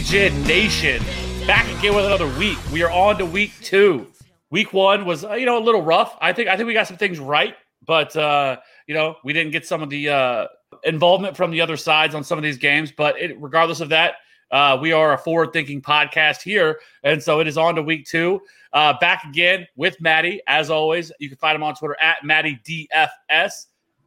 DFSDJ 0.00 0.46
Nation 0.46 1.02
back 1.46 1.66
again 1.78 1.94
with 1.94 2.06
another 2.06 2.26
week. 2.38 2.56
We 2.72 2.82
are 2.82 2.90
on 2.90 3.18
to 3.18 3.26
week 3.26 3.52
two. 3.60 4.06
Week 4.50 4.72
one 4.72 5.04
was 5.04 5.26
uh, 5.26 5.34
you 5.34 5.44
know 5.44 5.58
a 5.58 5.60
little 5.60 5.82
rough. 5.82 6.16
I 6.22 6.32
think 6.32 6.48
I 6.48 6.56
think 6.56 6.66
we 6.66 6.72
got 6.72 6.86
some 6.86 6.96
things 6.96 7.18
right, 7.20 7.54
but 7.84 8.16
uh, 8.16 8.56
you 8.86 8.94
know 8.94 9.16
we 9.24 9.34
didn't 9.34 9.52
get 9.52 9.66
some 9.66 9.82
of 9.82 9.90
the 9.90 10.08
uh, 10.08 10.46
involvement 10.84 11.36
from 11.36 11.50
the 11.50 11.60
other 11.60 11.76
sides 11.76 12.14
on 12.14 12.24
some 12.24 12.38
of 12.38 12.42
these 12.42 12.56
games. 12.56 12.90
But 12.90 13.20
it, 13.20 13.38
regardless 13.40 13.80
of 13.80 13.90
that, 13.90 14.14
uh, 14.50 14.78
we 14.80 14.92
are 14.92 15.12
a 15.12 15.18
forward-thinking 15.18 15.82
podcast 15.82 16.40
here, 16.40 16.80
and 17.04 17.22
so 17.22 17.40
it 17.40 17.46
is 17.46 17.58
on 17.58 17.74
to 17.74 17.82
week 17.82 18.06
two. 18.06 18.40
Uh, 18.72 18.94
back 19.00 19.24
again 19.24 19.66
with 19.76 20.00
Maddie 20.00 20.40
as 20.46 20.70
always. 20.70 21.12
You 21.18 21.28
can 21.28 21.36
find 21.36 21.54
him 21.54 21.62
on 21.62 21.74
Twitter 21.74 21.96
at 22.00 22.24
Maddie 22.24 22.58
DFS. 22.64 23.66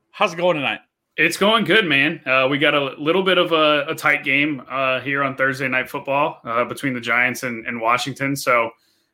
How's 0.09 0.33
it 0.33 0.37
going 0.37 0.55
tonight? 0.57 0.79
It's 1.15 1.37
going 1.37 1.65
good, 1.65 1.85
man. 1.85 2.21
Uh, 2.25 2.47
we 2.49 2.57
got 2.57 2.73
a 2.73 2.95
little 2.99 3.21
bit 3.21 3.37
of 3.37 3.51
a, 3.51 3.85
a 3.89 3.93
tight 3.95 4.23
game 4.23 4.63
uh, 4.67 4.99
here 4.99 5.23
on 5.23 5.35
Thursday 5.35 5.67
Night 5.67 5.87
Football 5.87 6.41
uh, 6.43 6.65
between 6.65 6.95
the 6.95 6.99
Giants 6.99 7.43
and, 7.43 7.67
and 7.67 7.79
Washington. 7.79 8.35
So, 8.35 8.71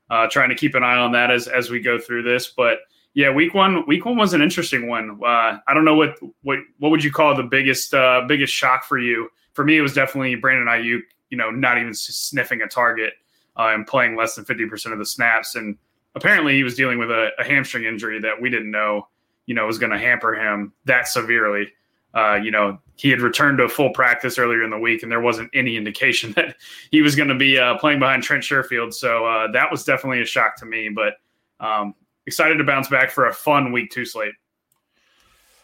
uh, 0.09 0.27
trying 0.31 0.47
to 0.47 0.55
keep 0.55 0.75
an 0.75 0.83
eye 0.83 0.95
on 0.95 1.11
that 1.11 1.29
as 1.29 1.47
as 1.49 1.69
we 1.69 1.81
go 1.81 1.99
through 1.99 2.23
this. 2.23 2.47
But 2.47 2.79
yeah, 3.15 3.31
week 3.31 3.53
one, 3.53 3.85
week 3.85 4.05
one 4.05 4.15
was 4.15 4.33
an 4.33 4.41
interesting 4.41 4.87
one. 4.87 5.19
Uh, 5.21 5.57
I 5.67 5.73
don't 5.73 5.83
know 5.83 5.95
what 5.95 6.15
what 6.43 6.59
what 6.77 6.89
would 6.89 7.03
you 7.03 7.11
call 7.11 7.35
the 7.35 7.43
biggest 7.43 7.93
uh, 7.93 8.21
biggest 8.27 8.53
shock 8.53 8.85
for 8.85 8.97
you? 8.97 9.29
For 9.53 9.65
me, 9.65 9.77
it 9.77 9.81
was 9.81 9.93
definitely 9.93 10.35
Brandon 10.35 10.67
Aiyuk. 10.67 11.01
You 11.29 11.37
know, 11.37 11.51
not 11.51 11.77
even 11.77 11.93
sniffing 11.93 12.61
a 12.61 12.67
target 12.67 13.13
and 13.57 13.85
playing 13.85 14.15
less 14.15 14.35
than 14.35 14.45
fifty 14.45 14.65
percent 14.67 14.93
of 14.93 14.99
the 14.99 15.05
snaps, 15.05 15.55
and 15.55 15.77
apparently 16.15 16.55
he 16.55 16.63
was 16.63 16.75
dealing 16.75 16.97
with 16.97 17.11
a, 17.11 17.31
a 17.37 17.43
hamstring 17.43 17.83
injury 17.83 18.21
that 18.21 18.41
we 18.41 18.49
didn't 18.49 18.71
know. 18.71 19.09
You 19.47 19.55
know, 19.55 19.65
was 19.65 19.79
going 19.79 19.91
to 19.91 19.99
hamper 19.99 20.33
him 20.33 20.71
that 20.85 21.09
severely. 21.09 21.73
Uh, 22.13 22.35
you 22.35 22.51
know, 22.51 22.79
he 22.95 23.09
had 23.09 23.21
returned 23.21 23.59
to 23.59 23.65
a 23.65 23.69
full 23.69 23.91
practice 23.91 24.37
earlier 24.37 24.63
in 24.63 24.69
the 24.69 24.77
week, 24.77 25.03
and 25.03 25.11
there 25.11 25.21
wasn't 25.21 25.49
any 25.53 25.77
indication 25.77 26.31
that 26.35 26.55
he 26.91 27.01
was 27.01 27.15
going 27.15 27.29
to 27.29 27.35
be 27.35 27.57
uh, 27.57 27.77
playing 27.77 27.99
behind 27.99 28.23
Trent 28.23 28.43
Sherfield. 28.43 28.93
So 28.93 29.25
uh, 29.25 29.51
that 29.51 29.69
was 29.71 29.83
definitely 29.83 30.21
a 30.21 30.25
shock 30.25 30.55
to 30.57 30.65
me. 30.65 30.89
But 30.89 31.13
um, 31.59 31.93
excited 32.25 32.57
to 32.57 32.63
bounce 32.63 32.87
back 32.87 33.11
for 33.11 33.27
a 33.27 33.33
fun 33.33 33.71
week 33.71 33.91
two 33.91 34.05
slate. 34.05 34.33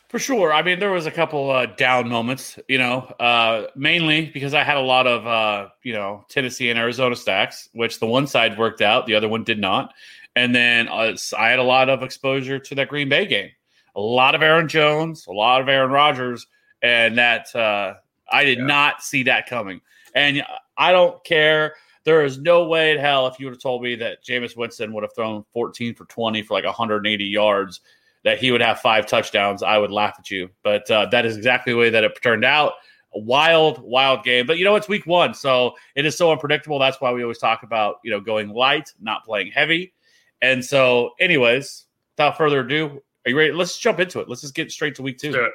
For 0.10 0.20
sure. 0.20 0.54
I 0.54 0.62
mean, 0.62 0.80
there 0.80 0.92
was 0.92 1.08
a 1.08 1.12
couple 1.12 1.50
uh, 1.50 1.66
down 1.66 2.08
moments, 2.08 2.60
you 2.70 2.78
know, 2.78 3.00
uh, 3.20 3.68
mainly 3.76 4.28
because 4.28 4.54
I 4.54 4.64
had 4.64 4.78
a 4.78 4.82
lot 4.82 5.08
of, 5.08 5.28
uh, 5.28 5.70
you 5.84 5.94
know, 5.94 6.24
Tennessee 6.30 6.70
and 6.70 6.80
Arizona 6.80 7.16
stacks, 7.16 7.68
which 7.74 8.00
the 8.00 8.06
one 8.06 8.28
side 8.28 8.58
worked 8.58 8.82
out, 8.82 9.08
the 9.08 9.16
other 9.16 9.28
one 9.28 9.44
did 9.44 9.60
not. 9.60 9.94
And 10.36 10.56
then 10.56 10.88
uh, 10.88 11.16
I 11.38 11.50
had 11.50 11.60
a 11.60 11.64
lot 11.64 11.90
of 11.90 12.04
exposure 12.04 12.60
to 12.60 12.76
that 12.76 12.88
Green 12.88 13.10
Bay 13.10 13.26
game. 13.26 13.50
A 13.96 14.02
lot 14.02 14.36
of 14.36 14.42
Aaron 14.42 14.68
Jones, 14.68 15.26
a 15.28 15.32
lot 15.32 15.62
of 15.62 15.70
Aaron 15.70 15.92
Rodgers, 15.92 16.46
and 16.82 17.18
that 17.18 17.54
uh, 17.56 17.96
I 18.30 18.44
did 18.44 18.60
Yeah. 18.60 18.66
not 18.66 19.02
see 19.04 19.24
that 19.24 19.48
coming. 19.48 19.82
And 20.14 20.44
I 20.78 20.92
don't 20.92 21.24
care. 21.24 21.76
There 22.04 22.24
is 22.24 22.40
no 22.40 22.66
way 22.66 22.92
in 22.92 22.98
hell 23.00 23.26
if 23.28 23.40
you 23.40 23.48
would 23.48 23.54
have 23.54 23.62
told 23.62 23.82
me 23.82 23.96
that 23.96 24.24
Jameis 24.24 24.56
Winston 24.56 24.94
would 24.94 25.04
have 25.04 25.16
thrown 25.16 25.44
14 25.54 25.96
for 25.96 26.06
20 26.06 26.42
for 26.44 26.54
like 26.54 26.66
180 26.66 27.26
yards, 27.26 27.82
that 28.24 28.38
he 28.38 28.52
would 28.52 28.62
have 28.62 28.80
five 28.80 29.06
touchdowns, 29.06 29.64
I 29.64 29.78
would 29.78 29.92
laugh 29.92 30.16
at 30.20 30.30
you. 30.30 30.50
But 30.64 30.90
uh, 30.92 31.08
that 31.08 31.26
is 31.26 31.38
exactly 31.38 31.74
the 31.74 31.80
way 31.80 31.90
that 31.90 32.04
it 32.04 32.12
turned 32.22 32.46
out. 32.46 32.74
A 33.14 33.20
wild, 33.20 33.80
wild 33.80 34.24
game. 34.24 34.46
But 34.46 34.58
you 34.58 34.66
know, 34.66 34.76
it's 34.76 34.88
week 34.90 35.06
one, 35.06 35.34
so 35.34 35.76
it 35.96 36.06
is 36.06 36.18
so 36.18 36.32
unpredictable. 36.32 36.80
That's 36.80 37.00
why 37.00 37.12
we 37.14 37.22
always 37.24 37.38
talk 37.38 37.64
about, 37.64 37.98
you 38.04 38.12
know, 38.12 38.20
going 38.20 38.50
light, 38.50 38.92
not 39.00 39.24
playing 39.26 39.52
heavy. 39.52 39.94
And 40.42 40.64
so, 40.64 41.12
anyways, 41.20 41.86
without 42.18 42.38
further 42.38 42.60
ado, 42.60 43.02
are 43.26 43.30
you 43.30 43.38
ready? 43.38 43.52
Let's 43.52 43.78
jump 43.78 44.00
into 44.00 44.20
it. 44.20 44.30
Let's 44.30 44.42
just 44.42 44.56
get 44.56 44.72
straight 44.72 44.96
to 44.96 45.02
week 45.02 45.18
2 45.18 45.28
Let's 45.28 45.38
do 45.38 45.46
it. 45.46 45.54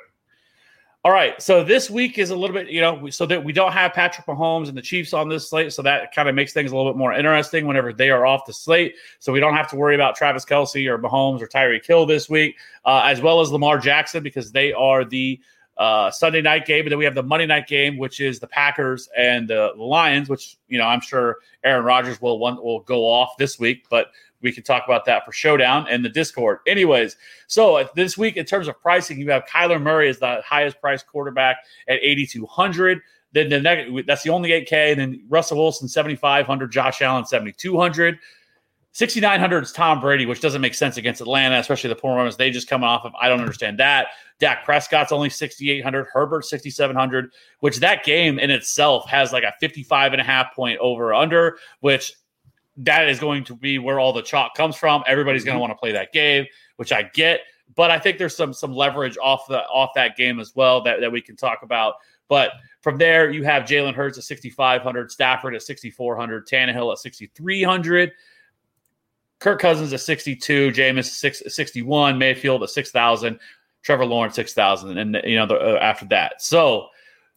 All 1.02 1.12
right. 1.12 1.40
So 1.40 1.64
this 1.64 1.88
week 1.88 2.18
is 2.18 2.28
a 2.28 2.36
little 2.36 2.54
bit, 2.54 2.68
you 2.68 2.82
know, 2.82 3.08
so 3.08 3.24
that 3.24 3.42
we 3.42 3.54
don't 3.54 3.72
have 3.72 3.94
Patrick 3.94 4.26
Mahomes 4.26 4.68
and 4.68 4.76
the 4.76 4.82
Chiefs 4.82 5.14
on 5.14 5.30
this 5.30 5.48
slate. 5.48 5.72
So 5.72 5.80
that 5.80 6.14
kind 6.14 6.28
of 6.28 6.34
makes 6.34 6.52
things 6.52 6.72
a 6.72 6.76
little 6.76 6.92
bit 6.92 6.98
more 6.98 7.14
interesting 7.14 7.66
whenever 7.66 7.94
they 7.94 8.10
are 8.10 8.26
off 8.26 8.44
the 8.44 8.52
slate. 8.52 8.96
So 9.18 9.32
we 9.32 9.40
don't 9.40 9.54
have 9.54 9.70
to 9.70 9.76
worry 9.76 9.94
about 9.94 10.14
Travis 10.14 10.44
Kelce 10.44 10.86
or 10.86 10.98
Mahomes 10.98 11.40
or 11.40 11.48
Tyreek 11.48 11.86
Hill 11.86 12.04
this 12.04 12.28
week, 12.28 12.56
uh, 12.84 13.02
as 13.04 13.22
well 13.22 13.40
as 13.40 13.50
Lamar 13.50 13.78
Jackson, 13.78 14.22
because 14.22 14.52
they 14.52 14.74
are 14.74 15.06
the 15.06 15.40
uh, 15.80 16.10
Sunday 16.10 16.42
night 16.42 16.66
game. 16.66 16.84
And 16.84 16.92
then 16.92 16.98
we 16.98 17.06
have 17.06 17.14
the 17.14 17.22
Monday 17.22 17.46
night 17.46 17.66
game, 17.66 17.96
which 17.96 18.20
is 18.20 18.38
the 18.38 18.46
Packers 18.46 19.08
and 19.16 19.48
the 19.48 19.72
Lions, 19.76 20.28
which, 20.28 20.58
you 20.68 20.78
know, 20.78 20.84
I'm 20.84 21.00
sure 21.00 21.38
Aaron 21.64 21.84
Rodgers 21.84 22.20
will 22.20 22.38
one 22.38 22.62
will 22.62 22.80
go 22.80 23.06
off 23.06 23.38
this 23.38 23.58
week, 23.58 23.86
but 23.88 24.08
we 24.42 24.52
can 24.52 24.62
talk 24.62 24.84
about 24.84 25.06
that 25.06 25.24
for 25.24 25.32
Showdown 25.32 25.86
and 25.88 26.04
the 26.04 26.10
Discord. 26.10 26.58
Anyways, 26.66 27.16
so 27.46 27.88
this 27.94 28.18
week, 28.18 28.36
in 28.36 28.44
terms 28.44 28.68
of 28.68 28.80
pricing, 28.80 29.18
you 29.18 29.30
have 29.30 29.46
Kyler 29.46 29.80
Murray 29.80 30.10
as 30.10 30.18
the 30.18 30.42
highest 30.44 30.78
priced 30.82 31.06
quarterback 31.06 31.56
at 31.88 31.98
8,200. 32.02 33.00
Then 33.32 33.48
the 33.48 33.60
next, 33.60 34.06
that's 34.06 34.22
the 34.22 34.30
only 34.30 34.50
8K. 34.50 34.92
And 34.92 35.00
then 35.00 35.24
Russell 35.30 35.58
Wilson, 35.58 35.88
7,500. 35.88 36.70
Josh 36.70 37.00
Allen, 37.00 37.24
7,200. 37.24 38.18
6,900 38.92 39.62
is 39.62 39.72
Tom 39.72 40.00
Brady, 40.00 40.26
which 40.26 40.40
doesn't 40.40 40.60
make 40.60 40.74
sense 40.74 40.96
against 40.96 41.20
Atlanta, 41.20 41.58
especially 41.58 41.88
the 41.88 41.94
poor 41.94 42.12
performance 42.12 42.36
they 42.36 42.50
just 42.50 42.68
coming 42.68 42.88
off 42.88 43.04
of. 43.04 43.12
I 43.20 43.28
don't 43.28 43.40
understand 43.40 43.78
that. 43.78 44.08
Dak 44.40 44.64
Prescott's 44.64 45.12
only 45.12 45.30
6,800. 45.30 46.08
Herbert, 46.12 46.44
6,700, 46.44 47.32
which 47.60 47.78
that 47.78 48.04
game 48.04 48.38
in 48.38 48.50
itself 48.50 49.08
has 49.08 49.32
like 49.32 49.44
a 49.44 49.54
55 49.60 50.12
and 50.12 50.20
a 50.20 50.24
half 50.24 50.52
point 50.54 50.78
over 50.80 51.14
under, 51.14 51.58
which 51.80 52.12
that 52.78 53.08
is 53.08 53.20
going 53.20 53.44
to 53.44 53.54
be 53.54 53.78
where 53.78 54.00
all 54.00 54.12
the 54.12 54.22
chalk 54.22 54.54
comes 54.54 54.74
from. 54.74 55.04
Everybody's 55.06 55.44
going 55.44 55.54
to 55.54 55.56
mm-hmm. 55.56 55.68
want 55.68 55.72
to 55.72 55.80
play 55.80 55.92
that 55.92 56.12
game, 56.12 56.46
which 56.76 56.92
I 56.92 57.04
get. 57.04 57.40
But 57.76 57.92
I 57.92 57.98
think 58.00 58.18
there's 58.18 58.36
some 58.36 58.52
some 58.52 58.74
leverage 58.74 59.16
off 59.22 59.46
the 59.46 59.60
off 59.66 59.90
that 59.94 60.16
game 60.16 60.40
as 60.40 60.56
well 60.56 60.82
that, 60.82 61.00
that 61.00 61.12
we 61.12 61.20
can 61.20 61.36
talk 61.36 61.62
about. 61.62 61.94
But 62.28 62.52
from 62.80 62.96
there, 62.96 63.30
you 63.30 63.44
have 63.44 63.64
Jalen 63.64 63.94
Hurts 63.94 64.18
at 64.18 64.24
6,500, 64.24 65.10
Stafford 65.10 65.54
at 65.54 65.62
6,400, 65.62 66.46
Tannehill 66.46 66.92
at 66.92 66.98
6,300, 66.98 68.12
Kirk 69.40 69.60
Cousins 69.60 69.92
at 69.92 70.00
62, 70.00 70.70
Jameis 70.70 71.06
six, 71.06 71.42
61, 71.46 72.18
Mayfield 72.18 72.62
at 72.62 72.70
6,000, 72.70 73.38
Trevor 73.82 74.04
Lawrence 74.04 74.34
6,000, 74.34 74.98
and 74.98 75.18
you 75.24 75.36
know 75.36 75.46
the, 75.46 75.56
uh, 75.56 75.78
after 75.80 76.04
that. 76.06 76.42
So, 76.42 76.88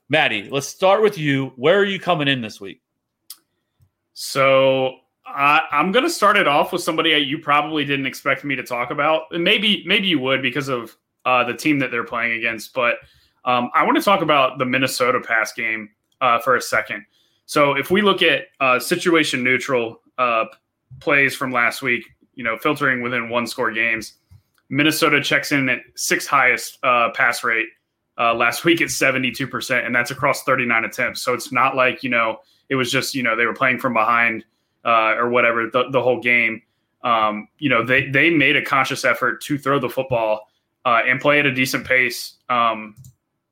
Maddie, 0.09 0.49
let's 0.51 0.67
start 0.67 1.01
with 1.01 1.17
you. 1.17 1.53
Where 1.55 1.79
are 1.79 1.85
you 1.85 1.99
coming 1.99 2.27
in 2.27 2.41
this 2.41 2.59
week? 2.59 2.81
So 4.13 4.97
I 5.25 5.61
I'm 5.71 5.91
going 5.91 6.05
to 6.05 6.09
start 6.09 6.37
it 6.37 6.47
off 6.47 6.71
with 6.71 6.81
somebody 6.81 7.11
you 7.11 7.39
probably 7.39 7.85
didn't 7.85 8.05
expect 8.05 8.43
me 8.43 8.55
to 8.55 8.63
talk 8.63 8.91
about. 8.91 9.23
And 9.31 9.43
maybe 9.43 9.83
maybe 9.85 10.07
you 10.07 10.19
would 10.19 10.41
because 10.41 10.67
of 10.67 10.95
uh, 11.25 11.43
the 11.45 11.53
team 11.53 11.79
that 11.79 11.89
they're 11.91 12.03
playing 12.03 12.33
against. 12.33 12.73
But 12.73 12.95
um, 13.45 13.71
I 13.73 13.83
want 13.83 13.97
to 13.97 14.03
talk 14.03 14.21
about 14.21 14.59
the 14.59 14.65
Minnesota 14.65 15.19
pass 15.19 15.53
game 15.53 15.89
uh, 16.21 16.39
for 16.39 16.55
a 16.55 16.61
second. 16.61 17.05
So 17.45 17.75
if 17.75 17.91
we 17.91 18.01
look 18.01 18.21
at 18.21 18.47
uh, 18.59 18.79
situation 18.79 19.43
neutral 19.43 20.01
uh, 20.17 20.45
plays 20.99 21.35
from 21.35 21.51
last 21.51 21.81
week, 21.81 22.05
you 22.35 22.43
know, 22.43 22.57
filtering 22.57 23.01
within 23.01 23.29
one 23.29 23.47
score 23.47 23.71
games, 23.71 24.13
Minnesota 24.69 25.21
checks 25.21 25.51
in 25.51 25.69
at 25.69 25.79
sixth 25.95 26.27
highest 26.27 26.79
uh, 26.83 27.09
pass 27.13 27.43
rate 27.43 27.67
uh, 28.17 28.33
last 28.33 28.65
week 28.65 28.81
at 28.81 28.87
72%, 28.87 29.85
and 29.85 29.93
that's 29.93 30.11
across 30.11 30.43
39 30.43 30.85
attempts. 30.85 31.21
So 31.21 31.33
it's 31.33 31.51
not 31.51 31.75
like, 31.75 32.03
you 32.03 32.09
know, 32.09 32.39
it 32.69 32.75
was 32.75 32.91
just, 32.91 33.15
you 33.15 33.23
know, 33.23 33.35
they 33.35 33.45
were 33.45 33.53
playing 33.53 33.79
from 33.79 33.93
behind 33.93 34.45
uh, 34.85 35.15
or 35.15 35.29
whatever 35.29 35.69
the, 35.71 35.89
the 35.91 36.01
whole 36.01 36.19
game. 36.19 36.61
Um, 37.03 37.47
you 37.57 37.69
know, 37.69 37.83
they, 37.85 38.07
they 38.07 38.29
made 38.29 38.55
a 38.55 38.63
conscious 38.63 39.03
effort 39.03 39.41
to 39.43 39.57
throw 39.57 39.79
the 39.79 39.89
football 39.89 40.47
uh, 40.85 41.01
and 41.05 41.19
play 41.19 41.39
at 41.39 41.45
a 41.45 41.53
decent 41.53 41.85
pace 41.85 42.35
um, 42.49 42.95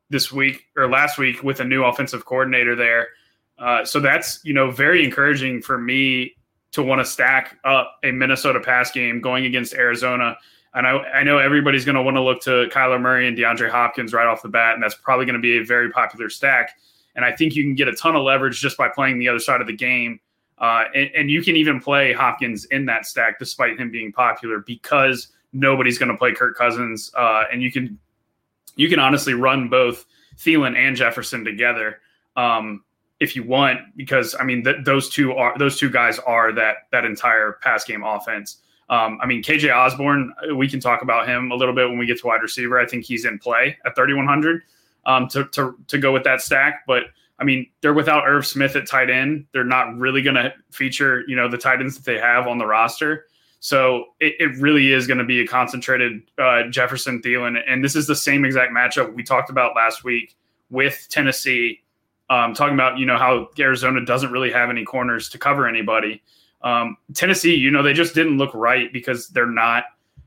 this 0.09 0.31
week 0.31 0.65
or 0.77 0.89
last 0.89 1.17
week 1.17 1.43
with 1.43 1.59
a 1.59 1.65
new 1.65 1.83
offensive 1.83 2.25
coordinator 2.25 2.75
there. 2.75 3.09
Uh, 3.59 3.85
so 3.85 3.99
that's, 3.99 4.39
you 4.43 4.53
know, 4.53 4.71
very 4.71 5.03
encouraging 5.03 5.61
for 5.61 5.77
me 5.77 6.35
to 6.71 6.83
want 6.83 6.99
to 6.99 7.05
stack 7.05 7.57
up 7.63 7.99
a 8.03 8.11
Minnesota 8.11 8.59
pass 8.59 8.91
game 8.91 9.19
going 9.21 9.45
against 9.45 9.73
Arizona. 9.73 10.37
And 10.73 10.87
I 10.87 10.91
I 10.91 11.23
know 11.23 11.37
everybody's 11.37 11.85
going 11.85 11.95
to 11.95 12.01
want 12.01 12.15
to 12.15 12.21
look 12.21 12.41
to 12.43 12.69
Kyler 12.71 12.99
Murray 12.99 13.27
and 13.27 13.37
DeAndre 13.37 13.69
Hopkins 13.69 14.13
right 14.13 14.27
off 14.27 14.41
the 14.41 14.49
bat, 14.49 14.75
and 14.75 14.83
that's 14.83 14.95
probably 14.95 15.25
going 15.25 15.35
to 15.35 15.41
be 15.41 15.57
a 15.57 15.63
very 15.63 15.91
popular 15.91 16.29
stack. 16.29 16.77
And 17.15 17.25
I 17.25 17.31
think 17.31 17.55
you 17.55 17.63
can 17.63 17.75
get 17.75 17.87
a 17.87 17.93
ton 17.93 18.15
of 18.15 18.23
leverage 18.23 18.59
just 18.61 18.77
by 18.77 18.87
playing 18.87 19.19
the 19.19 19.27
other 19.27 19.39
side 19.39 19.59
of 19.59 19.67
the 19.67 19.75
game. 19.75 20.19
Uh, 20.57 20.83
and, 20.95 21.09
and 21.15 21.31
you 21.31 21.41
can 21.41 21.55
even 21.57 21.81
play 21.81 22.13
Hopkins 22.13 22.65
in 22.65 22.85
that 22.85 23.05
stack 23.05 23.39
despite 23.39 23.79
him 23.79 23.91
being 23.91 24.11
popular 24.11 24.59
because 24.59 25.29
nobody's 25.53 25.97
going 25.97 26.11
to 26.11 26.17
play 26.17 26.33
Kirk 26.33 26.55
Cousins. 26.55 27.11
Uh, 27.17 27.43
and 27.51 27.61
you 27.61 27.71
can 27.71 27.99
you 28.75 28.87
can 28.87 28.99
honestly 28.99 29.33
run 29.33 29.67
both 29.67 30.05
Thielen 30.37 30.77
and 30.77 30.95
Jefferson 30.95 31.43
together 31.43 31.99
um, 32.35 32.83
if 33.21 33.35
you 33.35 33.43
want, 33.43 33.79
because 33.95 34.35
I 34.37 34.43
mean 34.43 34.63
th- 34.63 34.83
those 34.83 35.07
two 35.07 35.31
are 35.33 35.57
those 35.57 35.77
two 35.77 35.89
guys 35.89 36.19
are 36.19 36.51
that 36.53 36.87
that 36.91 37.05
entire 37.05 37.53
pass 37.61 37.85
game 37.85 38.03
offense. 38.03 38.57
Um, 38.89 39.19
I 39.21 39.27
mean 39.27 39.41
KJ 39.41 39.73
Osborne, 39.73 40.33
we 40.55 40.67
can 40.67 40.81
talk 40.81 41.03
about 41.03 41.29
him 41.29 41.51
a 41.51 41.55
little 41.55 41.73
bit 41.73 41.87
when 41.87 41.97
we 41.97 42.05
get 42.05 42.19
to 42.19 42.27
wide 42.27 42.41
receiver. 42.41 42.79
I 42.79 42.85
think 42.85 43.05
he's 43.05 43.23
in 43.23 43.39
play 43.39 43.77
at 43.85 43.95
3100 43.95 44.63
um, 45.05 45.27
to 45.29 45.45
to 45.45 45.77
to 45.87 45.97
go 45.97 46.11
with 46.11 46.25
that 46.25 46.41
stack, 46.41 46.83
but. 46.85 47.03
I 47.39 47.43
mean, 47.43 47.71
they're 47.81 47.95
without 47.95 48.27
Irv 48.27 48.45
Smith 48.45 48.75
at 48.75 48.85
tight 48.85 49.09
end. 49.09 49.47
They're 49.51 49.63
not 49.63 49.97
really 49.97 50.21
going 50.21 50.35
to 50.35 50.53
feature, 50.69 51.23
you 51.27 51.35
know, 51.35 51.49
the 51.49 51.57
tight 51.57 51.79
ends 51.79 51.95
that 51.95 52.05
they 52.05 52.19
have 52.19 52.45
on 52.45 52.59
the 52.59 52.67
roster. 52.67 53.25
So 53.61 54.13
it, 54.19 54.35
it 54.39 54.57
really 54.61 54.91
is 54.91 55.07
going 55.07 55.17
to 55.17 55.23
be 55.23 55.41
a 55.41 55.47
concentrated 55.47 56.21
uh, 56.37 56.67
Jefferson 56.69 57.19
Thielen. 57.19 57.59
And 57.67 57.83
this 57.83 57.95
is 57.95 58.05
the 58.05 58.15
same 58.15 58.45
exact 58.45 58.71
matchup 58.71 59.15
we 59.15 59.23
talked 59.23 59.49
about 59.49 59.75
last 59.75 60.03
week 60.03 60.35
with 60.69 61.07
Tennessee, 61.09 61.81
um, 62.31 62.53
talking 62.53 62.73
about, 62.73 62.97
you 62.97 63.05
know, 63.05 63.17
how 63.17 63.49
Arizona 63.59 64.03
doesn't 64.05 64.31
really 64.31 64.51
have 64.51 64.69
any 64.69 64.85
corners 64.85 65.27
to 65.29 65.37
cover 65.37 65.67
anybody. 65.67 66.23
Um, 66.61 66.95
Tennessee, 67.13 67.55
you 67.55 67.69
know, 67.71 67.83
they 67.83 67.91
just 67.91 68.15
didn't 68.15 68.37
look 68.37 68.53
right 68.53 68.91
because 68.93 69.27
they're 69.27 69.45
not, 69.45 69.83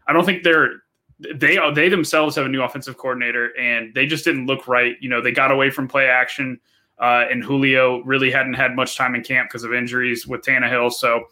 I 0.06 0.12
don't 0.12 0.27
think 0.27 0.43
they're, 0.43 0.83
they 1.19 1.59
they 1.75 1.89
themselves 1.89 2.37
have 2.37 2.45
a 2.45 2.49
new 2.49 2.62
offensive 2.62 2.99
coordinator 2.99 3.59
and 3.59 3.95
they 3.95 4.05
just 4.05 4.23
didn't 4.23 4.45
look 4.45 4.69
right. 4.69 4.97
You 5.01 5.09
know, 5.09 5.23
they 5.23 5.33
got 5.33 5.51
away 5.51 5.71
from 5.71 5.89
play 5.89 6.06
action. 6.06 6.61
Uh, 6.99 7.25
and 7.31 7.43
Julio 7.43 8.03
really 8.03 8.31
hadn't 8.31 8.55
had 8.55 8.77
much 8.77 8.99
time 8.99 9.15
in 9.15 9.23
camp 9.23 9.49
because 9.49 9.65
of 9.65 9.73
injuries 9.73 10.27
with 10.27 10.43
Tannehill. 10.43 10.93
So 10.93 11.29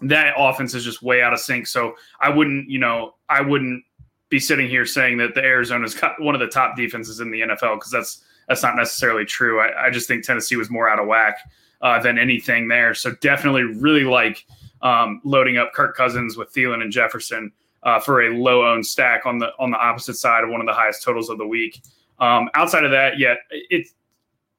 that 0.00 0.34
offense 0.36 0.74
is 0.74 0.84
just 0.84 1.02
way 1.02 1.22
out 1.22 1.32
of 1.32 1.38
sync. 1.38 1.68
So 1.68 1.94
I 2.18 2.30
wouldn't, 2.30 2.68
you 2.68 2.80
know, 2.80 3.14
I 3.28 3.42
wouldn't 3.42 3.84
be 4.28 4.40
sitting 4.40 4.68
here 4.68 4.86
saying 4.86 5.18
that 5.18 5.34
the 5.34 5.42
Arizona's 5.42 5.94
got 6.00 6.20
one 6.20 6.34
of 6.34 6.40
the 6.40 6.48
top 6.48 6.76
defenses 6.76 7.20
in 7.20 7.30
the 7.30 7.42
NFL 7.42 7.76
because 7.76 7.92
that's 7.92 8.24
that's 8.48 8.62
not 8.62 8.76
necessarily 8.76 9.24
true. 9.24 9.60
I, 9.60 9.86
I, 9.86 9.90
just 9.90 10.08
think 10.08 10.24
Tennessee 10.24 10.56
was 10.56 10.70
more 10.70 10.88
out 10.88 10.98
of 10.98 11.06
whack 11.06 11.38
uh, 11.80 12.00
than 12.00 12.18
anything 12.18 12.68
there. 12.68 12.94
So 12.94 13.12
definitely 13.20 13.62
really 13.62 14.04
like 14.04 14.44
um, 14.82 15.20
loading 15.24 15.58
up 15.58 15.72
Kirk 15.72 15.96
Cousins 15.96 16.36
with 16.36 16.52
Thielen 16.52 16.82
and 16.82 16.92
Jefferson 16.92 17.52
uh, 17.82 18.00
for 18.00 18.22
a 18.22 18.34
low 18.36 18.66
owned 18.66 18.86
stack 18.86 19.26
on 19.26 19.38
the 19.38 19.50
on 19.58 19.70
the 19.70 19.78
opposite 19.78 20.14
side 20.14 20.44
of 20.44 20.50
one 20.50 20.60
of 20.60 20.66
the 20.66 20.72
highest 20.72 21.02
totals 21.02 21.30
of 21.30 21.38
the 21.38 21.46
week. 21.46 21.82
Um, 22.18 22.48
outside 22.54 22.84
of 22.84 22.90
that, 22.92 23.18
yeah, 23.18 23.34
it's 23.50 23.94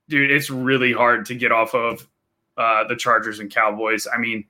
dude, 0.09 0.31
it's 0.31 0.49
really 0.49 0.93
hard 0.93 1.25
to 1.27 1.35
get 1.35 1.51
off 1.51 1.73
of 1.73 2.07
uh, 2.57 2.87
the 2.87 2.95
Chargers 2.95 3.39
and 3.39 3.53
Cowboys. 3.53 4.07
I 4.13 4.17
mean 4.17 4.45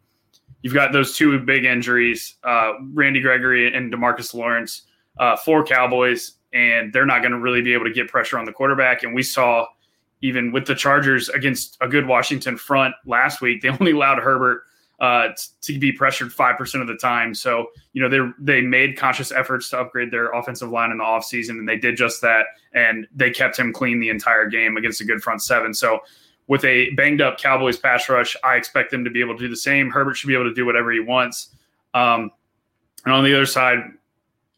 You've 0.65 0.73
got 0.73 0.91
those 0.91 1.15
two 1.15 1.37
big 1.41 1.63
injuries, 1.63 2.37
uh, 2.43 2.73
Randy 2.91 3.21
Gregory 3.21 3.71
and 3.71 3.93
Demarcus 3.93 4.33
Lawrence, 4.33 4.87
uh, 5.19 5.35
for 5.35 5.63
Cowboys, 5.63 6.37
and 6.55 6.91
they're 6.93 7.05
not 7.05 7.19
going 7.19 7.33
to 7.33 7.37
really 7.37 7.61
be 7.61 7.73
able 7.73 7.83
to 7.83 7.93
get 7.93 8.07
pressure 8.07 8.39
on 8.39 8.45
the 8.45 8.51
quarterback. 8.53 9.03
And 9.03 9.13
we 9.13 9.21
saw 9.21 9.67
even 10.21 10.51
with 10.51 10.65
the 10.65 10.73
Chargers 10.73 11.29
against 11.29 11.77
a 11.81 11.87
good 11.87 12.07
Washington 12.07 12.57
front 12.57 12.95
last 13.05 13.41
week, 13.41 13.61
they 13.61 13.69
only 13.79 13.91
allowed 13.91 14.17
Herbert 14.17 14.63
uh, 15.01 15.27
to 15.61 15.77
be 15.77 15.91
pressured 15.91 16.31
five 16.31 16.57
percent 16.57 16.81
of 16.81 16.87
the 16.87 16.95
time. 16.95 17.35
So 17.35 17.67
you 17.91 18.01
know 18.01 18.09
they 18.09 18.31
they 18.39 18.61
made 18.61 18.97
conscious 18.97 19.31
efforts 19.31 19.69
to 19.71 19.79
upgrade 19.79 20.09
their 20.09 20.31
offensive 20.31 20.69
line 20.69 20.91
in 20.91 20.97
the 20.97 21.03
offseason, 21.03 21.51
and 21.51 21.67
they 21.67 21.77
did 21.77 21.97
just 21.97 22.21
that, 22.21 22.45
and 22.73 23.05
they 23.13 23.29
kept 23.29 23.59
him 23.59 23.73
clean 23.73 23.99
the 23.99 24.09
entire 24.09 24.47
game 24.47 24.77
against 24.77 25.01
a 25.01 25.03
good 25.03 25.21
front 25.21 25.43
seven. 25.43 25.73
So 25.73 25.99
with 26.47 26.63
a 26.63 26.91
banged 26.91 27.21
up 27.21 27.37
Cowboys 27.37 27.77
pass 27.77 28.07
rush, 28.07 28.37
I 28.43 28.55
expect 28.55 28.91
them 28.91 29.03
to 29.03 29.09
be 29.09 29.19
able 29.19 29.33
to 29.35 29.43
do 29.43 29.49
the 29.49 29.57
same. 29.57 29.89
Herbert 29.89 30.15
should 30.15 30.27
be 30.27 30.35
able 30.35 30.45
to 30.45 30.53
do 30.53 30.65
whatever 30.65 30.91
he 30.91 31.01
wants. 31.01 31.49
Um, 31.93 32.31
and 33.03 33.13
on 33.13 33.23
the 33.23 33.33
other 33.33 33.45
side, 33.45 33.79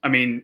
I 0.03 0.09
mean, 0.09 0.43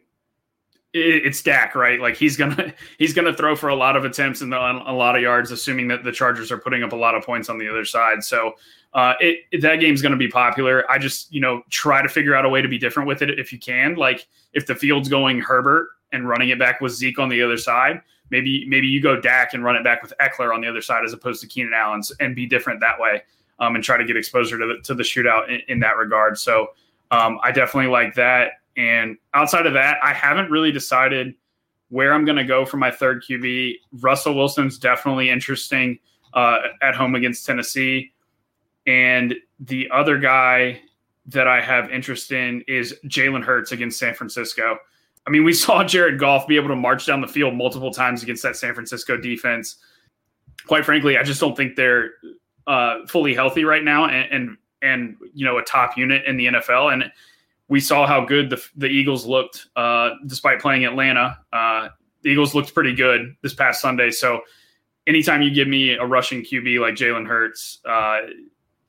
it's 0.94 1.42
Dak, 1.42 1.76
right? 1.76 2.00
Like 2.00 2.16
he's 2.16 2.38
gonna 2.38 2.74
he's 2.98 3.14
gonna 3.14 3.34
throw 3.34 3.56
for 3.56 3.70
a 3.70 3.76
lot 3.76 3.96
of 3.96 4.06
attempts 4.06 4.42
and 4.42 4.54
a 4.54 4.94
lot 4.94 5.16
of 5.16 5.22
yards, 5.22 5.52
assuming 5.52 5.88
that 5.90 6.04
the 6.04 6.12
Chargers 6.12 6.52
are 6.52 6.58
putting 6.58 6.84
up 6.84 6.94
a 6.94 6.96
lot 6.96 7.16
of 7.16 7.24
points 7.24 7.50
on 7.50 7.58
the 7.58 7.68
other 7.68 7.86
side. 7.86 8.24
So 8.24 8.54
uh, 8.94 9.14
it, 9.20 9.40
it, 9.52 9.62
that 9.62 9.78
game's 9.78 10.02
to 10.04 10.18
be 10.18 10.28
popular. 10.28 10.90
I 10.90 11.00
just 11.00 11.34
you 11.34 11.42
know 11.42 11.64
try 11.70 12.02
to 12.02 12.10
figure 12.10 12.36
out 12.36 12.46
a 12.46 12.50
way 12.50 12.62
to 12.62 12.68
be 12.68 12.78
different 12.78 13.08
with 13.08 13.22
it 13.22 13.40
if 13.40 13.52
you 13.52 13.60
can. 13.60 13.96
Like 13.96 14.28
if 14.54 14.68
the 14.68 14.76
field's 14.76 15.10
going 15.10 15.40
Herbert 15.40 15.90
and 16.12 16.28
running 16.28 16.50
it 16.50 16.60
back 16.60 16.80
with 16.80 16.94
Zeke 16.94 17.18
on 17.18 17.30
the 17.30 17.42
other 17.42 17.58
side, 17.58 18.02
maybe 18.30 18.66
maybe 18.68 18.88
you 18.88 19.02
go 19.02 19.20
Dak 19.20 19.54
and 19.54 19.64
run 19.64 19.76
it 19.76 19.84
back 19.84 20.04
with 20.04 20.14
Ekeler 20.22 20.54
on 20.54 20.62
the 20.62 20.68
other 20.68 20.82
side 20.82 21.04
as 21.04 21.14
opposed 21.14 21.42
to 21.42 21.48
Keenan 21.48 21.74
Allen 21.74 22.02
and 22.20 22.36
be 22.36 22.46
different 22.46 22.80
that 22.82 23.00
way 23.00 23.24
um, 23.60 23.76
and 23.76 23.84
try 23.84 23.98
to 23.98 24.06
get 24.06 24.18
exposure 24.18 24.58
to 24.58 24.68
the, 24.68 24.84
to 24.84 24.94
the 24.94 25.04
shootout 25.04 25.50
in, 25.50 25.62
in 25.68 25.80
that 25.80 25.98
regard. 25.98 26.38
So 26.38 26.72
um, 27.12 27.40
I 27.44 27.52
definitely 27.52 27.92
like 27.92 28.16
that. 28.16 28.54
And 28.78 29.18
outside 29.34 29.66
of 29.66 29.74
that, 29.74 29.98
I 30.04 30.14
haven't 30.14 30.50
really 30.50 30.72
decided 30.72 31.36
where 31.90 32.14
I'm 32.14 32.26
going 32.26 32.38
to 32.38 32.44
go 32.44 32.66
for 32.66 32.78
my 32.78 32.90
third 32.90 33.24
QB. 33.24 33.76
Russell 34.02 34.34
Wilson's 34.36 34.80
definitely 34.80 35.30
interesting 35.30 36.00
uh, 36.34 36.58
at 36.82 36.96
home 36.96 37.16
against 37.16 37.46
Tennessee. 37.46 38.14
And 38.88 39.36
the 39.60 39.90
other 39.92 40.18
guy 40.18 40.82
that 41.28 41.48
I 41.48 41.62
have 41.62 41.92
interest 41.92 42.32
in 42.32 42.64
is 42.68 42.96
Jalen 43.06 43.44
Hurts 43.44 43.72
against 43.72 44.00
San 44.00 44.14
Francisco. 44.14 44.78
I 45.26 45.30
mean, 45.30 45.44
we 45.44 45.54
saw 45.54 45.84
Jared 45.84 46.20
Goff 46.20 46.48
be 46.48 46.56
able 46.56 46.70
to 46.70 46.76
march 46.76 47.06
down 47.06 47.22
the 47.22 47.28
field 47.28 47.56
multiple 47.56 47.92
times 47.92 48.24
against 48.24 48.44
that 48.44 48.56
San 48.56 48.74
Francisco 48.74 49.18
defense. 49.18 49.78
Quite 50.68 50.86
frankly, 50.86 51.18
I 51.18 51.24
just 51.24 51.40
don't 51.40 51.56
think 51.56 51.76
they're 51.76 52.12
uh, 52.68 53.06
fully 53.08 53.34
healthy 53.34 53.66
right 53.66 53.84
now, 53.84 54.06
and, 54.06 54.32
and 54.32 54.58
and 54.82 55.18
you 55.34 55.46
know 55.46 55.58
a 55.58 55.64
top 55.64 55.98
unit 55.98 56.26
in 56.26 56.38
the 56.38 56.48
NFL. 56.48 56.94
And 56.94 57.12
we 57.74 57.80
saw 57.80 58.06
how 58.06 58.24
good 58.24 58.52
the 58.52 58.64
the 58.76 58.86
Eagles 58.86 59.26
looked 59.26 59.66
uh, 59.76 60.12
despite 60.28 60.62
playing 60.62 60.86
Atlanta. 60.86 61.40
Uh, 61.52 61.90
the 62.22 62.30
Eagles 62.30 62.54
looked 62.54 62.72
pretty 62.72 62.94
good 62.94 63.36
this 63.42 63.56
past 63.56 63.82
Sunday. 63.82 64.12
So 64.12 64.42
anytime 65.08 65.42
you 65.42 65.52
give 65.52 65.68
me 65.68 65.96
a 65.96 66.06
rushing 66.06 66.44
QB 66.44 66.80
like 66.80 66.94
Jalen 66.94 67.26
Hurts, 67.28 67.80
uh, 67.84 68.20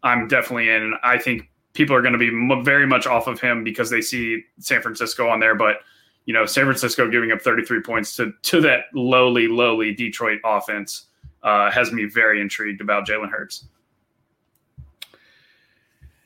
I'm 0.02 0.28
definitely 0.28 0.68
in. 0.68 0.92
I 1.02 1.16
think 1.16 1.48
people 1.72 1.96
are 1.96 2.02
going 2.02 2.12
to 2.12 2.18
be 2.18 2.62
very 2.62 2.86
much 2.86 3.06
off 3.06 3.26
of 3.26 3.40
him 3.40 3.64
because 3.64 3.88
they 3.88 4.02
see 4.02 4.42
San 4.58 4.82
Francisco 4.82 5.30
on 5.30 5.40
there, 5.40 5.54
but 5.54 5.78
you 6.26 6.34
know, 6.34 6.44
San 6.44 6.64
Francisco 6.64 7.10
giving 7.10 7.32
up 7.32 7.40
33 7.40 7.80
points 7.80 8.14
to 8.16 8.34
to 8.42 8.60
that 8.60 8.80
lowly, 8.92 9.48
lowly 9.48 9.94
Detroit 9.94 10.40
offense 10.44 11.06
uh, 11.42 11.70
has 11.70 11.90
me 11.90 12.04
very 12.04 12.38
intrigued 12.38 12.82
about 12.82 13.06
Jalen 13.06 13.30
Hurts. 13.30 13.64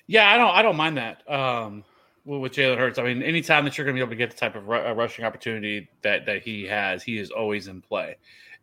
Yeah, 0.09 0.29
I 0.29 0.37
don't, 0.39 0.51
I 0.51 0.63
don't 0.63 0.77
mind 0.77 0.97
that 0.97 1.31
um, 1.31 1.85
with 2.37 2.53
Jalen 2.53 2.77
Hurts. 2.77 2.99
I 2.99 3.03
mean, 3.03 3.23
anytime 3.23 3.65
that 3.65 3.79
you're 3.79 3.85
going 3.85 3.97
to 3.97 3.99
be 3.99 4.03
able 4.03 4.11
to 4.11 4.17
get 4.17 4.31
the 4.31 4.37
type 4.37 4.55
of 4.55 4.69
r- 4.69 4.95
rushing 4.95 5.25
opportunity 5.25 5.89
that 6.03 6.27
that 6.27 6.43
he 6.43 6.65
has, 6.65 7.03
he 7.03 7.19
is 7.19 7.31
always 7.31 7.69
in 7.69 7.81
play. 7.81 8.17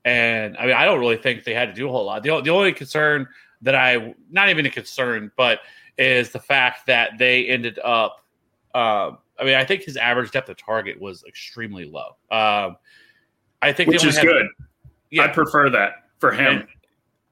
And 0.06 0.56
I 0.58 0.68
mean, 0.68 0.76
I 0.76 0.86
don't 0.86 1.00
really 1.00 1.18
think 1.18 1.44
they 1.44 1.56
had 1.56 1.70
to 1.70 1.74
do 1.74 1.90
a 1.90 1.92
whole 1.92 2.06
lot. 2.06 2.22
The, 2.22 2.40
the 2.42 2.52
only 2.52 2.74
concern 2.74 3.28
that 3.64 3.74
I, 3.74 4.14
not 4.30 4.50
even 4.50 4.66
a 4.68 4.70
concern, 4.70 5.32
but 5.36 5.60
is 5.98 6.30
the 6.30 6.40
fact 6.40 6.86
that 6.86 7.18
they 7.18 7.48
ended 7.48 7.80
up. 7.84 8.22
Um, 8.76 9.18
I 9.40 9.44
mean, 9.44 9.56
I 9.56 9.66
think 9.66 9.84
his 9.84 9.98
average 9.98 10.32
depth 10.32 10.50
of 10.50 10.58
target 10.58 11.02
was 11.02 11.24
extremely 11.28 11.86
low. 11.86 12.18
Um, 12.30 12.78
I 13.62 13.74
think 13.74 13.90
which 13.90 14.06
is 14.06 14.16
had, 14.16 14.26
good. 14.26 14.46
Yeah, 15.10 15.24
I 15.24 15.28
prefer 15.30 15.70
that 15.72 16.04
for 16.20 16.32
him. 16.32 16.60
And, 16.60 16.68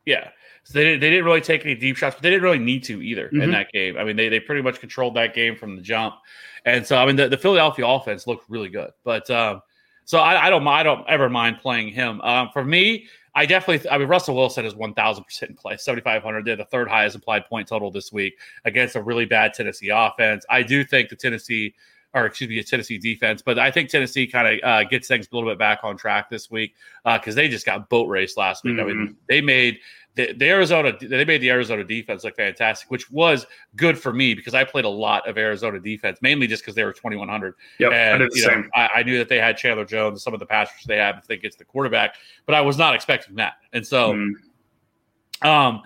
yeah. 0.05 0.29
So 0.63 0.73
they 0.73 0.83
didn't, 0.85 1.01
they 1.01 1.09
didn't 1.09 1.25
really 1.25 1.41
take 1.41 1.65
any 1.65 1.75
deep 1.75 1.97
shots, 1.97 2.15
but 2.15 2.23
they 2.23 2.29
didn't 2.29 2.43
really 2.43 2.59
need 2.59 2.83
to 2.85 3.01
either 3.01 3.27
mm-hmm. 3.27 3.41
in 3.41 3.51
that 3.51 3.71
game. 3.71 3.97
I 3.97 4.03
mean, 4.03 4.15
they, 4.15 4.29
they 4.29 4.39
pretty 4.39 4.61
much 4.61 4.79
controlled 4.79 5.15
that 5.15 5.33
game 5.33 5.55
from 5.55 5.75
the 5.75 5.81
jump. 5.81 6.15
And 6.65 6.85
so, 6.85 6.97
I 6.97 7.05
mean, 7.05 7.17
the, 7.17 7.27
the 7.27 7.37
Philadelphia 7.37 7.85
offense 7.85 8.27
looked 8.27 8.49
really 8.49 8.69
good. 8.69 8.91
But 9.03 9.29
um, 9.29 9.61
so 10.05 10.19
I, 10.19 10.45
I, 10.45 10.49
don't 10.49 10.65
I 10.65 10.83
don't 10.83 11.07
ever 11.09 11.29
mind 11.29 11.57
playing 11.59 11.89
him. 11.89 12.21
Um, 12.21 12.49
for 12.53 12.63
me, 12.63 13.07
I 13.35 13.45
definitely, 13.45 13.89
I 13.89 13.97
mean, 13.97 14.07
Russell 14.07 14.35
Wilson 14.35 14.65
is 14.65 14.75
1,000% 14.75 15.43
in 15.43 15.55
play, 15.55 15.75
7,500. 15.75 16.45
They're 16.45 16.55
the 16.55 16.65
third 16.65 16.87
highest 16.87 17.15
implied 17.15 17.45
point 17.47 17.67
total 17.67 17.91
this 17.91 18.13
week 18.13 18.35
against 18.63 18.95
a 18.95 19.01
really 19.01 19.25
bad 19.25 19.53
Tennessee 19.53 19.89
offense. 19.89 20.45
I 20.49 20.61
do 20.61 20.83
think 20.83 21.09
the 21.09 21.15
Tennessee 21.15 21.73
or 22.13 22.25
excuse 22.25 22.49
me, 22.49 22.59
a 22.59 22.63
Tennessee 22.63 22.97
defense. 22.97 23.41
But 23.41 23.57
I 23.57 23.71
think 23.71 23.89
Tennessee 23.89 24.27
kind 24.27 24.47
of 24.47 24.63
uh, 24.63 24.83
gets 24.83 25.07
things 25.07 25.27
a 25.31 25.35
little 25.35 25.49
bit 25.49 25.57
back 25.57 25.79
on 25.83 25.97
track 25.97 26.29
this 26.29 26.51
week 26.51 26.75
because 27.03 27.35
uh, 27.35 27.41
they 27.41 27.49
just 27.49 27.65
got 27.65 27.89
boat 27.89 28.07
race 28.07 28.37
last 28.37 28.63
week. 28.63 28.75
Mm-hmm. 28.75 28.81
I 28.81 28.85
mean, 28.85 29.07
mm-hmm. 29.07 29.13
they 29.27 29.41
made 29.41 29.79
the, 30.15 30.33
the, 30.33 30.49
Arizona 30.49 30.95
they 31.01 31.25
made 31.25 31.41
the 31.41 31.49
Arizona 31.49 31.83
defense 31.83 32.23
look 32.23 32.35
fantastic, 32.35 32.89
which 32.91 33.09
was 33.09 33.47
good 33.75 33.97
for 33.97 34.13
me 34.13 34.35
because 34.35 34.53
I 34.53 34.63
played 34.63 34.85
a 34.85 34.89
lot 34.89 35.27
of 35.27 35.37
Arizona 35.37 35.79
defense, 35.79 36.19
mainly 36.21 36.45
just 36.47 36.63
because 36.63 36.75
they 36.75 36.83
were 36.83 36.93
twenty 36.93 37.17
one 37.17 37.29
hundred. 37.29 37.55
Yep, 37.79 37.91
and 37.91 38.23
I, 38.23 38.27
you 38.31 38.47
know, 38.47 38.63
I, 38.75 38.89
I, 38.97 39.03
knew 39.03 39.17
that 39.17 39.29
they 39.29 39.39
had 39.39 39.57
Chandler 39.57 39.85
Jones, 39.85 40.23
some 40.23 40.33
of 40.33 40.39
the 40.39 40.45
passers 40.45 40.83
they 40.85 40.97
have 40.97 41.17
if 41.17 41.27
they 41.27 41.37
get 41.37 41.51
to 41.53 41.57
the 41.57 41.65
quarterback, 41.65 42.15
but 42.45 42.53
I 42.53 42.61
was 42.61 42.77
not 42.77 42.95
expecting 42.95 43.35
that, 43.35 43.53
and 43.71 43.85
so. 43.85 44.13
Mm. 44.13 44.33
Um, 45.41 45.81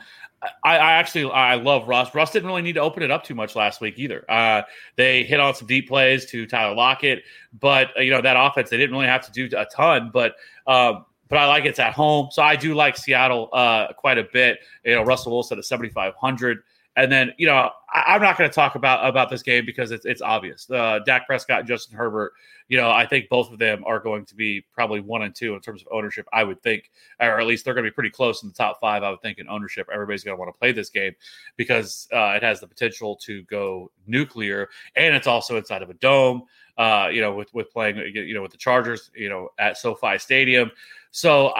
I, 0.63 0.77
I, 0.77 0.93
actually 0.93 1.31
I 1.31 1.55
love 1.55 1.87
Russ. 1.87 2.13
Russ 2.13 2.31
didn't 2.31 2.47
really 2.47 2.61
need 2.61 2.73
to 2.73 2.81
open 2.81 3.01
it 3.01 3.09
up 3.09 3.23
too 3.23 3.33
much 3.33 3.55
last 3.55 3.81
week 3.81 3.97
either. 3.97 4.23
Uh, 4.29 4.61
they 4.95 5.23
hit 5.23 5.39
on 5.39 5.55
some 5.55 5.67
deep 5.67 5.87
plays 5.87 6.25
to 6.27 6.45
Tyler 6.45 6.75
Lockett, 6.75 7.23
but 7.59 7.89
uh, 7.97 8.01
you 8.01 8.11
know 8.11 8.21
that 8.21 8.35
offense 8.37 8.69
they 8.69 8.77
didn't 8.77 8.91
really 8.91 9.07
have 9.07 9.25
to 9.25 9.31
do 9.31 9.57
a 9.57 9.65
ton. 9.65 10.11
But 10.13 10.35
um, 10.67 11.05
but 11.29 11.37
I 11.37 11.45
like 11.45 11.65
it's 11.65 11.79
at 11.79 11.93
home, 11.93 12.29
so 12.31 12.41
I 12.41 12.55
do 12.55 12.73
like 12.73 12.97
Seattle 12.97 13.49
uh, 13.53 13.93
quite 13.93 14.17
a 14.17 14.27
bit. 14.31 14.59
You 14.83 14.95
know 14.95 15.03
Russell 15.03 15.31
Wilson 15.31 15.57
at 15.57 15.65
seventy 15.65 15.89
five 15.89 16.13
hundred. 16.15 16.63
And 16.97 17.11
then, 17.11 17.31
you 17.37 17.45
know, 17.45 17.69
I, 17.93 18.15
am 18.15 18.21
not 18.23 18.39
going 18.39 18.49
to 18.49 18.53
talk 18.53 18.73
about 18.73 19.07
about 19.07 19.29
this 19.29 19.43
game 19.43 19.67
because 19.67 19.91
it's 19.91 20.03
it's 20.03 20.21
obvious. 20.21 20.69
Uh, 20.69 20.99
Dak 21.05 21.27
Prescott 21.27 21.59
and 21.59 21.67
Justin 21.67 21.95
Herbert. 21.95 22.33
You 22.69 22.77
know, 22.77 22.89
I 22.89 23.05
think 23.05 23.29
both 23.29 23.51
of 23.51 23.59
them 23.59 23.83
are 23.85 23.99
going 23.99 24.25
to 24.25 24.35
be 24.35 24.65
probably 24.73 24.99
one 24.99 25.21
and 25.21 25.33
two 25.33 25.53
in 25.53 25.61
terms 25.61 25.81
of 25.81 25.87
ownership. 25.91 26.27
I 26.33 26.43
would 26.43 26.61
think, 26.63 26.89
or 27.19 27.39
at 27.39 27.45
least 27.45 27.63
they're 27.63 27.75
going 27.75 27.85
to 27.85 27.91
be 27.91 27.93
pretty 27.93 28.09
close 28.09 28.41
in 28.41 28.49
the 28.49 28.55
top 28.55 28.79
five. 28.81 29.03
I 29.03 29.11
would 29.11 29.21
think 29.21 29.37
in 29.37 29.47
ownership, 29.47 29.87
everybody's 29.93 30.23
going 30.23 30.35
to 30.35 30.39
want 30.39 30.53
to 30.53 30.57
play 30.57 30.71
this 30.71 30.89
game 30.89 31.13
because 31.55 32.07
uh, 32.11 32.33
it 32.35 32.41
has 32.41 32.59
the 32.59 32.67
potential 32.67 33.15
to 33.17 33.43
go 33.43 33.91
nuclear, 34.07 34.67
and 34.95 35.15
it's 35.15 35.27
also 35.27 35.55
inside 35.55 35.83
of 35.83 35.91
a 35.91 35.95
dome. 35.95 36.43
Uh, 36.79 37.09
you 37.11 37.21
know, 37.21 37.35
with 37.35 37.53
with 37.53 37.71
playing, 37.71 37.97
you 38.13 38.33
know, 38.33 38.41
with 38.41 38.51
the 38.51 38.57
Chargers, 38.57 39.11
you 39.15 39.29
know, 39.29 39.49
at 39.59 39.77
SoFi 39.77 40.17
Stadium. 40.17 40.71
So 41.11 41.53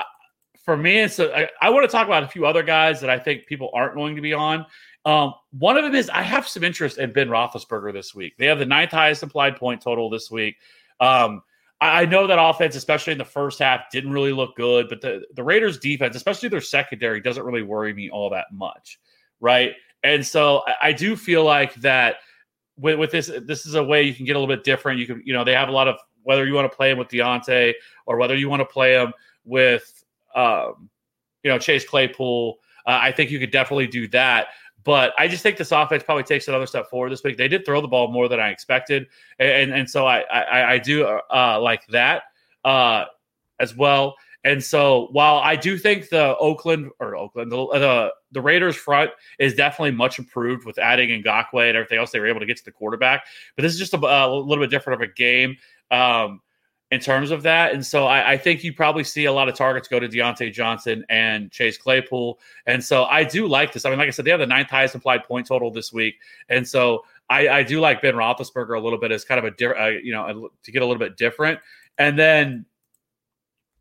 for 0.66 0.76
me, 0.76 1.02
I, 1.04 1.50
I 1.62 1.70
want 1.70 1.86
to 1.86 1.92
talk 1.92 2.08
about 2.08 2.24
a 2.24 2.28
few 2.28 2.46
other 2.46 2.64
guys 2.64 3.00
that 3.02 3.10
I 3.10 3.18
think 3.18 3.46
people 3.46 3.70
aren't 3.74 3.96
going 3.96 4.16
to 4.18 4.22
be 4.22 4.34
on. 4.34 4.66
Um, 5.08 5.34
one 5.58 5.78
of 5.78 5.86
them 5.86 5.96
is 5.96 6.10
I 6.10 6.22
have 6.22 6.46
some 6.46 6.66
interest 6.66 6.98
in 6.98 7.14
Ben 7.14 7.30
Roethlisberger 7.30 7.94
this 7.94 8.14
week. 8.14 8.34
They 8.38 8.46
have 8.48 8.60
the 8.60 8.66
ninth 8.66 8.92
highest 8.92 9.24
implied 9.24 9.56
point 9.56 9.80
total 9.80 10.10
this 10.10 10.30
week. 10.30 10.58
Um, 11.00 11.42
I, 11.80 12.02
I 12.02 12.06
know 12.06 12.28
that 12.28 12.38
offense, 12.42 12.76
especially 12.76 13.14
in 13.14 13.18
the 13.18 13.24
first 13.24 13.60
half, 13.60 13.90
didn't 13.90 14.12
really 14.12 14.34
look 14.34 14.58
good, 14.58 14.90
but 14.90 15.00
the, 15.00 15.22
the 15.34 15.44
Raiders' 15.44 15.80
defense, 15.80 16.18
especially 16.18 16.50
their 16.50 16.60
secondary, 16.60 17.22
doesn't 17.22 17.46
really 17.46 17.62
worry 17.62 17.94
me 17.94 18.10
all 18.10 18.30
that 18.32 18.48
much, 18.52 19.00
right? 19.40 19.76
And 20.04 20.28
so 20.28 20.64
I, 20.68 20.90
I 20.90 20.92
do 20.92 21.16
feel 21.16 21.46
like 21.46 21.74
that 21.76 22.18
with, 22.78 23.00
with 23.00 23.12
this, 23.12 23.32
this 23.46 23.66
is 23.66 23.76
a 23.76 23.84
way 23.84 24.04
you 24.04 24.14
can 24.14 24.26
get 24.26 24.36
a 24.36 24.40
little 24.40 24.54
bit 24.54 24.66
different. 24.66 25.00
You 25.00 25.08
can, 25.08 25.24
you 25.26 25.32
know, 25.32 25.46
they 25.46 25.54
have 25.54 25.70
a 25.70 25.72
lot 25.72 25.88
of 25.88 25.96
whether 26.24 26.46
you 26.46 26.54
want 26.54 26.70
to 26.70 26.76
play 26.76 26.92
him 26.92 26.98
with 26.98 27.08
Diontae 27.08 27.74
or 28.08 28.18
whether 28.18 28.36
you 28.36 28.50
want 28.50 28.60
to 28.60 28.66
play 28.66 29.02
him 29.02 29.14
with, 29.46 30.04
um, 30.36 30.90
you 31.44 31.50
know, 31.50 31.58
Chase 31.58 31.88
Claypool. 31.88 32.58
Uh, 32.86 33.00
I 33.02 33.14
think 33.14 33.32
you 33.32 33.40
could 33.40 33.52
definitely 33.52 33.88
do 33.88 34.08
that. 34.10 34.48
But 34.88 35.14
I 35.18 35.28
just 35.28 35.44
think 35.44 35.58
this 35.58 35.74
offense 35.74 36.02
probably 36.02 36.24
takes 36.24 36.48
another 36.48 36.66
step 36.66 36.90
forward 36.90 37.12
this 37.12 37.22
week. 37.22 37.36
They 37.36 37.50
did 37.50 37.66
throw 37.66 37.82
the 37.82 37.90
ball 37.90 38.08
more 38.10 38.30
than 38.30 38.40
I 38.40 38.52
expected, 38.52 39.08
and 39.38 39.74
and 39.74 39.90
so 39.90 40.08
I 40.08 40.22
I, 40.22 40.76
I 40.76 40.78
do 40.78 41.06
uh, 41.06 41.60
like 41.62 41.86
that 41.88 42.24
uh, 42.64 43.04
as 43.60 43.76
well. 43.76 44.16
And 44.46 44.64
so 44.64 45.10
while 45.12 45.40
I 45.40 45.58
do 45.58 45.78
think 45.78 46.08
the 46.08 46.38
Oakland 46.38 46.90
or 47.02 47.18
Oakland 47.18 47.52
the, 47.52 47.58
the, 47.58 48.14
the 48.32 48.42
Raiders 48.42 48.78
front 48.78 49.12
is 49.40 49.56
definitely 49.56 49.92
much 49.92 50.20
improved 50.20 50.66
with 50.66 50.80
adding 50.80 51.10
Ngakoue 51.22 51.68
and 51.68 51.76
everything 51.76 51.98
else, 51.98 52.12
they 52.12 52.22
were 52.22 52.28
able 52.28 52.40
to 52.40 52.46
get 52.46 52.56
to 52.56 52.64
the 52.64 52.72
quarterback. 52.72 53.26
But 53.58 53.64
this 53.64 53.74
is 53.74 53.80
just 53.80 53.94
a, 53.94 53.98
a 53.98 54.32
little 54.32 54.64
bit 54.64 54.70
different 54.70 55.04
of 55.04 55.10
a 55.10 55.12
game. 55.12 55.58
Um, 55.92 56.40
in 56.92 57.00
terms 57.00 57.32
of 57.32 57.44
that. 57.44 57.74
And 57.74 57.86
so 57.86 58.08
I, 58.08 58.32
I, 58.32 58.38
think 58.38 58.64
you 58.64 58.74
probably 58.74 59.04
see 59.04 59.26
a 59.26 59.32
lot 59.32 59.50
of 59.50 59.56
targets 59.56 59.88
go 59.88 60.00
to 60.00 60.08
Diontae 60.08 60.54
Johnson 60.54 61.06
and 61.10 61.52
Chase 61.52 61.78
Claypool. 61.78 62.40
And 62.66 62.82
so 62.82 63.04
I 63.06 63.26
do 63.26 63.46
like 63.46 63.74
this. 63.74 63.84
I 63.84 63.90
mean, 63.90 64.00
like 64.00 64.08
I 64.08 64.12
said, 64.12 64.24
they 64.24 64.32
have 64.32 64.40
the 64.40 64.48
ninth 64.48 64.70
highest 64.70 64.96
implied 64.96 65.26
point 65.26 65.48
total 65.48 65.70
this 65.70 65.92
week. 65.92 66.16
And 66.48 66.66
so 66.66 67.04
I, 67.30 67.50
I 67.50 67.64
do 67.64 67.82
like 67.82 68.02
Ben 68.02 68.14
Roethlisberger 68.14 68.78
a 68.78 68.80
little 68.80 69.00
bit 69.00 69.12
as 69.12 69.26
kind 69.26 69.38
of 69.38 69.46
a, 69.46 69.52
different, 69.52 69.82
uh, 69.82 70.00
you 70.02 70.14
know, 70.14 70.50
to 70.64 70.72
get 70.72 70.82
a 70.82 70.86
little 70.86 71.00
bit 71.00 71.18
different. 71.18 71.60
And 71.98 72.18
then 72.18 72.66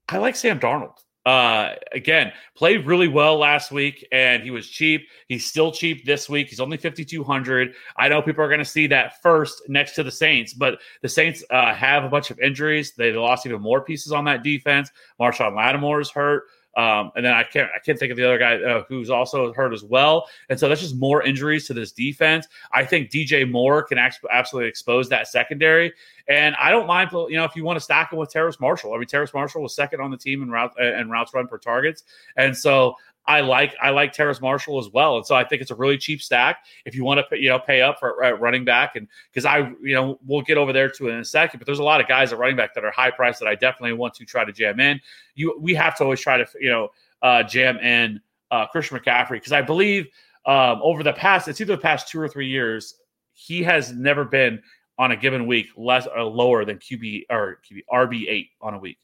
I 0.08 0.18
like 0.18 0.34
Sam 0.34 0.58
Darnold. 0.58 0.98
Uh, 1.26 1.74
again, 1.90 2.32
played 2.54 2.86
really 2.86 3.08
well 3.08 3.36
last 3.36 3.72
week, 3.72 4.06
and 4.12 4.44
he 4.44 4.52
was 4.52 4.68
cheap. 4.68 5.08
He's 5.26 5.44
still 5.44 5.72
cheap 5.72 6.06
this 6.06 6.28
week. 6.28 6.48
He's 6.48 6.60
only 6.60 6.76
fifty 6.76 7.04
two 7.04 7.24
hundred. 7.24 7.74
I 7.96 8.08
know 8.08 8.22
people 8.22 8.44
are 8.44 8.48
going 8.48 8.60
to 8.60 8.64
see 8.64 8.86
that 8.86 9.20
first 9.22 9.62
next 9.68 9.96
to 9.96 10.04
the 10.04 10.12
Saints, 10.12 10.54
but 10.54 10.78
the 11.02 11.08
Saints 11.08 11.42
uh, 11.50 11.74
have 11.74 12.04
a 12.04 12.08
bunch 12.08 12.30
of 12.30 12.38
injuries. 12.38 12.94
They 12.94 13.12
lost 13.12 13.44
even 13.44 13.60
more 13.60 13.80
pieces 13.80 14.12
on 14.12 14.24
that 14.26 14.44
defense. 14.44 14.88
Lattimore 15.18 16.00
is 16.00 16.10
hurt. 16.10 16.44
Um, 16.76 17.10
and 17.16 17.24
then 17.24 17.32
I 17.32 17.42
can't 17.42 17.70
I 17.74 17.78
can't 17.78 17.98
think 17.98 18.10
of 18.10 18.18
the 18.18 18.24
other 18.24 18.38
guy 18.38 18.56
uh, 18.56 18.84
who's 18.88 19.08
also 19.08 19.52
hurt 19.52 19.72
as 19.72 19.82
well. 19.82 20.28
And 20.50 20.60
so 20.60 20.68
that's 20.68 20.80
just 20.80 20.96
more 20.96 21.22
injuries 21.22 21.66
to 21.68 21.74
this 21.74 21.90
defense. 21.90 22.46
I 22.72 22.84
think 22.84 23.10
DJ 23.10 23.50
Moore 23.50 23.82
can 23.82 23.98
absolutely 23.98 24.68
expose 24.68 25.08
that 25.08 25.26
secondary. 25.28 25.92
And 26.28 26.54
I 26.60 26.70
don't 26.70 26.86
mind, 26.86 27.10
you 27.12 27.36
know, 27.36 27.44
if 27.44 27.56
you 27.56 27.64
want 27.64 27.76
to 27.76 27.80
stack 27.80 28.12
him 28.12 28.18
with 28.18 28.30
Terrace 28.30 28.60
Marshall. 28.60 28.92
I 28.92 28.98
mean, 28.98 29.06
Terrace 29.06 29.32
Marshall 29.32 29.62
was 29.62 29.74
second 29.74 30.00
on 30.00 30.10
the 30.10 30.16
team 30.18 30.42
in 30.42 30.50
route 30.50 30.74
and 30.78 31.10
routes 31.10 31.32
run 31.32 31.46
per 31.46 31.56
targets. 31.56 32.02
And 32.36 32.56
so 32.56 32.96
I 33.28 33.40
like 33.40 33.74
I 33.82 33.90
like 33.90 34.12
Terrace 34.12 34.40
Marshall 34.40 34.78
as 34.78 34.88
well, 34.88 35.16
and 35.16 35.26
so 35.26 35.34
I 35.34 35.44
think 35.44 35.60
it's 35.60 35.70
a 35.70 35.74
really 35.74 35.98
cheap 35.98 36.22
stack 36.22 36.64
if 36.84 36.94
you 36.94 37.04
want 37.04 37.20
to 37.28 37.38
you 37.38 37.48
know 37.48 37.58
pay 37.58 37.82
up 37.82 37.98
for 37.98 38.22
uh, 38.22 38.32
running 38.32 38.64
back, 38.64 38.94
and 38.94 39.08
because 39.32 39.44
I 39.44 39.72
you 39.82 39.94
know 39.94 40.18
we'll 40.24 40.42
get 40.42 40.58
over 40.58 40.72
there 40.72 40.88
to 40.90 41.08
it 41.08 41.12
in 41.12 41.18
a 41.18 41.24
second, 41.24 41.58
but 41.58 41.66
there's 41.66 41.80
a 41.80 41.84
lot 41.84 42.00
of 42.00 42.06
guys 42.06 42.32
at 42.32 42.38
running 42.38 42.56
back 42.56 42.74
that 42.74 42.84
are 42.84 42.90
high 42.90 43.10
priced 43.10 43.40
that 43.40 43.48
I 43.48 43.54
definitely 43.54 43.94
want 43.94 44.14
to 44.14 44.24
try 44.24 44.44
to 44.44 44.52
jam 44.52 44.78
in. 44.78 45.00
You 45.34 45.58
we 45.60 45.74
have 45.74 45.96
to 45.96 46.04
always 46.04 46.20
try 46.20 46.36
to 46.36 46.46
you 46.60 46.70
know 46.70 46.88
uh, 47.22 47.42
jam 47.42 47.78
in 47.78 48.20
uh, 48.50 48.66
Christian 48.66 48.98
McCaffrey 48.98 49.32
because 49.32 49.52
I 49.52 49.62
believe 49.62 50.06
um, 50.46 50.80
over 50.82 51.02
the 51.02 51.12
past 51.12 51.48
it's 51.48 51.60
either 51.60 51.74
the 51.74 51.82
past 51.82 52.08
two 52.08 52.20
or 52.20 52.28
three 52.28 52.48
years 52.48 52.94
he 53.32 53.62
has 53.62 53.92
never 53.92 54.24
been 54.24 54.62
on 54.98 55.12
a 55.12 55.16
given 55.16 55.46
week 55.46 55.66
less 55.76 56.06
or 56.06 56.22
lower 56.22 56.64
than 56.64 56.78
QB 56.78 57.24
or 57.28 57.60
QB 57.70 57.82
RB 57.92 58.28
eight 58.28 58.48
on 58.60 58.74
a 58.74 58.78
week. 58.78 58.98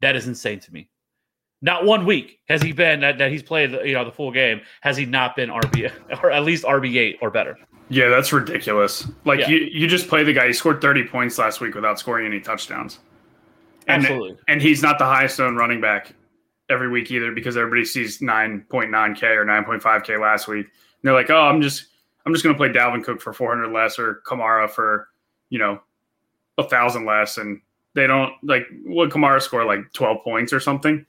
That 0.00 0.16
is 0.16 0.26
insane 0.26 0.60
to 0.60 0.72
me. 0.72 0.88
Not 1.62 1.84
one 1.84 2.06
week 2.06 2.38
has 2.48 2.62
he 2.62 2.72
been 2.72 3.00
that, 3.00 3.18
that 3.18 3.30
he's 3.30 3.42
played 3.42 3.72
you 3.84 3.92
know 3.92 4.04
the 4.04 4.12
full 4.12 4.32
game 4.32 4.60
has 4.80 4.96
he 4.96 5.04
not 5.04 5.36
been 5.36 5.50
RB 5.50 5.92
or 6.22 6.30
at 6.30 6.44
least 6.44 6.64
RB 6.64 6.96
eight 6.96 7.18
or 7.20 7.30
better. 7.30 7.58
Yeah, 7.88 8.08
that's 8.08 8.32
ridiculous. 8.32 9.06
Like 9.24 9.40
yeah. 9.40 9.48
you 9.48 9.58
you 9.58 9.86
just 9.86 10.08
play 10.08 10.24
the 10.24 10.32
guy. 10.32 10.46
He 10.46 10.52
scored 10.52 10.80
thirty 10.80 11.04
points 11.04 11.38
last 11.38 11.60
week 11.60 11.74
without 11.74 11.98
scoring 11.98 12.26
any 12.26 12.40
touchdowns. 12.40 13.00
And, 13.86 14.04
Absolutely. 14.04 14.38
And 14.46 14.62
he's 14.62 14.82
not 14.82 14.98
the 14.98 15.04
highest 15.04 15.40
owned 15.40 15.56
running 15.56 15.80
back 15.80 16.14
every 16.68 16.88
week 16.88 17.10
either 17.10 17.32
because 17.32 17.56
everybody 17.56 17.84
sees 17.84 18.22
nine 18.22 18.64
point 18.70 18.90
nine 18.90 19.14
k 19.14 19.26
or 19.28 19.44
nine 19.44 19.64
point 19.64 19.82
five 19.82 20.04
k 20.04 20.16
last 20.16 20.48
week. 20.48 20.66
And 20.66 21.02
they're 21.02 21.14
like, 21.14 21.30
oh, 21.30 21.42
I'm 21.42 21.60
just 21.60 21.86
I'm 22.24 22.32
just 22.32 22.44
going 22.44 22.54
to 22.54 22.58
play 22.58 22.68
Dalvin 22.68 23.02
Cook 23.02 23.20
for 23.20 23.32
400 23.32 23.72
less 23.72 23.98
or 23.98 24.22
Kamara 24.26 24.70
for 24.70 25.08
you 25.50 25.58
know 25.58 25.80
a 26.56 26.62
thousand 26.62 27.04
less, 27.04 27.38
and 27.38 27.60
they 27.94 28.06
don't 28.06 28.32
like 28.42 28.66
what 28.84 29.10
Kamara 29.10 29.42
score 29.42 29.64
like 29.64 29.92
12 29.92 30.22
points 30.22 30.52
or 30.52 30.60
something 30.60 31.04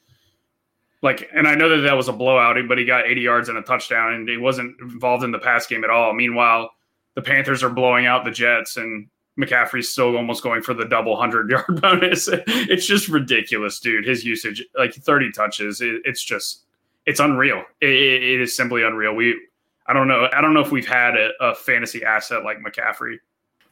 like, 1.02 1.30
and 1.34 1.48
I 1.48 1.56
know 1.56 1.70
that 1.70 1.82
that 1.82 1.98
was 1.98 2.08
a 2.08 2.14
blowout, 2.14 2.58
but 2.68 2.78
he 2.78 2.86
got 2.86 3.08
80 3.08 3.22
yards 3.22 3.50
and 3.50 3.58
a 3.58 3.62
touchdown, 3.64 4.14
and 4.14 4.30
he 4.30 4.38
wasn't 4.38 4.80
involved 4.80 5.24
in 5.24 5.32
the 5.32 5.40
pass 5.40 5.66
game 5.66 5.84
at 5.84 5.90
all. 5.90 6.14
Meanwhile, 6.14 6.72
the 7.16 7.22
Panthers 7.22 7.64
are 7.64 7.70
blowing 7.70 8.06
out 8.06 8.24
the 8.24 8.32
Jets, 8.32 8.78
and 8.78 9.08
McCaffrey's 9.40 9.90
still 9.90 10.16
almost 10.16 10.44
going 10.44 10.62
for 10.62 10.74
the 10.74 10.86
double 10.86 11.16
hundred 11.16 11.50
yard 11.50 11.82
bonus. 11.82 12.30
It's 12.32 12.86
just 12.86 13.08
ridiculous, 13.08 13.80
dude. 13.80 14.06
His 14.06 14.24
usage, 14.24 14.64
like 14.78 14.94
30 14.94 15.32
touches, 15.32 15.82
it, 15.82 16.02
it's 16.06 16.24
just, 16.24 16.66
it's 17.08 17.20
unreal. 17.20 17.64
It, 17.82 17.90
it 17.90 18.42
is 18.42 18.56
simply 18.56 18.84
unreal. 18.84 19.16
We, 19.16 19.40
I 19.88 19.94
don't 19.94 20.08
know, 20.08 20.28
I 20.32 20.40
don't 20.42 20.54
know 20.54 20.62
if 20.62 20.72
we've 20.72 20.88
had 20.88 21.16
a, 21.16 21.32
a 21.42 21.56
fantasy 21.56 22.04
asset 22.04 22.44
like 22.44 22.60
McCaffrey 22.60 23.16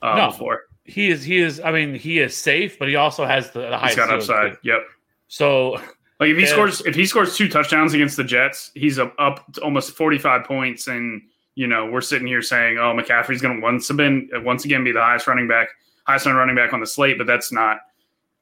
uh, 0.01 0.15
no, 0.15 0.27
before. 0.31 0.61
He 0.83 1.09
is, 1.09 1.23
he 1.23 1.37
is. 1.37 1.59
I 1.59 1.71
mean, 1.71 1.93
he 1.93 2.17
is 2.17 2.35
safe, 2.35 2.79
but 2.79 2.87
he 2.87 2.95
also 2.95 3.23
has 3.25 3.51
the, 3.51 3.69
the 3.69 3.77
highest. 3.77 3.97
He's 3.97 4.05
got 4.05 4.13
upside. 4.13 4.57
Yep. 4.63 4.79
So 5.27 5.79
like 6.19 6.29
if 6.29 6.37
he 6.37 6.45
scores 6.45 6.81
if 6.81 6.95
he 6.95 7.05
scores 7.05 7.35
two 7.35 7.47
touchdowns 7.47 7.93
against 7.93 8.17
the 8.17 8.23
Jets, 8.23 8.71
he's 8.75 8.99
up, 8.99 9.13
up 9.19 9.45
almost 9.61 9.91
45 9.91 10.43
points 10.45 10.87
and 10.87 11.21
you 11.55 11.67
know, 11.67 11.87
we're 11.87 11.99
sitting 11.99 12.27
here 12.27 12.41
saying, 12.41 12.77
"Oh, 12.77 12.93
McCaffrey's 12.93 13.41
going 13.41 13.57
to 13.57 13.61
once 13.61 13.89
again 13.89 14.29
once 14.33 14.63
again 14.63 14.83
be 14.83 14.93
the 14.93 15.01
highest 15.01 15.27
running 15.27 15.47
back, 15.47 15.67
highest 16.05 16.25
running 16.25 16.55
back 16.55 16.71
on 16.71 16.79
the 16.79 16.87
slate," 16.87 17.17
but 17.17 17.27
that's 17.27 17.51
not 17.51 17.79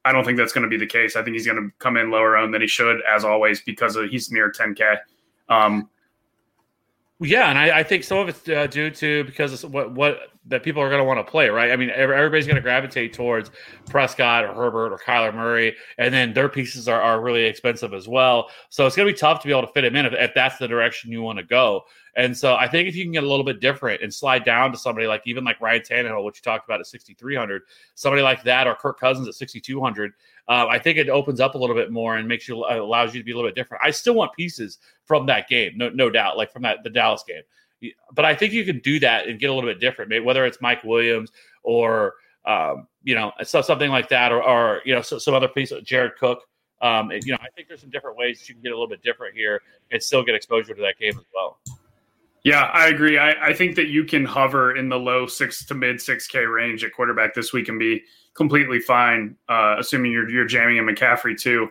I 0.04 0.12
don't 0.12 0.24
think 0.24 0.38
that's 0.38 0.52
going 0.52 0.62
to 0.62 0.68
be 0.68 0.76
the 0.76 0.86
case. 0.86 1.16
I 1.16 1.22
think 1.22 1.34
he's 1.34 1.46
going 1.46 1.60
to 1.60 1.70
come 1.78 1.96
in 1.96 2.10
lower 2.10 2.36
owned 2.36 2.54
than 2.54 2.62
he 2.62 2.68
should 2.68 3.00
as 3.02 3.24
always 3.24 3.60
because 3.60 3.96
of, 3.96 4.08
he's 4.08 4.30
near 4.30 4.50
10k. 4.50 4.98
Um, 5.48 5.90
yeah, 7.20 7.50
and 7.50 7.58
I, 7.58 7.80
I, 7.80 7.82
think 7.82 8.04
some 8.04 8.18
of 8.18 8.28
it's 8.28 8.48
uh, 8.48 8.68
due 8.68 8.90
to 8.90 9.24
because 9.24 9.64
what 9.66 9.92
what 9.92 10.20
that 10.46 10.62
people 10.62 10.80
are 10.80 10.88
going 10.88 11.00
to 11.00 11.04
want 11.04 11.18
to 11.18 11.28
play, 11.28 11.48
right? 11.48 11.72
I 11.72 11.76
mean, 11.76 11.90
everybody's 11.90 12.46
going 12.46 12.56
to 12.56 12.62
gravitate 12.62 13.12
towards 13.12 13.50
Prescott 13.86 14.44
or 14.44 14.54
Herbert 14.54 14.92
or 14.92 14.98
Kyler 14.98 15.34
Murray, 15.34 15.74
and 15.98 16.14
then 16.14 16.32
their 16.32 16.48
pieces 16.48 16.88
are, 16.88 17.00
are 17.00 17.20
really 17.20 17.44
expensive 17.44 17.92
as 17.92 18.06
well. 18.06 18.50
So 18.70 18.86
it's 18.86 18.94
going 18.94 19.08
to 19.08 19.12
be 19.12 19.18
tough 19.18 19.40
to 19.42 19.48
be 19.48 19.52
able 19.52 19.66
to 19.66 19.72
fit 19.72 19.84
him 19.84 19.96
in 19.96 20.06
if, 20.06 20.12
if 20.14 20.32
that's 20.32 20.58
the 20.58 20.68
direction 20.68 21.10
you 21.10 21.22
want 21.22 21.38
to 21.38 21.44
go. 21.44 21.84
And 22.14 22.36
so 22.36 22.56
I 22.56 22.66
think 22.66 22.88
if 22.88 22.96
you 22.96 23.04
can 23.04 23.12
get 23.12 23.22
a 23.22 23.28
little 23.28 23.44
bit 23.44 23.60
different 23.60 24.02
and 24.02 24.12
slide 24.12 24.44
down 24.44 24.72
to 24.72 24.78
somebody 24.78 25.06
like 25.06 25.22
even 25.24 25.44
like 25.44 25.60
Ryan 25.60 25.82
Tannehill, 25.82 26.24
which 26.24 26.38
you 26.38 26.42
talked 26.42 26.66
about 26.66 26.80
at 26.80 26.86
6,300, 26.86 27.62
somebody 27.94 28.22
like 28.22 28.42
that, 28.44 28.66
or 28.66 28.74
Kirk 28.74 28.98
Cousins 28.98 29.28
at 29.28 29.34
6,200, 29.34 30.12
uh, 30.48 30.66
I 30.68 30.78
think 30.78 30.98
it 30.98 31.08
opens 31.08 31.40
up 31.40 31.54
a 31.54 31.58
little 31.58 31.76
bit 31.76 31.92
more 31.92 32.16
and 32.16 32.26
makes 32.26 32.48
you 32.48 32.64
uh, 32.64 32.76
allows 32.76 33.14
you 33.14 33.20
to 33.20 33.24
be 33.24 33.32
a 33.32 33.36
little 33.36 33.48
bit 33.48 33.54
different. 33.54 33.84
I 33.84 33.90
still 33.90 34.14
want 34.14 34.32
pieces 34.32 34.78
from 35.08 35.26
that 35.26 35.48
game, 35.48 35.72
no, 35.74 35.88
no 35.88 36.10
doubt, 36.10 36.36
like 36.36 36.52
from 36.52 36.62
that 36.62 36.84
the 36.84 36.90
Dallas 36.90 37.24
game 37.26 37.42
but 38.12 38.24
I 38.24 38.34
think 38.34 38.52
you 38.52 38.64
can 38.64 38.80
do 38.80 38.98
that 39.00 39.28
and 39.28 39.38
get 39.38 39.50
a 39.50 39.54
little 39.54 39.68
bit 39.68 39.80
different, 39.80 40.08
maybe 40.10 40.24
whether 40.24 40.44
it's 40.44 40.60
Mike 40.60 40.82
Williams 40.84 41.30
or 41.62 42.14
um, 42.44 42.86
you 43.02 43.14
know 43.14 43.32
so 43.42 43.62
something 43.62 43.90
like 43.90 44.08
that, 44.08 44.32
or, 44.32 44.42
or 44.42 44.82
you 44.84 44.94
know 44.94 45.02
so, 45.02 45.18
some 45.18 45.34
other 45.34 45.48
piece, 45.48 45.72
Jared 45.84 46.12
Cook. 46.18 46.42
Um, 46.80 47.10
you 47.10 47.32
know, 47.32 47.38
I 47.40 47.48
think 47.56 47.68
there's 47.68 47.80
some 47.80 47.90
different 47.90 48.16
ways 48.16 48.38
that 48.38 48.48
you 48.48 48.54
can 48.54 48.62
get 48.62 48.70
a 48.70 48.74
little 48.74 48.88
bit 48.88 49.02
different 49.02 49.34
here 49.34 49.60
and 49.90 50.00
still 50.00 50.22
get 50.22 50.36
exposure 50.36 50.74
to 50.74 50.80
that 50.82 50.96
game 50.98 51.18
as 51.18 51.24
well. 51.34 51.58
Yeah, 52.44 52.70
I 52.72 52.86
agree. 52.86 53.18
I, 53.18 53.48
I 53.48 53.52
think 53.52 53.74
that 53.74 53.88
you 53.88 54.04
can 54.04 54.24
hover 54.24 54.76
in 54.76 54.88
the 54.88 54.96
low 54.96 55.26
six 55.26 55.64
to 55.66 55.74
mid 55.74 56.00
six 56.00 56.26
K 56.28 56.46
range 56.46 56.84
at 56.84 56.92
quarterback 56.92 57.34
this 57.34 57.52
week 57.52 57.68
and 57.68 57.78
be 57.78 58.02
completely 58.34 58.78
fine, 58.78 59.36
uh, 59.48 59.76
assuming 59.78 60.12
you're 60.12 60.30
you're 60.30 60.46
jamming 60.46 60.76
in 60.76 60.86
McCaffrey 60.86 61.38
too. 61.38 61.68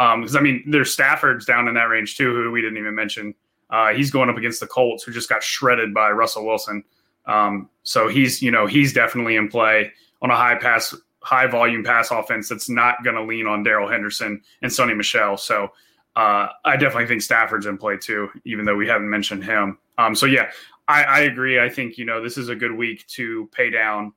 Because 0.00 0.34
I 0.34 0.40
mean, 0.40 0.62
there's 0.66 0.90
Stafford's 0.90 1.44
down 1.44 1.68
in 1.68 1.74
that 1.74 1.84
range 1.84 2.16
too, 2.16 2.34
who 2.34 2.50
we 2.50 2.62
didn't 2.62 2.78
even 2.78 2.94
mention. 2.94 3.34
Uh, 3.68 3.92
he's 3.92 4.10
going 4.10 4.30
up 4.30 4.38
against 4.38 4.58
the 4.58 4.66
Colts, 4.66 5.04
who 5.04 5.12
just 5.12 5.28
got 5.28 5.42
shredded 5.42 5.92
by 5.92 6.10
Russell 6.10 6.46
Wilson. 6.46 6.82
Um, 7.26 7.68
so 7.82 8.08
he's 8.08 8.40
you 8.40 8.50
know 8.50 8.66
he's 8.66 8.94
definitely 8.94 9.36
in 9.36 9.48
play 9.48 9.92
on 10.22 10.30
a 10.30 10.36
high 10.36 10.54
pass, 10.54 10.94
high 11.20 11.46
volume 11.46 11.84
pass 11.84 12.10
offense 12.10 12.48
that's 12.48 12.70
not 12.70 13.04
going 13.04 13.16
to 13.16 13.22
lean 13.22 13.46
on 13.46 13.62
Darrell 13.62 13.90
Henderson 13.90 14.40
and 14.62 14.72
Sony 14.72 14.96
Michel. 14.96 15.36
So 15.36 15.68
uh, 16.16 16.48
I 16.64 16.76
definitely 16.78 17.06
think 17.06 17.20
Stafford's 17.20 17.66
in 17.66 17.76
play 17.76 17.98
too, 17.98 18.30
even 18.46 18.64
though 18.64 18.76
we 18.76 18.88
haven't 18.88 19.10
mentioned 19.10 19.44
him. 19.44 19.78
Um, 19.98 20.14
so 20.14 20.24
yeah, 20.24 20.50
I, 20.88 21.04
I 21.04 21.20
agree. 21.20 21.60
I 21.60 21.68
think 21.68 21.98
you 21.98 22.06
know 22.06 22.22
this 22.22 22.38
is 22.38 22.48
a 22.48 22.56
good 22.56 22.72
week 22.72 23.06
to 23.08 23.50
pay 23.52 23.68
down 23.68 24.14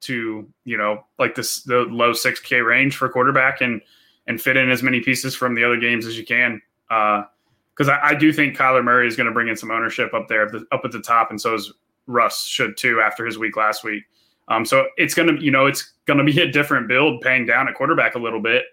to 0.00 0.48
you 0.64 0.76
know 0.76 1.04
like 1.20 1.36
this 1.36 1.62
the 1.62 1.86
low 1.88 2.12
six 2.12 2.40
K 2.40 2.60
range 2.60 2.96
for 2.96 3.08
quarterback 3.08 3.60
and 3.60 3.80
and 4.26 4.40
fit 4.40 4.56
in 4.56 4.70
as 4.70 4.82
many 4.82 5.00
pieces 5.00 5.34
from 5.34 5.54
the 5.54 5.64
other 5.64 5.76
games 5.76 6.06
as 6.06 6.16
you 6.16 6.24
can. 6.24 6.60
Because 6.88 7.88
uh, 7.88 7.92
I, 7.92 8.10
I, 8.10 8.14
do 8.14 8.32
think 8.32 8.56
Kyler 8.56 8.84
Murray 8.84 9.08
is 9.08 9.16
going 9.16 9.26
to 9.26 9.32
bring 9.32 9.48
in 9.48 9.56
some 9.56 9.70
ownership 9.70 10.14
up 10.14 10.28
there, 10.28 10.50
up 10.72 10.82
at 10.84 10.92
the 10.92 11.00
top, 11.00 11.30
and 11.30 11.40
so 11.40 11.54
is 11.54 11.72
Russ 12.06 12.46
should 12.46 12.76
too 12.76 13.00
after 13.00 13.24
his 13.24 13.38
week 13.38 13.56
last 13.56 13.84
week. 13.84 14.04
Um, 14.48 14.64
so 14.64 14.86
it's 14.96 15.14
going 15.14 15.34
to, 15.34 15.42
you 15.42 15.50
know, 15.50 15.66
it's 15.66 15.92
to 16.06 16.24
be 16.24 16.40
a 16.40 16.50
different 16.50 16.88
build 16.88 17.20
paying 17.20 17.46
down 17.46 17.68
at 17.68 17.74
quarterback 17.74 18.14
a 18.14 18.18
little 18.18 18.40
bit, 18.40 18.64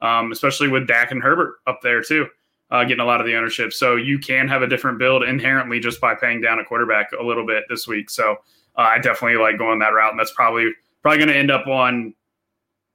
um, 0.00 0.32
especially 0.32 0.68
with 0.68 0.86
Dak 0.86 1.10
and 1.10 1.22
Herbert 1.22 1.56
up 1.66 1.80
there 1.82 2.02
too, 2.02 2.26
uh, 2.70 2.82
getting 2.84 3.00
a 3.00 3.04
lot 3.04 3.20
of 3.20 3.26
the 3.26 3.36
ownership. 3.36 3.72
So 3.72 3.96
you 3.96 4.18
can 4.18 4.48
have 4.48 4.62
a 4.62 4.66
different 4.66 4.98
build 4.98 5.22
inherently 5.22 5.80
just 5.80 6.00
by 6.00 6.14
paying 6.14 6.40
down 6.40 6.58
a 6.58 6.64
quarterback 6.64 7.12
a 7.12 7.22
little 7.22 7.46
bit 7.46 7.64
this 7.68 7.86
week. 7.86 8.10
So 8.10 8.36
uh, 8.76 8.82
I 8.82 8.98
definitely 8.98 9.38
like 9.38 9.58
going 9.58 9.78
that 9.80 9.90
route, 9.90 10.10
and 10.10 10.18
that's 10.18 10.32
probably 10.32 10.72
probably 11.02 11.18
going 11.18 11.28
to 11.28 11.36
end 11.36 11.50
up 11.50 11.66
on, 11.66 12.14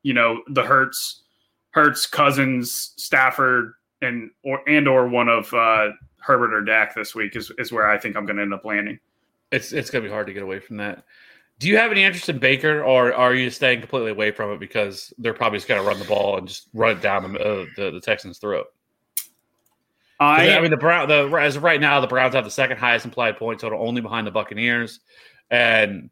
you 0.03 0.13
know, 0.13 0.41
the 0.49 0.63
Hurts, 0.63 1.23
Hurts, 1.71 2.05
Cousins, 2.05 2.93
Stafford, 2.97 3.73
and 4.01 4.29
or 4.43 4.61
and 4.67 4.87
or 4.87 5.07
one 5.07 5.29
of 5.29 5.53
uh, 5.53 5.89
Herbert 6.17 6.53
or 6.53 6.61
Dak 6.61 6.95
this 6.95 7.15
week 7.15 7.35
is 7.35 7.51
is 7.57 7.71
where 7.71 7.89
I 7.89 7.97
think 7.97 8.15
I'm 8.15 8.25
going 8.25 8.37
to 8.37 8.41
end 8.43 8.53
up 8.53 8.65
landing. 8.65 8.99
It's 9.51 9.73
it's 9.73 9.89
going 9.89 10.03
to 10.03 10.09
be 10.09 10.13
hard 10.13 10.27
to 10.27 10.33
get 10.33 10.43
away 10.43 10.59
from 10.59 10.77
that. 10.77 11.03
Do 11.59 11.67
you 11.67 11.77
have 11.77 11.91
any 11.91 12.03
interest 12.03 12.27
in 12.27 12.39
Baker, 12.39 12.83
or 12.83 13.13
are 13.13 13.35
you 13.35 13.51
staying 13.51 13.81
completely 13.81 14.11
away 14.11 14.31
from 14.31 14.51
it 14.51 14.59
because 14.59 15.13
they're 15.19 15.33
probably 15.33 15.59
just 15.59 15.67
going 15.67 15.79
to 15.79 15.87
run 15.87 15.99
the 15.99 16.05
ball 16.05 16.37
and 16.37 16.47
just 16.47 16.69
run 16.73 16.97
it 16.97 17.01
down 17.01 17.33
the, 17.33 17.39
uh, 17.39 17.65
the, 17.77 17.91
the 17.91 18.01
Texans' 18.01 18.39
throat? 18.39 18.65
I, 20.19 20.55
I 20.55 20.61
mean, 20.61 20.71
the 20.71 20.77
Brown, 20.77 21.07
the 21.07 21.27
as 21.35 21.55
of 21.55 21.63
right 21.63 21.79
now, 21.79 21.99
the 21.99 22.07
Browns 22.07 22.35
have 22.35 22.45
the 22.45 22.51
second 22.51 22.77
highest 22.77 23.05
implied 23.05 23.37
point 23.37 23.59
total, 23.59 23.85
only 23.87 24.01
behind 24.01 24.25
the 24.27 24.31
Buccaneers, 24.31 24.99
and 25.49 26.09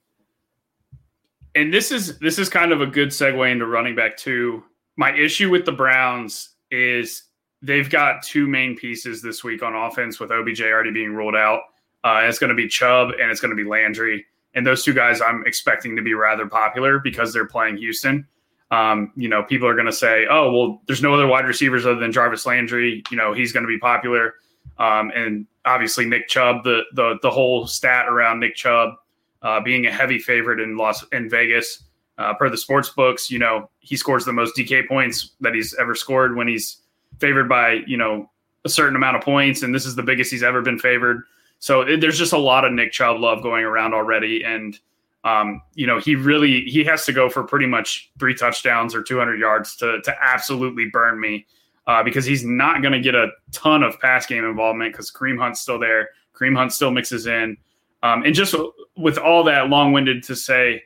and 1.55 1.73
this 1.73 1.91
is 1.91 2.17
this 2.19 2.39
is 2.39 2.49
kind 2.49 2.71
of 2.71 2.81
a 2.81 2.87
good 2.87 3.09
segue 3.09 3.51
into 3.51 3.65
running 3.65 3.95
back 3.95 4.17
too. 4.17 4.63
My 4.99 5.15
issue 5.15 5.49
with 5.49 5.63
the 5.63 5.71
Browns 5.71 6.55
is 6.71 7.23
they've 7.61 7.89
got 7.89 8.21
two 8.21 8.47
main 8.47 8.75
pieces 8.75 9.21
this 9.21 9.45
week 9.45 9.63
on 9.63 9.73
offense 9.73 10.19
with 10.19 10.29
OBJ 10.29 10.61
already 10.63 10.91
being 10.91 11.13
ruled 11.13 11.37
out. 11.37 11.61
Uh, 12.03 12.23
it's 12.23 12.37
going 12.37 12.49
to 12.49 12.55
be 12.55 12.67
Chubb 12.67 13.11
and 13.11 13.31
it's 13.31 13.39
going 13.39 13.55
to 13.55 13.55
be 13.55 13.63
Landry. 13.63 14.25
And 14.55 14.67
those 14.67 14.83
two 14.83 14.91
guys 14.91 15.21
I'm 15.21 15.45
expecting 15.45 15.95
to 15.95 16.01
be 16.01 16.15
rather 16.15 16.47
popular 16.47 16.99
because 16.99 17.31
they're 17.31 17.47
playing 17.47 17.77
Houston. 17.77 18.27
Um, 18.71 19.13
you 19.15 19.29
know, 19.29 19.41
people 19.41 19.69
are 19.69 19.73
going 19.73 19.85
to 19.85 19.93
say, 19.93 20.27
oh, 20.29 20.51
well, 20.51 20.81
there's 20.85 21.01
no 21.01 21.13
other 21.13 21.27
wide 21.27 21.45
receivers 21.45 21.85
other 21.85 22.01
than 22.01 22.11
Jarvis 22.11 22.45
Landry. 22.45 23.01
You 23.09 23.15
know, 23.15 23.31
he's 23.31 23.53
going 23.53 23.63
to 23.63 23.69
be 23.69 23.79
popular. 23.79 24.33
Um, 24.79 25.13
and 25.15 25.47
obviously, 25.63 26.07
Nick 26.07 26.27
Chubb, 26.27 26.65
the, 26.65 26.81
the, 26.95 27.17
the 27.21 27.31
whole 27.31 27.67
stat 27.67 28.09
around 28.09 28.41
Nick 28.41 28.55
Chubb 28.57 28.95
uh, 29.43 29.61
being 29.61 29.85
a 29.85 29.91
heavy 29.93 30.19
favorite 30.19 30.59
in 30.59 30.75
Las 30.75 31.05
in 31.13 31.29
Vegas. 31.29 31.85
Uh, 32.19 32.33
per 32.33 32.49
the 32.49 32.57
sports 32.57 32.89
books, 32.89 33.31
you 33.31 33.39
know, 33.39 33.69
he 33.79 33.95
scores 33.95 34.25
the 34.25 34.33
most 34.33 34.55
DK 34.55 34.87
points 34.87 35.31
that 35.39 35.55
he's 35.55 35.73
ever 35.79 35.95
scored 35.95 36.35
when 36.35 36.47
he's 36.47 36.81
favored 37.17 37.47
by, 37.47 37.79
you 37.87 37.95
know, 37.95 38.29
a 38.65 38.69
certain 38.69 38.95
amount 38.95 39.15
of 39.15 39.23
points. 39.23 39.63
And 39.63 39.73
this 39.73 39.85
is 39.85 39.95
the 39.95 40.03
biggest 40.03 40.29
he's 40.29 40.43
ever 40.43 40.61
been 40.61 40.77
favored. 40.77 41.23
So 41.59 41.81
it, 41.81 42.01
there's 42.01 42.17
just 42.17 42.33
a 42.33 42.37
lot 42.37 42.65
of 42.65 42.73
Nick 42.73 42.91
Chubb 42.91 43.19
love 43.19 43.43
going 43.43 43.63
around 43.63 43.93
already, 43.93 44.43
and 44.43 44.79
um, 45.25 45.61
you 45.75 45.85
know 45.85 45.99
he 45.99 46.15
really 46.15 46.61
he 46.61 46.83
has 46.85 47.05
to 47.05 47.13
go 47.13 47.29
for 47.29 47.43
pretty 47.43 47.65
much 47.65 48.09
three 48.17 48.33
touchdowns 48.33 48.95
or 48.95 49.03
200 49.03 49.39
yards 49.39 49.75
to 49.77 50.01
to 50.01 50.15
absolutely 50.23 50.89
burn 50.91 51.19
me 51.19 51.45
uh, 51.87 52.01
because 52.01 52.25
he's 52.25 52.45
not 52.45 52.81
going 52.81 52.93
to 52.93 53.01
get 53.01 53.13
a 53.13 53.27
ton 53.51 53.83
of 53.83 53.99
pass 53.99 54.25
game 54.25 54.45
involvement 54.45 54.93
because 54.93 55.11
Kareem 55.11 55.37
Hunt's 55.37 55.59
still 55.59 55.77
there. 55.77 56.09
Kareem 56.33 56.55
Hunt 56.55 56.71
still 56.71 56.91
mixes 56.91 57.27
in, 57.27 57.57
um, 58.03 58.23
and 58.23 58.33
just 58.33 58.55
with 58.95 59.17
all 59.17 59.43
that 59.43 59.69
long 59.69 59.91
winded 59.91 60.23
to 60.23 60.35
say, 60.35 60.81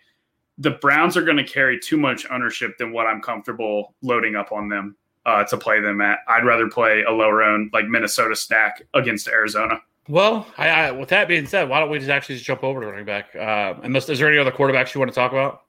the 0.57 0.71
Browns 0.71 1.17
are 1.17 1.23
going 1.23 1.37
to 1.37 1.43
carry 1.43 1.79
too 1.79 1.97
much 1.97 2.25
ownership 2.29 2.77
than 2.77 2.91
what 2.91 3.07
I'm 3.07 3.21
comfortable 3.21 3.95
loading 4.01 4.35
up 4.35 4.51
on 4.51 4.69
them 4.69 4.95
uh, 5.25 5.43
to 5.45 5.57
play 5.57 5.79
them 5.79 6.01
at. 6.01 6.19
I'd 6.27 6.45
rather 6.45 6.69
play 6.69 7.03
a 7.03 7.11
lower 7.11 7.43
owned 7.43 7.71
like 7.73 7.87
Minnesota 7.87 8.35
stack 8.35 8.83
against 8.93 9.27
Arizona. 9.27 9.79
Well, 10.09 10.45
I, 10.57 10.69
I, 10.69 10.91
with 10.91 11.09
that 11.09 11.27
being 11.27 11.45
said, 11.45 11.69
why 11.69 11.79
don't 11.79 11.89
we 11.89 11.97
just 11.97 12.09
actually 12.09 12.35
just 12.35 12.45
jump 12.45 12.63
over 12.63 12.81
to 12.81 12.87
running 12.87 13.05
back? 13.05 13.35
Uh, 13.35 13.75
unless 13.83 14.09
is 14.09 14.19
there 14.19 14.27
any 14.27 14.37
other 14.37 14.51
quarterbacks 14.51 14.93
you 14.93 14.99
want 14.99 15.09
to 15.09 15.15
talk 15.15 15.31
about? 15.31 15.61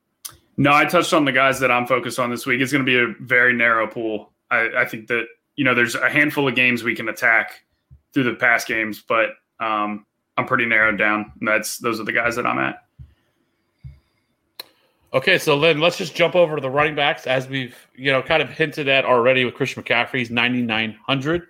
No, 0.56 0.72
I 0.72 0.84
touched 0.84 1.12
on 1.12 1.24
the 1.24 1.32
guys 1.32 1.60
that 1.60 1.70
I'm 1.70 1.86
focused 1.86 2.18
on 2.18 2.30
this 2.30 2.46
week. 2.46 2.60
It's 2.60 2.72
going 2.72 2.84
to 2.84 2.86
be 2.86 2.98
a 2.98 3.14
very 3.24 3.52
narrow 3.52 3.86
pool. 3.86 4.32
I, 4.50 4.70
I, 4.78 4.84
think 4.84 5.08
that 5.08 5.26
you 5.56 5.64
know 5.64 5.74
there's 5.74 5.94
a 5.94 6.08
handful 6.08 6.46
of 6.46 6.54
games 6.54 6.84
we 6.84 6.94
can 6.94 7.08
attack 7.08 7.64
through 8.12 8.24
the 8.24 8.34
past 8.34 8.68
games, 8.68 9.02
but 9.06 9.30
um, 9.58 10.06
I'm 10.36 10.46
pretty 10.46 10.66
narrowed 10.66 10.98
down. 10.98 11.32
That's 11.40 11.78
those 11.78 11.98
are 12.00 12.04
the 12.04 12.12
guys 12.12 12.36
that 12.36 12.46
I'm 12.46 12.58
at. 12.58 12.84
Okay, 15.14 15.38
so 15.38 15.60
then 15.60 15.78
let's 15.78 15.96
just 15.96 16.16
jump 16.16 16.34
over 16.34 16.56
to 16.56 16.60
the 16.60 16.68
running 16.68 16.96
backs 16.96 17.26
as 17.28 17.48
we've 17.48 17.76
you 17.94 18.10
know 18.10 18.20
kind 18.20 18.42
of 18.42 18.50
hinted 18.50 18.88
at 18.88 19.04
already 19.04 19.44
with 19.44 19.54
Christian 19.54 19.82
McCaffrey's 19.82 20.28
9900. 20.28 21.46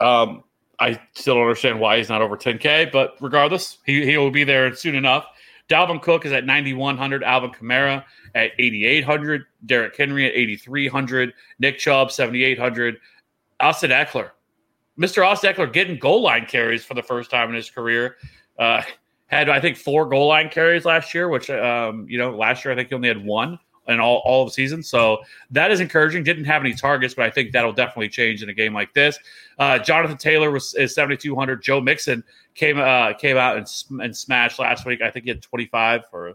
Um, 0.00 0.44
I 0.78 1.00
still 1.14 1.34
don't 1.34 1.44
understand 1.44 1.80
why 1.80 1.96
he's 1.96 2.10
not 2.10 2.20
over 2.20 2.36
10K, 2.36 2.92
but 2.92 3.14
regardless, 3.20 3.78
he, 3.84 4.04
he 4.04 4.16
will 4.18 4.30
be 4.30 4.44
there 4.44 4.74
soon 4.74 4.94
enough. 4.94 5.26
Dalvin 5.68 6.00
Cook 6.00 6.24
is 6.24 6.32
at 6.32 6.46
9,100. 6.46 7.24
Alvin 7.24 7.50
Kamara 7.50 8.04
at 8.34 8.52
8,800. 8.58 9.44
Derrick 9.66 9.96
Henry 9.96 10.26
at 10.26 10.34
8,300. 10.34 11.32
Nick 11.58 11.78
Chubb, 11.78 12.12
7,800. 12.12 12.98
Austin 13.60 13.90
Ekeler. 13.90 14.30
Mr. 14.98 15.26
Austin 15.26 15.52
Ekeler 15.52 15.72
getting 15.72 15.98
goal 15.98 16.22
line 16.22 16.46
carries 16.46 16.84
for 16.84 16.94
the 16.94 17.02
first 17.02 17.30
time 17.30 17.48
in 17.48 17.56
his 17.56 17.70
career. 17.70 18.16
Uh, 18.58 18.82
had, 19.28 19.48
I 19.48 19.60
think, 19.60 19.76
four 19.76 20.06
goal 20.06 20.28
line 20.28 20.48
carries 20.48 20.84
last 20.84 21.14
year, 21.14 21.28
which, 21.28 21.48
um, 21.48 22.06
you 22.08 22.18
know, 22.18 22.36
last 22.36 22.64
year 22.64 22.72
I 22.72 22.76
think 22.76 22.88
he 22.88 22.94
only 22.94 23.08
had 23.08 23.24
one 23.24 23.58
in 23.88 24.00
all, 24.00 24.22
all 24.24 24.42
of 24.42 24.48
the 24.48 24.52
season. 24.52 24.82
So 24.82 25.18
that 25.50 25.70
is 25.70 25.80
encouraging. 25.80 26.22
Didn't 26.22 26.44
have 26.44 26.62
any 26.62 26.74
targets, 26.74 27.14
but 27.14 27.24
I 27.24 27.30
think 27.30 27.52
that'll 27.52 27.72
definitely 27.72 28.10
change 28.10 28.42
in 28.42 28.48
a 28.48 28.54
game 28.54 28.74
like 28.74 28.92
this. 28.92 29.18
Uh, 29.58 29.78
Jonathan 29.78 30.18
Taylor 30.18 30.50
was 30.50 30.74
is 30.74 30.94
7,200. 30.94 31.62
Joe 31.62 31.80
Mixon 31.80 32.22
came 32.54 32.78
uh, 32.78 33.14
came 33.14 33.36
out 33.36 33.56
and, 33.56 33.66
and 34.02 34.16
smashed 34.16 34.58
last 34.58 34.84
week. 34.84 35.00
I 35.00 35.10
think 35.10 35.24
he 35.24 35.30
had 35.30 35.42
25 35.42 36.02
or 36.12 36.34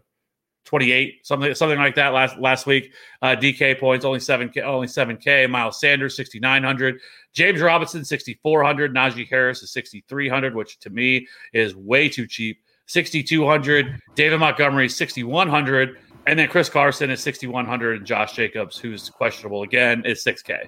28, 0.66 1.26
something 1.26 1.54
something 1.54 1.78
like 1.78 1.96
that 1.96 2.14
last 2.14 2.38
last 2.40 2.66
week. 2.66 2.94
Uh, 3.22 3.36
DK 3.36 3.80
points 3.80 4.06
only 4.06 4.20
seven 4.20 4.50
k 4.50 4.62
only 4.62 4.88
seven 4.88 5.18
k. 5.18 5.46
Miles 5.46 5.80
Sanders 5.80 6.16
6,900. 6.16 7.00
James 7.34 7.62
Robinson 7.62 8.06
6,400. 8.06 8.94
Najee 8.94 9.28
Harris 9.28 9.62
is 9.62 9.72
6,300, 9.72 10.56
which 10.56 10.80
to 10.80 10.90
me 10.90 11.28
is 11.52 11.76
way 11.76 12.10
too 12.10 12.28
cheap. 12.28 12.62
6,200. 12.88 14.00
David 14.16 14.40
Montgomery 14.40 14.90
6,100. 14.90 15.98
And 16.26 16.40
then 16.40 16.48
Chris 16.48 16.70
Carson 16.70 17.10
is 17.10 17.22
6,100 17.22 17.98
and 17.98 18.06
Josh 18.06 18.34
Jacobs, 18.34 18.78
who's 18.78 19.10
questionable 19.10 19.64
again, 19.64 20.06
is 20.06 20.24
6K. 20.24 20.68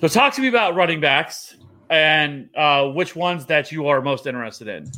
So 0.00 0.08
talk 0.08 0.34
to 0.34 0.40
me 0.40 0.48
about 0.48 0.74
running 0.74 1.00
backs 1.00 1.56
and 1.90 2.48
uh, 2.56 2.88
which 2.88 3.14
ones 3.14 3.46
that 3.46 3.70
you 3.70 3.86
are 3.88 4.00
most 4.00 4.26
interested 4.26 4.68
in. 4.68 4.90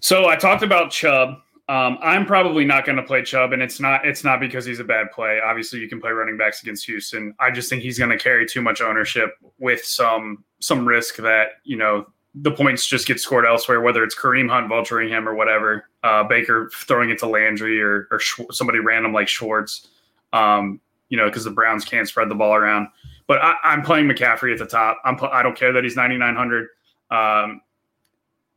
So 0.00 0.28
I 0.28 0.36
talked 0.36 0.62
about 0.62 0.90
Chubb. 0.90 1.40
Um, 1.68 1.98
I'm 2.00 2.24
probably 2.24 2.64
not 2.64 2.86
going 2.86 2.96
to 2.96 3.02
play 3.02 3.22
Chubb, 3.22 3.52
and 3.52 3.60
it's 3.60 3.78
not 3.78 4.06
it's 4.06 4.24
not 4.24 4.40
because 4.40 4.64
he's 4.64 4.80
a 4.80 4.84
bad 4.84 5.10
play. 5.10 5.38
Obviously, 5.44 5.80
you 5.80 5.88
can 5.88 6.00
play 6.00 6.12
running 6.12 6.38
backs 6.38 6.62
against 6.62 6.86
Houston. 6.86 7.34
I 7.40 7.50
just 7.50 7.68
think 7.68 7.82
he's 7.82 7.98
going 7.98 8.10
to 8.10 8.16
carry 8.16 8.46
too 8.46 8.62
much 8.62 8.80
ownership 8.80 9.36
with 9.58 9.84
some 9.84 10.44
some 10.60 10.88
risk 10.88 11.16
that 11.16 11.48
you 11.64 11.76
know 11.76 12.06
the 12.42 12.50
points 12.50 12.86
just 12.86 13.06
get 13.06 13.20
scored 13.20 13.46
elsewhere, 13.46 13.80
whether 13.80 14.04
it's 14.04 14.14
Kareem 14.14 14.48
Hunt 14.48 14.68
vulturing 14.68 15.08
him 15.08 15.28
or 15.28 15.34
whatever, 15.34 15.88
uh, 16.02 16.24
Baker 16.24 16.70
throwing 16.74 17.10
it 17.10 17.18
to 17.20 17.26
Landry 17.26 17.80
or, 17.80 18.06
or 18.10 18.18
Sh- 18.18 18.40
somebody 18.50 18.78
random 18.78 19.12
like 19.12 19.28
Schwartz, 19.28 19.88
um, 20.32 20.80
you 21.08 21.16
know, 21.16 21.26
because 21.26 21.44
the 21.44 21.50
Browns 21.50 21.84
can't 21.84 22.06
spread 22.06 22.28
the 22.28 22.34
ball 22.34 22.54
around. 22.54 22.88
But 23.26 23.40
I, 23.42 23.54
am 23.64 23.82
playing 23.82 24.08
McCaffrey 24.08 24.52
at 24.52 24.58
the 24.58 24.66
top. 24.66 25.00
I'm 25.04 25.18
I 25.32 25.42
don't 25.42 25.56
care 25.56 25.72
that 25.72 25.84
he's 25.84 25.96
9,900. 25.96 26.68
Um, 27.10 27.60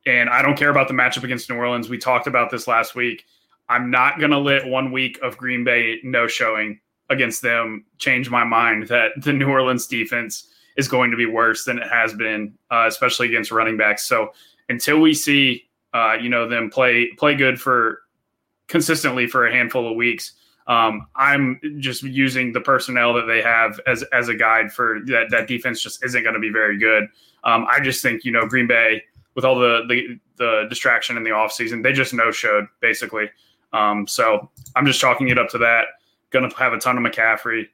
and 0.05 0.29
I 0.29 0.41
don't 0.41 0.57
care 0.57 0.69
about 0.69 0.87
the 0.87 0.93
matchup 0.93 1.23
against 1.23 1.49
New 1.49 1.57
Orleans. 1.57 1.89
We 1.89 1.97
talked 1.97 2.27
about 2.27 2.49
this 2.49 2.67
last 2.67 2.95
week. 2.95 3.25
I'm 3.69 3.89
not 3.89 4.19
going 4.19 4.31
to 4.31 4.37
let 4.37 4.65
one 4.65 4.91
week 4.91 5.19
of 5.21 5.37
Green 5.37 5.63
Bay 5.63 5.99
no 6.03 6.27
showing 6.27 6.79
against 7.09 7.41
them 7.41 7.85
change 7.99 8.29
my 8.29 8.43
mind 8.43 8.87
that 8.87 9.11
the 9.17 9.33
New 9.33 9.47
Orleans 9.47 9.87
defense 9.87 10.50
is 10.77 10.87
going 10.87 11.11
to 11.11 11.17
be 11.17 11.25
worse 11.25 11.65
than 11.65 11.77
it 11.77 11.87
has 11.87 12.13
been, 12.13 12.53
uh, 12.69 12.85
especially 12.87 13.27
against 13.27 13.51
running 13.51 13.77
backs. 13.77 14.03
So 14.03 14.33
until 14.69 14.99
we 14.99 15.13
see 15.13 15.67
uh, 15.93 16.13
you 16.19 16.29
know, 16.29 16.47
them 16.47 16.69
play 16.69 17.11
play 17.17 17.35
good 17.35 17.59
for 17.59 18.03
consistently 18.67 19.27
for 19.27 19.45
a 19.45 19.51
handful 19.51 19.89
of 19.89 19.95
weeks. 19.95 20.33
Um, 20.67 21.07
I'm 21.15 21.59
just 21.79 22.03
using 22.03 22.53
the 22.53 22.61
personnel 22.61 23.13
that 23.15 23.25
they 23.25 23.41
have 23.41 23.79
as 23.87 24.03
as 24.13 24.29
a 24.29 24.35
guide 24.35 24.71
for 24.71 24.99
that. 25.07 25.27
That 25.31 25.47
defense 25.47 25.81
just 25.81 26.03
isn't 26.03 26.23
going 26.23 26.35
to 26.35 26.39
be 26.39 26.49
very 26.49 26.77
good. 26.77 27.09
Um, 27.43 27.65
I 27.69 27.79
just 27.81 28.01
think 28.01 28.23
you 28.23 28.31
know 28.31 28.45
Green 28.45 28.67
Bay 28.67 29.03
with 29.35 29.43
all 29.43 29.59
the 29.59 29.83
the, 29.89 30.19
the 30.37 30.67
distraction 30.69 31.17
in 31.17 31.23
the 31.23 31.31
offseason, 31.31 31.83
they 31.83 31.91
just 31.91 32.13
no 32.13 32.31
showed 32.31 32.67
basically. 32.79 33.29
Um, 33.73 34.07
so 34.07 34.49
I'm 34.75 34.85
just 34.85 34.99
chalking 34.99 35.29
it 35.29 35.37
up 35.37 35.49
to 35.49 35.57
that. 35.59 35.87
Going 36.29 36.49
to 36.49 36.55
have 36.57 36.73
a 36.73 36.77
ton 36.77 36.97
of 36.97 37.03
McCaffrey. 37.03 37.67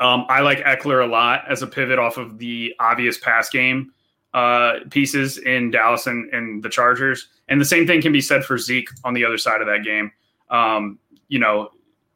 Um, 0.00 0.24
I 0.28 0.40
like 0.40 0.58
Ekeler 0.60 1.04
a 1.04 1.08
lot 1.08 1.44
as 1.48 1.62
a 1.62 1.66
pivot 1.66 1.98
off 1.98 2.16
of 2.16 2.38
the 2.38 2.74
obvious 2.80 3.18
pass 3.18 3.50
game 3.50 3.92
uh, 4.32 4.76
pieces 4.90 5.38
in 5.38 5.70
Dallas 5.70 6.06
and, 6.06 6.32
and, 6.32 6.62
the 6.62 6.68
Chargers. 6.68 7.28
And 7.48 7.60
the 7.60 7.64
same 7.64 7.86
thing 7.86 8.00
can 8.00 8.12
be 8.12 8.20
said 8.20 8.44
for 8.44 8.56
Zeke 8.56 8.88
on 9.04 9.12
the 9.12 9.24
other 9.24 9.36
side 9.36 9.60
of 9.60 9.66
that 9.66 9.84
game. 9.84 10.10
Um, 10.50 10.98
you 11.28 11.38
know, 11.38 11.70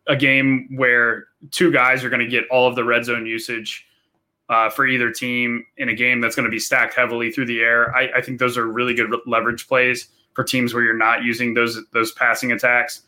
a 0.06 0.16
game 0.16 0.68
where 0.76 1.26
two 1.50 1.72
guys 1.72 2.04
are 2.04 2.10
going 2.10 2.20
to 2.20 2.28
get 2.28 2.44
all 2.50 2.68
of 2.68 2.76
the 2.76 2.84
red 2.84 3.04
zone 3.04 3.26
usage 3.26 3.86
uh, 4.48 4.68
for 4.70 4.86
either 4.86 5.10
team 5.10 5.64
in 5.76 5.88
a 5.88 5.94
game 5.94 6.20
that's 6.20 6.36
going 6.36 6.44
to 6.44 6.50
be 6.50 6.58
stacked 6.58 6.94
heavily 6.94 7.30
through 7.30 7.46
the 7.46 7.60
air. 7.60 7.94
I, 7.96 8.10
I, 8.16 8.20
think 8.20 8.38
those 8.38 8.58
are 8.58 8.66
really 8.66 8.94
good 8.94 9.10
leverage 9.26 9.66
plays 9.66 10.08
for 10.34 10.44
teams 10.44 10.74
where 10.74 10.82
you're 10.82 10.96
not 10.96 11.22
using 11.22 11.54
those 11.54 11.80
those 11.92 12.12
passing 12.12 12.52
attacks. 12.52 13.02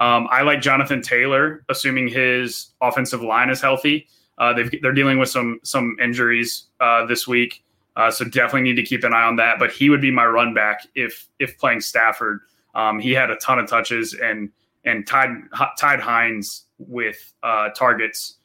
Um, 0.00 0.28
I 0.30 0.42
like 0.42 0.60
Jonathan 0.60 1.00
Taylor, 1.00 1.64
assuming 1.68 2.08
his 2.08 2.68
offensive 2.80 3.22
line 3.22 3.48
is 3.48 3.60
healthy. 3.60 4.06
Uh, 4.38 4.52
they 4.52 4.80
are 4.84 4.92
dealing 4.92 5.18
with 5.18 5.28
some 5.28 5.60
some 5.62 5.96
injuries 6.02 6.64
uh, 6.80 7.04
this 7.06 7.28
week, 7.28 7.62
uh, 7.96 8.10
so 8.10 8.24
definitely 8.24 8.62
need 8.62 8.76
to 8.76 8.82
keep 8.82 9.04
an 9.04 9.12
eye 9.12 9.24
on 9.24 9.36
that. 9.36 9.58
But 9.58 9.72
he 9.72 9.90
would 9.90 10.00
be 10.00 10.10
my 10.10 10.24
run 10.24 10.54
back 10.54 10.86
if 10.94 11.28
if 11.38 11.58
playing 11.58 11.80
Stafford. 11.80 12.40
Um, 12.74 12.98
he 12.98 13.12
had 13.12 13.30
a 13.30 13.36
ton 13.36 13.58
of 13.58 13.68
touches 13.68 14.14
and 14.14 14.50
and 14.84 15.06
tied 15.06 15.30
tied 15.78 16.00
Hines 16.00 16.64
with 16.78 17.32
uh, 17.42 17.68
targets 17.70 18.38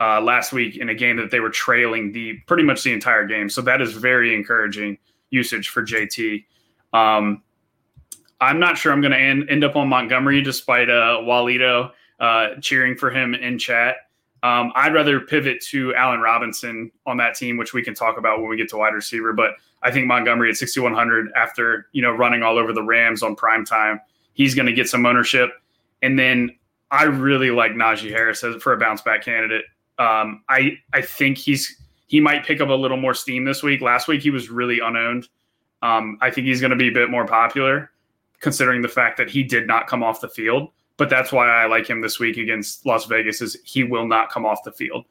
uh, 0.00 0.20
last 0.20 0.52
week 0.52 0.76
in 0.76 0.88
a 0.88 0.94
game 0.94 1.16
that 1.16 1.30
they 1.30 1.40
were 1.40 1.50
trailing 1.50 2.12
the 2.12 2.38
pretty 2.46 2.62
much 2.62 2.82
the 2.82 2.92
entire 2.92 3.26
game. 3.26 3.48
So 3.48 3.60
that 3.62 3.80
is 3.80 3.92
very 3.92 4.34
encouraging 4.34 4.98
usage 5.30 5.68
for 5.68 5.84
JT. 5.84 6.44
Um, 6.92 7.42
I'm 8.40 8.58
not 8.58 8.78
sure 8.78 8.92
I'm 8.92 9.02
going 9.02 9.12
to 9.12 9.18
end, 9.18 9.50
end 9.50 9.64
up 9.64 9.76
on 9.76 9.88
Montgomery 9.88 10.40
despite 10.40 10.88
uh, 10.88 11.18
Walito 11.22 11.92
uh, 12.18 12.48
cheering 12.60 12.96
for 12.96 13.10
him 13.10 13.34
in 13.34 13.58
chat. 13.58 13.96
Um, 14.42 14.72
I'd 14.74 14.94
rather 14.94 15.20
pivot 15.20 15.60
to 15.66 15.94
Allen 15.94 16.20
Robinson 16.20 16.90
on 17.06 17.18
that 17.18 17.34
team, 17.34 17.56
which 17.56 17.74
we 17.74 17.82
can 17.82 17.94
talk 17.94 18.16
about 18.16 18.40
when 18.40 18.48
we 18.48 18.56
get 18.56 18.68
to 18.70 18.76
wide 18.76 18.94
receiver. 18.94 19.32
But 19.32 19.52
I 19.82 19.90
think 19.90 20.06
Montgomery 20.06 20.50
at 20.50 20.56
6,100 20.56 21.30
after 21.36 21.88
you 21.92 22.02
know 22.02 22.12
running 22.12 22.42
all 22.42 22.58
over 22.58 22.72
the 22.72 22.82
Rams 22.82 23.22
on 23.22 23.36
prime 23.36 23.64
time, 23.64 24.00
he's 24.32 24.54
going 24.54 24.66
to 24.66 24.72
get 24.72 24.88
some 24.88 25.04
ownership. 25.04 25.50
And 26.02 26.18
then 26.18 26.56
I 26.90 27.04
really 27.04 27.50
like 27.50 27.72
Najee 27.72 28.10
Harris 28.10 28.42
as 28.42 28.62
for 28.62 28.72
a 28.72 28.78
bounce 28.78 29.02
back 29.02 29.22
candidate. 29.22 29.64
Um, 29.98 30.42
I 30.48 30.78
I 30.92 31.02
think 31.02 31.36
he's 31.36 31.76
he 32.06 32.20
might 32.20 32.44
pick 32.44 32.60
up 32.60 32.68
a 32.68 32.74
little 32.74 32.96
more 32.96 33.14
steam 33.14 33.44
this 33.44 33.62
week. 33.62 33.80
Last 33.80 34.08
week 34.08 34.22
he 34.22 34.30
was 34.30 34.50
really 34.50 34.80
unowned. 34.80 35.28
Um, 35.82 36.18
I 36.20 36.30
think 36.30 36.46
he's 36.46 36.60
going 36.60 36.70
to 36.70 36.76
be 36.76 36.88
a 36.88 36.92
bit 36.92 37.10
more 37.10 37.26
popular, 37.26 37.90
considering 38.40 38.82
the 38.82 38.88
fact 38.88 39.16
that 39.18 39.30
he 39.30 39.42
did 39.42 39.66
not 39.66 39.86
come 39.86 40.02
off 40.02 40.20
the 40.20 40.28
field. 40.28 40.70
But 41.00 41.08
that's 41.08 41.32
why 41.32 41.48
I 41.48 41.64
like 41.64 41.88
him 41.88 42.02
this 42.02 42.20
week 42.20 42.36
against 42.36 42.84
Las 42.84 43.06
Vegas. 43.06 43.40
Is 43.40 43.56
he 43.64 43.84
will 43.84 44.06
not 44.06 44.30
come 44.30 44.44
off 44.44 44.62
the 44.64 44.70
field, 44.70 45.06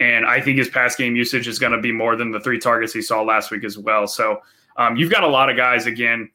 and 0.00 0.26
I 0.26 0.40
think 0.40 0.58
his 0.58 0.68
pass 0.68 0.96
game 0.96 1.14
usage 1.14 1.46
is 1.46 1.60
going 1.60 1.70
to 1.70 1.80
be 1.80 1.92
more 1.92 2.16
than 2.16 2.32
the 2.32 2.40
three 2.40 2.58
targets 2.58 2.92
he 2.92 3.00
saw 3.00 3.22
last 3.22 3.52
week 3.52 3.62
as 3.62 3.78
well. 3.78 4.08
So 4.08 4.42
um, 4.76 4.96
you've 4.96 5.12
got 5.12 5.22
a 5.22 5.28
lot 5.28 5.48
of 5.48 5.56
guys 5.56 5.86
again 5.86 6.28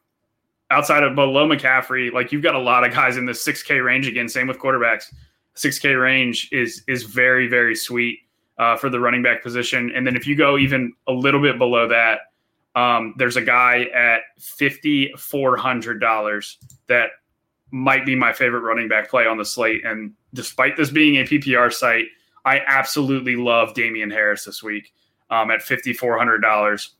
outside 0.71 1.03
of 1.03 1.13
below 1.13 1.45
McCaffrey. 1.45 2.09
Like 2.13 2.31
you've 2.31 2.41
got 2.41 2.55
a 2.55 2.59
lot 2.59 2.87
of 2.87 2.93
guys 2.93 3.17
in 3.17 3.25
the 3.25 3.33
six 3.33 3.61
K 3.61 3.79
range 3.79 4.07
again. 4.07 4.29
Same 4.29 4.47
with 4.47 4.59
quarterbacks. 4.59 5.13
6K 5.57 6.01
range 6.01 6.49
is 6.53 6.83
is 6.87 7.03
very 7.03 7.47
very 7.49 7.75
sweet 7.75 8.19
uh, 8.59 8.77
for 8.77 8.89
the 8.89 8.99
running 8.99 9.23
back 9.23 9.43
position. 9.43 9.91
And 9.93 10.07
then 10.07 10.15
if 10.15 10.25
you 10.25 10.37
go 10.37 10.57
even 10.57 10.93
a 11.07 11.11
little 11.11 11.41
bit 11.41 11.57
below 11.57 11.87
that, 11.89 12.19
um, 12.79 13.13
there's 13.17 13.35
a 13.35 13.41
guy 13.41 13.87
at 13.93 14.21
fifty 14.39 15.13
four 15.17 15.57
hundred 15.57 15.99
dollars 15.99 16.57
that 16.87 17.09
might 17.75 18.05
be 18.05 18.15
my 18.15 18.31
favorite 18.33 18.61
running 18.61 18.87
back 18.87 19.09
play 19.09 19.25
on 19.25 19.37
the 19.37 19.45
slate. 19.45 19.85
And 19.85 20.13
despite 20.33 20.77
this 20.77 20.89
being 20.89 21.17
a 21.17 21.23
PPR 21.23 21.71
site, 21.73 22.05
I 22.45 22.61
absolutely 22.67 23.35
love 23.35 23.73
Damien 23.73 24.11
Harris 24.11 24.45
this 24.45 24.61
week 24.63 24.93
um, 25.29 25.51
at 25.51 25.61
fifty 25.61 25.93
four 25.93 26.17
hundred 26.17 26.39
dollars. 26.39 26.91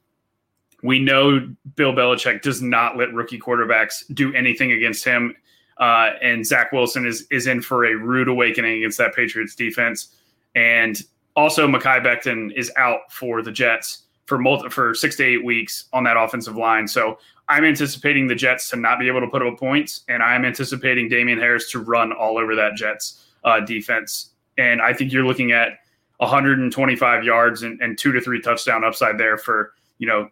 We 0.84 1.00
know 1.00 1.48
Bill 1.76 1.94
Belichick 1.94 2.42
does 2.42 2.62
not 2.62 2.98
let 2.98 3.14
rookie 3.14 3.40
quarterbacks 3.40 4.04
do 4.14 4.34
anything 4.34 4.72
against 4.72 5.04
him 5.04 5.36
uh, 5.78 6.12
and 6.22 6.46
Zach 6.46 6.72
Wilson 6.72 7.06
is 7.06 7.28
is 7.32 7.48
in 7.48 7.62
for 7.62 7.86
a 7.86 7.96
rude 7.96 8.28
awakening 8.28 8.78
against 8.78 8.98
that 8.98 9.14
Patriots 9.14 9.56
defense. 9.56 10.16
And 10.56 11.02
also, 11.36 11.68
Mekhi 11.68 12.04
Becton 12.04 12.54
is 12.56 12.72
out 12.78 13.12
for 13.12 13.42
the 13.42 13.52
Jets 13.52 14.04
for 14.26 14.38
multi, 14.38 14.70
for 14.70 14.96
six 14.96 15.18
to 15.18 15.24
eight 15.24 15.44
weeks 15.44 15.86
on 15.92 16.04
that 16.06 16.18
offensive 16.18 16.56
line. 16.56 16.88
So 16.88 17.18
I'm 17.48 17.64
anticipating 17.64 18.28
the 18.28 18.36
Jets 18.36 18.70
to 18.70 18.76
not 18.76 19.00
be 19.00 19.08
able 19.08 19.22
to 19.22 19.28
put 19.28 19.46
up 19.46 19.60
points, 19.60 20.04
and 20.10 20.24
I'm 20.24 20.46
anticipating 20.46 21.10
Damien 21.10 21.40
Harris 21.40 21.72
to 21.72 21.80
run 21.80 22.12
all 22.12 22.38
over 22.38 22.56
that 22.56 22.76
Jets 22.76 23.26
uh, 23.44 23.60
defense. 23.60 24.32
And 24.58 24.82
I 24.82 24.94
think 24.94 25.12
you're 25.12 25.26
looking 25.26 25.52
at 25.52 25.80
125 26.18 27.24
yards 27.24 27.64
and, 27.64 27.80
and 27.82 27.98
two 27.98 28.12
to 28.12 28.22
three 28.22 28.42
touchdown 28.42 28.84
upside 28.84 29.18
there 29.18 29.38
for 29.38 29.74
you 29.98 30.08
know 30.08 30.30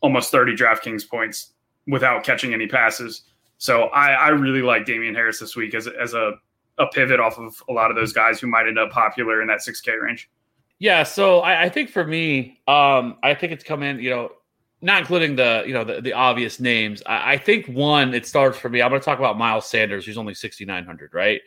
almost 0.00 0.30
30 0.30 0.56
DraftKings 0.56 1.08
points 1.08 1.52
without 1.86 2.24
catching 2.24 2.54
any 2.54 2.66
passes. 2.66 3.22
So 3.58 3.84
I, 3.88 4.12
I 4.12 4.28
really 4.28 4.62
like 4.62 4.86
Damien 4.86 5.14
Harris 5.14 5.38
this 5.38 5.54
week 5.54 5.74
as, 5.74 5.86
as 5.86 6.14
a, 6.14 6.32
a 6.78 6.86
pivot 6.86 7.20
off 7.20 7.38
of 7.38 7.62
a 7.68 7.72
lot 7.72 7.90
of 7.90 7.96
those 7.96 8.12
guys 8.12 8.40
who 8.40 8.46
might 8.46 8.66
end 8.66 8.78
up 8.78 8.90
popular 8.90 9.42
in 9.42 9.48
that 9.48 9.58
6K 9.58 10.00
range. 10.00 10.30
Yeah, 10.78 11.02
so 11.02 11.40
I, 11.40 11.64
I 11.64 11.68
think 11.68 11.90
for 11.90 12.06
me, 12.06 12.58
um, 12.66 13.18
I 13.22 13.34
think 13.34 13.52
it's 13.52 13.62
come 13.62 13.82
in, 13.82 13.98
you 13.98 14.08
know, 14.08 14.32
not 14.82 15.00
including 15.00 15.36
the 15.36 15.62
you 15.66 15.74
know 15.74 15.84
the, 15.84 16.00
the 16.00 16.12
obvious 16.12 16.60
names. 16.60 17.02
I, 17.06 17.34
I 17.34 17.38
think 17.38 17.66
one 17.66 18.14
it 18.14 18.26
starts 18.26 18.58
for 18.58 18.68
me. 18.68 18.82
I'm 18.82 18.90
going 18.90 19.00
to 19.00 19.04
talk 19.04 19.18
about 19.18 19.38
Miles 19.38 19.66
Sanders, 19.66 20.06
who's 20.06 20.18
only 20.18 20.34
6,900, 20.34 21.14
right? 21.14 21.40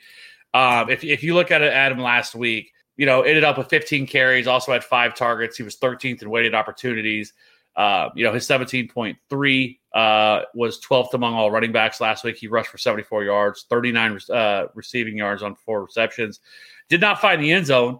Um, 0.54 0.90
if 0.90 1.04
if 1.04 1.24
you 1.24 1.34
look 1.34 1.52
at 1.52 1.62
it, 1.62 1.74
him 1.74 2.00
last 2.00 2.36
week, 2.36 2.74
you 2.96 3.06
know, 3.06 3.22
ended 3.22 3.44
up 3.44 3.58
with 3.58 3.70
15 3.70 4.08
carries, 4.08 4.48
also 4.48 4.72
had 4.72 4.84
five 4.84 5.16
targets. 5.16 5.58
He 5.58 5.64
was 5.64 5.78
13th 5.78 6.22
in 6.22 6.30
weighted 6.30 6.54
opportunities. 6.54 7.34
Uh, 7.76 8.10
you 8.16 8.24
know, 8.24 8.32
his 8.32 8.48
17.3 8.48 9.80
uh, 9.94 10.42
was 10.54 10.80
12th 10.82 11.14
among 11.16 11.34
all 11.34 11.50
running 11.50 11.72
backs 11.72 12.00
last 12.00 12.24
week. 12.24 12.38
He 12.38 12.48
rushed 12.48 12.70
for 12.70 12.78
74 12.78 13.24
yards, 13.24 13.66
39 13.68 14.20
uh, 14.30 14.66
receiving 14.76 15.18
yards 15.18 15.42
on 15.42 15.56
four 15.56 15.84
receptions. 15.84 16.40
Did 16.90 17.02
not 17.02 17.20
find 17.20 17.42
the 17.42 17.52
end 17.52 17.66
zone. 17.66 18.00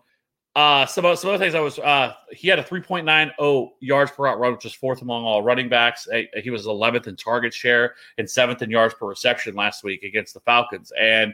Uh, 0.56 0.86
some, 0.86 1.04
some 1.16 1.32
other 1.32 1.40
things 1.40 1.56
I 1.56 1.60
was, 1.62 1.80
uh, 1.80 2.14
he 2.32 2.48
had 2.48 2.60
a 2.60 2.64
3.90 2.64 3.72
yards 3.80 4.12
per 4.12 4.26
route 4.26 4.40
run, 4.40 4.54
which 4.54 4.66
is 4.66 4.74
fourth 4.74 5.02
among 5.02 5.24
all 5.24 5.42
running 5.42 5.68
backs. 5.68 6.08
He 6.44 6.52
was 6.52 6.68
11th 6.68 7.08
in 7.08 7.16
target 7.16 7.54
share 7.54 7.96
and 8.20 8.30
seventh 8.30 8.62
in 8.62 8.70
yards 8.70 8.94
per 8.94 9.08
reception 9.08 9.56
last 9.56 9.84
week 9.84 10.04
against 10.04 10.36
the 10.36 10.40
Falcons. 10.42 10.92
And, 11.00 11.34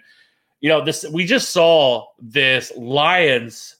you 0.61 0.69
know, 0.69 0.83
this, 0.83 1.05
we 1.11 1.25
just 1.25 1.49
saw 1.49 2.05
this 2.19 2.71
Lions 2.77 3.75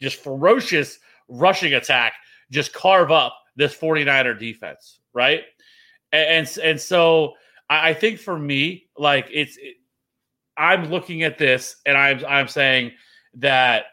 just 0.00 0.22
ferocious 0.22 0.98
rushing 1.28 1.74
attack 1.74 2.14
just 2.50 2.72
carve 2.72 3.10
up 3.10 3.36
this 3.56 3.74
49er 3.74 4.38
defense, 4.38 5.00
right? 5.12 5.42
And 6.12 6.46
and, 6.46 6.58
and 6.62 6.80
so 6.80 7.34
I, 7.68 7.90
I, 7.90 7.94
think 7.94 8.20
for 8.20 8.38
me, 8.38 8.86
like 8.96 9.28
it's 9.32 9.56
it, 9.56 9.76
I'm 10.56 10.90
looking 10.90 11.22
at 11.22 11.38
this 11.38 11.76
and 11.84 11.96
I'm 11.96 12.24
I'm 12.26 12.48
saying 12.48 12.92
that 13.34 13.86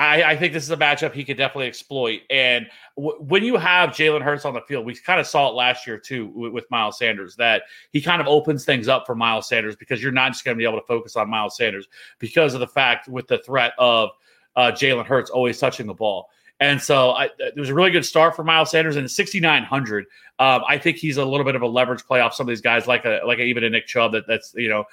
I, 0.00 0.30
I, 0.30 0.36
think 0.36 0.54
this 0.54 0.64
is 0.64 0.70
a 0.70 0.78
matchup 0.78 1.12
he 1.12 1.24
could 1.24 1.36
definitely 1.36 1.66
exploit. 1.66 2.22
And 2.30 2.66
w- 2.96 3.18
when 3.18 3.44
you 3.44 3.56
have 3.56 3.90
Jalen 3.90 4.22
Hurts 4.22 4.46
on 4.46 4.54
the 4.54 4.62
field, 4.62 4.86
we 4.86 4.94
kind 4.94 5.20
of 5.20 5.26
saw 5.26 5.50
it 5.50 5.54
last 5.54 5.86
year 5.86 5.98
too 5.98 6.28
with, 6.28 6.52
with, 6.52 6.70
Miles 6.70 6.98
Sanders 6.98 7.36
that 7.36 7.64
he 7.90 8.00
kind 8.00 8.22
of 8.22 8.26
opens 8.26 8.64
things 8.64 8.88
up 8.88 9.04
for 9.04 9.14
Miles 9.14 9.46
Sanders 9.46 9.76
because 9.76 10.02
you're 10.02 10.10
not 10.10 10.32
just 10.32 10.42
going 10.44 10.56
to 10.56 10.58
be 10.58 10.64
able 10.64 10.80
to 10.80 10.86
focus 10.86 11.16
on 11.16 11.28
Miles 11.28 11.56
Sanders 11.56 11.86
because 12.18 12.54
of 12.54 12.60
the 12.60 12.66
fact 12.66 13.08
with 13.08 13.28
the 13.28 13.38
threat 13.38 13.74
of 13.76 14.10
uh, 14.56 14.72
Jalen 14.72 15.04
Hurts 15.04 15.28
always 15.28 15.58
touching 15.58 15.86
the 15.86 15.94
ball. 15.94 16.30
And 16.60 16.80
so 16.80 17.10
I, 17.10 17.30
it 17.38 17.56
was 17.56 17.70
a 17.70 17.74
really 17.74 17.90
good 17.90 18.04
start 18.04 18.36
for 18.36 18.44
Miles 18.44 18.70
Sanders 18.70 18.96
and 18.96 19.10
6,900. 19.10 20.06
Um, 20.38 20.62
I 20.66 20.78
think 20.78 20.96
he's 20.96 21.16
a 21.16 21.24
little 21.24 21.44
bit 21.44 21.56
of 21.56 21.62
a 21.62 21.66
leverage 21.66 22.04
play 22.04 22.20
off 22.20 22.34
some 22.34 22.44
of 22.44 22.48
these 22.48 22.60
guys, 22.60 22.86
like 22.86 23.04
a 23.04 23.20
like 23.26 23.38
a, 23.38 23.42
even 23.42 23.64
a 23.64 23.70
Nick 23.70 23.86
Chubb 23.86 24.12
that 24.12 24.26
that's 24.26 24.54
you 24.54 24.68
know 24.68 24.84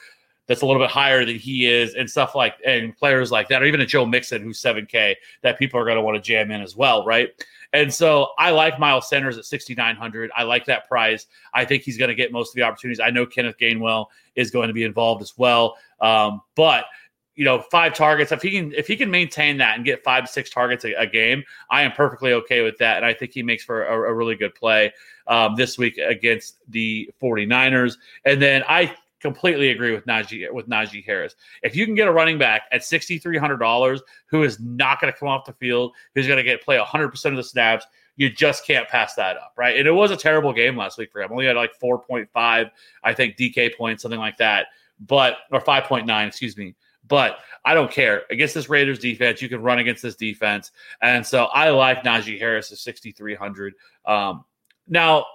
that's 0.47 0.61
a 0.61 0.65
little 0.65 0.81
bit 0.81 0.89
higher 0.89 1.25
than 1.25 1.35
he 1.35 1.67
is, 1.67 1.93
and 1.95 2.09
stuff 2.09 2.35
like 2.35 2.55
and 2.65 2.95
players 2.97 3.31
like 3.31 3.49
that, 3.49 3.61
or 3.61 3.65
even 3.65 3.81
a 3.81 3.85
Joe 3.85 4.05
Mixon 4.05 4.41
who's 4.41 4.61
7K 4.61 5.15
that 5.43 5.59
people 5.59 5.79
are 5.79 5.83
going 5.83 5.97
to 5.97 6.01
want 6.01 6.15
to 6.15 6.21
jam 6.21 6.51
in 6.51 6.61
as 6.61 6.75
well, 6.75 7.05
right? 7.05 7.29
And 7.73 7.93
so 7.93 8.29
I 8.39 8.51
like 8.51 8.79
Miles 8.79 9.09
Sanders 9.09 9.37
at 9.37 9.45
6,900. 9.45 10.31
I 10.35 10.43
like 10.43 10.65
that 10.65 10.87
price. 10.87 11.27
I 11.53 11.65
think 11.65 11.83
he's 11.83 11.97
going 11.97 12.09
to 12.09 12.15
get 12.15 12.31
most 12.31 12.51
of 12.51 12.55
the 12.55 12.63
opportunities. 12.63 13.01
I 13.01 13.09
know 13.09 13.25
Kenneth 13.25 13.57
Gainwell 13.59 14.05
is 14.35 14.51
going 14.51 14.69
to 14.69 14.73
be 14.73 14.83
involved 14.83 15.21
as 15.21 15.37
well, 15.37 15.77
um, 15.99 16.41
but 16.55 16.85
you 17.35 17.45
know, 17.45 17.61
five 17.61 17.93
targets. 17.93 18.31
If 18.31 18.41
he 18.41 18.49
can, 18.49 18.73
if 18.73 18.87
he 18.87 18.95
can 18.95 19.11
maintain 19.11 19.57
that 19.57 19.75
and 19.75 19.85
get 19.85 20.03
five 20.03 20.27
six 20.27 20.49
targets 20.49 20.85
a, 20.85 20.93
a 20.93 21.05
game, 21.05 21.43
I 21.69 21.83
am 21.83 21.91
perfectly 21.91 22.33
okay 22.33 22.63
with 22.63 22.79
that. 22.79 22.97
And 22.97 23.05
I 23.05 23.13
think 23.13 23.31
he 23.31 23.43
makes 23.43 23.63
for 23.63 23.85
a, 23.85 24.09
a 24.09 24.13
really 24.13 24.35
good 24.35 24.55
play 24.55 24.91
um, 25.27 25.55
this 25.55 25.77
week 25.77 25.99
against 25.99 26.57
the 26.67 27.09
49ers. 27.21 27.97
And 28.25 28.41
then 28.41 28.63
I 28.67 28.91
completely 29.19 29.69
agree 29.69 29.93
with 29.93 30.05
Najee 30.05 30.51
with 30.51 30.67
Najee 30.67 31.05
Harris. 31.05 31.35
If 31.63 31.75
you 31.75 31.85
can 31.85 31.95
get 31.95 32.07
a 32.07 32.11
running 32.11 32.37
back 32.37 32.63
at 32.71 32.83
sixty 32.83 33.17
three 33.17 33.37
hundred 33.37 33.57
dollars 33.57 34.01
who 34.27 34.43
is 34.43 34.59
not 34.59 35.01
going 35.01 35.11
to 35.11 35.17
come 35.17 35.27
off 35.27 35.45
the 35.45 35.53
field, 35.53 35.93
who's 36.15 36.27
going 36.27 36.37
to 36.37 36.43
get 36.43 36.63
play 36.63 36.77
hundred 36.77 37.09
percent 37.09 37.33
of 37.33 37.37
the 37.37 37.43
snaps, 37.43 37.85
you 38.15 38.29
just 38.29 38.65
can't 38.65 38.87
pass 38.87 39.15
that 39.15 39.37
up, 39.37 39.53
right? 39.57 39.77
And 39.77 39.87
it 39.87 39.91
was 39.91 40.11
a 40.11 40.17
terrible 40.17 40.53
game 40.53 40.75
last 40.75 40.97
week 40.97 41.11
for 41.11 41.21
him. 41.21 41.31
Only 41.31 41.45
had 41.45 41.55
like 41.55 41.73
four 41.75 41.99
point 41.99 42.29
five, 42.33 42.67
I 43.03 43.13
think, 43.13 43.37
DK 43.37 43.75
points, 43.77 44.01
something 44.01 44.19
like 44.19 44.37
that, 44.37 44.67
but 44.99 45.37
or 45.51 45.61
five 45.61 45.85
point 45.85 46.05
nine, 46.05 46.27
excuse 46.27 46.57
me. 46.57 46.75
But 47.07 47.39
I 47.63 47.73
don't 47.73 47.91
care. 47.91 48.23
Against 48.29 48.53
this 48.53 48.69
Raiders 48.69 48.99
defense, 48.99 49.41
you 49.41 49.47
can 49.47 49.61
run 49.61 49.79
against 49.79 50.03
this 50.03 50.15
defense. 50.15 50.71
And 51.01 51.25
so 51.25 51.45
I 51.45 51.69
like 51.69 52.03
Najee 52.03 52.37
Harris 52.37 52.71
at 52.71 52.79
6,300. 52.79 53.73
Um, 54.05 54.43
now, 54.89 55.25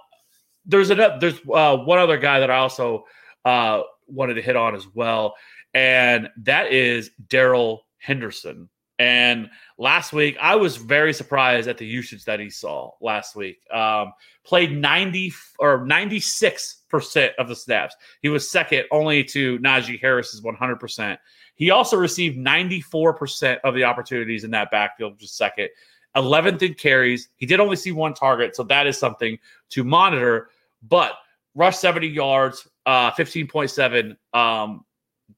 there's 0.65 0.91
a, 0.91 1.17
there's 1.19 1.39
uh, 1.51 1.77
one 1.77 1.97
other 1.97 2.17
guy 2.17 2.39
that 2.39 2.51
I 2.51 2.57
also 2.57 3.05
uh, 3.45 3.81
wanted 4.07 4.35
to 4.35 4.41
hit 4.41 4.55
on 4.55 4.75
as 4.75 4.87
well, 4.93 5.35
and 5.73 6.29
that 6.37 6.71
is 6.71 7.11
Darrell 7.29 7.85
Henderson. 7.97 8.69
And 8.99 9.49
last 9.77 10.13
week, 10.13 10.37
I 10.39 10.55
was 10.55 10.77
very 10.77 11.13
surprised 11.13 11.67
at 11.67 11.77
the 11.77 11.85
usage 11.85 12.25
that 12.25 12.39
he 12.39 12.49
saw 12.49 12.91
last 13.01 13.35
week. 13.35 13.59
Um, 13.71 14.13
played 14.45 14.71
90 14.71 15.33
or 15.59 15.79
96% 15.79 17.31
of 17.39 17.47
the 17.47 17.55
snaps. 17.55 17.95
He 18.21 18.29
was 18.29 18.49
second 18.49 18.85
only 18.91 19.23
to 19.25 19.57
Najee 19.59 19.99
Harris's 19.99 20.41
100%. 20.41 21.17
He 21.55 21.71
also 21.71 21.97
received 21.97 22.37
94% 22.37 23.59
of 23.63 23.73
the 23.73 23.83
opportunities 23.83 24.43
in 24.43 24.51
that 24.51 24.71
backfield, 24.71 25.19
just 25.19 25.37
second. 25.37 25.69
11th 26.15 26.61
in 26.61 26.75
carries. 26.75 27.29
He 27.37 27.45
did 27.45 27.59
only 27.59 27.75
see 27.75 27.91
one 27.91 28.13
target, 28.13 28.55
so 28.55 28.63
that 28.63 28.85
is 28.85 28.97
something 28.97 29.37
to 29.71 29.83
monitor. 29.83 30.49
But 30.87 31.13
rush 31.55 31.77
70 31.77 32.07
yards, 32.07 32.67
uh, 32.85 33.11
15.7 33.11 34.15
um, 34.33 34.85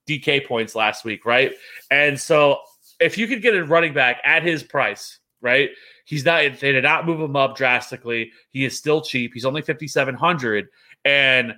DK 0.08 0.46
points 0.48 0.76
last 0.76 1.06
week, 1.06 1.26
right? 1.26 1.54
And 1.92 2.20
so 2.20 2.60
if 3.00 3.18
you 3.18 3.28
could 3.28 3.42
get 3.42 3.56
a 3.56 3.64
running 3.64 3.94
back 3.94 4.22
at 4.24 4.44
his 4.44 4.64
price, 4.64 5.20
right? 5.42 5.70
He's 6.06 6.26
not 6.26 6.60
they 6.60 6.72
did 6.72 6.84
not 6.84 7.06
move 7.06 7.20
him 7.20 7.36
up 7.36 7.56
drastically. 7.56 8.32
He 8.50 8.66
is 8.66 8.78
still 8.78 9.02
cheap. 9.02 9.34
He's 9.34 9.46
only 9.46 9.62
5700 9.62 10.68
and 11.04 11.56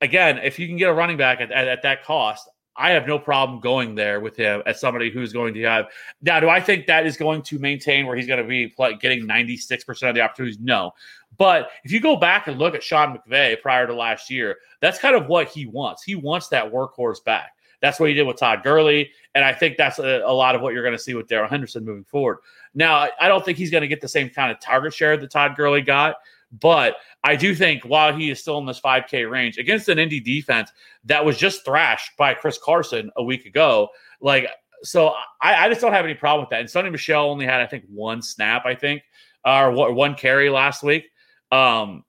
again, 0.00 0.38
if 0.38 0.58
you 0.58 0.66
can 0.66 0.76
get 0.76 0.88
a 0.88 0.94
running 0.94 1.16
back 1.16 1.40
at, 1.40 1.52
at, 1.52 1.68
at 1.68 1.82
that 1.82 2.04
cost, 2.04 2.48
I 2.80 2.90
have 2.90 3.06
no 3.06 3.18
problem 3.18 3.60
going 3.60 3.94
there 3.94 4.20
with 4.20 4.36
him 4.36 4.62
as 4.64 4.80
somebody 4.80 5.10
who's 5.10 5.34
going 5.34 5.52
to 5.52 5.62
have. 5.64 5.88
Now, 6.22 6.40
do 6.40 6.48
I 6.48 6.60
think 6.60 6.86
that 6.86 7.06
is 7.06 7.16
going 7.16 7.42
to 7.42 7.58
maintain 7.58 8.06
where 8.06 8.16
he's 8.16 8.26
going 8.26 8.42
to 8.42 8.48
be 8.48 8.68
play, 8.68 8.96
getting 8.96 9.28
96% 9.28 10.08
of 10.08 10.14
the 10.14 10.22
opportunities? 10.22 10.58
No. 10.58 10.92
But 11.36 11.70
if 11.84 11.92
you 11.92 12.00
go 12.00 12.16
back 12.16 12.48
and 12.48 12.58
look 12.58 12.74
at 12.74 12.82
Sean 12.82 13.18
McVay 13.18 13.60
prior 13.60 13.86
to 13.86 13.94
last 13.94 14.30
year, 14.30 14.56
that's 14.80 14.98
kind 14.98 15.14
of 15.14 15.26
what 15.26 15.48
he 15.48 15.66
wants. 15.66 16.02
He 16.02 16.14
wants 16.14 16.48
that 16.48 16.72
workhorse 16.72 17.22
back. 17.22 17.52
That's 17.82 18.00
what 18.00 18.08
he 18.08 18.14
did 18.14 18.26
with 18.26 18.38
Todd 18.38 18.62
Gurley. 18.62 19.10
And 19.34 19.44
I 19.44 19.52
think 19.52 19.76
that's 19.76 19.98
a, 19.98 20.22
a 20.24 20.32
lot 20.32 20.54
of 20.54 20.62
what 20.62 20.72
you're 20.72 20.82
going 20.82 20.96
to 20.96 21.02
see 21.02 21.14
with 21.14 21.28
Darrell 21.28 21.48
Henderson 21.48 21.84
moving 21.84 22.04
forward. 22.04 22.38
Now, 22.74 22.94
I, 22.94 23.10
I 23.20 23.28
don't 23.28 23.44
think 23.44 23.58
he's 23.58 23.70
going 23.70 23.82
to 23.82 23.88
get 23.88 24.00
the 24.00 24.08
same 24.08 24.30
kind 24.30 24.50
of 24.50 24.58
target 24.58 24.94
share 24.94 25.18
that 25.18 25.30
Todd 25.30 25.54
Gurley 25.54 25.82
got. 25.82 26.16
But 26.52 26.96
I 27.22 27.36
do 27.36 27.54
think 27.54 27.84
while 27.84 28.14
he 28.14 28.30
is 28.30 28.40
still 28.40 28.58
in 28.58 28.66
this 28.66 28.80
5K 28.80 29.30
range 29.30 29.56
against 29.58 29.88
an 29.88 29.98
Indy 29.98 30.20
defense 30.20 30.70
that 31.04 31.24
was 31.24 31.38
just 31.38 31.64
thrashed 31.64 32.16
by 32.16 32.34
Chris 32.34 32.58
Carson 32.62 33.10
a 33.16 33.22
week 33.22 33.46
ago, 33.46 33.88
like, 34.20 34.48
so 34.82 35.14
I, 35.40 35.66
I 35.66 35.68
just 35.68 35.80
don't 35.80 35.92
have 35.92 36.04
any 36.04 36.14
problem 36.14 36.42
with 36.42 36.50
that. 36.50 36.60
And 36.60 36.68
Sony 36.68 36.90
Michel 36.90 37.30
only 37.30 37.46
had, 37.46 37.60
I 37.60 37.66
think, 37.66 37.84
one 37.88 38.22
snap, 38.22 38.66
I 38.66 38.74
think, 38.74 39.02
or 39.44 39.92
one 39.92 40.14
carry 40.14 40.50
last 40.50 40.82
week. 40.82 41.04
Um, 41.52 42.04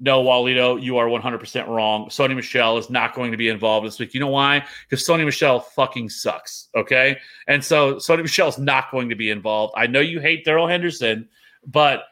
no, 0.00 0.22
Walito, 0.22 0.80
you 0.80 0.98
are 0.98 1.06
100% 1.06 1.66
wrong. 1.66 2.08
Sony 2.08 2.36
Michel 2.36 2.78
is 2.78 2.88
not 2.88 3.14
going 3.14 3.32
to 3.32 3.36
be 3.36 3.48
involved 3.48 3.86
this 3.86 3.98
week. 3.98 4.14
You 4.14 4.20
know 4.20 4.28
why? 4.28 4.64
Because 4.88 5.04
Sony 5.04 5.24
Michel 5.24 5.60
fucking 5.60 6.08
sucks. 6.08 6.68
Okay. 6.76 7.18
And 7.48 7.64
so 7.64 7.96
Sony 7.96 8.48
is 8.48 8.58
not 8.58 8.92
going 8.92 9.08
to 9.08 9.16
be 9.16 9.30
involved. 9.30 9.74
I 9.76 9.88
know 9.88 10.00
you 10.00 10.20
hate 10.20 10.44
Darrell 10.44 10.68
Henderson, 10.68 11.28
but 11.66 12.04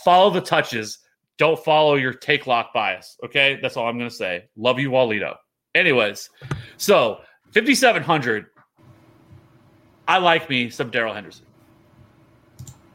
follow 0.00 0.30
the 0.30 0.40
touches. 0.40 0.98
Don't 1.38 1.62
follow 1.62 1.94
your 1.94 2.12
take 2.12 2.46
lock 2.46 2.72
bias. 2.72 3.16
Okay. 3.24 3.58
That's 3.60 3.76
all 3.76 3.88
I'm 3.88 3.98
going 3.98 4.10
to 4.10 4.14
say. 4.14 4.44
Love 4.56 4.78
you, 4.78 4.90
Walito. 4.90 5.36
Anyways, 5.74 6.28
so 6.76 7.20
5,700. 7.54 8.46
I 10.08 10.18
like 10.18 10.50
me 10.50 10.68
some 10.68 10.90
Darrell 10.90 11.14
Henderson. 11.14 11.46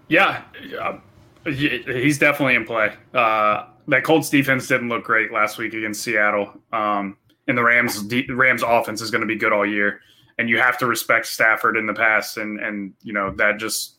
Yeah. 0.08 0.44
Uh, 0.80 1.00
he's 1.46 2.18
definitely 2.18 2.56
in 2.56 2.66
play. 2.66 2.94
Uh, 3.14 3.66
that 3.88 4.04
Colts 4.04 4.30
defense 4.30 4.68
didn't 4.68 4.90
look 4.90 5.04
great 5.04 5.32
last 5.32 5.58
week 5.58 5.74
against 5.74 6.04
Seattle. 6.04 6.54
Um, 6.72 7.18
and 7.48 7.58
the 7.58 7.64
Rams 7.64 8.04
Rams 8.30 8.64
offense 8.64 9.02
is 9.02 9.12
going 9.12 9.22
to 9.22 9.28
be 9.28 9.36
good 9.36 9.54
all 9.54 9.66
year. 9.66 10.02
And 10.38 10.50
you 10.50 10.60
have 10.60 10.78
to 10.80 10.86
respect 10.86 11.26
Stafford 11.26 11.78
in 11.78 11.88
the 11.88 11.94
past, 11.94 12.38
and 12.38 12.60
and 12.60 12.94
you 13.02 13.14
know 13.14 13.32
that 13.38 13.58
just 13.58 13.97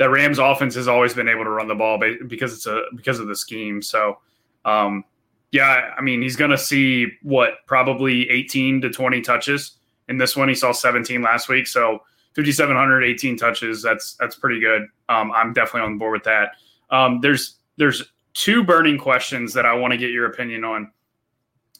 that 0.00 0.08
Rams 0.08 0.38
offense 0.38 0.74
has 0.76 0.88
always 0.88 1.12
been 1.12 1.28
able 1.28 1.44
to 1.44 1.50
run 1.50 1.68
the 1.68 1.74
ball 1.74 2.00
because 2.26 2.54
it's 2.54 2.66
a 2.66 2.84
because 2.96 3.20
of 3.20 3.28
the 3.28 3.36
scheme. 3.36 3.82
So, 3.82 4.16
um, 4.64 5.04
yeah, 5.52 5.92
I 5.96 6.00
mean 6.00 6.22
he's 6.22 6.36
going 6.36 6.50
to 6.50 6.58
see 6.58 7.06
what 7.22 7.66
probably 7.66 8.28
18 8.30 8.80
to 8.80 8.88
20 8.88 9.20
touches 9.20 9.72
in 10.08 10.16
this 10.16 10.34
one. 10.34 10.48
He 10.48 10.54
saw 10.54 10.72
17 10.72 11.20
last 11.20 11.50
week, 11.50 11.66
so 11.66 11.98
5,700, 12.34 13.04
18 13.04 13.36
touches. 13.36 13.82
That's 13.82 14.14
that's 14.14 14.36
pretty 14.36 14.58
good. 14.58 14.86
Um, 15.10 15.32
I'm 15.32 15.52
definitely 15.52 15.82
on 15.82 15.98
board 15.98 16.14
with 16.14 16.24
that. 16.24 16.52
Um, 16.88 17.20
there's 17.20 17.56
there's 17.76 18.02
two 18.32 18.64
burning 18.64 18.96
questions 18.96 19.52
that 19.52 19.66
I 19.66 19.74
want 19.74 19.92
to 19.92 19.98
get 19.98 20.12
your 20.12 20.24
opinion 20.24 20.64
on. 20.64 20.90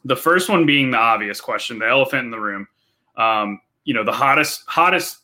The 0.05 0.17
first 0.17 0.51
one 0.51 0.67
being 0.67 0.91
the 0.91 0.99
obvious 0.99 1.41
question, 1.41 1.79
the 1.79 1.89
elephant 1.89 2.27
in 2.27 2.31
the 2.31 2.41
room. 2.41 2.69
Um, 3.17 3.63
you 3.85 3.95
know, 3.95 4.05
the 4.05 4.13
hottest 4.13 4.63
hottest 4.67 5.21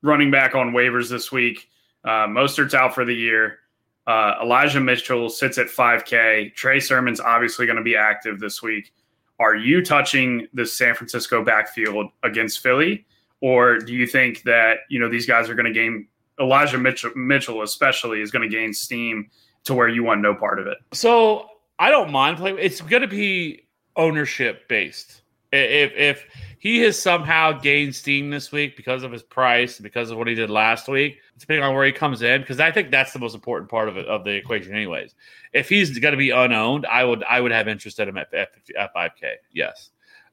running 0.00 0.30
back 0.30 0.54
on 0.54 0.72
waivers 0.72 1.10
this 1.10 1.30
week. 1.30 1.68
Uh, 2.04 2.26
Mostert's 2.26 2.74
out 2.74 2.94
for 2.94 3.04
the 3.04 3.14
year. 3.14 3.58
Uh, 4.06 4.36
Elijah 4.42 4.80
Mitchell 4.80 5.28
sits 5.28 5.58
at 5.58 5.66
5K. 5.66 6.54
Trey 6.54 6.80
Sermon's 6.80 7.20
obviously 7.20 7.66
going 7.66 7.76
to 7.76 7.82
be 7.82 7.96
active 7.96 8.40
this 8.40 8.62
week. 8.62 8.92
Are 9.38 9.54
you 9.54 9.84
touching 9.84 10.48
the 10.54 10.66
San 10.66 10.94
Francisco 10.94 11.44
backfield 11.44 12.10
against 12.22 12.60
Philly, 12.60 13.06
or 13.40 13.78
do 13.78 13.94
you 13.94 14.06
think 14.06 14.42
that 14.42 14.78
you 14.88 14.98
know 14.98 15.08
these 15.08 15.26
guys 15.26 15.48
are 15.48 15.54
going 15.54 15.66
to 15.66 15.72
gain 15.72 16.08
Elijah 16.40 16.78
Mitchell, 16.78 17.12
Mitchell 17.14 17.62
especially 17.62 18.20
is 18.20 18.30
going 18.30 18.48
to 18.48 18.54
gain 18.54 18.72
steam 18.72 19.30
to 19.64 19.74
where 19.74 19.88
you 19.88 20.02
want 20.02 20.20
no 20.22 20.34
part 20.34 20.58
of 20.58 20.66
it. 20.66 20.78
So 20.92 21.48
I 21.78 21.90
don't 21.90 22.10
mind 22.10 22.38
playing. 22.38 22.58
It's 22.58 22.80
going 22.80 23.02
to 23.02 23.08
be 23.08 23.66
ownership 23.96 24.68
based. 24.68 25.22
If 25.52 25.92
if 25.94 26.24
he 26.58 26.78
has 26.80 27.00
somehow 27.00 27.52
gained 27.52 27.94
steam 27.94 28.30
this 28.30 28.52
week 28.52 28.76
because 28.76 29.02
of 29.02 29.12
his 29.12 29.22
price, 29.22 29.78
because 29.78 30.10
of 30.10 30.18
what 30.18 30.26
he 30.26 30.34
did 30.34 30.50
last 30.50 30.88
week, 30.88 31.18
depending 31.38 31.64
on 31.64 31.74
where 31.74 31.86
he 31.86 31.92
comes 31.92 32.22
in, 32.22 32.40
because 32.40 32.60
I 32.60 32.70
think 32.70 32.90
that's 32.90 33.12
the 33.12 33.18
most 33.18 33.34
important 33.34 33.70
part 33.70 33.88
of 33.88 33.96
it 33.96 34.06
of 34.06 34.24
the 34.24 34.32
equation, 34.32 34.74
anyways. 34.74 35.14
If 35.52 35.68
he's 35.68 35.98
going 35.98 36.12
to 36.12 36.18
be 36.18 36.30
unowned, 36.30 36.86
I 36.86 37.04
would 37.04 37.22
I 37.24 37.40
would 37.40 37.52
have 37.52 37.68
interest 37.68 37.98
in 38.00 38.08
him 38.08 38.18
at, 38.18 38.32
at 38.34 38.92
five 38.92 39.12
K. 39.20 39.34
Yes, 39.52 39.90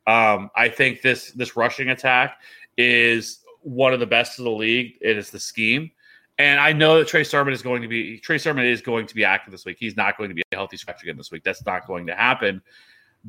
um, 0.08 0.50
I 0.56 0.70
think 0.70 1.02
this 1.02 1.32
this 1.32 1.56
rushing 1.56 1.90
attack 1.90 2.42
is 2.78 3.40
one 3.62 3.94
of 3.94 4.00
the 4.00 4.06
best 4.06 4.40
of 4.40 4.46
the 4.46 4.52
league. 4.52 4.98
It 5.02 5.18
is 5.18 5.32
the 5.32 5.40
scheme. 5.40 5.92
And 6.38 6.60
I 6.60 6.74
know 6.74 6.98
that 7.00 7.08
Trey 7.08 7.24
Sermon 7.24 7.54
is 7.54 7.62
going 7.62 7.82
to 7.82 7.88
be 7.88 8.20
Trey 8.20 8.38
Sermon 8.38 8.66
is 8.66 8.82
going 8.82 9.08
to 9.08 9.16
be 9.16 9.24
active 9.24 9.52
this 9.52 9.66
week. 9.66 9.78
He's 9.80 9.96
not 9.96 10.18
going 10.18 10.30
to 10.30 10.36
be 10.36 10.44
a 10.52 10.56
healthy 10.56 10.78
scratch 10.78 11.02
again 11.02 11.16
this 11.18 11.32
week. 11.32 11.44
That's 11.44 11.66
not 11.66 11.88
going 11.88 12.08
to 12.08 12.16
happen. 12.16 12.62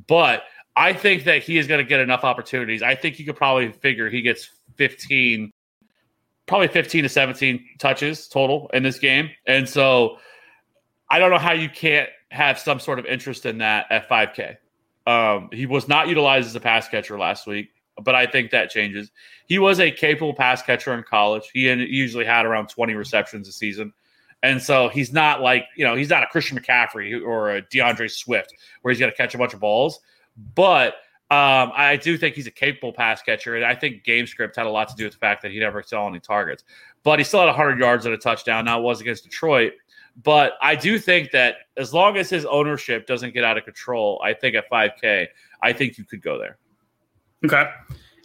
But 0.09 0.43
I 0.75 0.93
think 0.93 1.25
that 1.25 1.43
he 1.43 1.57
is 1.57 1.67
going 1.67 1.79
to 1.79 1.89
get 1.89 2.01
enough 2.01 2.25
opportunities. 2.25 2.83
I 2.83 2.95
think 2.95 3.19
you 3.19 3.25
could 3.25 3.37
probably 3.37 3.71
figure 3.73 4.11
he 4.11 4.23
gets 4.23 4.51
15, 4.75 5.53
probably 6.47 6.69
15 6.69 7.03
to 7.03 7.09
17 7.09 7.65
touches 7.79 8.29
total 8.29 8.71
in 8.73 8.83
this 8.83 8.99
game. 8.99 9.31
And 9.47 9.69
so 9.69 10.19
I 11.11 11.19
don't 11.19 11.31
know 11.31 11.39
how 11.39 11.53
you 11.53 11.69
can't 11.69 12.09
have 12.31 12.59
some 12.59 12.81
sort 12.81 12.99
of 12.99 13.07
interest 13.07 13.47
in 13.47 13.59
that 13.59 13.87
at 13.91 14.09
5K. 14.09 14.57
Um, 15.07 15.51
he 15.53 15.67
was 15.67 15.89
not 15.89 16.09
utilized 16.09 16.49
as 16.49 16.55
a 16.57 16.61
pass 16.61 16.89
catcher 16.89 17.19
last 17.19 17.47
week 17.47 17.71
but 18.03 18.15
I 18.15 18.27
think 18.27 18.51
that 18.51 18.71
changes. 18.71 19.11
He 19.47 19.59
was 19.59 19.81
a 19.81 19.91
capable 19.91 20.35
pass 20.35 20.63
catcher 20.63 20.93
in 20.95 21.03
college. 21.03 21.51
He 21.53 21.71
usually 21.71 22.25
had 22.25 22.47
around 22.47 22.69
20 22.69 22.95
receptions 22.95 23.49
a 23.49 23.53
season. 23.53 23.93
And 24.43 24.63
so 24.63 24.89
he's 24.89 25.13
not 25.13 25.41
like, 25.41 25.65
you 25.77 25.85
know, 25.85 25.97
he's 25.97 26.11
not 26.11 26.23
a 26.23 26.27
Christian 26.27 26.59
McCaffrey 26.59 27.21
or 27.25 27.57
a 27.57 27.63
DeAndre 27.63 28.11
Swift 28.11 28.53
where 28.83 28.93
he's 28.93 29.01
going 29.01 29.11
to 29.11 29.17
catch 29.17 29.35
a 29.35 29.39
bunch 29.39 29.55
of 29.55 29.61
balls. 29.61 29.99
But 30.55 30.95
um, 31.29 31.73
I 31.75 31.99
do 32.01 32.17
think 32.17 32.37
he's 32.37 32.47
a 32.47 32.53
capable 32.53 32.93
pass 32.93 33.21
catcher. 33.21 33.57
And 33.57 33.65
I 33.65 33.75
think 33.75 34.05
game 34.05 34.29
script 34.29 34.55
had 34.55 34.67
a 34.67 34.71
lot 34.71 34.89
to 34.91 34.95
do 34.95 35.05
with 35.05 35.15
the 35.15 35.19
fact 35.19 35.43
that 35.43 35.51
he 35.51 35.59
never 35.59 35.83
saw 35.83 36.07
any 36.09 36.21
targets. 36.21 36.63
But 37.03 37.19
he 37.19 37.25
still 37.25 37.41
had 37.41 37.47
100 37.47 37.81
yards 37.81 38.07
and 38.07 38.15
a 38.15 38.19
touchdown. 38.19 38.67
Now 38.67 38.79
it 38.79 38.83
was 38.83 39.01
against 39.01 39.25
Detroit. 39.25 39.73
But 40.23 40.53
I 40.63 40.77
do 40.77 41.01
think 41.01 41.33
that 41.33 41.57
as 41.77 41.93
long 41.93 42.17
as 42.17 42.31
his 42.31 42.45
ownership 42.47 43.07
doesn't 43.07 43.35
get 43.35 43.43
out 43.43 43.59
of 43.59 43.65
control, 43.65 44.21
I 44.25 44.35
think 44.35 44.55
at 44.55 44.71
5K, 44.71 45.27
I 45.63 45.73
think 45.73 45.99
you 45.99 46.05
could 46.05 46.23
go 46.23 46.39
there. 46.39 46.59
Okay. 47.45 47.71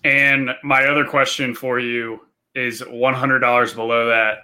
And 0.04 0.52
my 0.64 0.86
other 0.86 1.04
question 1.04 1.56
for 1.56 1.80
you 1.80 2.22
is 2.54 2.84
$100 2.84 3.76
below 3.76 4.08
that. 4.10 4.40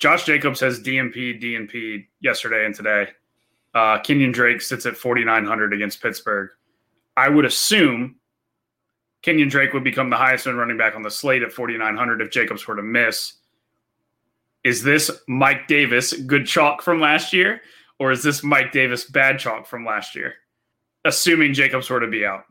Josh 0.00 0.24
Jacobs 0.24 0.58
has 0.58 0.80
DMP 0.80 1.40
DNP 1.40 2.06
yesterday 2.20 2.66
and 2.66 2.74
today. 2.74 3.08
Uh, 3.74 3.98
Kenyan 3.98 4.32
Drake 4.32 4.60
sits 4.60 4.86
at 4.86 4.96
4,900 4.96 5.72
against 5.72 6.02
Pittsburgh. 6.02 6.50
I 7.16 7.28
would 7.28 7.44
assume 7.44 8.16
Kenyan 9.22 9.50
Drake 9.50 9.72
would 9.72 9.84
become 9.84 10.10
the 10.10 10.16
highest 10.16 10.46
end 10.46 10.58
running 10.58 10.76
back 10.76 10.94
on 10.94 11.02
the 11.02 11.10
slate 11.10 11.42
at 11.42 11.52
4,900 11.52 12.20
if 12.20 12.30
Jacobs 12.30 12.66
were 12.66 12.76
to 12.76 12.82
miss. 12.82 13.34
Is 14.64 14.82
this 14.82 15.10
Mike 15.28 15.66
Davis 15.68 16.12
good 16.12 16.46
chalk 16.46 16.82
from 16.82 17.00
last 17.00 17.32
year, 17.32 17.60
or 17.98 18.10
is 18.10 18.22
this 18.22 18.42
Mike 18.42 18.72
Davis 18.72 19.04
bad 19.04 19.38
chalk 19.38 19.66
from 19.66 19.84
last 19.84 20.14
year? 20.14 20.34
Assuming 21.04 21.54
Jacobs 21.54 21.88
were 21.88 22.00
to 22.00 22.08
be 22.08 22.26
out, 22.26 22.44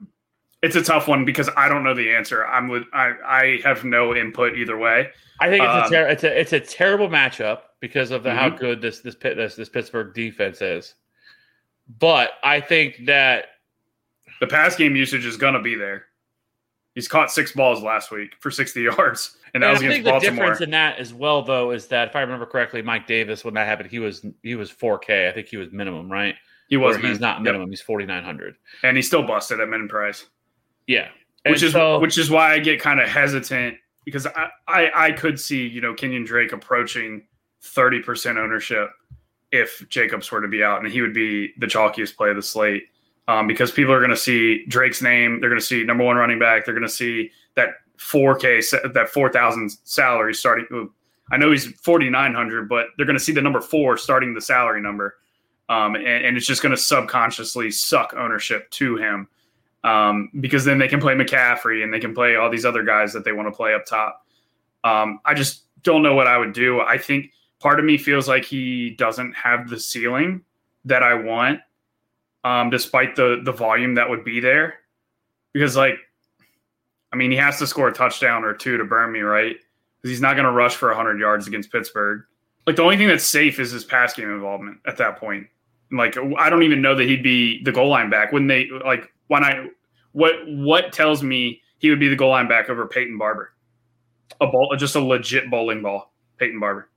it's 0.64 0.78
a 0.78 0.82
tough 0.82 1.08
one 1.10 1.26
because 1.26 1.50
I 1.58 1.68
don't 1.68 1.84
know 1.84 1.94
the 1.94 2.16
answer. 2.16 2.46
I'm 2.48 2.70
with 2.70 2.84
I 2.94 3.12
I 3.26 3.60
have 3.64 3.84
no 3.84 4.16
input 4.16 4.56
either 4.58 4.78
way. 4.78 5.10
I 5.42 5.50
think 5.50 5.62
it's 5.64 5.72
Um, 5.74 5.84
a 5.84 5.90
ter- 5.90 6.08
it's 6.08 6.24
a 6.24 6.40
it's 6.40 6.54
a 6.54 6.60
terrible 6.62 7.10
matchup 7.10 7.60
because 7.82 8.12
of 8.12 8.24
the, 8.24 8.34
how 8.34 8.50
Mhm. 8.50 8.60
good 8.60 8.82
this 8.82 9.02
this 9.02 9.14
Pit- 9.16 9.36
this 9.36 9.56
this 9.58 9.68
Pittsburgh 9.68 10.14
defense 10.14 10.62
is. 10.62 10.96
But 12.00 12.32
I 12.44 12.62
think 12.62 13.06
that 13.08 13.48
The 14.40 14.48
pass 14.48 14.76
game 14.76 14.96
usage 14.96 15.26
is 15.26 15.38
going 15.38 15.54
to 15.54 15.62
be 15.62 15.76
there. 15.76 16.06
He's 16.94 17.08
caught 17.08 17.30
six 17.32 17.52
balls 17.52 17.84
last 17.84 18.10
week 18.12 18.36
for 18.40 18.50
60 18.52 18.82
yards, 18.98 19.38
and 19.54 19.62
that 19.64 19.68
and 19.68 19.74
was 19.74 19.82
I 19.84 19.86
against 19.88 20.06
think 20.06 20.22
the 20.24 20.30
difference 20.32 20.62
in 20.62 20.72
that 20.72 20.98
as 20.98 21.14
well, 21.14 21.42
though, 21.42 21.72
is 21.72 21.88
that 21.88 22.08
if 22.10 22.16
I 22.16 22.22
remember 22.22 22.46
correctly, 22.46 22.82
Mike 22.82 23.06
Davis 23.06 23.44
when 23.44 23.54
that 23.56 23.68
happened, 23.68 23.90
he 23.90 24.00
was 24.00 24.26
he 24.44 24.56
was 24.56 24.72
4K. 24.72 25.30
I 25.30 25.32
think 25.34 25.48
he 25.48 25.58
was 25.58 25.72
minimum, 25.72 26.12
right? 26.12 26.36
he 26.70 26.78
was 26.78 26.98
he's 26.98 27.20
not 27.20 27.38
Yep. 27.38 27.44
minimum. 27.44 27.70
He's 27.70 27.82
4,900. 27.82 28.56
and 28.84 28.98
he's 28.98 29.06
still 29.08 29.22
busted 29.24 29.60
at 29.60 29.70
min 29.70 29.88
price. 29.88 30.26
Yeah, 30.88 31.10
which 31.46 31.62
is 31.64 31.74
so, 31.74 32.00
which 32.00 32.18
is 32.18 32.30
why 32.32 32.54
I 32.54 32.60
get 32.60 32.80
kind 32.82 33.00
of 33.00 33.08
hesitant 33.10 33.78
because 34.06 34.26
I, 34.28 34.50
I 34.68 34.92
I 35.08 35.12
could 35.12 35.40
see 35.40 35.68
you 35.68 35.82
know 35.82 35.94
Kenyan 35.94 36.26
Drake 36.26 36.54
approaching 36.54 37.24
thirty 37.62 38.02
percent 38.02 38.38
ownership 38.38 38.90
if 39.52 39.88
Jacobs 39.90 40.32
were 40.32 40.42
to 40.42 40.48
be 40.48 40.64
out, 40.64 40.82
and 40.84 40.92
he 40.92 41.02
would 41.02 41.14
be 41.14 41.54
the 41.60 41.68
chalkiest 41.68 42.16
play 42.16 42.30
of 42.30 42.36
the 42.36 42.42
slate 42.42 42.84
um, 43.28 43.48
because 43.48 43.72
people 43.72 43.94
are 43.94 44.00
going 44.00 44.12
to 44.12 44.18
see 44.18 44.66
Drake's 44.68 45.02
name, 45.02 45.40
they're 45.40 45.50
going 45.50 45.60
to 45.60 45.66
see 45.66 45.84
number 45.84 46.04
one 46.04 46.16
running 46.16 46.40
back, 46.40 46.66
they're 46.66 46.74
going 46.74 46.88
to 46.88 46.90
see 46.94 47.32
that 47.56 47.70
four 47.98 48.36
K 48.36 48.62
that 48.94 49.10
four 49.10 49.32
thousand 49.32 49.72
salary 49.84 50.34
starting. 50.34 50.90
I 51.32 51.38
know 51.38 51.52
he's 51.52 51.66
forty 51.82 52.10
nine 52.10 52.34
hundred, 52.34 52.70
but 52.70 52.88
they're 52.98 53.06
going 53.06 53.18
to 53.18 53.24
see 53.24 53.32
the 53.34 53.42
number 53.42 53.62
four 53.62 53.98
starting 53.98 54.34
the 54.34 54.42
salary 54.42 54.82
number, 54.82 55.16
um, 55.70 55.96
and, 55.96 56.06
and 56.06 56.38
it's 56.38 56.46
just 56.46 56.62
going 56.62 56.76
to 56.76 56.82
subconsciously 56.82 57.72
suck 57.72 58.14
ownership 58.16 58.70
to 58.72 58.98
him 58.98 59.28
um, 59.84 60.30
because 60.40 60.66
then 60.66 60.78
they 60.78 60.88
can 60.88 61.00
play 61.00 61.14
McCaffrey 61.14 61.84
and 61.84 61.94
they 61.94 62.00
can 62.00 62.14
play 62.14 62.36
all 62.36 62.50
these 62.50 62.66
other 62.66 62.84
guys 62.84 63.14
that 63.14 63.24
they 63.24 63.32
want 63.32 63.48
to 63.48 63.56
play 63.56 63.74
up 63.74 63.86
top. 63.86 64.26
Um, 64.84 65.20
I 65.26 65.34
just 65.34 65.64
don't 65.84 66.04
know 66.04 66.14
what 66.14 66.28
I 66.28 66.38
would 66.38 66.54
do. 66.54 66.82
I 66.82 66.98
think 66.98 67.32
part 67.60 67.80
of 67.80 67.86
me 67.86 67.98
feels 67.98 68.28
like 68.28 68.44
he 68.44 68.92
doesn't 68.92 69.34
have 69.34 69.70
the 69.70 69.80
ceiling 69.80 70.44
that 70.84 71.02
I 71.02 71.14
want, 71.14 71.60
um, 72.46 72.70
despite 72.70 73.16
the 73.16 73.42
the 73.44 73.52
volume 73.52 73.96
that 73.96 74.10
would 74.10 74.24
be 74.24 74.40
there. 74.40 74.76
Because 75.52 75.76
like, 75.76 75.98
I 77.12 77.18
mean, 77.18 77.32
he 77.32 77.38
has 77.38 77.58
to 77.60 77.68
score 77.68 77.88
a 77.90 77.94
touchdown 77.94 78.46
or 78.46 78.54
two 78.54 78.78
to 78.78 78.86
burn 78.86 79.12
me, 79.12 79.22
right? 79.22 79.56
Because 79.98 80.12
he's 80.12 80.22
not 80.22 80.36
going 80.36 80.46
to 80.46 80.52
rush 80.52 80.76
for 80.76 80.90
100 80.90 81.20
yards 81.20 81.48
against 81.48 81.72
Pittsburgh. 81.72 82.24
Like 82.68 82.76
the 82.76 82.84
only 82.84 82.98
thing 82.98 83.08
that's 83.08 83.28
safe 83.28 83.60
is 83.60 83.72
his 83.72 83.84
pass 83.84 84.14
game 84.14 84.30
involvement 84.30 84.78
at 84.86 84.98
that 84.98 85.18
point. 85.18 85.48
Like 85.92 86.18
I 86.38 86.50
don't 86.50 86.64
even 86.64 86.82
know 86.82 86.96
that 86.96 87.08
he'd 87.08 87.24
be 87.24 87.64
the 87.64 87.72
goal 87.72 87.90
line 87.90 88.10
back 88.10 88.32
when 88.32 88.48
they 88.48 88.70
like 88.86 89.12
when 89.28 89.44
I 89.44 89.70
what 90.12 90.36
what 90.46 90.94
tells 90.94 91.24
me 91.24 91.62
he 91.80 91.90
would 91.90 92.00
be 92.00 92.10
the 92.10 92.16
goal 92.16 92.30
line 92.30 92.48
back 92.48 92.70
over 92.70 92.88
Peyton 92.88 93.18
Barber, 93.18 93.54
a 94.42 94.48
ball 94.48 94.76
just 94.78 94.96
a 94.96 95.00
legit 95.00 95.50
bowling 95.50 95.82
ball, 95.82 96.12
Peyton 96.38 96.60
Barber. 96.60 96.90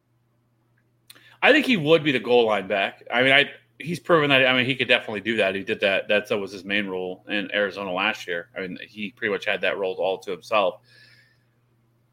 I 1.42 1.52
think 1.52 1.66
he 1.66 1.76
would 1.76 2.02
be 2.02 2.12
the 2.12 2.18
goal 2.18 2.46
line 2.46 2.66
back. 2.66 3.02
I 3.12 3.22
mean, 3.22 3.32
I 3.32 3.50
he's 3.78 4.00
proven 4.00 4.30
that. 4.30 4.46
I 4.46 4.56
mean, 4.56 4.66
he 4.66 4.74
could 4.74 4.88
definitely 4.88 5.20
do 5.20 5.36
that. 5.36 5.54
He 5.54 5.62
did 5.62 5.80
that. 5.80 6.08
That's 6.08 6.30
that 6.30 6.38
was 6.38 6.52
his 6.52 6.64
main 6.64 6.86
role 6.86 7.24
in 7.28 7.50
Arizona 7.54 7.92
last 7.92 8.26
year. 8.26 8.48
I 8.56 8.60
mean, 8.60 8.78
he 8.86 9.12
pretty 9.12 9.32
much 9.32 9.44
had 9.44 9.60
that 9.62 9.78
role 9.78 9.94
all 9.94 10.18
to 10.18 10.30
himself. 10.30 10.80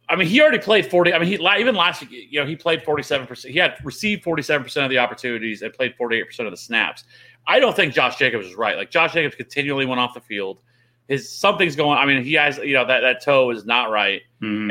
I 0.07 0.15
mean, 0.15 0.27
he 0.27 0.39
already 0.41 0.59
played 0.59 0.85
forty. 0.85 1.13
I 1.13 1.19
mean, 1.19 1.27
he 1.27 1.35
even 1.59 1.75
last 1.75 2.03
you 2.09 2.39
know, 2.39 2.45
he 2.45 2.55
played 2.55 2.83
forty-seven 2.83 3.25
percent. 3.25 3.53
He 3.53 3.59
had 3.59 3.75
received 3.83 4.23
forty-seven 4.23 4.63
percent 4.63 4.83
of 4.83 4.91
the 4.91 4.99
opportunities 4.99 5.63
and 5.63 5.73
played 5.73 5.95
forty-eight 5.95 6.27
percent 6.27 6.47
of 6.47 6.51
the 6.51 6.57
snaps. 6.57 7.05
I 7.47 7.59
don't 7.59 7.75
think 7.75 7.93
Josh 7.93 8.17
Jacobs 8.17 8.45
is 8.45 8.55
right. 8.55 8.77
Like 8.77 8.91
Josh 8.91 9.13
Jacobs 9.13 9.35
continually 9.35 9.85
went 9.85 9.99
off 9.99 10.13
the 10.13 10.21
field. 10.21 10.61
His 11.07 11.31
something's 11.31 11.75
going. 11.75 11.97
I 11.97 12.05
mean, 12.05 12.23
he 12.23 12.33
has 12.33 12.57
you 12.57 12.73
know 12.73 12.85
that 12.85 13.01
that 13.01 13.23
toe 13.23 13.51
is 13.51 13.65
not 13.65 13.91
right. 13.91 14.21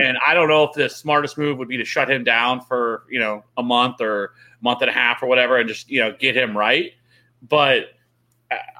And 0.01 0.19
I 0.27 0.35
don't 0.35 0.49
know 0.49 0.65
if 0.65 0.73
the 0.73 0.89
smartest 0.89 1.39
move 1.39 1.59
would 1.59 1.69
be 1.69 1.77
to 1.77 1.85
shut 1.85 2.11
him 2.11 2.25
down 2.25 2.61
for 2.61 3.05
you 3.09 3.21
know 3.21 3.45
a 3.57 3.63
month 3.63 4.01
or 4.01 4.33
month 4.61 4.81
and 4.81 4.91
a 4.91 4.93
half 4.93 5.23
or 5.23 5.27
whatever, 5.27 5.59
and 5.59 5.69
just 5.69 5.89
you 5.89 6.01
know 6.01 6.13
get 6.19 6.37
him 6.37 6.57
right. 6.57 6.93
But 7.43 7.87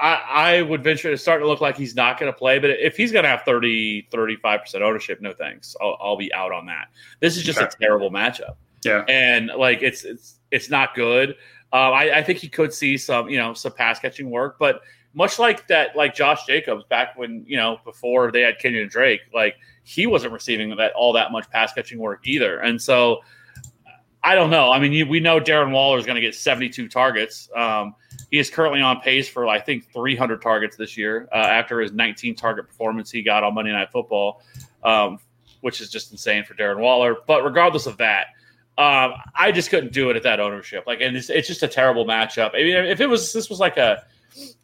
I, 0.01 0.23
I 0.29 0.63
would 0.63 0.83
venture 0.83 1.11
to 1.11 1.19
start 1.19 1.41
to 1.41 1.47
look 1.47 1.61
like 1.61 1.77
he's 1.77 1.95
not 1.95 2.19
going 2.19 2.33
to 2.33 2.37
play. 2.37 2.59
But 2.59 2.71
if 2.71 2.97
he's 2.97 3.13
going 3.13 3.23
to 3.25 3.29
have 3.29 3.43
30, 3.43 4.09
35 4.11 4.61
percent 4.61 4.85
ownership, 4.85 5.21
no 5.21 5.33
thanks. 5.33 5.77
I'll, 5.81 5.97
I'll 6.01 6.17
be 6.17 6.33
out 6.33 6.53
on 6.53 6.67
that. 6.67 6.89
This 7.21 7.37
is 7.37 7.43
just 7.43 7.61
a 7.61 7.71
terrible 7.81 8.11
matchup, 8.11 8.57
Yeah, 8.85 9.05
and 9.09 9.51
like 9.57 9.83
it's 9.83 10.05
it's 10.05 10.41
it's 10.51 10.71
not 10.71 10.95
good. 10.95 11.31
Um, 11.73 11.93
I, 11.93 12.19
I 12.19 12.23
think 12.23 12.39
he 12.39 12.49
could 12.49 12.73
see 12.73 12.97
some 12.97 13.29
you 13.29 13.39
know 13.39 13.55
some 13.55 13.73
pass 13.73 13.99
catching 13.99 14.31
work, 14.31 14.57
but 14.59 14.83
much 15.15 15.39
like 15.39 15.69
that, 15.69 15.97
like 15.97 16.15
Josh 16.15 16.45
Jacobs 16.47 16.85
back 16.85 17.17
when 17.17 17.45
you 17.47 17.57
know 17.57 17.79
before 17.85 18.31
they 18.31 18.43
had 18.43 18.59
Kenyan 18.59 18.91
Drake, 18.91 19.21
like 19.33 19.57
he 19.85 20.07
wasn't 20.07 20.33
receiving 20.33 20.77
that 20.77 20.93
all 20.93 21.13
that 21.13 21.33
much 21.33 21.49
pass 21.51 21.73
catching 21.73 21.99
work 21.99 22.27
either, 22.27 22.59
and 22.59 22.81
so 22.81 23.21
I 24.25 24.35
don't 24.35 24.49
know. 24.49 24.73
I 24.73 24.79
mean, 24.79 24.93
you, 24.93 25.07
we 25.07 25.21
know 25.21 25.39
Darren 25.39 25.71
Waller 25.71 25.99
is 25.99 26.07
going 26.07 26.15
to 26.15 26.21
get 26.23 26.35
72 26.35 26.89
targets. 26.89 27.51
Um, 27.55 27.95
he 28.31 28.39
is 28.39 28.49
currently 28.49 28.81
on 28.81 29.01
pace 29.01 29.29
for 29.29 29.47
I 29.47 29.61
think 29.61 29.93
300 29.93 30.41
targets 30.41 30.77
this 30.77 30.97
year 30.97 31.29
uh, 31.31 31.37
after 31.37 31.79
his 31.81 31.93
19 31.93 32.35
target 32.35 32.67
performance 32.67 33.11
he 33.11 33.23
got 33.23 33.45
on 33.45 33.55
Monday 33.55 33.73
Night 33.73 33.93
Football, 33.93 34.43
um, 34.83 35.19
which 35.61 35.83
is 35.83 35.91
just 35.91 36.11
insane 36.11 36.43
for 36.43 36.55
Darren 36.55 36.79
Waller. 36.79 37.17
But 37.27 37.45
regardless 37.45 37.87
of 37.87 37.99
that. 37.99 38.29
Um, 38.77 39.13
I 39.37 39.53
just 39.53 39.71
couldn't 39.71 39.93
do 39.93 40.11
it 40.11 40.17
at 40.17 40.25
that 40.25 40.41
ownership. 40.41 40.83
Like, 40.85 41.01
and 41.01 41.17
it's, 41.17 41.31
it's 41.31 41.47
just 41.47 41.63
a 41.63 41.69
terrible 41.69 42.05
matchup. 42.05 42.57
I 42.57 42.65
mean, 42.65 42.75
if 42.75 43.01
it 43.01 43.07
was 43.07 43.33
this 43.33 43.49
was 43.49 43.61
like 43.61 43.77
a 43.77 44.03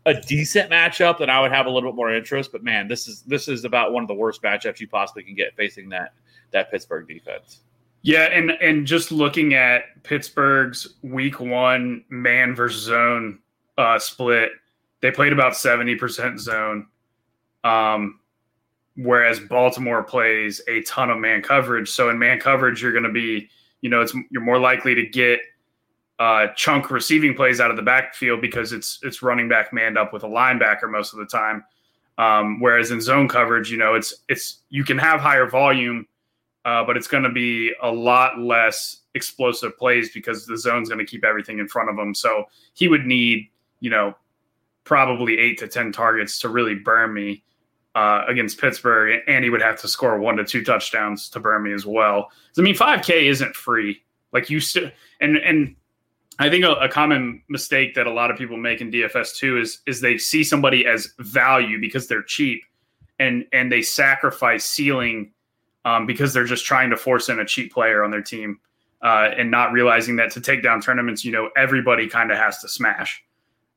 a 0.06 0.14
decent 0.14 0.70
matchup, 0.70 1.18
then 1.18 1.30
I 1.30 1.40
would 1.40 1.52
have 1.52 1.66
a 1.66 1.70
little 1.70 1.90
bit 1.90 1.96
more 1.96 2.12
interest. 2.14 2.52
But 2.52 2.62
man, 2.64 2.88
this 2.88 3.06
is 3.06 3.22
this 3.22 3.48
is 3.48 3.64
about 3.64 3.92
one 3.92 4.02
of 4.02 4.09
the 4.09 4.14
worst 4.14 4.42
matchups 4.42 4.80
you 4.80 4.88
possibly 4.88 5.22
can 5.22 5.35
get 5.35 5.54
facing 5.56 5.88
that 5.90 6.14
that 6.52 6.70
Pittsburgh 6.70 7.06
defense. 7.06 7.61
yeah, 8.02 8.24
and 8.24 8.52
and 8.62 8.87
just 8.87 9.12
looking 9.12 9.54
at 9.54 10.02
Pittsburgh's 10.02 10.96
Week 11.02 11.38
One 11.38 12.04
man 12.09 12.54
versus 12.54 12.83
zone 12.83 13.40
uh, 13.76 13.98
split, 13.98 14.52
they 15.02 15.11
played 15.11 15.33
about 15.33 15.56
seventy 15.56 15.94
percent 15.94 16.40
zone, 16.40 16.87
um, 17.62 18.20
whereas 18.96 19.38
Baltimore 19.40 20.02
plays 20.02 20.62
a 20.66 20.83
ton 20.83 21.11
of 21.11 21.18
man 21.18 21.42
coverage. 21.42 21.90
So 21.90 22.09
in 22.09 22.18
man 22.18 22.40
coverage, 22.40 22.83
you're 22.83 22.92
going 22.92 23.04
to 23.04 23.12
be, 23.12 23.50
you 23.83 23.90
know, 23.90 24.00
it's 24.00 24.14
you're 24.30 24.42
more 24.42 24.59
likely 24.59 24.94
to 24.94 25.06
get 25.06 25.40
uh, 26.20 26.48
chunk 26.54 26.90
receiving 26.90 27.35
plays 27.35 27.61
out 27.61 27.70
of 27.70 27.76
the 27.78 27.83
backfield 27.83 28.42
because 28.42 28.74
it's 28.74 28.98
it's 29.02 29.22
running 29.22 29.48
back 29.48 29.72
manned 29.72 29.96
up 29.96 30.12
with 30.12 30.22
a 30.22 30.28
linebacker 30.28 30.88
most 30.88 31.14
of 31.14 31.18
the 31.18 31.26
time. 31.26 31.64
Um, 32.18 32.61
whereas 32.61 32.90
in 32.90 33.00
zone 33.00 33.26
coverage, 33.26 33.70
you 33.70 33.78
know, 33.78 33.94
it's 33.94 34.14
it's 34.28 34.59
you 34.68 34.85
can 34.85 34.98
have 34.98 35.20
higher 35.20 35.48
volume, 35.48 36.06
uh, 36.66 36.85
but 36.85 36.98
it's 36.98 37.09
going 37.09 37.22
to 37.22 37.30
be 37.30 37.72
a 37.83 37.90
lot 37.90 38.38
less 38.38 38.98
explosive 39.14 39.76
plays 39.78 40.12
because 40.12 40.44
the 40.44 40.59
zone's 40.59 40.90
going 40.90 40.98
to 40.98 41.11
keep 41.11 41.24
everything 41.24 41.59
in 41.59 41.66
front 41.66 41.88
of 41.88 41.98
him. 41.98 42.14
So 42.14 42.44
he 42.74 42.87
would 42.87 43.06
need, 43.06 43.48
you 43.80 43.88
know, 43.88 44.14
probably 44.85 45.38
eight 45.38 45.59
to 45.61 45.68
ten 45.68 45.90
targets 45.90 46.38
to 46.40 46.50
really 46.50 46.74
burn 46.74 47.14
me 47.14 47.42
uh, 47.94 48.24
against 48.28 48.61
Pittsburgh, 48.61 49.22
and 49.26 49.42
he 49.42 49.48
would 49.48 49.62
have 49.62 49.80
to 49.80 49.88
score 49.88 50.18
one 50.18 50.37
to 50.37 50.44
two 50.44 50.62
touchdowns 50.62 51.30
to 51.30 51.40
burn 51.40 51.62
me 51.62 51.72
as 51.72 51.87
well. 51.87 52.30
I 52.59 52.61
mean, 52.61 52.74
five 52.74 53.02
K 53.02 53.28
isn't 53.28 53.56
free. 53.56 54.02
Like 54.35 54.50
you 54.50 54.61
still 54.61 54.90
and 55.22 55.38
and 55.38 55.76
I 56.40 56.48
think 56.48 56.64
a, 56.64 56.72
a 56.72 56.88
common 56.88 57.42
mistake 57.48 57.94
that 57.94 58.07
a 58.07 58.11
lot 58.11 58.31
of 58.31 58.38
people 58.38 58.57
make 58.57 58.81
in 58.81 58.90
DFS 58.90 59.37
too 59.37 59.59
is 59.59 59.83
is 59.87 60.00
they 60.00 60.16
see 60.16 60.42
somebody 60.42 60.87
as 60.87 61.12
value 61.18 61.79
because 61.79 62.09
they're 62.09 62.22
cheap, 62.22 62.64
and 63.18 63.44
and 63.53 63.70
they 63.70 63.83
sacrifice 63.83 64.64
ceiling 64.64 65.33
um, 65.85 66.07
because 66.07 66.33
they're 66.33 66.44
just 66.44 66.64
trying 66.64 66.88
to 66.90 66.96
force 66.96 67.29
in 67.29 67.40
a 67.40 67.44
cheap 67.44 67.73
player 67.73 68.02
on 68.02 68.10
their 68.10 68.23
team, 68.23 68.58
uh, 69.02 69.29
and 69.37 69.50
not 69.50 69.73
realizing 69.73 70.17
that 70.17 70.31
to 70.33 70.40
take 70.40 70.62
down 70.62 70.81
tournaments, 70.81 71.27
you 71.27 71.33
know, 71.33 71.50
everybody 71.58 72.08
kind 72.08 72.33
of 72.33 72.38
has 72.38 72.58
to 72.60 72.69
smash, 72.69 73.23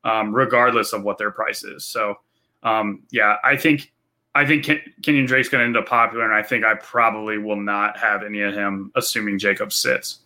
um, 0.06 0.34
regardless 0.34 0.94
of 0.94 1.04
what 1.04 1.18
their 1.18 1.32
price 1.32 1.66
is. 1.66 1.86
So, 1.86 2.16
um, 2.64 3.04
yeah, 3.12 3.36
I 3.44 3.58
think 3.58 3.92
I 4.36 4.46
think 4.46 4.64
Ken- 4.64 4.82
Kenyan 5.02 5.28
Drake's 5.28 5.50
going 5.50 5.60
to 5.60 5.66
end 5.66 5.76
up 5.76 5.86
popular, 5.86 6.24
and 6.24 6.34
I 6.34 6.44
think 6.44 6.64
I 6.64 6.76
probably 6.76 7.38
will 7.38 7.60
not 7.60 7.98
have 7.98 8.24
any 8.24 8.42
of 8.42 8.54
him, 8.54 8.94
assuming 8.96 9.38
Jacob 9.38 9.74
sits. 9.74 10.20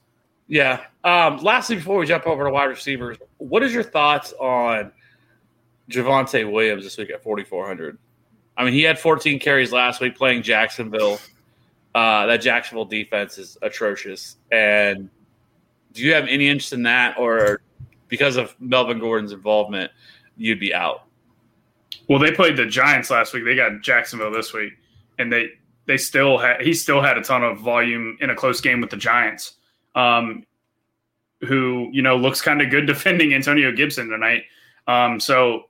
Yeah. 0.48 0.82
Um, 1.04 1.38
lastly, 1.38 1.76
before 1.76 1.98
we 1.98 2.06
jump 2.06 2.26
over 2.26 2.45
to 2.45 2.50
wide 2.50 2.66
receivers, 2.66 3.18
what 3.38 3.64
is 3.64 3.74
your 3.74 3.84
thoughts 3.84 4.34
on 4.34 4.91
Javonte 5.89 6.50
Williams 6.52 6.84
this 6.84 6.98
week 6.98 7.10
at 7.10 7.24
4,400? 7.24 7.98
I 8.56 8.64
mean, 8.64 8.74
he 8.74 8.82
had 8.84 8.98
14 8.98 9.39
carries 9.39 9.72
last 9.72 10.02
week 10.02 10.16
playing 10.16 10.41
Jacksonville. 10.41 11.20
Uh, 11.93 12.26
that 12.28 12.41
Jacksonville 12.41 12.86
defense 12.86 13.38
is 13.38 13.58
atrocious. 13.62 14.38
And 14.52 15.10
do 15.93 16.04
you 16.04 16.14
have 16.14 16.28
any 16.28 16.48
interest 16.48 16.74
in 16.74 16.84
that, 16.84 17.18
or 17.18 17.62
because 18.08 18.38
of 18.38 18.56
Melvin 18.60 19.00
Gordon's 19.00 19.32
involvement, 19.32 19.91
you'd 20.38 20.60
be 20.60 20.74
out? 20.74 21.04
Well, 22.08 22.20
they 22.20 22.32
played 22.32 22.58
the 22.58 22.66
Giants 22.66 23.10
last 23.10 23.34
week. 23.34 23.45
They 23.45 23.56
got 23.56 23.82
Jacksonville 23.82 24.32
this 24.32 24.54
week, 24.54 24.74
and 25.18 25.32
they 25.32 25.52
they 25.88 25.98
still 25.98 26.38
had 26.38 26.62
he 26.62 26.74
still 26.74 27.02
had 27.02 27.18
a 27.18 27.22
ton 27.22 27.43
of 27.43 27.60
volume 27.60 28.18
in 28.22 28.30
a 28.30 28.36
close 28.36 28.62
game 28.62 28.82
with 28.82 28.89
the 28.89 28.98
Giants, 28.98 29.57
um, 29.98 30.45
who 31.41 31.89
you 31.91 32.02
know 32.02 32.16
looks 32.16 32.41
kind 32.41 32.62
of 32.62 32.70
good 32.70 32.86
defending 32.88 33.34
Antonio 33.34 33.72
Gibson 33.74 34.08
tonight. 34.08 34.43
Um, 34.88 35.20
so 35.20 35.66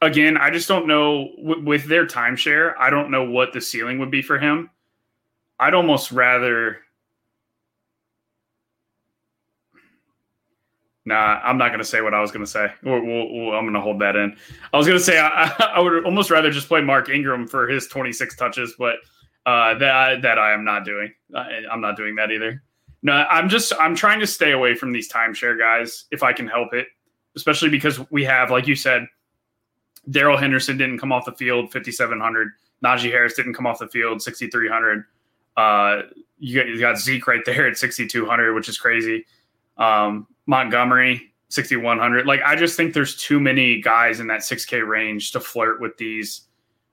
again, 0.00 0.36
I 0.36 0.50
just 0.50 0.68
don't 0.68 0.86
know 0.86 1.30
w- 1.36 1.64
with 1.64 1.84
their 1.86 2.06
timeshare. 2.06 2.74
I 2.78 2.90
don't 2.90 3.10
know 3.10 3.24
what 3.24 3.52
the 3.52 3.60
ceiling 3.60 3.98
would 3.98 4.10
be 4.10 4.22
for 4.22 4.38
him. 4.38 4.70
I'd 5.58 5.74
almost 5.74 6.12
rather. 6.12 6.78
Nah, 11.04 11.40
I'm 11.42 11.56
not 11.56 11.68
going 11.68 11.78
to 11.78 11.86
say 11.86 12.02
what 12.02 12.12
I 12.12 12.20
was 12.20 12.30
going 12.30 12.44
to 12.44 12.50
say. 12.50 12.70
We'll, 12.82 13.00
we'll, 13.00 13.54
I'm 13.54 13.64
going 13.64 13.72
to 13.72 13.80
hold 13.80 13.98
that 14.00 14.14
in. 14.14 14.36
I 14.74 14.76
was 14.76 14.86
going 14.86 14.98
to 14.98 15.04
say 15.04 15.18
I, 15.18 15.46
I, 15.76 15.80
would 15.80 16.04
almost 16.04 16.30
rather 16.30 16.50
just 16.50 16.68
play 16.68 16.82
Mark 16.82 17.08
Ingram 17.08 17.48
for 17.48 17.66
his 17.66 17.86
26 17.88 18.36
touches, 18.36 18.74
but 18.78 18.96
uh, 19.46 19.74
that 19.74 19.94
I, 19.94 20.20
that 20.20 20.38
I 20.38 20.52
am 20.52 20.64
not 20.64 20.84
doing. 20.84 21.12
I, 21.34 21.62
I'm 21.70 21.80
not 21.80 21.96
doing 21.96 22.14
that 22.16 22.30
either. 22.30 22.62
No, 23.02 23.12
I'm 23.12 23.48
just 23.48 23.72
I'm 23.78 23.94
trying 23.94 24.20
to 24.20 24.26
stay 24.26 24.52
away 24.52 24.74
from 24.74 24.92
these 24.92 25.10
timeshare 25.10 25.58
guys 25.58 26.06
if 26.10 26.22
I 26.22 26.32
can 26.32 26.48
help 26.48 26.74
it, 26.74 26.88
especially 27.36 27.68
because 27.68 28.00
we 28.10 28.24
have, 28.24 28.50
like 28.50 28.66
you 28.66 28.74
said, 28.74 29.06
Darrell 30.10 30.36
Henderson 30.36 30.76
didn't 30.76 30.98
come 30.98 31.12
off 31.12 31.24
the 31.24 31.32
field 31.32 31.72
5700. 31.72 32.48
Najee 32.84 33.10
Harris 33.10 33.34
didn't 33.34 33.54
come 33.54 33.66
off 33.66 33.78
the 33.78 33.88
field 33.88 34.22
6300. 34.22 35.04
Uh, 35.56 36.02
you 36.38 36.58
got, 36.58 36.68
you 36.68 36.80
got 36.80 36.98
Zeke 36.98 37.26
right 37.26 37.44
there 37.44 37.66
at 37.66 37.76
6200, 37.76 38.54
which 38.54 38.68
is 38.68 38.78
crazy. 38.78 39.26
Um, 39.76 40.26
Montgomery 40.46 41.32
6100. 41.50 42.26
Like 42.26 42.40
I 42.44 42.56
just 42.56 42.76
think 42.76 42.94
there's 42.94 43.16
too 43.16 43.40
many 43.40 43.80
guys 43.80 44.20
in 44.20 44.26
that 44.28 44.40
6K 44.40 44.86
range 44.86 45.32
to 45.32 45.40
flirt 45.40 45.80
with 45.80 45.96
these 45.96 46.42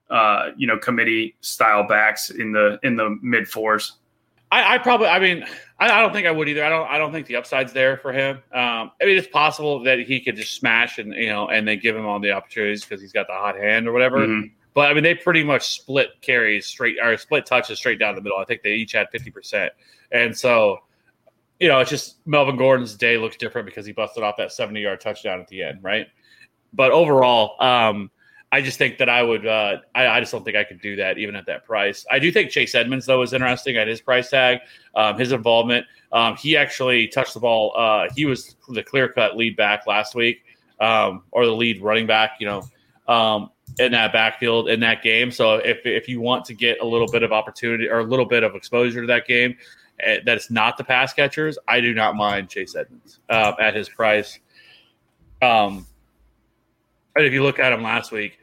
uh, 0.09 0.51
you 0.55 0.67
know, 0.67 0.77
committee 0.77 1.35
style 1.41 1.87
backs 1.87 2.29
in 2.29 2.51
the 2.51 2.79
in 2.83 2.95
the 2.95 3.17
mid 3.21 3.47
fours. 3.47 3.97
I, 4.51 4.75
I, 4.75 4.77
probably, 4.77 5.07
I 5.07 5.19
mean, 5.19 5.43
I, 5.79 5.89
I, 5.89 6.01
don't 6.01 6.13
think 6.13 6.27
I 6.27 6.31
would 6.31 6.47
either. 6.47 6.63
I 6.63 6.69
don't, 6.69 6.87
I 6.87 6.97
don't 6.97 7.11
think 7.11 7.25
the 7.25 7.35
upside's 7.35 7.73
there 7.73 7.97
for 7.97 8.13
him. 8.13 8.37
Um, 8.53 8.91
I 9.01 9.05
mean, 9.05 9.17
it's 9.17 9.27
possible 9.27 9.83
that 9.83 9.99
he 9.99 10.21
could 10.21 10.35
just 10.35 10.53
smash 10.53 10.99
and 10.99 11.13
you 11.13 11.27
know, 11.27 11.49
and 11.49 11.67
they 11.67 11.75
give 11.75 11.95
him 11.95 12.05
all 12.05 12.19
the 12.19 12.31
opportunities 12.31 12.83
because 12.85 13.01
he's 13.01 13.11
got 13.11 13.27
the 13.27 13.33
hot 13.33 13.57
hand 13.57 13.87
or 13.87 13.91
whatever. 13.91 14.19
Mm-hmm. 14.19 14.47
But 14.73 14.91
I 14.91 14.93
mean, 14.93 15.03
they 15.03 15.15
pretty 15.15 15.43
much 15.43 15.67
split 15.67 16.09
carries 16.21 16.67
straight 16.67 16.97
or 17.01 17.17
split 17.17 17.45
touches 17.45 17.79
straight 17.79 17.99
down 17.99 18.15
the 18.15 18.21
middle. 18.21 18.37
I 18.37 18.45
think 18.45 18.61
they 18.61 18.73
each 18.73 18.91
had 18.91 19.07
fifty 19.11 19.31
percent, 19.31 19.73
and 20.11 20.37
so 20.37 20.79
you 21.59 21.67
know, 21.67 21.79
it's 21.79 21.89
just 21.89 22.17
Melvin 22.27 22.57
Gordon's 22.57 22.95
day 22.95 23.17
looks 23.17 23.37
different 23.37 23.65
because 23.65 23.85
he 23.85 23.93
busted 23.93 24.23
off 24.23 24.35
that 24.37 24.51
seventy 24.51 24.81
yard 24.81 25.01
touchdown 25.01 25.39
at 25.39 25.47
the 25.47 25.63
end, 25.63 25.79
right? 25.81 26.07
But 26.73 26.91
overall, 26.91 27.61
um, 27.63 28.11
I 28.51 28.61
just 28.61 28.77
think 28.77 28.99
that 28.99 29.09
I 29.09 29.21
would. 29.23 29.45
Uh, 29.45 29.77
I, 29.93 30.07
I, 30.07 30.19
just 30.19 30.31
don't 30.31 30.45
think 30.45 30.55
I 30.55 30.63
could 30.63 30.79
do 30.79 30.95
that 30.97 31.17
even 31.17 31.35
at 31.35 31.45
that 31.47 31.65
price. 31.65 32.05
I 32.09 32.19
do 32.19 32.31
think 32.31 32.51
Chase 32.51 32.73
Edmonds 32.75 33.05
though 33.05 33.21
is 33.21 33.33
interesting 33.33 33.75
at 33.75 33.87
his 33.87 34.01
price 34.01 34.29
tag. 34.29 34.59
Um, 34.95 35.17
his 35.17 35.31
involvement. 35.31 35.85
Um, 36.11 36.37
he 36.37 36.55
actually 36.55 37.07
touched 37.07 37.33
the 37.33 37.39
ball. 37.39 37.73
Uh, 37.75 38.07
he 38.15 38.25
was 38.25 38.55
the 38.69 38.83
clear 38.83 39.09
cut 39.09 39.35
lead 39.35 39.57
back 39.57 39.87
last 39.87 40.15
week, 40.15 40.43
um, 40.79 41.23
or 41.31 41.45
the 41.45 41.51
lead 41.51 41.81
running 41.81 42.07
back. 42.07 42.37
You 42.39 42.47
know, 42.47 43.13
um, 43.13 43.49
in 43.79 43.91
that 43.91 44.13
backfield 44.13 44.69
in 44.69 44.79
that 44.81 45.01
game. 45.01 45.31
So 45.31 45.55
if 45.55 45.85
if 45.85 46.07
you 46.07 46.21
want 46.21 46.45
to 46.45 46.53
get 46.53 46.79
a 46.81 46.85
little 46.85 47.07
bit 47.07 47.23
of 47.23 47.33
opportunity 47.33 47.89
or 47.89 47.99
a 47.99 48.03
little 48.03 48.25
bit 48.25 48.43
of 48.43 48.55
exposure 48.55 49.01
to 49.01 49.07
that 49.07 49.27
game, 49.27 49.57
uh, 50.05 50.15
that's 50.25 50.49
not 50.49 50.77
the 50.77 50.83
pass 50.83 51.13
catchers. 51.13 51.57
I 51.67 51.81
do 51.81 51.93
not 51.93 52.15
mind 52.15 52.49
Chase 52.49 52.75
Edmonds 52.75 53.19
uh, 53.29 53.53
at 53.59 53.75
his 53.75 53.89
price. 53.89 54.39
Um, 55.41 55.85
if 57.23 57.33
you 57.33 57.43
look 57.43 57.59
at 57.59 57.71
him 57.71 57.83
last 57.83 58.11
week, 58.11 58.37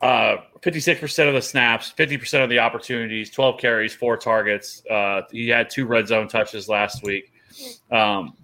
uh, 0.00 0.36
56% 0.60 1.28
of 1.28 1.34
the 1.34 1.42
snaps, 1.42 1.92
50% 1.96 2.42
of 2.42 2.50
the 2.50 2.58
opportunities, 2.58 3.30
12 3.30 3.58
carries, 3.58 3.94
four 3.94 4.16
targets. 4.16 4.82
Uh, 4.90 5.22
he 5.30 5.48
had 5.48 5.70
two 5.70 5.86
red 5.86 6.06
zone 6.06 6.28
touches 6.28 6.68
last 6.68 7.02
week. 7.02 7.32
Um, 7.90 8.36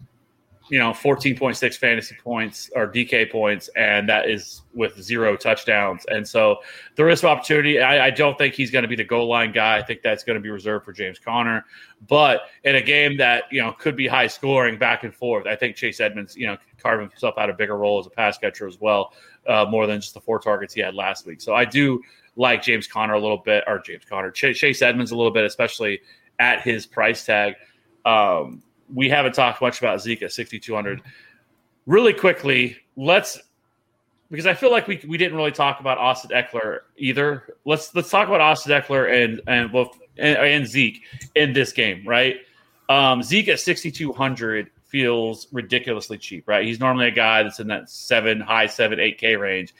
you 0.72 0.78
know, 0.78 0.92
14.6 0.92 1.76
fantasy 1.76 2.16
points 2.24 2.70
or 2.74 2.90
DK 2.90 3.30
points, 3.30 3.68
and 3.76 4.08
that 4.08 4.30
is 4.30 4.62
with 4.72 4.98
zero 4.98 5.36
touchdowns. 5.36 6.02
And 6.08 6.26
so 6.26 6.60
the 6.96 7.04
risk 7.04 7.24
of 7.24 7.28
opportunity, 7.28 7.78
I, 7.82 8.06
I 8.06 8.10
don't 8.10 8.38
think 8.38 8.54
he's 8.54 8.70
going 8.70 8.80
to 8.80 8.88
be 8.88 8.96
the 8.96 9.04
goal 9.04 9.28
line 9.28 9.52
guy. 9.52 9.76
I 9.76 9.82
think 9.82 10.00
that's 10.00 10.24
going 10.24 10.36
to 10.36 10.40
be 10.40 10.48
reserved 10.48 10.86
for 10.86 10.94
James 10.94 11.18
Conner. 11.18 11.66
But 12.08 12.44
in 12.64 12.76
a 12.76 12.80
game 12.80 13.18
that, 13.18 13.44
you 13.50 13.60
know, 13.60 13.72
could 13.72 13.96
be 13.96 14.08
high 14.08 14.28
scoring 14.28 14.78
back 14.78 15.04
and 15.04 15.14
forth, 15.14 15.46
I 15.46 15.56
think 15.56 15.76
Chase 15.76 16.00
Edmonds, 16.00 16.38
you 16.38 16.46
know, 16.46 16.56
carve 16.78 17.00
himself 17.00 17.34
out 17.36 17.50
a 17.50 17.52
bigger 17.52 17.76
role 17.76 18.00
as 18.00 18.06
a 18.06 18.10
pass 18.10 18.38
catcher 18.38 18.66
as 18.66 18.80
well, 18.80 19.12
uh, 19.46 19.66
more 19.68 19.86
than 19.86 20.00
just 20.00 20.14
the 20.14 20.22
four 20.22 20.38
targets 20.38 20.72
he 20.72 20.80
had 20.80 20.94
last 20.94 21.26
week. 21.26 21.42
So 21.42 21.54
I 21.54 21.66
do 21.66 22.00
like 22.36 22.62
James 22.62 22.86
Conner 22.86 23.12
a 23.12 23.20
little 23.20 23.36
bit, 23.36 23.62
or 23.66 23.78
James 23.78 24.06
Conner, 24.06 24.30
Ch- 24.30 24.56
Chase 24.56 24.80
Edmonds 24.80 25.10
a 25.10 25.16
little 25.16 25.32
bit, 25.32 25.44
especially 25.44 26.00
at 26.38 26.62
his 26.62 26.86
price 26.86 27.26
tag. 27.26 27.56
Um, 28.06 28.62
we 28.94 29.08
haven't 29.08 29.34
talked 29.34 29.60
much 29.60 29.78
about 29.78 30.00
Zeke 30.00 30.22
at 30.22 30.32
6,200. 30.32 31.02
Really 31.86 32.12
quickly, 32.12 32.76
let's 32.96 33.40
because 34.30 34.46
I 34.46 34.54
feel 34.54 34.70
like 34.70 34.88
we, 34.88 34.98
we 35.06 35.18
didn't 35.18 35.36
really 35.36 35.52
talk 35.52 35.80
about 35.80 35.98
Austin 35.98 36.30
Ekeler 36.30 36.80
either. 36.96 37.56
Let's 37.64 37.94
let's 37.94 38.10
talk 38.10 38.28
about 38.28 38.40
Austin 38.40 38.72
Ekeler 38.72 39.24
and 39.24 39.40
and 39.46 39.72
well 39.72 39.94
and, 40.16 40.38
and 40.38 40.66
Zeke 40.66 41.02
in 41.34 41.52
this 41.52 41.72
game, 41.72 42.06
right? 42.06 42.36
Um, 42.88 43.22
Zeke 43.22 43.48
at 43.48 43.60
6,200 43.60 44.70
feels 44.86 45.48
ridiculously 45.52 46.18
cheap, 46.18 46.46
right? 46.46 46.64
He's 46.64 46.80
normally 46.80 47.08
a 47.08 47.12
guy 47.12 47.42
that's 47.42 47.60
in 47.60 47.66
that 47.68 47.90
seven, 47.90 48.40
high 48.40 48.66
seven, 48.66 49.00
eight 49.00 49.18
K 49.18 49.36
range. 49.36 49.74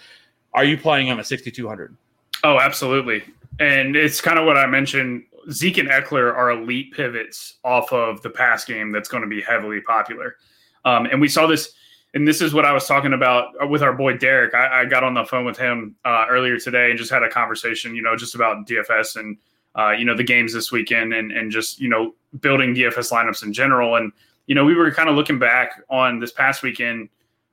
Are 0.55 0.65
you 0.65 0.77
playing 0.77 1.09
him 1.09 1.19
at 1.19 1.27
6,200? 1.27 1.97
Oh, 2.45 2.59
absolutely. 2.59 3.23
And 3.61 3.97
it's 3.97 4.21
kind 4.21 4.39
of 4.39 4.47
what 4.47 4.57
I 4.57 4.67
mentioned 4.67 5.25
Zeke 5.51 5.79
and 5.79 5.89
Ekeler 5.89 6.35
are 6.35 6.51
elite 6.51 6.93
pivots 6.93 7.59
off 7.65 7.93
of 7.93 8.23
the 8.23 8.31
pass 8.31 8.65
game 8.65 8.93
that's 8.93 9.09
going 9.09 9.23
to 9.23 9.29
be 9.29 9.41
heavily 9.41 9.81
popular. 9.81 10.37
Um, 10.85 11.07
and 11.07 11.21
we 11.21 11.29
saw 11.29 11.47
this, 11.47 11.73
and 12.15 12.27
this 12.27 12.41
is 12.41 12.55
what 12.55 12.65
I 12.65 12.73
was 12.73 12.87
talking 12.87 13.13
about 13.13 13.69
with 13.69 13.83
our 13.83 13.93
boy 13.93 14.17
Derek. 14.17 14.55
I, 14.55 14.83
I 14.83 14.85
got 14.85 15.05
on 15.05 15.15
the 15.15 15.25
phone 15.25 15.45
with 15.45 15.59
him 15.59 15.97
uh, 16.05 16.27
earlier 16.29 16.59
today 16.59 16.91
and 16.91 16.99
just 16.99 17.11
had 17.11 17.23
a 17.23 17.29
conversation, 17.29 17.95
you 17.95 18.03
know, 18.03 18.17
just 18.17 18.35
about 18.35 18.67
DFS 18.67 19.17
and, 19.17 19.37
uh, 19.77 19.91
you 19.91 20.05
know, 20.05 20.17
the 20.17 20.25
games 20.25 20.53
this 20.53 20.71
weekend 20.71 21.15
and, 21.15 21.33
and 21.33 21.51
just, 21.51 21.81
you 21.81 21.89
know, 21.89 22.15
building 22.41 22.75
DFS 22.75 23.13
lineups 23.13 23.43
in 23.43 23.53
general. 23.53 23.97
And, 23.97 24.13
you 24.47 24.55
know, 24.55 24.65
we 24.65 24.75
were 24.75 24.91
kind 24.91 25.09
of 25.09 25.17
looking 25.17 25.39
back 25.39 25.83
on 25.89 26.19
this 26.19 26.33
past 26.33 26.63
weekend 26.63 27.09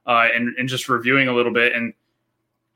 uh, 0.05 0.27
and, 0.33 0.55
and 0.57 0.67
just 0.67 0.89
reviewing 0.89 1.27
a 1.27 1.33
little 1.33 1.53
bit. 1.53 1.73
And, 1.73 1.93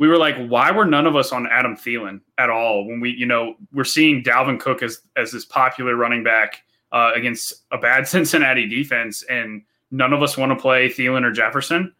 we 0.03 0.09
were 0.09 0.17
like, 0.17 0.35
why 0.49 0.69
were 0.69 0.83
none 0.83 1.07
of 1.07 1.15
us 1.15 1.31
on 1.31 1.47
Adam 1.47 1.77
Thielen 1.77 2.19
at 2.37 2.49
all? 2.49 2.85
When 2.85 2.99
we, 2.99 3.11
you 3.11 3.25
know, 3.25 3.55
we're 3.71 3.85
seeing 3.85 4.21
Dalvin 4.21 4.59
Cook 4.59 4.83
as 4.83 4.99
as 5.15 5.31
this 5.31 5.45
popular 5.45 5.95
running 5.95 6.25
back 6.25 6.61
uh, 6.91 7.11
against 7.15 7.53
a 7.71 7.77
bad 7.77 8.05
Cincinnati 8.09 8.67
defense, 8.67 9.23
and 9.29 9.61
none 9.91 10.11
of 10.11 10.21
us 10.21 10.35
want 10.35 10.49
to 10.49 10.61
play 10.61 10.89
Thielen 10.89 11.23
or 11.23 11.31
Jefferson, 11.31 11.95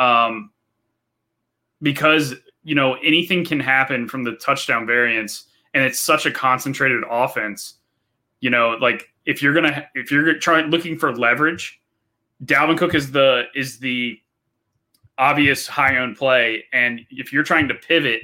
um, 0.00 0.50
because 1.80 2.34
you 2.64 2.74
know 2.74 2.94
anything 3.04 3.44
can 3.44 3.60
happen 3.60 4.08
from 4.08 4.24
the 4.24 4.32
touchdown 4.32 4.84
variance, 4.84 5.44
and 5.74 5.84
it's 5.84 6.00
such 6.00 6.26
a 6.26 6.32
concentrated 6.32 7.04
offense. 7.08 7.74
You 8.40 8.50
know, 8.50 8.70
like 8.80 9.10
if 9.26 9.42
you're 9.42 9.54
gonna 9.54 9.88
if 9.94 10.10
you're 10.10 10.40
trying 10.40 10.70
looking 10.70 10.98
for 10.98 11.14
leverage, 11.14 11.80
Dalvin 12.44 12.76
Cook 12.76 12.96
is 12.96 13.12
the 13.12 13.44
is 13.54 13.78
the 13.78 14.18
obvious 15.18 15.66
high 15.66 15.98
owned 15.98 16.16
play. 16.16 16.64
And 16.72 17.00
if 17.10 17.32
you're 17.32 17.42
trying 17.42 17.68
to 17.68 17.74
pivot 17.74 18.22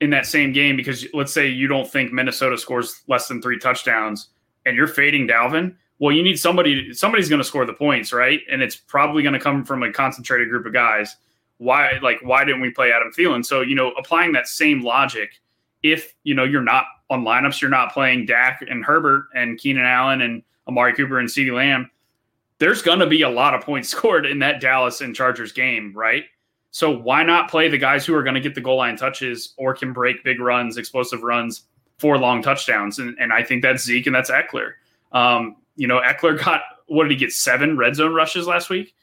in 0.00 0.10
that 0.10 0.26
same 0.26 0.52
game, 0.52 0.76
because 0.76 1.06
let's 1.14 1.32
say 1.32 1.48
you 1.48 1.66
don't 1.66 1.90
think 1.90 2.12
Minnesota 2.12 2.58
scores 2.58 3.02
less 3.08 3.28
than 3.28 3.40
three 3.40 3.58
touchdowns 3.58 4.28
and 4.66 4.76
you're 4.76 4.86
fading 4.86 5.28
Dalvin, 5.28 5.74
well, 5.98 6.14
you 6.14 6.22
need 6.22 6.38
somebody, 6.38 6.92
somebody's 6.92 7.28
going 7.28 7.40
to 7.40 7.44
score 7.44 7.64
the 7.64 7.72
points, 7.72 8.12
right? 8.12 8.40
And 8.50 8.62
it's 8.62 8.76
probably 8.76 9.22
going 9.22 9.32
to 9.32 9.38
come 9.38 9.64
from 9.64 9.82
a 9.82 9.92
concentrated 9.92 10.48
group 10.50 10.66
of 10.66 10.72
guys. 10.72 11.16
Why, 11.58 11.98
like, 12.02 12.18
why 12.22 12.44
didn't 12.44 12.60
we 12.60 12.70
play 12.70 12.92
Adam 12.92 13.12
Thielen? 13.16 13.44
So, 13.44 13.60
you 13.60 13.76
know, 13.76 13.92
applying 13.92 14.32
that 14.32 14.48
same 14.48 14.82
logic, 14.82 15.40
if, 15.82 16.14
you 16.24 16.34
know, 16.34 16.44
you're 16.44 16.62
not 16.62 16.84
on 17.10 17.24
lineups, 17.24 17.60
you're 17.60 17.70
not 17.70 17.92
playing 17.92 18.26
Dak 18.26 18.64
and 18.68 18.84
Herbert 18.84 19.26
and 19.34 19.56
Keenan 19.58 19.84
Allen 19.84 20.22
and 20.22 20.42
Amari 20.66 20.94
Cooper 20.94 21.20
and 21.20 21.28
CeeDee 21.28 21.54
Lamb, 21.54 21.90
there's 22.58 22.82
going 22.82 23.00
to 23.00 23.06
be 23.06 23.22
a 23.22 23.28
lot 23.28 23.54
of 23.54 23.62
points 23.62 23.88
scored 23.90 24.26
in 24.26 24.38
that 24.40 24.60
Dallas 24.60 25.00
and 25.00 25.14
Chargers 25.14 25.52
game, 25.52 25.92
right? 25.94 26.24
So 26.70 26.90
why 26.90 27.22
not 27.22 27.48
play 27.48 27.68
the 27.68 27.78
guys 27.78 28.04
who 28.04 28.14
are 28.16 28.22
going 28.24 28.34
to 28.34 28.40
get 28.40 28.54
the 28.54 28.60
goal 28.60 28.78
line 28.78 28.96
touches 28.96 29.54
or 29.56 29.74
can 29.74 29.92
break 29.92 30.24
big 30.24 30.40
runs, 30.40 30.76
explosive 30.76 31.22
runs 31.22 31.62
for 31.98 32.18
long 32.18 32.42
touchdowns? 32.42 32.98
And, 32.98 33.16
and 33.20 33.32
I 33.32 33.44
think 33.44 33.62
that's 33.62 33.84
Zeke 33.84 34.06
and 34.06 34.14
that's 34.14 34.30
Ekeler. 34.30 34.72
Um, 35.12 35.56
you 35.76 35.86
know, 35.86 36.00
Ekeler 36.00 36.36
got 36.44 36.62
what 36.86 37.04
did 37.04 37.12
he 37.12 37.16
get? 37.16 37.32
Seven 37.32 37.76
red 37.76 37.94
zone 37.94 38.12
rushes 38.12 38.46
last 38.46 38.70
week. 38.70 38.94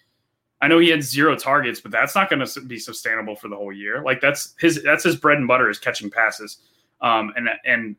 I 0.61 0.67
know 0.67 0.77
he 0.77 0.89
had 0.89 1.01
zero 1.01 1.35
targets, 1.35 1.79
but 1.79 1.91
that's 1.91 2.13
not 2.13 2.29
going 2.29 2.45
to 2.45 2.61
be 2.61 2.77
sustainable 2.77 3.35
for 3.35 3.47
the 3.47 3.55
whole 3.55 3.73
year. 3.73 4.03
Like 4.03 4.21
that's 4.21 4.53
his 4.59 4.83
that's 4.83 5.03
his 5.03 5.15
bread 5.15 5.37
and 5.37 5.47
butter 5.47 5.69
is 5.69 5.79
catching 5.79 6.11
passes. 6.11 6.57
Um, 7.01 7.33
and 7.35 7.49
and 7.65 7.95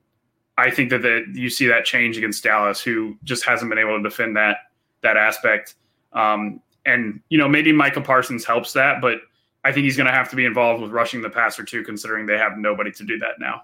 I 0.58 0.70
think 0.70 0.90
that 0.90 1.02
the, 1.02 1.24
you 1.32 1.48
see 1.48 1.66
that 1.66 1.84
change 1.84 2.18
against 2.18 2.44
Dallas, 2.44 2.80
who 2.80 3.16
just 3.24 3.44
hasn't 3.44 3.68
been 3.70 3.78
able 3.78 3.96
to 3.96 4.02
defend 4.02 4.36
that 4.36 4.58
that 5.02 5.16
aspect. 5.16 5.74
Um, 6.12 6.60
and 6.84 7.20
you 7.28 7.38
know 7.38 7.48
maybe 7.48 7.72
Micah 7.72 8.00
Parsons 8.00 8.44
helps 8.44 8.72
that, 8.72 9.00
but 9.00 9.18
I 9.64 9.72
think 9.72 9.84
he's 9.84 9.96
going 9.96 10.08
to 10.08 10.12
have 10.12 10.28
to 10.30 10.36
be 10.36 10.44
involved 10.44 10.82
with 10.82 10.90
rushing 10.90 11.22
the 11.22 11.30
passer 11.30 11.64
too, 11.64 11.84
considering 11.84 12.26
they 12.26 12.38
have 12.38 12.58
nobody 12.58 12.90
to 12.92 13.04
do 13.04 13.18
that 13.18 13.38
now. 13.38 13.62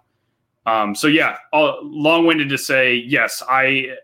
Um, 0.67 0.95
so 0.95 1.07
yeah, 1.07 1.39
long 1.53 2.27
winded 2.27 2.49
to 2.51 2.59
say 2.59 2.95
yes, 2.95 3.43
I 3.49 3.97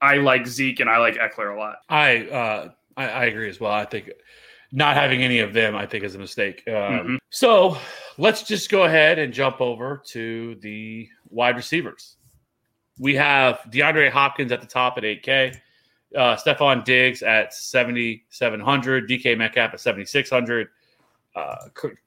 I 0.00 0.16
like 0.16 0.46
Zeke 0.46 0.80
and 0.80 0.88
I 0.88 0.98
like 0.98 1.16
Ekeler 1.16 1.54
a 1.54 1.58
lot. 1.58 1.76
I 1.88 2.26
uh, 2.28 2.68
I, 2.96 3.08
I 3.08 3.24
agree 3.24 3.48
as 3.48 3.60
well. 3.60 3.72
I 3.72 3.84
think 3.84 4.10
not 4.72 4.96
having 4.96 5.22
any 5.22 5.38
of 5.38 5.52
them, 5.52 5.76
I 5.76 5.86
think, 5.86 6.04
is 6.04 6.14
a 6.14 6.18
mistake. 6.18 6.62
Um, 6.66 6.74
mm-hmm. 6.74 7.16
So 7.30 7.76
let's 8.18 8.42
just 8.42 8.70
go 8.70 8.84
ahead 8.84 9.18
and 9.18 9.32
jump 9.32 9.60
over 9.60 10.02
to 10.08 10.56
the 10.56 11.08
wide 11.28 11.56
receivers. 11.56 12.16
We 12.98 13.14
have 13.14 13.60
DeAndre 13.70 14.10
Hopkins 14.10 14.52
at 14.52 14.60
the 14.60 14.66
top 14.66 14.98
at 14.98 15.04
8K, 15.04 15.56
uh, 16.16 16.36
Stefon 16.36 16.84
Diggs 16.84 17.22
at 17.22 17.52
7,700, 17.54 19.08
DK 19.08 19.36
Metcalf 19.36 19.74
at 19.74 19.80
7,600, 19.80 20.68
uh, 21.36 21.56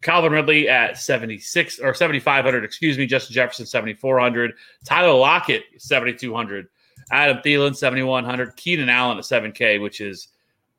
Calvin 0.02 0.32
Ridley 0.32 0.70
at 0.70 0.98
76 0.98 1.80
or 1.80 1.94
7,500, 1.94 2.64
excuse 2.64 2.98
me, 2.98 3.06
Justin 3.06 3.34
Jefferson 3.34 3.66
7,400, 3.66 4.54
Tyler 4.86 5.14
Lockett 5.14 5.64
7,200, 5.78 6.68
Adam 7.12 7.38
Thielen 7.38 7.76
7,100, 7.76 8.56
Keenan 8.56 8.90
Allen 8.90 9.18
at 9.18 9.24
7K, 9.24 9.82
which 9.82 10.02
is. 10.02 10.30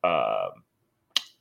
Uh, 0.04 0.48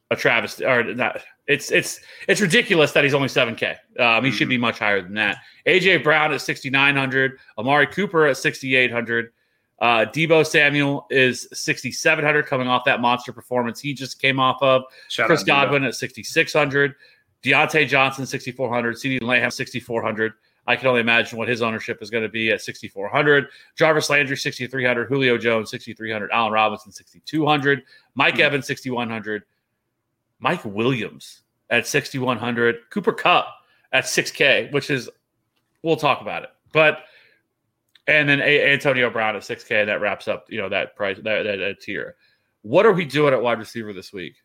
a 0.09 0.15
Travis 0.15 0.61
or 0.61 0.83
not. 0.83 1.21
It's 1.47 1.71
it's 1.71 1.99
it's 2.27 2.41
ridiculous 2.41 2.91
that 2.93 3.03
he's 3.03 3.13
only 3.13 3.27
seven 3.27 3.55
K. 3.55 3.71
Um, 3.71 3.75
he 4.23 4.29
mm-hmm. 4.29 4.29
should 4.31 4.49
be 4.49 4.57
much 4.57 4.79
higher 4.79 5.01
than 5.01 5.13
that. 5.15 5.37
AJ 5.65 6.03
Brown 6.03 6.33
at 6.33 6.41
sixty 6.41 6.69
nine 6.69 6.95
hundred. 6.95 7.39
Amari 7.57 7.87
Cooper 7.87 8.25
at 8.25 8.37
sixty 8.37 8.75
eight 8.75 8.91
hundred. 8.91 9.31
Uh, 9.79 10.05
Deebo 10.05 10.45
Samuel 10.45 11.05
is 11.09 11.47
6,700 11.53 12.45
coming 12.45 12.67
off 12.67 12.83
that 12.85 12.99
monster 12.99 13.31
performance 13.31 13.79
he 13.79 13.93
just 13.93 14.19
came 14.19 14.39
off 14.39 14.61
of. 14.61 14.83
Shout 15.07 15.27
Chris 15.27 15.43
Godwin 15.43 15.83
at 15.83 15.95
6,600. 15.95 16.95
Diontae 17.43 17.87
Johnson, 17.87 18.25
6,400. 18.25 18.95
CeeDee 18.95 19.21
Lamb, 19.21 19.51
6,400. 19.51 20.33
I 20.65 20.75
can 20.75 20.87
only 20.87 21.01
imagine 21.01 21.37
what 21.37 21.47
his 21.47 21.61
ownership 21.61 22.01
is 22.01 22.09
going 22.09 22.23
to 22.23 22.29
be 22.29 22.51
at 22.51 22.61
6,400. 22.61 23.47
Jarvis 23.75 24.09
Landry, 24.09 24.35
6,300. 24.35 25.07
Julio 25.07 25.37
Jones, 25.37 25.69
6,300. 25.69 26.29
Allen 26.31 26.51
Robinson, 26.51 26.91
6,200. 26.91 27.83
Mike 28.15 28.33
mm-hmm. 28.33 28.41
Evans, 28.41 28.67
6,100. 28.67 29.43
Mike 30.39 30.63
Williams 30.65 31.41
at 31.69 31.87
6,100, 31.87 32.89
Cooper 32.89 33.13
Kupp 33.13 33.47
at 33.91 34.05
6K, 34.05 34.71
which 34.71 34.89
is, 34.89 35.09
we'll 35.83 35.95
talk 35.95 36.21
about 36.21 36.43
it. 36.43 36.49
But, 36.73 37.03
and 38.07 38.27
then 38.27 38.39
a- 38.41 38.73
Antonio 38.73 39.09
Brown 39.09 39.35
at 39.35 39.41
6K, 39.43 39.85
that 39.85 40.01
wraps 40.01 40.27
up, 40.27 40.45
you 40.49 40.59
know, 40.59 40.69
that 40.69 40.95
price, 40.95 41.17
that, 41.23 41.43
that, 41.43 41.57
that 41.57 41.81
tier. 41.81 42.15
What 42.61 42.85
are 42.85 42.93
we 42.93 43.05
doing 43.05 43.33
at 43.33 43.41
wide 43.41 43.59
receiver 43.59 43.93
this 43.93 44.11
week? 44.11 44.35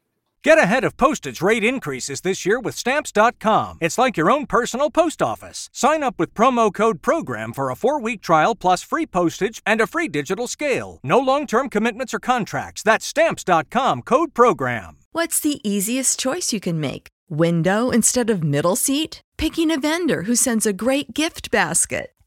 Get 0.45 0.59
ahead 0.59 0.83
of 0.83 0.97
postage 0.97 1.41
rate 1.41 1.63
increases 1.63 2.23
this 2.23 2.45
year 2.45 2.59
with 2.59 2.75
Stamps.com. 2.75 3.79
It's 3.81 3.97
like 3.97 4.17
your 4.17 4.29
own 4.29 4.47
personal 4.47 4.91
post 4.91 5.23
office. 5.23 5.71
Sign 5.73 6.03
up 6.03 6.19
with 6.19 6.35
promo 6.35 6.75
code 6.75 7.01
PROGRAM 7.01 7.53
for 7.53 7.71
a 7.71 7.77
four 7.77 8.01
week 8.01 8.23
trial 8.23 8.57
plus 8.57 8.83
free 8.83 9.07
postage 9.07 9.63
and 9.65 9.81
a 9.81 9.87
free 9.87 10.09
digital 10.09 10.49
scale. 10.49 10.99
No 11.05 11.21
long 11.21 11.47
term 11.47 11.69
commitments 11.69 12.13
or 12.13 12.19
contracts. 12.19 12.83
That's 12.83 13.07
Stamps.com 13.07 14.03
code 14.03 14.35
PROGRAM. 14.35 14.97
What's 15.13 15.39
the 15.39 15.61
easiest 15.69 16.19
choice 16.19 16.53
you 16.53 16.59
can 16.59 16.81
make? 16.81 17.07
Window 17.29 17.91
instead 17.91 18.29
of 18.29 18.43
middle 18.43 18.77
seat? 18.77 19.21
Picking 19.37 19.71
a 19.71 19.79
vendor 19.79 20.23
who 20.25 20.35
sends 20.35 20.67
a 20.67 20.73
great 20.73 21.15
gift 21.15 21.53
basket? 21.53 22.13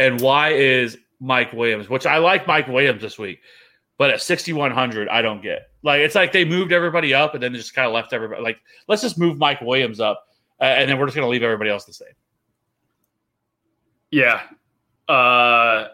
And 0.00 0.20
why 0.20 0.48
is 0.48 0.98
Mike 1.20 1.52
Williams, 1.52 1.88
which 1.88 2.06
I 2.06 2.18
like 2.18 2.48
Mike 2.48 2.66
Williams 2.66 3.02
this 3.02 3.18
week, 3.18 3.40
but 3.98 4.10
at 4.10 4.20
6,100, 4.20 5.08
I 5.08 5.22
don't 5.22 5.42
get. 5.42 5.68
Like, 5.82 6.00
it's 6.00 6.14
like 6.14 6.32
they 6.32 6.44
moved 6.44 6.72
everybody 6.72 7.14
up 7.14 7.34
and 7.34 7.42
then 7.42 7.54
just 7.54 7.74
kind 7.74 7.86
of 7.86 7.92
left 7.92 8.12
everybody. 8.12 8.42
Like, 8.42 8.58
let's 8.88 9.02
just 9.02 9.18
move 9.18 9.38
Mike 9.38 9.60
Williams 9.60 10.00
up 10.00 10.24
uh, 10.60 10.64
and 10.64 10.90
then 10.90 10.98
we're 10.98 11.06
just 11.06 11.16
going 11.16 11.26
to 11.26 11.30
leave 11.30 11.42
everybody 11.42 11.70
else 11.70 11.84
the 11.84 11.92
same. 11.92 12.08
Yeah. 14.10 14.42
Uh, 15.08 15.88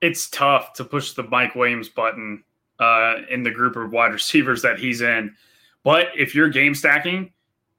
it's 0.00 0.28
tough 0.30 0.74
to 0.74 0.84
push 0.84 1.12
the 1.12 1.24
Mike 1.24 1.54
Williams 1.54 1.88
button 1.88 2.44
uh, 2.78 3.16
in 3.30 3.42
the 3.42 3.50
group 3.50 3.76
of 3.76 3.90
wide 3.90 4.12
receivers 4.12 4.62
that 4.62 4.78
he's 4.78 5.00
in. 5.00 5.34
But 5.82 6.08
if 6.16 6.34
you're 6.34 6.48
game 6.48 6.74
stacking 6.74 7.32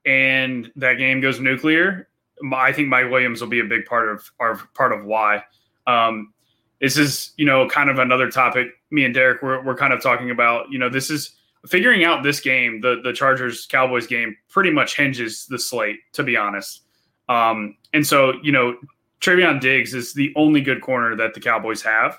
and 0.04 0.70
that 0.76 0.94
game 0.94 1.20
goes 1.20 1.40
nuclear, 1.40 2.08
I 2.52 2.72
think 2.72 2.88
Mike 2.88 3.10
Williams 3.10 3.40
will 3.40 3.48
be 3.48 3.60
a 3.60 3.64
big 3.64 3.86
part 3.86 4.08
of 4.08 4.30
our 4.38 4.56
part 4.74 4.92
of 4.92 5.04
why. 5.04 5.42
Um, 5.86 6.32
this 6.80 6.98
is 6.98 7.32
you 7.36 7.46
know 7.46 7.68
kind 7.68 7.88
of 7.88 7.98
another 7.98 8.30
topic 8.30 8.68
me 8.90 9.04
and 9.04 9.14
derek 9.14 9.40
we're, 9.40 9.64
we're 9.64 9.76
kind 9.76 9.94
of 9.94 10.02
talking 10.02 10.30
about 10.30 10.70
you 10.70 10.78
know 10.78 10.90
this 10.90 11.10
is 11.10 11.34
figuring 11.66 12.04
out 12.04 12.22
this 12.22 12.38
game 12.38 12.82
the 12.82 13.00
the 13.02 13.14
chargers 13.14 13.64
cowboys 13.64 14.06
game 14.06 14.36
pretty 14.50 14.70
much 14.70 14.94
hinges 14.94 15.46
the 15.46 15.58
slate 15.58 15.96
to 16.12 16.22
be 16.22 16.36
honest 16.36 16.82
um, 17.30 17.74
and 17.94 18.06
so 18.06 18.34
you 18.42 18.52
know 18.52 18.76
Trevon 19.20 19.60
Diggs 19.60 19.94
is 19.94 20.12
the 20.12 20.32
only 20.36 20.60
good 20.60 20.82
corner 20.82 21.16
that 21.16 21.34
the 21.34 21.40
Cowboys 21.40 21.82
have. 21.82 22.18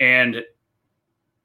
And 0.00 0.42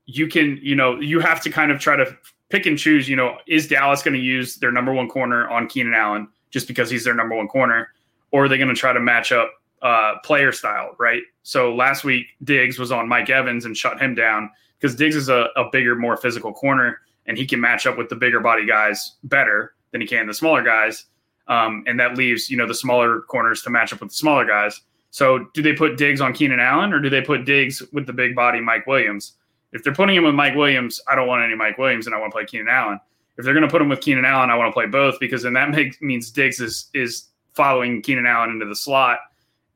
you 0.06 0.28
can, 0.28 0.60
you 0.62 0.76
know, 0.76 1.00
you 1.00 1.20
have 1.20 1.42
to 1.42 1.50
kind 1.50 1.72
of 1.72 1.80
try 1.80 1.96
to 1.96 2.18
pick 2.50 2.66
and 2.66 2.78
choose, 2.78 3.08
you 3.08 3.16
know, 3.16 3.38
is 3.48 3.68
Dallas 3.68 4.02
going 4.02 4.16
to 4.16 4.20
use 4.20 4.56
their 4.56 4.72
number 4.72 4.94
one 4.94 5.10
corner 5.10 5.48
on 5.50 5.68
Keenan 5.68 5.94
Allen 5.94 6.28
just 6.50 6.68
because 6.68 6.90
he's 6.90 7.04
their 7.04 7.14
number 7.14 7.36
one 7.36 7.48
corner? 7.48 7.90
Or 8.32 8.46
are 8.46 8.50
they 8.50 8.58
going 8.58 8.70
to 8.70 8.76
try 8.76 8.94
to 8.94 9.00
match 9.00 9.32
up 9.32 9.52
uh, 9.82 10.16
player 10.24 10.52
style, 10.52 10.96
right? 10.98 11.22
So 11.44 11.74
last 11.74 12.04
week, 12.04 12.28
Diggs 12.44 12.80
was 12.80 12.92
on 12.92 13.08
Mike 13.08 13.30
Evans 13.30 13.66
and 13.66 13.76
shut 13.76 14.02
him 14.02 14.16
down 14.16 14.50
because 14.80 14.96
Diggs 14.96 15.16
is 15.16 15.30
a, 15.30 15.48
a 15.56 15.70
bigger, 15.72 15.96
more 15.96 16.18
physical 16.18 16.54
corner, 16.54 17.00
and 17.26 17.38
he 17.38 17.46
can 17.46 17.62
match 17.62 17.86
up 17.86 17.98
with 17.98 18.10
the 18.10 18.16
bigger 18.16 18.40
body 18.40 18.66
guys 18.66 19.16
better 19.24 19.74
than 19.92 20.02
he 20.02 20.08
can 20.08 20.28
the 20.28 20.34
smaller 20.34 20.64
guys. 20.64 21.06
Um, 21.48 21.84
and 21.88 22.00
that 22.00 22.18
leaves, 22.18 22.50
you 22.50 22.58
know, 22.58 22.68
the 22.68 22.76
smaller 22.76 23.22
corners 23.22 23.62
to 23.64 23.70
match 23.70 23.94
up 23.94 24.02
with 24.02 24.10
the 24.10 24.16
smaller 24.16 24.46
guys. 24.46 24.82
So 25.12 25.46
do 25.54 25.62
they 25.62 25.74
put 25.74 25.98
Diggs 25.98 26.20
on 26.20 26.34
Keenan 26.34 26.60
Allen 26.60 26.92
or 26.92 27.00
do 27.00 27.10
they 27.10 27.22
put 27.22 27.46
Diggs 27.46 27.82
with 27.94 28.06
the 28.06 28.14
big 28.14 28.36
body 28.36 28.60
Mike 28.60 28.86
Williams? 28.86 29.34
If 29.72 29.84
they're 29.84 29.94
putting 29.94 30.16
him 30.16 30.26
with 30.26 30.36
Mike 30.36 30.56
Williams, 30.56 31.02
I 31.08 31.16
don't 31.16 31.28
want 31.28 31.44
any 31.44 31.56
Mike 31.56 31.78
Williams 31.78 32.06
and 32.06 32.16
I 32.16 32.20
want 32.20 32.32
to 32.32 32.36
play 32.36 32.46
Keenan 32.46 32.68
Allen. 32.70 33.00
If 33.38 33.46
they're 33.46 33.54
going 33.54 33.66
to 33.66 33.72
put 33.72 33.82
him 33.82 33.90
with 33.90 34.02
Keenan 34.02 34.26
Allen, 34.26 34.50
I 34.50 34.56
want 34.56 34.70
to 34.70 34.74
play 34.74 34.88
both 34.88 35.20
because 35.20 35.44
then 35.44 35.54
that 35.54 35.70
makes 35.72 36.02
means 36.02 36.32
Diggs 36.32 36.60
is 36.60 36.90
is 36.94 37.30
following 37.54 38.02
Keenan 38.02 38.26
Allen 38.26 38.52
into 38.52 38.66
the 38.66 38.76
slot 38.76 39.20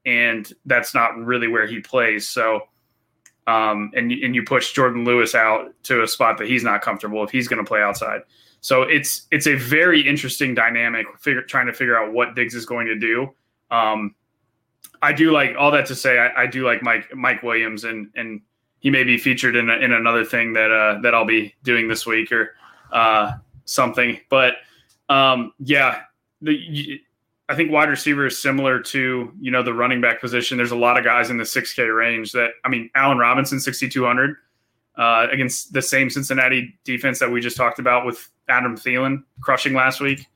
and 0.05 0.51
that's 0.65 0.93
not 0.93 1.17
really 1.17 1.47
where 1.47 1.67
he 1.67 1.79
plays. 1.79 2.27
So, 2.27 2.61
um, 3.47 3.91
and 3.95 4.11
and 4.11 4.35
you 4.35 4.43
push 4.43 4.75
Jourdan 4.75 5.05
Lewis 5.05 5.35
out 5.35 5.73
to 5.83 6.03
a 6.03 6.07
spot 6.07 6.37
that 6.37 6.47
he's 6.47 6.63
not 6.63 6.81
comfortable 6.81 7.23
if 7.23 7.31
he's 7.31 7.47
going 7.47 7.63
to 7.63 7.67
play 7.67 7.81
outside. 7.81 8.21
So 8.61 8.83
it's 8.83 9.27
it's 9.31 9.47
a 9.47 9.55
very 9.55 10.07
interesting 10.07 10.53
dynamic, 10.53 11.07
figure, 11.19 11.41
trying 11.41 11.67
to 11.67 11.73
figure 11.73 11.97
out 11.97 12.13
what 12.13 12.35
Diggs 12.35 12.53
is 12.53 12.65
going 12.65 12.87
to 12.87 12.95
do. 12.95 13.33
Um, 13.71 14.15
I 15.01 15.13
do 15.13 15.31
like 15.31 15.55
all 15.57 15.71
that 15.71 15.87
to 15.87 15.95
say. 15.95 16.19
I, 16.19 16.43
I, 16.43 16.45
do 16.45 16.65
like 16.65 16.83
Mike 16.83 17.13
Mike 17.15 17.41
Williams, 17.41 17.85
and 17.85 18.09
and 18.15 18.41
he 18.79 18.91
may 18.91 19.03
be 19.03 19.17
featured 19.17 19.55
in 19.55 19.69
a, 19.69 19.73
in 19.77 19.93
another 19.93 20.23
thing 20.23 20.53
that 20.53 20.71
uh, 20.71 21.01
that 21.01 21.15
I'll 21.15 21.25
be 21.25 21.55
doing 21.63 21.87
this 21.87 22.05
week 22.05 22.31
or 22.31 22.55
uh, 22.91 23.33
something. 23.65 24.19
But 24.29 24.55
um, 25.09 25.53
yeah, 25.59 26.01
the 26.41 27.01
I 27.51 27.55
think 27.55 27.69
wide 27.69 27.89
receiver 27.89 28.25
is 28.25 28.41
similar 28.41 28.79
to 28.79 29.29
you 29.37 29.51
know 29.51 29.61
the 29.61 29.73
running 29.73 29.99
back 29.99 30.21
position. 30.21 30.55
There's 30.55 30.71
a 30.71 30.77
lot 30.77 30.97
of 30.97 31.03
guys 31.03 31.29
in 31.29 31.37
the 31.37 31.43
6K 31.43 31.93
range 31.93 32.31
that 32.31 32.51
I 32.63 32.69
mean, 32.69 32.89
Allen 32.95 33.17
Robinson 33.17 33.59
6200 33.59 34.37
uh, 34.95 35.27
against 35.29 35.73
the 35.73 35.81
same 35.81 36.09
Cincinnati 36.09 36.73
defense 36.85 37.19
that 37.19 37.29
we 37.29 37.41
just 37.41 37.57
talked 37.57 37.77
about 37.77 38.05
with 38.05 38.29
Adam 38.47 38.77
Thielen 38.77 39.25
crushing 39.41 39.73
last 39.73 39.99
week, 39.99 40.27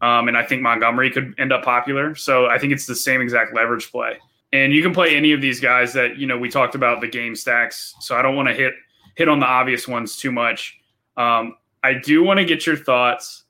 um, 0.00 0.26
and 0.26 0.38
I 0.38 0.42
think 0.42 0.62
Montgomery 0.62 1.10
could 1.10 1.34
end 1.36 1.52
up 1.52 1.62
popular. 1.62 2.14
So 2.14 2.46
I 2.46 2.58
think 2.58 2.72
it's 2.72 2.86
the 2.86 2.96
same 2.96 3.20
exact 3.20 3.54
leverage 3.54 3.90
play, 3.90 4.16
and 4.54 4.72
you 4.72 4.82
can 4.82 4.94
play 4.94 5.14
any 5.14 5.32
of 5.32 5.42
these 5.42 5.60
guys 5.60 5.92
that 5.92 6.16
you 6.16 6.26
know 6.26 6.38
we 6.38 6.48
talked 6.48 6.74
about 6.74 7.02
the 7.02 7.08
game 7.08 7.36
stacks. 7.36 7.94
So 8.00 8.16
I 8.16 8.22
don't 8.22 8.36
want 8.36 8.48
to 8.48 8.54
hit 8.54 8.72
hit 9.16 9.28
on 9.28 9.38
the 9.38 9.46
obvious 9.46 9.86
ones 9.86 10.16
too 10.16 10.32
much. 10.32 10.78
Um, 11.18 11.56
I 11.82 11.92
do 11.92 12.24
want 12.24 12.38
to 12.38 12.46
get 12.46 12.64
your 12.64 12.76
thoughts 12.76 13.43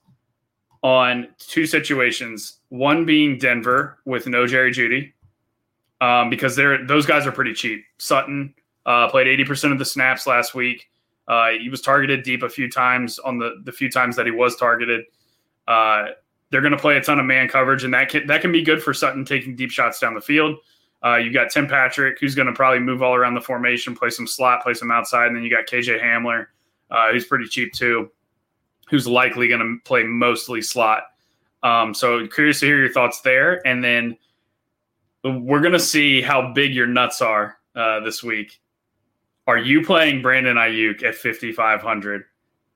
on 0.85 1.27
two 1.39 1.67
situations. 1.67 2.61
One 2.69 3.05
being 3.05 3.39
Denver 3.39 3.99
with 4.05 4.29
no 4.29 4.47
Jerry 4.47 4.71
Jeudy, 4.71 5.13
um, 6.01 6.31
because 6.31 6.55
they're 6.55 6.87
those 6.87 7.07
guys 7.07 7.27
are 7.27 7.33
pretty 7.33 7.55
cheap. 7.55 7.85
Sutton 7.99 8.55
uh, 8.87 9.09
played 9.09 9.27
eighty 9.27 9.45
percent 9.45 9.73
of 9.73 9.81
the 9.81 9.85
snaps 9.85 10.27
last 10.29 10.55
week. 10.55 10.89
Uh, 11.27 11.53
he 11.59 11.71
was 11.71 11.81
targeted 11.81 12.23
deep 12.23 12.43
a 12.43 12.49
few 12.49 12.71
times 12.71 13.19
on 13.19 13.39
the 13.39 13.63
the 13.65 13.73
few 13.73 13.91
times 13.91 14.15
that 14.15 14.27
he 14.27 14.33
was 14.33 14.55
targeted. 14.57 15.07
Uh, 15.67 16.09
they're 16.51 16.61
going 16.61 16.73
to 16.73 16.79
play 16.79 16.99
a 16.99 17.03
ton 17.03 17.19
of 17.19 17.25
man 17.25 17.49
coverage, 17.49 17.83
and 17.83 17.95
that 17.95 18.11
can 18.11 18.27
that 18.27 18.43
can 18.43 18.53
be 18.53 18.63
good 18.63 18.83
for 18.83 18.93
Sutton 18.93 19.25
taking 19.25 19.57
deep 19.57 19.71
shots 19.71 19.99
down 19.99 20.15
the 20.15 20.21
field. 20.21 20.59
Uh, 21.03 21.17
you 21.17 21.33
got 21.33 21.51
Tim 21.51 21.67
Patrick, 21.67 22.19
who's 22.21 22.35
going 22.35 22.47
to 22.47 22.53
probably 22.53 22.81
move 22.81 23.03
all 23.03 23.15
around 23.15 23.35
the 23.35 23.41
formation, 23.41 23.95
play 23.95 24.09
some 24.09 24.27
slot, 24.27 24.63
play 24.63 24.73
some 24.73 24.91
outside, 24.91 25.27
and 25.27 25.37
then 25.37 25.43
you 25.43 25.51
got 25.51 25.67
KJ 25.67 26.01
Hamler, 26.03 26.47
uh, 26.91 27.11
who's 27.13 27.27
pretty 27.27 27.45
cheap 27.47 27.75
too, 27.75 28.11
who's 28.89 29.07
likely 29.07 29.49
going 29.49 29.61
to 29.61 29.79
play 29.85 30.03
mostly 30.03 30.63
slot. 30.63 31.05
Um, 31.63 31.95
so 31.95 32.27
curious 32.27 32.61
to 32.61 32.67
hear 32.67 32.79
your 32.79 32.93
thoughts 32.93 33.21
there, 33.23 33.67
and 33.67 33.83
then 33.83 34.17
we're 35.25 35.61
going 35.61 35.73
to 35.73 35.81
see 35.81 36.21
how 36.21 36.53
big 36.53 36.75
your 36.75 36.87
nuts 36.87 37.23
are 37.23 37.57
uh, 37.75 38.01
this 38.01 38.23
week. 38.23 38.61
Are 39.47 39.59
you 39.59 39.83
playing 39.83 40.23
Brandon 40.23 40.57
Aiyuk 40.57 41.03
at 41.03 41.15
5,500 41.15 42.25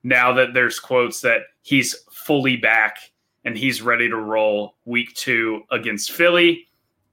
now 0.03 0.33
that 0.33 0.53
there's 0.53 0.79
quotes 0.79 1.21
that 1.21 1.41
he's 1.61 1.95
fully 2.11 2.57
back 2.57 2.97
and 3.45 3.57
he's 3.57 3.81
ready 3.81 4.09
to 4.09 4.15
roll 4.15 4.75
week 4.85 5.13
two 5.15 5.63
against 5.71 6.11
Philly? 6.11 6.67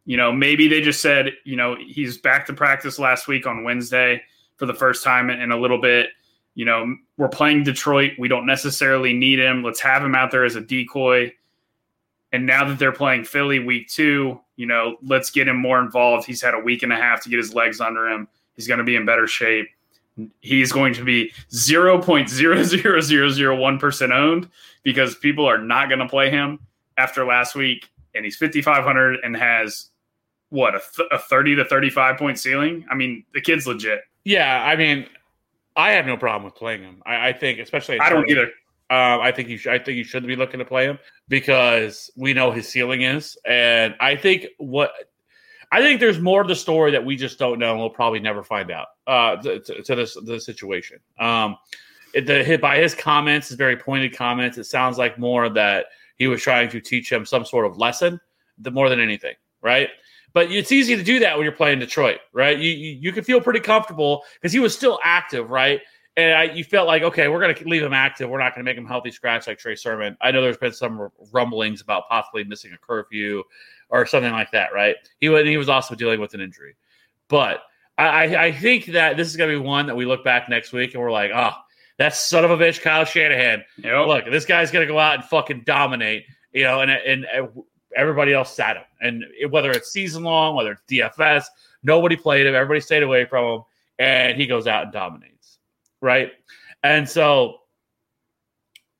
You 0.05 0.16
know, 0.16 0.30
maybe 0.30 0.68
they 0.68 0.80
just 0.80 1.01
said, 1.01 1.32
you 1.44 1.57
know, 1.57 1.76
he's 1.76 2.18
back 2.18 2.47
to 2.47 2.53
practice 2.53 2.99
last 2.99 3.28
week 3.28 3.47
on 3.47 3.64
Wednesday 3.64 4.22
for 4.57 4.66
the 4.66 4.74
first 4.74 5.03
time 5.03 5.30
in 5.30 5.51
a 5.51 5.57
little 5.59 5.80
bit. 5.80 6.11
You 6.57 6.65
know, 6.65 6.97
we're 7.19 7.29
playing 7.29 7.63
Detroit. 7.63 8.13
We 8.19 8.27
don't 8.29 8.47
necessarily 8.47 9.13
need 9.13 9.39
him. 9.39 9.63
Let's 9.63 9.81
have 9.81 10.03
him 10.03 10.17
out 10.17 10.33
there 10.33 10.45
as 10.45 10.57
a 10.57 10.61
decoy. 10.61 11.33
And 12.33 12.47
now 12.47 12.67
that 12.67 12.79
they're 12.79 12.93
playing 12.93 13.25
Philly 13.25 13.59
week 13.61 13.89
two, 13.89 14.41
you 14.57 14.67
know, 14.67 14.97
let's 15.03 15.31
get 15.31 15.47
him 15.47 15.59
more 15.59 15.79
involved. 15.81 16.27
He's 16.27 16.43
had 16.43 16.55
a 16.55 16.59
week 16.59 16.83
and 16.83 16.93
a 16.93 16.97
half 16.97 17.23
to 17.23 17.29
get 17.29 17.37
his 17.37 17.55
legs 17.55 17.81
under 17.81 18.09
him. 18.09 18.27
He's 18.55 18.67
going 18.67 18.79
to 18.79 18.85
be 18.85 18.97
in 18.97 19.05
better 19.05 19.27
shape. 19.27 19.69
He's 20.41 20.73
going 20.73 20.95
to 20.95 21.05
be 21.05 21.31
0.00001% 21.53 24.11
owned 24.11 24.49
because 24.83 25.15
people 25.15 25.47
are 25.47 25.59
not 25.59 25.91
going 25.91 25.99
to 25.99 26.09
play 26.09 26.31
him 26.31 26.59
after 26.97 27.27
last 27.27 27.55
week. 27.55 27.91
And 28.15 28.25
he's 28.25 28.39
5,500 28.39 29.19
and 29.23 29.37
has 29.37 29.91
what, 30.49 30.75
a, 30.75 30.81
th- 30.97 31.11
a 31.13 31.19
30 31.19 31.57
to 31.57 31.67
35 31.67 32.17
point 32.17 32.39
ceiling? 32.39 32.87
I 32.91 32.95
mean, 32.95 33.27
the 33.35 33.43
kid's 33.43 33.67
legit. 33.67 34.01
Yeah, 34.25 34.65
I 34.65 34.75
mean, 34.75 35.07
I 35.77 35.93
have 35.93 36.07
no 36.07 36.16
problem 36.16 36.45
with 36.45 36.55
playing 36.55 36.83
him. 36.83 37.03
I, 37.05 37.29
I 37.29 37.33
think, 37.33 37.59
especially, 37.59 38.01
I 38.01 38.09
don't 38.09 38.29
either. 38.31 38.47
Um, 38.89 39.20
I 39.20 39.33
think 39.33 39.49
you. 39.49 39.59
should. 39.59 39.72
I 39.72 39.79
think 39.79 39.97
you 39.97 40.05
should 40.05 40.27
be 40.27 40.37
looking 40.37 40.59
to 40.59 40.64
play 40.64 40.87
him 40.87 40.99
because 41.29 42.11
we 42.16 42.33
know 42.33 42.51
his 42.51 42.68
ceiling 42.68 43.03
is, 43.03 43.37
and 43.45 43.95
I 44.01 44.16
think 44.16 44.47
what 44.59 44.93
I 45.72 45.81
think 45.81 46.01
there's 46.01 46.20
more 46.20 46.41
of 46.41 46.49
the 46.49 46.57
story 46.57 46.93
that 46.93 47.05
we 47.05 47.16
just 47.16 47.39
don't 47.39 47.59
know, 47.59 47.72
and 47.72 47.81
we'll 47.81 47.91
probably 47.91 48.20
never 48.20 48.43
find 48.43 48.70
out 48.70 48.89
uh, 49.07 49.37
to, 49.37 49.61
to, 49.61 49.95
this 49.95 50.16
the 50.24 50.41
situation. 50.41 50.99
Um, 51.18 51.57
it, 52.14 52.27
the 52.27 52.57
by 52.57 52.79
his 52.79 52.95
comments, 52.95 53.49
his 53.49 53.57
very 53.57 53.77
pointed 53.77 54.16
comments, 54.16 54.59
it 54.59 54.64
sounds 54.64 54.97
like 54.97 55.18
more 55.18 55.49
that 55.51 55.87
he 56.16 56.29
was 56.29 56.41
trying 56.41 56.68
to 56.70 56.81
teach 56.81 57.11
him 57.11 57.27
some 57.27 57.45
sort 57.45 57.66
of 57.66 57.77
lesson, 57.77 58.20
the 58.59 58.70
more 58.70 58.89
than 58.89 59.01
anything, 59.01 59.35
right? 59.61 59.91
But 60.37 60.53
it's 60.53 60.70
easy 60.70 60.95
to 60.97 61.03
do 61.03 61.18
that 61.20 61.34
when 61.34 61.45
you're 61.45 61.53
playing 61.57 61.78
Detroit, 61.78 62.18
right? 62.34 62.59
You 62.59 62.70
you, 62.70 62.99
you 63.01 63.12
can 63.12 63.24
feel 63.24 63.41
pretty 63.41 63.61
comfortable 63.61 64.22
because 64.34 64.53
he 64.53 64.59
was 64.59 64.76
still 64.76 65.01
active, 65.03 65.49
right? 65.49 65.80
And 66.18 66.34
I, 66.34 66.43
you 66.43 66.62
felt 66.62 66.87
like, 66.87 67.03
okay, 67.03 67.28
we're 67.28 67.41
going 67.41 67.55
to 67.55 67.64
leave 67.66 67.82
him 67.82 67.95
active. 67.95 68.28
We're 68.28 68.41
not 68.41 68.55
going 68.55 68.62
to 68.62 68.70
make 68.70 68.76
him 68.76 68.84
healthy 68.84 69.11
scratch 69.11 69.47
like 69.47 69.59
Trey 69.59 69.76
Sermon. 69.76 70.14
I 70.20 70.32
know 70.32 70.43
there's 70.43 70.59
been 70.59 70.74
some 70.74 71.09
rumblings 71.32 71.80
about 71.80 72.07
possibly 72.11 72.45
missing 72.45 72.70
a 72.74 72.76
curfew 72.76 73.45
or 73.89 74.05
something 74.05 74.30
like 74.30 74.51
that, 74.51 74.74
right? 74.74 74.97
He 75.20 75.30
was, 75.30 75.47
he 75.47 75.57
was 75.57 75.70
also 75.70 75.95
dealing 75.95 76.20
with 76.20 76.34
an 76.34 76.43
injury. 76.43 76.76
But 77.28 77.62
I, 77.97 78.37
I 78.37 78.53
think 78.53 78.84
that 78.89 79.16
this 79.16 79.28
is 79.28 79.39
going 79.39 79.51
to 79.51 79.59
be 79.59 79.66
one 79.66 79.87
that 79.87 79.97
we 79.97 80.05
look 80.05 80.22
back 80.22 80.51
next 80.51 80.70
week 80.70 80.93
and 80.93 81.03
we're 81.03 81.11
like, 81.11 81.30
oh, 81.34 81.53
that 81.97 82.14
son 82.14 82.45
of 82.45 82.51
a 82.51 82.59
bitch, 82.59 82.82
Kyle 82.82 83.07
Shanahan. 83.07 83.64
Yep. 83.78 84.07
Look, 84.07 84.24
this 84.26 84.45
guy's 84.45 84.70
going 84.70 84.87
to 84.87 84.93
go 84.93 84.99
out 84.99 85.14
and 85.14 85.24
fucking 85.24 85.62
dominate, 85.64 86.26
you 86.53 86.64
know, 86.64 86.82
and, 86.82 86.91
and, 86.91 87.24
and 87.24 87.49
everybody 87.95 88.32
else 88.32 88.55
sat 88.55 88.76
him. 88.76 88.84
And 89.01 89.24
it, 89.39 89.51
whether 89.51 89.70
it's 89.70 89.93
season 89.93 90.22
long, 90.22 90.57
whether 90.57 90.72
it's 90.72 90.82
DFS, 90.91 91.45
nobody 91.82 92.16
played 92.16 92.47
him. 92.47 92.55
Everybody 92.55 92.80
stayed 92.80 93.03
away 93.03 93.26
from 93.26 93.45
him. 93.45 93.62
And 93.99 94.37
he 94.37 94.47
goes 94.47 94.66
out 94.66 94.84
and 94.84 94.93
dominates 94.93 95.37
right? 96.01 96.32
And 96.82 97.09
so 97.09 97.59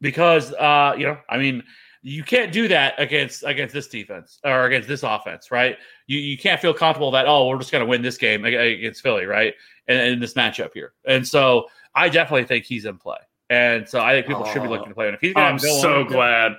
because 0.01 0.53
uh, 0.55 0.95
you 0.99 1.07
know, 1.07 1.19
I 1.29 1.39
mean, 1.39 1.63
you 2.03 2.23
can't 2.23 2.53
do 2.53 2.69
that 2.69 2.95
against 2.99 3.43
against 3.45 3.75
this 3.75 3.89
defense 3.89 4.39
or 4.45 4.67
against 4.67 4.89
this 4.89 5.03
offense, 5.03 5.51
right? 5.51 5.77
You 6.07 6.19
you 6.19 6.39
can't 6.39 6.61
feel 6.61 6.75
comfortable 6.75 7.11
that 7.13 7.27
oh, 7.27 7.49
we're 7.49 7.59
just 7.59 7.73
going 7.73 7.85
to 7.85 7.89
win 7.89 8.03
this 8.03 8.17
game 8.17 8.45
against 8.45 9.03
Philly, 9.03 9.25
right? 9.25 9.55
And 9.89 9.99
in 9.99 10.21
this 10.21 10.35
matchup 10.35 10.71
here, 10.75 10.93
and 11.07 11.27
so 11.27 11.69
I 11.95 12.09
definitely 12.09 12.45
think 12.45 12.65
he's 12.65 12.85
in 12.85 12.99
play, 12.99 13.19
and 13.51 13.89
so 13.89 14.01
I 14.01 14.13
think 14.13 14.27
people 14.27 14.45
oh, 14.45 14.53
should 14.53 14.63
be 14.63 14.69
looking 14.69 14.89
to 14.89 14.95
play 14.95 15.09
him. 15.09 15.15
If 15.15 15.21
he's 15.21 15.35
going 15.35 15.47
I'm 15.47 15.59
so 15.59 16.01
on, 16.01 16.07
glad. 16.09 16.57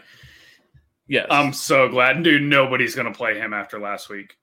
Yes, 1.08 1.28
I'm 1.30 1.54
so 1.54 1.88
glad, 1.88 2.22
dude. 2.24 2.42
Nobody's 2.42 2.96
going 2.96 3.12
to 3.12 3.18
play 3.18 3.38
him 3.38 3.54
after 3.54 3.80
last 3.80 4.10
week. 4.10 4.36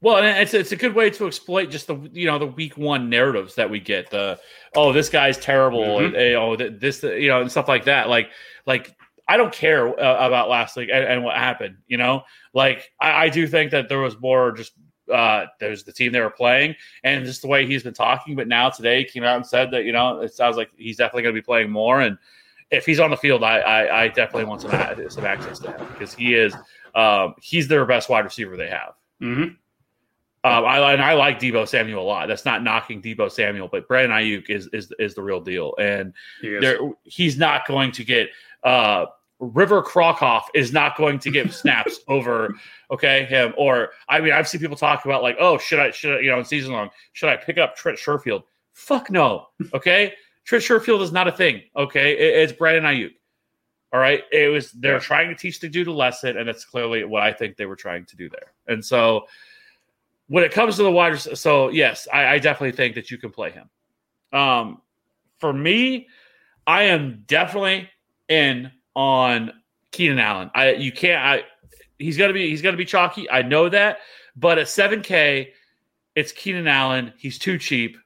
Well, 0.00 0.16
it's 0.24 0.52
it's 0.52 0.72
a 0.72 0.76
good 0.76 0.96
way 0.96 1.10
to 1.10 1.26
exploit 1.28 1.70
just 1.70 1.86
the 1.86 1.96
you 2.12 2.26
know 2.26 2.36
the 2.36 2.46
week 2.46 2.76
one 2.76 3.08
narratives 3.08 3.54
that 3.54 3.70
we 3.70 3.78
get. 3.78 4.10
The 4.10 4.40
oh 4.74 4.92
this 4.92 5.08
guy's 5.08 5.38
terrible, 5.38 5.84
mm-hmm. 5.84 6.16
and, 6.16 6.24
you 6.24 6.32
know 6.32 6.56
this 6.56 7.04
you 7.04 7.28
know 7.28 7.40
and 7.40 7.50
stuff 7.50 7.68
like 7.68 7.84
that. 7.84 8.08
Like 8.08 8.30
like 8.66 8.96
I 9.28 9.36
don't 9.36 9.52
care 9.52 9.88
uh, 9.88 10.26
about 10.26 10.48
last 10.48 10.76
week 10.76 10.90
and, 10.92 11.04
and, 11.04 11.22
what 11.22 11.36
happened. 11.36 11.76
You 11.86 11.98
know, 11.98 12.22
like 12.52 12.90
I, 13.00 13.26
I, 13.26 13.28
do 13.28 13.46
think 13.46 13.70
that 13.70 13.88
there 13.88 14.00
was 14.00 14.18
more 14.18 14.50
just 14.50 14.72
uh 15.12 15.46
there's 15.60 15.84
the 15.84 15.92
team 15.92 16.10
they 16.10 16.20
were 16.20 16.30
playing 16.30 16.74
and 17.04 17.24
just 17.24 17.42
the 17.42 17.48
way 17.48 17.64
he's 17.64 17.84
been 17.84 17.94
talking. 17.94 18.34
But 18.34 18.48
now 18.48 18.70
today 18.70 18.98
he 18.98 19.04
came 19.04 19.22
out 19.22 19.36
and 19.36 19.46
said 19.46 19.70
that 19.70 19.84
you 19.84 19.92
know 19.92 20.18
it 20.18 20.34
sounds 20.34 20.56
like 20.56 20.70
he's 20.76 20.96
definitely 20.96 21.22
going 21.22 21.34
to 21.36 21.40
be 21.40 21.44
playing 21.44 21.70
more. 21.70 22.00
And 22.00 22.18
if 22.72 22.86
he's 22.86 22.98
on 22.98 23.10
the 23.10 23.16
field, 23.16 23.44
I 23.44 23.58
I, 23.58 24.02
I 24.02 24.08
definitely 24.08 24.46
want 24.46 24.62
some 24.62 24.70
some 25.10 25.24
access 25.24 25.58
to 25.60 25.72
him 25.72 25.86
because 25.92 26.14
he 26.14 26.34
is 26.34 26.54
um, 26.94 27.34
he's 27.40 27.68
their 27.68 27.84
best 27.86 28.08
wide 28.08 28.24
receiver 28.24 28.56
they 28.56 28.68
have. 28.68 28.94
Mm-hmm. 29.22 29.54
Um, 30.44 30.64
I 30.64 30.92
and 30.92 31.00
I 31.00 31.14
like 31.14 31.38
Deebo 31.38 31.68
Samuel 31.68 32.02
a 32.02 32.04
lot. 32.04 32.26
That's 32.26 32.44
not 32.44 32.64
knocking 32.64 33.00
Deebo 33.00 33.30
Samuel, 33.30 33.68
but 33.70 33.86
Brandon 33.86 34.18
Aiyuk 34.18 34.50
is 34.50 34.68
is 34.72 34.92
is 34.98 35.14
the 35.14 35.22
real 35.22 35.40
deal, 35.40 35.74
and 35.78 36.12
he 36.40 36.58
he's 37.04 37.38
not 37.38 37.66
going 37.66 37.92
to 37.92 38.04
get. 38.04 38.30
Uh, 38.64 39.06
River 39.38 39.82
Cracraft 39.82 40.44
is 40.54 40.72
not 40.72 40.96
going 40.96 41.18
to 41.18 41.30
get 41.30 41.52
snaps 41.52 41.98
over, 42.06 42.54
okay, 42.92 43.24
him. 43.24 43.52
Or 43.56 43.90
I 44.08 44.20
mean, 44.20 44.32
I've 44.32 44.48
seen 44.48 44.60
people 44.60 44.76
talk 44.76 45.04
about 45.04 45.22
like, 45.22 45.36
oh, 45.40 45.58
should 45.58 45.80
I, 45.80 45.90
should 45.90 46.18
I, 46.18 46.20
you 46.20 46.30
know, 46.30 46.38
in 46.38 46.44
season 46.44 46.72
long, 46.72 46.90
should 47.12 47.28
I 47.28 47.36
pick 47.36 47.58
up 47.58 47.74
Trent 47.74 47.98
Sherfield? 47.98 48.44
Fuck 48.72 49.10
no, 49.10 49.48
okay. 49.74 50.14
Trent 50.44 50.64
Sherfield 50.64 51.02
is 51.02 51.12
not 51.12 51.28
a 51.28 51.32
thing, 51.32 51.62
okay. 51.76 52.12
It, 52.12 52.42
it's 52.42 52.52
Brandon 52.52 52.84
Aiyuk. 52.84 53.12
All 53.92 54.00
right, 54.00 54.22
it 54.32 54.48
was 54.50 54.72
they're 54.72 54.98
trying 54.98 55.28
to 55.28 55.34
teach 55.34 55.60
the 55.60 55.68
dude 55.68 55.86
a 55.86 55.92
lesson, 55.92 56.38
and 56.38 56.48
that's 56.48 56.64
clearly 56.64 57.04
what 57.04 57.22
I 57.22 57.30
think 57.30 57.56
they 57.56 57.66
were 57.66 57.76
trying 57.76 58.06
to 58.06 58.16
do 58.16 58.30
there. 58.30 58.52
And 58.66 58.82
so, 58.82 59.26
when 60.28 60.44
it 60.44 60.50
comes 60.50 60.76
to 60.76 60.82
the 60.82 60.90
wide, 60.90 61.20
so 61.20 61.68
yes, 61.68 62.08
I, 62.10 62.26
I 62.26 62.38
definitely 62.38 62.72
think 62.72 62.94
that 62.94 63.10
you 63.10 63.18
can 63.18 63.30
play 63.30 63.50
him. 63.50 63.68
Um, 64.32 64.80
for 65.38 65.52
me, 65.52 66.08
I 66.66 66.84
am 66.84 67.24
definitely 67.26 67.90
in 68.28 68.70
on 68.94 69.52
Keenan 69.90 70.18
Allen. 70.18 70.50
I 70.54 70.72
you 70.72 70.90
can't. 70.90 71.22
I 71.22 71.42
he's 71.98 72.16
gonna 72.16 72.32
be 72.32 72.48
he's 72.48 72.62
gonna 72.62 72.78
be 72.78 72.86
chalky. 72.86 73.30
I 73.30 73.42
know 73.42 73.68
that, 73.68 73.98
but 74.36 74.58
at 74.58 74.68
seven 74.68 75.02
K, 75.02 75.52
it's 76.14 76.32
Keenan 76.32 76.66
Allen. 76.66 77.12
He's 77.18 77.38
too 77.38 77.58
cheap. 77.58 77.98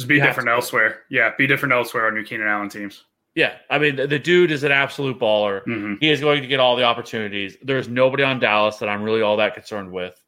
Just 0.00 0.08
be 0.08 0.16
you 0.16 0.22
different 0.22 0.48
elsewhere. 0.48 1.00
Yeah, 1.10 1.32
be 1.36 1.46
different 1.46 1.72
elsewhere 1.72 2.06
on 2.06 2.14
your 2.14 2.24
Keenan 2.24 2.48
Allen 2.48 2.68
teams. 2.68 3.04
Yeah, 3.34 3.56
I 3.68 3.78
mean 3.78 3.96
the, 3.96 4.18
dude 4.18 4.50
is 4.50 4.64
an 4.64 4.72
absolute 4.72 5.18
baller. 5.18 5.60
Mm-hmm. 5.64 5.94
He 6.00 6.10
is 6.10 6.20
going 6.20 6.42
to 6.42 6.48
get 6.48 6.58
all 6.58 6.74
the 6.74 6.82
opportunities. 6.82 7.56
There's 7.62 7.88
nobody 7.88 8.22
on 8.22 8.40
Dallas 8.40 8.78
that 8.78 8.88
I'm 8.88 9.02
really 9.02 9.22
all 9.22 9.36
that 9.36 9.54
concerned 9.54 9.92
with. 9.92 10.20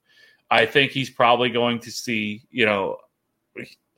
I 0.51 0.67
think 0.67 0.93
he's 0.93 1.11
probably 1.11 1.49
going 1.49 1.81
to 1.81 1.91
see, 1.91 2.43
you 2.51 2.67
know, 2.67 2.99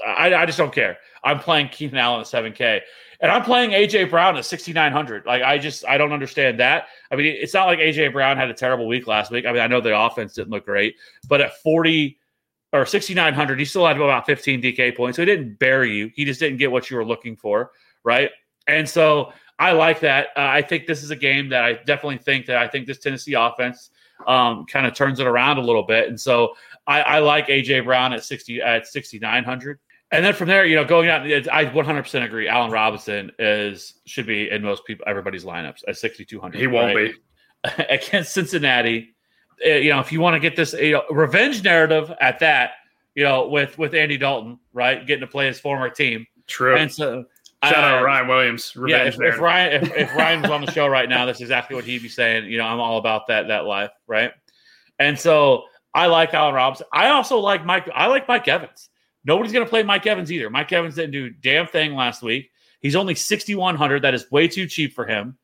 I, 0.06 0.34
I 0.34 0.46
just 0.46 0.58
don't 0.58 0.72
care. 0.72 0.98
I'm 1.22 1.38
playing 1.38 1.68
Keenan 1.68 1.98
Allen 1.98 2.20
at 2.20 2.26
7K. 2.26 2.80
And 3.20 3.30
I'm 3.32 3.42
playing 3.42 3.70
AJ 3.70 4.10
Brown 4.10 4.36
at 4.36 4.44
6,900. 4.44 5.24
Like, 5.24 5.42
I 5.42 5.58
just, 5.58 5.86
I 5.86 5.96
don't 5.96 6.12
understand 6.12 6.60
that. 6.60 6.88
I 7.10 7.16
mean, 7.16 7.26
it's 7.26 7.54
not 7.54 7.66
like 7.66 7.78
AJ 7.78 8.12
Brown 8.12 8.36
had 8.36 8.50
a 8.50 8.54
terrible 8.54 8.86
week 8.86 9.06
last 9.06 9.30
week. 9.30 9.46
I 9.46 9.52
mean, 9.52 9.62
I 9.62 9.66
know 9.66 9.80
the 9.80 9.98
offense 9.98 10.34
didn't 10.34 10.50
look 10.50 10.66
great, 10.66 10.96
but 11.28 11.40
at 11.40 11.56
40 11.62 12.18
or 12.74 12.84
6,900, 12.84 13.58
he 13.58 13.64
still 13.64 13.86
had 13.86 13.96
about 13.96 14.26
15 14.26 14.60
DK 14.60 14.96
points. 14.96 15.16
So 15.16 15.22
he 15.22 15.26
didn't 15.26 15.60
bury 15.60 15.96
you. 15.96 16.10
He 16.14 16.24
just 16.24 16.40
didn't 16.40 16.58
get 16.58 16.72
what 16.72 16.90
you 16.90 16.96
were 16.96 17.04
looking 17.04 17.36
for. 17.36 17.70
Right. 18.02 18.30
And 18.66 18.88
so 18.88 19.32
I 19.60 19.72
like 19.72 20.00
that. 20.00 20.28
Uh, 20.36 20.40
I 20.40 20.60
think 20.60 20.86
this 20.86 21.04
is 21.04 21.10
a 21.10 21.16
game 21.16 21.48
that 21.50 21.64
I 21.64 21.74
definitely 21.74 22.18
think 22.18 22.46
that 22.46 22.56
I 22.56 22.66
think 22.66 22.88
this 22.88 22.98
Tennessee 22.98 23.34
offense 23.34 23.90
um, 24.26 24.66
kind 24.66 24.86
of 24.86 24.94
turns 24.94 25.20
it 25.20 25.26
around 25.26 25.58
a 25.58 25.60
little 25.60 25.84
bit. 25.84 26.08
And 26.08 26.20
so 26.20 26.54
I, 26.88 27.02
I 27.02 27.18
like 27.20 27.46
AJ 27.46 27.84
Brown 27.84 28.12
at 28.12 28.24
60 28.24 28.60
at 28.60 28.88
6,900. 28.88 29.78
And 30.10 30.24
then 30.24 30.34
from 30.34 30.48
there, 30.48 30.66
you 30.66 30.74
know, 30.74 30.84
going 30.84 31.08
out, 31.08 31.22
I 31.22 31.66
100% 31.66 32.24
agree. 32.24 32.48
Allen 32.48 32.72
Robinson 32.72 33.30
is 33.38 33.94
should 34.04 34.26
be 34.26 34.50
in 34.50 34.62
most 34.62 34.84
people, 34.84 35.04
everybody's 35.06 35.44
lineups 35.44 35.82
at 35.86 35.96
6,200. 35.96 36.58
He 36.58 36.66
won't 36.66 36.96
right? 36.96 37.12
be. 37.12 37.84
against 37.88 38.34
Cincinnati. 38.34 39.13
Uh, 39.64 39.70
you 39.70 39.90
know, 39.90 40.00
if 40.00 40.12
you 40.12 40.20
want 40.20 40.34
to 40.34 40.40
get 40.40 40.56
this 40.56 40.72
you 40.72 40.92
know, 40.92 41.04
revenge 41.10 41.62
narrative 41.62 42.12
at 42.20 42.38
that, 42.40 42.72
you 43.14 43.24
know, 43.24 43.48
with 43.48 43.78
with 43.78 43.94
Andy 43.94 44.16
Dalton, 44.16 44.58
right, 44.72 45.06
getting 45.06 45.20
to 45.20 45.26
play 45.26 45.46
his 45.46 45.60
former 45.60 45.88
team, 45.88 46.26
True. 46.46 46.76
and 46.76 46.92
so 46.92 47.24
Shout 47.64 47.84
uh, 47.84 47.96
out 47.96 48.04
Ryan 48.04 48.28
Williams. 48.28 48.72
yeah, 48.74 49.04
Revenge 49.04 49.14
if, 49.14 49.34
if 49.34 49.40
Ryan 49.40 49.82
if, 49.82 49.96
if 49.96 50.14
Ryan 50.16 50.42
was 50.42 50.50
on 50.50 50.64
the 50.64 50.70
show 50.70 50.86
right 50.86 51.08
now, 51.08 51.24
that's 51.24 51.40
exactly 51.40 51.76
what 51.76 51.84
he'd 51.84 52.02
be 52.02 52.08
saying. 52.08 52.50
You 52.50 52.58
know, 52.58 52.64
I'm 52.64 52.80
all 52.80 52.98
about 52.98 53.26
that 53.28 53.48
that 53.48 53.64
life, 53.64 53.90
right? 54.06 54.32
And 54.98 55.18
so 55.18 55.64
I 55.94 56.06
like 56.06 56.34
Allen 56.34 56.54
Robinson. 56.54 56.86
I 56.92 57.10
also 57.10 57.38
like 57.38 57.64
Mike. 57.64 57.88
I 57.94 58.06
like 58.06 58.28
Mike 58.28 58.48
Evans. 58.48 58.90
Nobody's 59.24 59.52
going 59.52 59.64
to 59.64 59.70
play 59.70 59.82
Mike 59.82 60.06
Evans 60.06 60.30
either. 60.30 60.50
Mike 60.50 60.72
Evans 60.72 60.96
didn't 60.96 61.12
do 61.12 61.30
damn 61.30 61.66
thing 61.66 61.94
last 61.94 62.22
week. 62.22 62.50
He's 62.80 62.94
only 62.94 63.14
6,100. 63.14 64.02
That 64.02 64.12
is 64.12 64.30
way 64.30 64.46
too 64.48 64.66
cheap 64.66 64.92
for 64.92 65.06
him. 65.06 65.38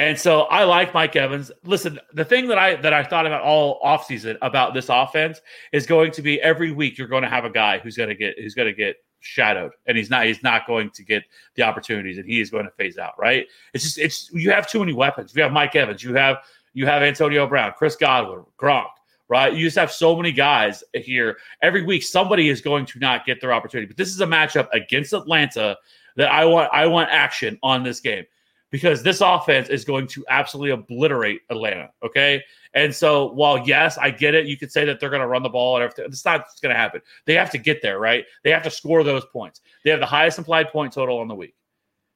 And 0.00 0.18
so 0.18 0.42
I 0.44 0.64
like 0.64 0.94
Mike 0.94 1.14
Evans. 1.14 1.52
Listen, 1.62 2.00
the 2.14 2.24
thing 2.24 2.48
that 2.48 2.56
I 2.56 2.76
that 2.76 2.94
I 2.94 3.04
thought 3.04 3.26
about 3.26 3.42
all 3.42 3.78
offseason 3.82 4.38
about 4.40 4.72
this 4.72 4.88
offense 4.88 5.42
is 5.72 5.84
going 5.84 6.10
to 6.12 6.22
be 6.22 6.40
every 6.40 6.72
week 6.72 6.96
you're 6.96 7.06
going 7.06 7.22
to 7.22 7.28
have 7.28 7.44
a 7.44 7.50
guy 7.50 7.78
who's 7.78 7.98
going 7.98 8.08
to 8.08 8.14
get 8.14 8.38
who's 8.38 8.54
going 8.54 8.66
to 8.68 8.72
get 8.72 8.96
shadowed 9.18 9.72
and 9.86 9.98
he's 9.98 10.08
not 10.08 10.24
he's 10.24 10.42
not 10.42 10.66
going 10.66 10.88
to 10.92 11.04
get 11.04 11.22
the 11.54 11.62
opportunities 11.62 12.16
and 12.16 12.26
he 12.26 12.40
is 12.40 12.48
going 12.48 12.64
to 12.64 12.70
phase 12.70 12.96
out, 12.96 13.12
right? 13.18 13.46
It's 13.74 13.84
just 13.84 13.98
it's 13.98 14.30
you 14.32 14.50
have 14.50 14.66
too 14.66 14.78
many 14.78 14.94
weapons. 14.94 15.36
You 15.36 15.42
have 15.42 15.52
Mike 15.52 15.76
Evans, 15.76 16.02
you 16.02 16.14
have 16.14 16.38
you 16.72 16.86
have 16.86 17.02
Antonio 17.02 17.46
Brown, 17.46 17.74
Chris 17.76 17.94
Godwin, 17.94 18.46
Gronk, 18.58 18.88
right? 19.28 19.52
You 19.52 19.66
just 19.66 19.76
have 19.76 19.92
so 19.92 20.16
many 20.16 20.32
guys 20.32 20.82
here. 20.94 21.36
Every 21.60 21.84
week 21.84 22.04
somebody 22.04 22.48
is 22.48 22.62
going 22.62 22.86
to 22.86 22.98
not 23.00 23.26
get 23.26 23.42
their 23.42 23.52
opportunity. 23.52 23.86
But 23.86 23.98
this 23.98 24.08
is 24.08 24.22
a 24.22 24.26
matchup 24.26 24.68
against 24.72 25.12
Atlanta 25.12 25.76
that 26.16 26.32
I 26.32 26.46
want 26.46 26.70
I 26.72 26.86
want 26.86 27.10
action 27.10 27.58
on 27.62 27.82
this 27.82 28.00
game 28.00 28.24
because 28.70 29.02
this 29.02 29.20
offense 29.20 29.68
is 29.68 29.84
going 29.84 30.06
to 30.08 30.24
absolutely 30.28 30.70
obliterate 30.70 31.42
Atlanta. 31.50 31.90
Okay. 32.02 32.42
And 32.74 32.94
so 32.94 33.32
while 33.32 33.66
yes, 33.66 33.98
I 33.98 34.10
get 34.10 34.34
it, 34.34 34.46
you 34.46 34.56
could 34.56 34.70
say 34.70 34.84
that 34.84 35.00
they're 35.00 35.10
going 35.10 35.22
to 35.22 35.26
run 35.26 35.42
the 35.42 35.48
ball 35.48 35.76
and 35.76 35.84
everything. 35.84 36.04
It's 36.06 36.24
not 36.24 36.46
going 36.62 36.72
to 36.72 36.78
happen. 36.78 37.00
They 37.26 37.34
have 37.34 37.50
to 37.50 37.58
get 37.58 37.82
there, 37.82 37.98
right? 37.98 38.24
They 38.44 38.50
have 38.50 38.62
to 38.62 38.70
score 38.70 39.02
those 39.02 39.24
points. 39.26 39.60
They 39.84 39.90
have 39.90 40.00
the 40.00 40.06
highest 40.06 40.38
implied 40.38 40.68
point 40.68 40.92
total 40.92 41.18
on 41.18 41.28
the 41.28 41.34
week. 41.34 41.54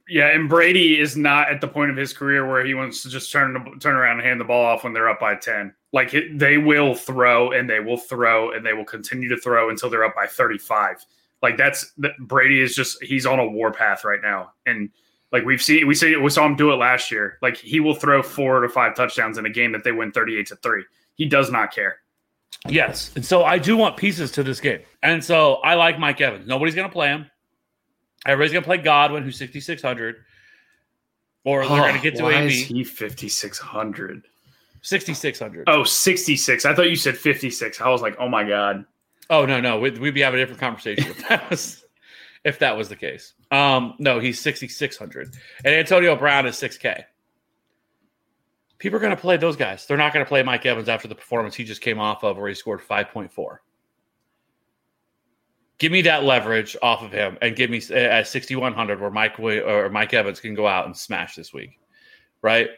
Yeah, 0.07 0.29
and 0.29 0.51
Brady 0.51 1.01
is 1.01 1.17
not 1.17 1.51
at 1.51 1.63
the 1.63 1.69
point 1.69 1.91
of 1.91 1.97
his 1.97 2.13
career 2.13 2.47
where 2.47 2.65
he 2.65 2.75
wants 2.75 3.03
to 3.03 3.09
just 3.09 3.33
turn 3.33 3.79
turn 3.81 3.97
around 3.97 4.19
and 4.19 4.27
hand 4.27 4.39
the 4.39 4.45
ball 4.45 4.65
off 4.65 4.85
when 4.85 4.93
they're 4.93 5.09
up 5.09 5.19
by 5.19 5.35
ten. 5.35 5.75
Like 5.93 6.15
they 6.35 6.59
will 6.59 6.95
throw 6.95 7.53
and 7.53 7.69
they 7.71 7.81
will 7.81 7.97
throw 7.97 8.53
and 8.53 8.67
they 8.67 8.75
will 8.75 8.85
continue 8.85 9.31
to 9.31 9.39
throw 9.39 9.71
until 9.71 9.89
they're 9.89 10.05
up 10.05 10.15
by 10.15 10.27
thirty 10.27 10.59
five. 10.59 11.03
Like 11.41 11.57
that's 11.57 11.93
Brady 12.19 12.61
is 12.61 12.77
just 12.77 13.03
he's 13.03 13.25
on 13.25 13.39
a 13.39 13.47
war 13.47 13.73
path 13.73 14.05
right 14.05 14.21
now, 14.23 14.53
and 14.67 14.91
like 15.35 15.45
we've 15.45 15.61
seen 15.61 15.89
we 15.89 15.97
see 15.97 16.15
we 16.15 16.31
saw 16.31 16.47
him 16.47 16.55
do 16.55 16.71
it 16.71 16.77
last 16.77 17.11
year. 17.11 17.39
Like 17.43 17.57
he 17.57 17.81
will 17.81 17.97
throw 17.97 18.23
four 18.23 18.61
to 18.61 18.69
five 18.69 18.95
touchdowns 18.95 19.37
in 19.37 19.45
a 19.45 19.51
game 19.51 19.73
that 19.73 19.83
they 19.83 19.91
win 19.91 20.13
thirty 20.13 20.39
eight 20.39 20.47
to 20.47 20.57
three. 20.57 20.85
He 21.17 21.27
does 21.27 21.51
not 21.51 21.75
care. 21.75 21.97
Yes. 22.69 23.11
And 23.17 23.27
so 23.27 23.43
I 23.43 23.59
do 23.59 23.77
want 23.77 23.97
pieces 23.97 24.31
to 24.31 24.45
this 24.45 24.61
game. 24.61 24.79
And 25.03 25.23
so 25.23 25.55
I 25.57 25.75
like 25.75 25.99
Mike 25.99 26.21
Evans. 26.21 26.47
Nobody's 26.47 26.77
going 26.77 26.89
to 26.89 26.93
play 26.93 27.09
him. 27.09 27.29
Everybody's 28.25 28.53
going 28.53 28.63
to 28.63 28.67
play 28.67 28.79
Godwin, 28.79 29.25
who's 29.25 29.37
6,600. 29.37 30.17
Or 31.45 31.61
they're 31.61 31.69
going 31.69 31.93
to 31.93 31.99
oh, 31.99 32.03
get 32.03 32.15
to 32.17 32.23
Why 32.23 32.35
AB. 32.35 32.47
is 32.47 32.67
he 32.67 32.85
fifty 32.85 33.29
six 33.29 33.59
hundred? 33.59 34.23
6,600. 34.83 35.65
Oh, 35.67 35.83
66. 35.83 36.65
I 36.65 36.75
thought 36.75 36.91
you 36.91 36.97
said 36.97 37.17
56. 37.17 37.81
I 37.81 37.89
was 37.89 38.03
like, 38.03 38.17
oh 38.19 38.29
my 38.29 38.45
God. 38.45 38.85
Oh 39.31 39.47
no, 39.47 39.59
no, 39.59 39.81
we'd, 39.81 39.99
we'd 39.99 40.13
be 40.13 40.21
having 40.21 40.39
a 40.39 40.43
different 40.43 40.61
conversation 40.61 41.11
if 41.11 41.29
that 41.29 41.49
was 41.51 41.84
if 42.45 42.59
that 42.61 42.77
was 42.77 42.89
the 42.89 42.97
case. 42.97 43.35
Um, 43.51 43.95
no, 43.99 44.21
he's 44.21 44.41
sixty 44.41 44.69
six 44.69 44.97
hundred, 44.97 45.35
and 45.65 45.75
Antonio 45.75 46.15
Brown 46.17 46.47
is 46.47 46.57
six 46.57 46.77
K. 46.77 47.05
People 48.79 48.99
are 48.99 49.01
going 49.01 49.17
to 49.17 49.21
play 49.21 49.37
those 49.37 49.57
guys. 49.57 49.87
They're 49.87 49.97
not 49.97 50.13
going 50.13 50.25
to 50.25 50.29
play 50.29 50.43
Mike 50.43 50.67
Evans 50.67 50.89
after 50.89 51.09
the 51.09 51.15
performance 51.15 51.55
he 51.55 51.65
just 51.65 51.81
came 51.81 51.99
off 51.99 52.23
of, 52.23 52.37
where 52.37 52.49
he 52.49 52.55
scored 52.55 52.83
five 52.83 53.09
point 53.09 53.33
four. 53.33 53.63
Give 55.79 55.91
me 55.91 56.03
that 56.03 56.23
leverage 56.23 56.77
off 56.83 57.03
of 57.03 57.11
him, 57.11 57.39
and 57.41 57.57
give 57.57 57.71
me 57.71 57.83
uh, 57.91 57.95
at 57.95 58.29
sixty 58.29 58.57
one 58.57 58.75
hundred, 58.75 59.01
where 59.01 59.11
Mike 59.11 59.39
or 59.41 59.89
Mike 59.89 60.13
Evans 60.13 60.41
can 60.41 60.55
go 60.55 60.67
out 60.67 60.87
and 60.87 60.97
smash 60.97 61.35
this 61.35 61.53
week, 61.53 61.79
right? 62.43 62.69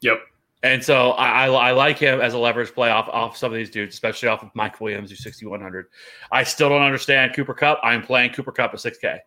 Yep. 0.00 0.20
And 0.62 0.84
so 0.84 1.12
I, 1.12 1.46
I, 1.46 1.68
I 1.68 1.72
like 1.72 1.98
him 1.98 2.20
as 2.20 2.34
a 2.34 2.38
leverage 2.38 2.74
play 2.74 2.90
off, 2.90 3.08
off 3.08 3.34
some 3.36 3.50
of 3.50 3.56
these 3.56 3.70
dudes, 3.70 3.94
especially 3.94 4.28
off 4.28 4.42
of 4.42 4.50
Mike 4.54 4.78
Williams, 4.80 5.08
who's 5.10 5.22
6,100. 5.22 5.86
I 6.30 6.44
still 6.44 6.68
don't 6.68 6.82
understand 6.82 7.34
Cooper 7.34 7.54
Kupp. 7.54 7.80
I'm 7.82 8.02
playing 8.02 8.32
Cooper 8.32 8.52
Kupp 8.52 8.74
at 8.74 8.80
6K. 8.80 9.18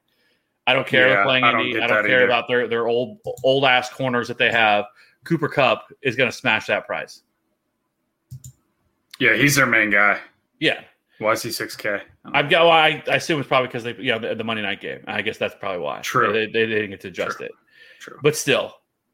I 0.68 0.74
don't 0.74 0.86
care 0.88 1.08
Yeah, 1.08 1.14
about 1.16 1.26
playing 1.26 1.44
I 1.44 1.52
don't 1.52 1.62
Indy. 1.66 1.82
I 1.82 1.88
don't 1.88 2.06
care 2.06 2.18
either. 2.18 2.26
about 2.26 2.48
their, 2.48 2.68
their 2.68 2.88
old 2.88 3.18
old 3.44 3.66
ass 3.66 3.90
corners 3.90 4.28
that 4.28 4.38
they 4.38 4.52
have. 4.52 4.86
Cooper 5.24 5.50
Kupp 5.50 5.88
is 6.04 6.16
going 6.16 6.30
to 6.30 6.36
smash 6.36 6.68
that 6.68 6.86
price. 6.86 7.24
Yeah, 9.20 9.36
he's 9.36 9.56
their 9.56 9.66
main 9.66 9.90
guy. 9.90 10.20
Yeah. 10.60 10.82
Why 11.20 11.32
is 11.32 11.42
he 11.44 11.50
6K? 11.50 12.02
I've 12.34 12.50
got, 12.50 12.64
well, 12.64 12.72
I, 12.72 13.04
I 13.10 13.16
assume 13.16 13.40
it's 13.40 13.48
probably 13.48 13.68
because 13.68 13.84
they, 13.84 13.96
you 13.96 14.12
know, 14.12 14.20
the, 14.20 14.36
the 14.36 14.44
Monday 14.44 14.64
night 14.64 14.82
game. 14.82 15.00
I 15.08 15.22
guess 15.22 15.38
that's 15.38 15.56
probably 15.60 15.80
why. 15.82 16.02
True. 16.02 16.32
They, 16.34 16.46
they 16.46 16.66
didn't 16.66 16.92
get 16.92 17.02
to 17.02 17.08
adjust 17.10 17.38
True. 17.38 17.46
it. 17.48 17.52
True. 18.00 18.20
But 18.24 18.36
still, 18.36 18.74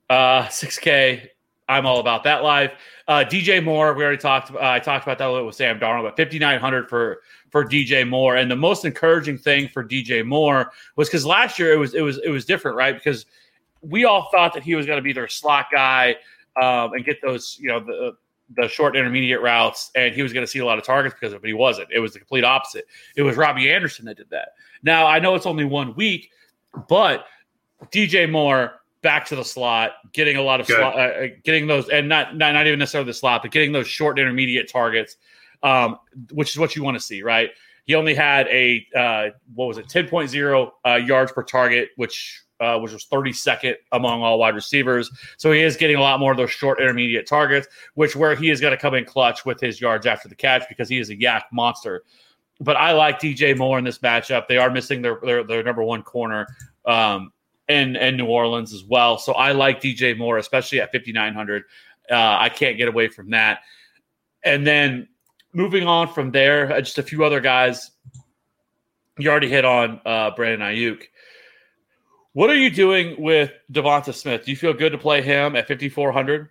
uh, 0.09 0.43
6K. 0.45 1.27
I'm 1.69 1.85
all 1.85 1.99
about 1.99 2.23
that 2.23 2.43
live. 2.43 2.71
Uh, 3.07 3.23
DJ 3.23 3.63
Moore, 3.63 3.93
we 3.93 4.03
already 4.03 4.17
talked. 4.17 4.51
Uh, 4.51 4.57
I 4.59 4.79
talked 4.79 5.05
about 5.05 5.19
that 5.19 5.29
a 5.29 5.31
little 5.31 5.45
with 5.45 5.55
Sam 5.55 5.79
Darnold, 5.79 6.03
but 6.03 6.17
5,900 6.17 6.89
for 6.89 7.21
for 7.51 7.63
DJ 7.63 8.07
Moore. 8.07 8.35
And 8.35 8.49
the 8.49 8.55
most 8.55 8.85
encouraging 8.85 9.37
thing 9.37 9.69
for 9.69 9.83
DJ 9.83 10.25
Moore 10.25 10.71
was 10.95 11.07
because 11.07 11.25
last 11.25 11.59
year 11.59 11.71
it 11.71 11.77
was 11.77 11.93
it 11.93 12.01
was 12.01 12.17
it 12.17 12.29
was 12.29 12.43
different, 12.43 12.75
right? 12.75 12.95
Because 12.95 13.27
we 13.81 14.03
all 14.03 14.29
thought 14.31 14.53
that 14.55 14.63
he 14.63 14.73
was 14.73 14.87
going 14.87 14.97
to 14.97 15.03
be 15.03 15.13
their 15.13 15.27
slot 15.27 15.67
guy 15.71 16.15
um, 16.61 16.93
and 16.93 17.05
get 17.05 17.21
those, 17.21 17.57
you 17.61 17.69
know, 17.69 17.79
the 17.79 18.13
the 18.57 18.67
short 18.67 18.95
intermediate 18.95 19.41
routes, 19.41 19.91
and 19.95 20.15
he 20.15 20.23
was 20.23 20.33
going 20.33 20.43
to 20.43 20.51
see 20.51 20.57
a 20.57 20.65
lot 20.65 20.79
of 20.79 20.83
targets 20.83 21.13
because 21.13 21.33
of 21.33 21.37
it. 21.37 21.41
But 21.41 21.47
he 21.49 21.53
wasn't. 21.53 21.89
It 21.91 21.99
was 21.99 22.13
the 22.13 22.19
complete 22.19 22.43
opposite. 22.43 22.87
It 23.15 23.21
was 23.21 23.37
Robbie 23.37 23.71
Anderson 23.71 24.05
that 24.05 24.17
did 24.17 24.31
that. 24.31 24.53
Now 24.81 25.05
I 25.05 25.19
know 25.19 25.35
it's 25.35 25.45
only 25.45 25.65
one 25.65 25.93
week, 25.93 26.31
but 26.87 27.25
DJ 27.91 28.29
Moore 28.29 28.78
back 29.01 29.25
to 29.27 29.35
the 29.35 29.43
slot, 29.43 29.91
getting 30.13 30.37
a 30.37 30.41
lot 30.41 30.59
of 30.59 30.67
slot, 30.67 30.95
uh, 30.95 30.99
uh, 30.99 31.27
getting 31.43 31.67
those, 31.67 31.89
and 31.89 32.09
not, 32.09 32.35
not 32.35 32.53
not 32.53 32.67
even 32.67 32.79
necessarily 32.79 33.07
the 33.07 33.13
slot, 33.13 33.41
but 33.41 33.51
getting 33.51 33.71
those 33.71 33.87
short 33.87 34.19
intermediate 34.19 34.69
targets, 34.69 35.17
um, 35.63 35.97
which 36.31 36.49
is 36.49 36.57
what 36.57 36.75
you 36.75 36.83
want 36.83 36.95
to 36.95 37.01
see, 37.01 37.21
right? 37.21 37.51
He 37.85 37.95
only 37.95 38.13
had 38.13 38.47
a 38.49 38.85
uh, 38.95 39.29
what 39.55 39.67
was 39.67 39.77
it, 39.77 39.89
ten 39.89 40.07
point 40.07 40.29
zero 40.29 40.73
uh, 40.85 40.95
yards 40.95 41.31
per 41.31 41.43
target, 41.43 41.89
which 41.95 42.43
uh, 42.59 42.77
which 42.77 42.91
was 42.91 43.05
thirty 43.05 43.33
second 43.33 43.77
among 43.91 44.21
all 44.21 44.37
wide 44.37 44.53
receivers. 44.53 45.09
So 45.37 45.51
he 45.51 45.61
is 45.61 45.75
getting 45.75 45.95
a 45.95 46.01
lot 46.01 46.19
more 46.19 46.31
of 46.31 46.37
those 46.37 46.51
short 46.51 46.79
intermediate 46.79 47.25
targets, 47.25 47.67
which 47.95 48.15
where 48.15 48.35
he 48.35 48.51
is 48.51 48.61
going 48.61 48.71
to 48.71 48.77
come 48.77 48.93
in 48.93 49.05
clutch 49.05 49.45
with 49.45 49.59
his 49.59 49.81
yards 49.81 50.05
after 50.05 50.29
the 50.29 50.35
catch 50.35 50.63
because 50.69 50.87
he 50.87 50.99
is 50.99 51.09
a 51.09 51.15
YAC 51.15 51.43
monster. 51.51 52.03
But 52.61 52.75
I 52.75 52.91
like 52.91 53.19
DJ 53.19 53.57
Moore 53.57 53.79
in 53.79 53.85
this 53.85 53.99
matchup. 53.99 54.47
They 54.47 54.57
are 54.57 54.69
missing 54.69 55.01
their 55.01 55.19
their, 55.23 55.43
their 55.43 55.63
number 55.63 55.83
one 55.83 56.03
corner. 56.03 56.47
Um, 56.85 57.31
and 57.69 57.95
and 57.95 58.17
New 58.17 58.25
Orleans 58.25 58.73
as 58.73 58.83
well. 58.83 59.17
So 59.17 59.33
I 59.33 59.53
like 59.53 59.79
DJ 59.79 60.17
Moore, 60.17 60.37
especially 60.37 60.81
at 60.81 60.91
5,900. 60.91 61.63
Uh, 62.11 62.37
I 62.39 62.49
can't 62.49 62.77
get 62.77 62.87
away 62.87 63.07
from 63.07 63.29
that. 63.29 63.59
And 64.43 64.65
then 64.65 65.07
moving 65.53 65.87
on 65.87 66.11
from 66.11 66.31
there, 66.31 66.71
uh, 66.71 66.81
just 66.81 66.97
a 66.97 67.03
few 67.03 67.23
other 67.23 67.39
guys. 67.39 67.91
You 69.19 69.29
already 69.29 69.49
hit 69.49 69.65
on 69.65 70.01
uh, 70.05 70.31
Brandon 70.31 70.67
Aiyuk. 70.67 71.03
What 72.33 72.49
are 72.49 72.55
you 72.55 72.69
doing 72.69 73.21
with 73.21 73.51
DeVonta 73.71 74.13
Smith? 74.13 74.45
Do 74.45 74.51
you 74.51 74.57
feel 74.57 74.73
good 74.73 74.91
to 74.91 74.97
play 74.97 75.21
him 75.21 75.55
at 75.55 75.67
5,400? 75.67 76.49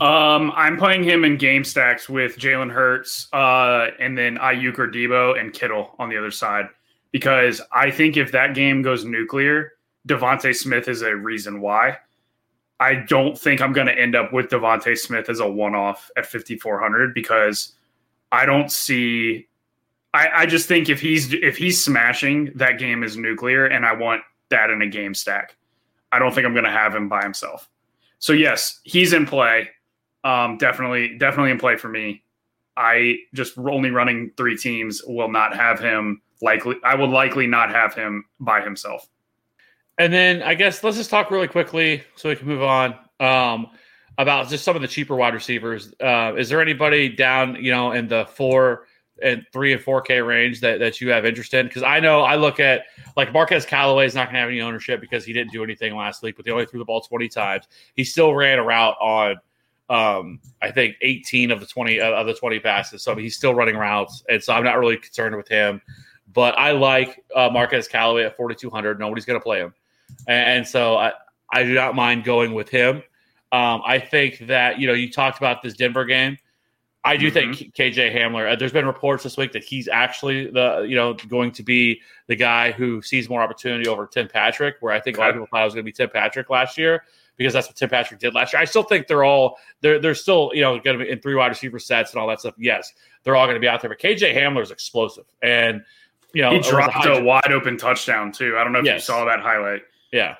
Um, 0.00 0.52
I'm 0.54 0.76
playing 0.76 1.04
him 1.04 1.24
in 1.24 1.36
game 1.36 1.64
stacks 1.64 2.08
with 2.08 2.36
Jalen 2.36 2.72
Hurts, 2.72 3.28
uh, 3.32 3.88
and 3.98 4.18
then 4.18 4.36
Aiyuk 4.36 4.78
or 4.78 4.88
Deebo 4.88 5.38
and 5.38 5.52
Kittle 5.52 5.94
on 5.98 6.08
the 6.08 6.18
other 6.18 6.30
side 6.30 6.68
because 7.12 7.60
I 7.72 7.90
think 7.90 8.16
if 8.16 8.32
that 8.32 8.54
game 8.54 8.82
goes 8.82 9.04
nuclear, 9.04 9.72
DeVonta 10.08 10.54
Smith 10.54 10.88
is 10.88 11.02
a 11.02 11.14
reason 11.14 11.60
why. 11.60 11.98
I 12.80 12.96
don't 12.96 13.38
think 13.38 13.60
I'm 13.60 13.72
going 13.72 13.86
to 13.86 13.96
end 13.96 14.16
up 14.16 14.32
with 14.32 14.48
DeVonta 14.48 14.98
Smith 14.98 15.28
as 15.28 15.38
a 15.38 15.48
one-off 15.48 16.10
at 16.16 16.26
5400 16.26 17.14
because 17.14 17.74
I 18.32 18.44
don't 18.44 18.72
see 18.72 19.46
I, 20.14 20.28
I 20.42 20.46
just 20.46 20.68
think 20.68 20.88
if 20.88 21.00
he's 21.00 21.32
if 21.32 21.56
he's 21.56 21.82
smashing, 21.82 22.52
that 22.56 22.78
game 22.78 23.02
is 23.02 23.16
nuclear, 23.16 23.66
and 23.66 23.86
I 23.86 23.94
want 23.94 24.22
that 24.50 24.70
in 24.70 24.82
a 24.82 24.86
game 24.86 25.14
stack. 25.14 25.56
I 26.10 26.18
don't 26.18 26.34
think 26.34 26.46
I'm 26.46 26.52
going 26.52 26.64
to 26.64 26.70
have 26.70 26.94
him 26.94 27.08
by 27.08 27.22
himself. 27.22 27.68
So 28.18 28.32
yes, 28.32 28.80
he's 28.84 29.12
in 29.12 29.26
play. 29.26 29.70
Um, 30.24 30.58
definitely, 30.58 31.16
definitely 31.16 31.50
in 31.50 31.58
play 31.58 31.76
for 31.76 31.88
me. 31.88 32.22
I 32.76 33.16
just 33.34 33.56
only 33.58 33.90
running 33.90 34.30
three 34.36 34.56
teams 34.56 35.02
will 35.04 35.30
not 35.30 35.56
have 35.56 35.80
him 35.80 36.20
likely. 36.42 36.76
I 36.84 36.96
will 36.96 37.08
likely 37.08 37.46
not 37.46 37.70
have 37.70 37.94
him 37.94 38.24
by 38.40 38.60
himself. 38.60 39.08
And 39.98 40.12
then 40.12 40.42
I 40.42 40.54
guess 40.54 40.82
let's 40.82 40.96
just 40.96 41.10
talk 41.10 41.30
really 41.30 41.48
quickly 41.48 42.02
so 42.16 42.28
we 42.28 42.36
can 42.36 42.48
move 42.48 42.62
on 42.62 42.94
um, 43.20 43.68
about 44.18 44.48
just 44.48 44.64
some 44.64 44.74
of 44.74 44.82
the 44.82 44.88
cheaper 44.88 45.14
wide 45.14 45.34
receivers. 45.34 45.94
Uh, 46.00 46.34
is 46.36 46.48
there 46.48 46.60
anybody 46.60 47.08
down, 47.08 47.56
you 47.56 47.70
know, 47.70 47.92
in 47.92 48.08
the 48.08 48.26
four 48.34 48.86
and 49.22 49.46
three 49.52 49.72
and 49.72 49.80
four 49.80 50.02
K 50.02 50.20
range 50.20 50.60
that, 50.60 50.80
that 50.80 51.00
you 51.00 51.10
have 51.10 51.24
interest 51.24 51.54
in? 51.54 51.66
Because 51.66 51.82
I 51.82 52.00
know 52.00 52.22
I 52.22 52.36
look 52.36 52.58
at 52.58 52.86
like 53.16 53.32
Marquez 53.32 53.64
Callaway 53.64 54.06
is 54.06 54.14
not 54.14 54.26
going 54.26 54.34
to 54.34 54.40
have 54.40 54.48
any 54.48 54.60
ownership 54.60 55.00
because 55.00 55.24
he 55.24 55.32
didn't 55.32 55.52
do 55.52 55.62
anything 55.62 55.94
last 55.94 56.22
week, 56.22 56.36
but 56.36 56.44
they 56.44 56.50
only 56.50 56.66
threw 56.66 56.80
the 56.80 56.84
ball 56.84 57.02
20 57.02 57.28
times. 57.28 57.66
He 57.94 58.02
still 58.02 58.34
ran 58.34 58.58
a 58.58 58.64
route 58.64 58.96
on 59.00 59.36
um, 59.90 60.40
I 60.62 60.70
think 60.70 60.96
18 61.02 61.50
of 61.50 61.60
the 61.60 61.66
20 61.66 62.00
uh, 62.00 62.12
of 62.12 62.26
the 62.26 62.34
20 62.34 62.58
passes. 62.60 63.02
So 63.02 63.14
he's 63.14 63.36
still 63.36 63.54
running 63.54 63.76
routes, 63.76 64.24
and 64.28 64.42
so 64.42 64.54
I'm 64.54 64.64
not 64.64 64.78
really 64.78 64.96
concerned 64.96 65.36
with 65.36 65.48
him. 65.48 65.82
But 66.32 66.58
I 66.58 66.72
like 66.72 67.24
uh, 67.34 67.50
Marquez 67.50 67.88
Callaway 67.88 68.24
at 68.24 68.36
4,200. 68.36 68.98
Nobody's 68.98 69.24
going 69.24 69.38
to 69.38 69.42
play 69.42 69.58
him, 69.58 69.74
and, 70.26 70.58
and, 70.58 70.66
so 70.66 70.96
I, 70.96 71.12
I 71.52 71.62
do 71.62 71.74
not 71.74 71.94
mind 71.94 72.24
going 72.24 72.54
with 72.54 72.68
him. 72.68 73.02
Um, 73.52 73.82
I 73.84 73.98
think 73.98 74.38
that 74.46 74.78
you 74.78 74.86
know 74.86 74.94
you 74.94 75.10
talked 75.10 75.38
about 75.38 75.62
this 75.62 75.74
Denver 75.74 76.04
game. 76.04 76.38
I 77.04 77.16
do 77.16 77.30
mm-hmm. 77.30 77.52
think 77.52 77.74
KJ 77.74 78.14
Hamler. 78.14 78.52
Uh, 78.52 78.56
there's 78.56 78.72
been 78.72 78.86
reports 78.86 79.24
this 79.24 79.36
week 79.36 79.52
that 79.52 79.64
he's 79.64 79.88
actually 79.88 80.50
the 80.50 80.86
you 80.88 80.94
know 80.94 81.14
going 81.14 81.50
to 81.52 81.62
be 81.62 82.00
the 82.28 82.36
guy 82.36 82.70
who 82.72 83.02
sees 83.02 83.28
more 83.28 83.42
opportunity 83.42 83.88
over 83.88 84.06
Tim 84.06 84.28
Patrick. 84.28 84.76
Where 84.80 84.92
I 84.92 85.00
think 85.00 85.16
okay. 85.16 85.22
a 85.22 85.26
lot 85.26 85.30
of 85.30 85.34
people 85.34 85.48
thought 85.50 85.62
it 85.62 85.64
was 85.64 85.74
going 85.74 85.84
to 85.84 85.88
be 85.88 85.92
Tim 85.92 86.10
Patrick 86.10 86.48
last 86.48 86.78
year 86.78 87.02
because 87.36 87.52
that's 87.52 87.66
what 87.68 87.76
Tim 87.76 87.88
Patrick 87.88 88.20
did 88.20 88.34
last 88.34 88.52
year. 88.52 88.62
I 88.62 88.64
still 88.64 88.82
think 88.84 89.06
they're 89.06 89.24
all 89.24 89.58
they're 89.80 89.98
they're 89.98 90.14
still 90.14 90.52
you 90.54 90.60
know 90.60 90.78
going 90.78 90.98
to 90.98 91.04
be 91.04 91.10
in 91.10 91.20
three 91.20 91.34
wide 91.34 91.48
receiver 91.48 91.78
sets 91.78 92.12
and 92.12 92.20
all 92.20 92.28
that 92.28 92.40
stuff. 92.40 92.54
Yes, 92.56 92.92
they're 93.24 93.36
all 93.36 93.46
going 93.46 93.56
to 93.56 93.60
be 93.60 93.68
out 93.68 93.80
there, 93.80 93.90
but 93.90 93.98
KJ 93.98 94.34
Hamler 94.36 94.62
is 94.62 94.70
explosive, 94.70 95.24
and 95.42 95.82
you 96.34 96.42
know 96.42 96.52
he 96.52 96.60
dropped 96.60 97.06
a, 97.06 97.22
wide 97.22 97.52
open 97.52 97.76
touchdown 97.76 98.32
too. 98.32 98.56
I 98.56 98.64
don't 98.64 98.72
know 98.72 98.80
if 98.80 98.84
yes. 98.84 99.00
you 99.00 99.14
saw 99.14 99.24
that 99.24 99.40
highlight. 99.40 99.82
Yeah. 100.12 100.36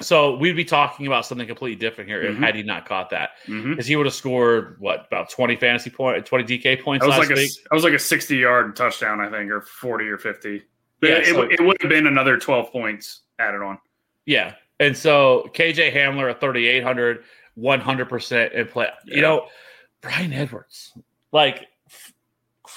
So 0.00 0.36
we'd 0.36 0.54
be 0.54 0.64
talking 0.64 1.08
about 1.08 1.26
something 1.26 1.46
completely 1.46 1.74
different 1.74 2.08
here 2.08 2.22
mm-hmm. 2.22 2.40
had 2.40 2.54
he 2.54 2.62
not 2.62 2.86
caught 2.86 3.10
that, 3.10 3.30
because 3.46 3.62
mm-hmm. 3.64 3.80
he 3.80 3.96
would 3.96 4.06
have 4.06 4.14
scored 4.14 4.76
what 4.78 5.06
about 5.06 5.28
twenty 5.30 5.56
fantasy 5.56 5.90
point, 5.90 6.24
twenty 6.24 6.44
DK 6.44 6.82
points 6.82 7.04
was 7.04 7.16
last 7.16 7.28
like 7.28 7.36
week. 7.36 7.50
A, 7.50 7.72
I 7.72 7.74
was 7.74 7.84
like 7.84 7.94
a 7.94 7.98
sixty 7.98 8.36
yard 8.36 8.76
touchdown, 8.76 9.20
I 9.20 9.28
think, 9.28 9.50
or 9.50 9.60
forty 9.60 10.06
or 10.06 10.18
fifty. 10.18 10.62
Yeah, 11.02 11.18
it, 11.18 11.26
so, 11.26 11.42
it, 11.42 11.60
would 11.60 11.76
have 11.80 11.90
been 11.90 12.06
another 12.06 12.38
twelve 12.38 12.70
points 12.70 13.22
added 13.38 13.62
on. 13.62 13.78
Yeah, 14.24 14.54
and 14.80 14.96
so 14.96 15.50
KJ 15.54 15.92
Hamler 15.92 16.30
at 16.30 16.40
3,800, 16.40 17.24
100% 17.58 18.52
in 18.52 18.66
play. 18.68 18.88
Yeah. 19.06 19.16
You 19.16 19.22
know, 19.22 19.46
Bryan 20.00 20.32
Edwards, 20.32 20.92
like 21.32 21.66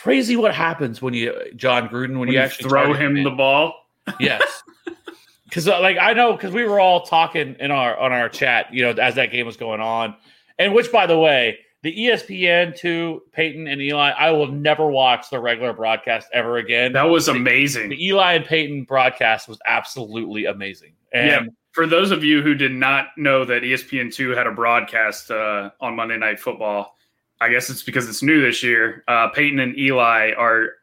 crazy 0.02 0.36
what 0.36 0.54
happens 0.54 1.02
when 1.02 1.14
you, 1.14 1.34
Jon 1.56 1.88
Gruden, 1.88 2.10
when, 2.10 2.20
when 2.20 2.28
you, 2.30 2.36
you, 2.36 2.40
actually 2.40 2.70
throw 2.70 2.94
him, 2.94 3.18
him 3.18 3.24
the 3.24 3.32
ball. 3.32 3.74
Yes. 4.20 4.64
Cause 5.52 5.68
uh, 5.68 5.82
like 5.82 5.98
I 6.00 6.14
know, 6.14 6.38
cause 6.38 6.54
we 6.54 6.64
were 6.64 6.80
all 6.80 7.02
talking 7.02 7.58
in 7.60 7.72
our, 7.72 7.98
on 8.00 8.14
our 8.14 8.30
chat, 8.30 8.74
you 8.74 8.84
know, 8.84 8.92
as 8.92 9.16
that 9.16 9.34
game 9.34 9.46
was 9.46 9.58
going 9.58 9.82
on. 9.82 10.16
And 10.58 10.74
which, 10.74 10.90
by 10.94 11.06
the 11.06 11.20
way, 11.20 11.58
the 11.84 11.94
ESPN 11.94 12.74
two 12.74 13.22
Peyton 13.34 13.68
and 13.68 13.82
Eli, 13.82 14.12
I 14.12 14.32
will 14.32 14.48
never 14.48 14.88
watch 14.88 15.30
the 15.30 15.42
regular 15.42 15.74
broadcast 15.74 16.30
ever 16.32 16.56
again. 16.56 16.94
That 16.94 17.10
was 17.10 17.28
amazing. 17.28 17.90
The, 17.90 17.98
the 17.98 18.08
Eli 18.08 18.34
and 18.36 18.46
Peyton 18.46 18.86
broadcast 18.86 19.50
was 19.50 19.60
absolutely 19.66 20.46
amazing. 20.46 20.94
And 21.12 21.28
yeah 21.28 21.42
for 21.72 21.88
those 21.88 22.12
of 22.12 22.24
you 22.24 22.42
who 22.42 22.54
did 22.54 22.74
not 22.74 23.08
know 23.18 23.46
that 23.46 23.64
ESPN2 23.64 24.36
had 24.36 24.48
a 24.48 24.52
broadcast 24.52 25.32
uh, 25.32 25.72
on 25.80 25.96
Monday 25.96 26.18
Night 26.18 26.40
Football, 26.40 26.96
I 27.42 27.50
guess 27.50 27.70
it's 27.70 27.84
because 27.84 28.08
it's 28.08 28.22
new 28.22 28.40
this 28.40 28.62
year. 28.62 29.04
Uh, 29.08 29.28
Peyton 29.30 29.60
and 29.60 29.78
Eli 29.78 30.32
are 30.38 30.74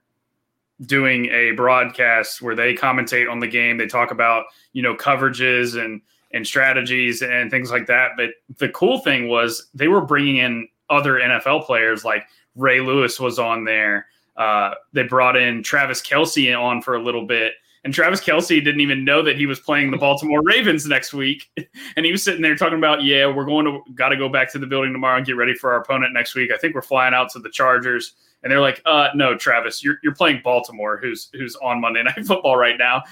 doing 0.83 1.27
a 1.27 1.53
broadcast 1.53 2.43
where 2.43 2.55
they 2.55 2.75
commentate 2.75 3.31
on 3.31 3.39
the 3.39 3.47
game. 3.47 3.79
They 3.79 3.87
talk 3.87 4.11
about 4.11 4.47
you 4.73 4.83
know 4.83 4.95
coverages 4.95 5.83
and 5.83 6.03
and 6.33 6.47
strategies 6.47 7.23
and 7.23 7.51
things 7.51 7.71
like 7.71 7.87
that. 7.87 8.11
But 8.17 8.31
the 8.59 8.69
cool 8.71 8.99
thing 8.99 9.29
was 9.29 9.69
they 9.73 9.89
were 9.89 10.03
bringing 10.03 10.39
in 10.39 10.69
other 10.91 11.15
NFL 11.15 11.65
players 11.65 12.05
like 12.05 12.27
Ray 12.55 12.81
Lewis 12.81 13.19
was 13.19 13.39
on 13.39 13.65
there. 13.65 14.07
Uh, 14.37 14.75
they 14.93 15.05
brought 15.05 15.37
in 15.37 15.63
Travis 15.63 16.03
Kelce 16.03 16.59
on 16.59 16.83
for 16.83 16.95
a 16.95 17.03
little 17.03 17.27
bit. 17.27 17.55
And 17.89 17.95
Travis 17.95 18.21
Kelce 18.21 18.63
didn't 18.63 18.83
even 18.83 19.03
know 19.03 19.23
that 19.23 19.39
he 19.39 19.47
was 19.47 19.61
playing 19.61 19.91
the 19.91 19.97
Baltimore 19.97 20.43
Ravens 20.43 20.85
next 20.85 21.15
week. 21.15 21.49
And 21.97 22.05
he 22.05 22.13
was 22.13 22.23
sitting 22.23 22.43
there 22.43 22.55
talking 22.55 22.77
about, 22.77 23.03
yeah, 23.03 23.27
we're 23.27 23.47
going 23.47 23.65
to 23.65 23.81
got 23.95 24.11
to 24.11 24.17
go 24.17 24.29
back 24.29 24.53
to 24.53 24.59
the 24.59 24.67
building 24.67 24.93
tomorrow 24.93 25.17
and 25.17 25.25
get 25.25 25.37
ready 25.37 25.55
for 25.55 25.73
our 25.73 25.81
opponent 25.81 26.13
next 26.13 26.35
week. 26.35 26.51
I 26.53 26.59
think 26.59 26.75
we're 26.75 26.83
flying 26.83 27.15
out 27.15 27.31
to 27.31 27.39
the 27.39 27.49
Chargers. 27.49 28.13
And 28.43 28.53
they're 28.53 28.61
like, 28.61 28.83
uh, 28.85 29.09
no, 29.15 29.35
Travis, 29.37 29.83
you're, 29.83 29.97
you're 30.03 30.15
playing 30.15 30.43
Baltimore, 30.45 30.99
who's 30.99 31.31
who's 31.33 31.57
on 31.57 31.81
Monday 31.81 32.03
Night 32.05 32.27
Football 32.27 32.57
right 32.59 32.77
now. 32.79 33.05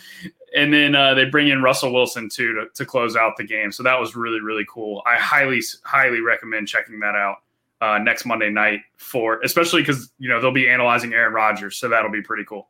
And 0.54 0.74
then 0.74 0.94
uh, 0.94 1.14
they 1.14 1.24
bring 1.24 1.48
in 1.48 1.62
Russell 1.62 1.90
Wilson 1.90 2.28
too 2.28 2.52
to, 2.54 2.66
to 2.74 2.84
close 2.84 3.16
out 3.16 3.38
the 3.38 3.44
game. 3.44 3.72
So 3.72 3.82
that 3.82 3.98
was 3.98 4.14
really 4.14 4.40
really 4.40 4.66
cool. 4.68 5.02
I 5.06 5.16
highly 5.16 5.62
highly 5.84 6.20
recommend 6.20 6.68
checking 6.68 7.00
that 7.00 7.14
out 7.14 7.38
uh, 7.80 7.98
next 7.98 8.26
Monday 8.26 8.50
night 8.50 8.80
for, 8.98 9.40
especially 9.40 9.80
because 9.80 10.12
you 10.18 10.28
know 10.28 10.38
they'll 10.38 10.52
be 10.52 10.68
analyzing 10.68 11.14
Aaron 11.14 11.32
Rodgers, 11.32 11.78
so 11.78 11.88
that'll 11.88 12.12
be 12.12 12.22
pretty 12.22 12.44
cool. 12.44 12.68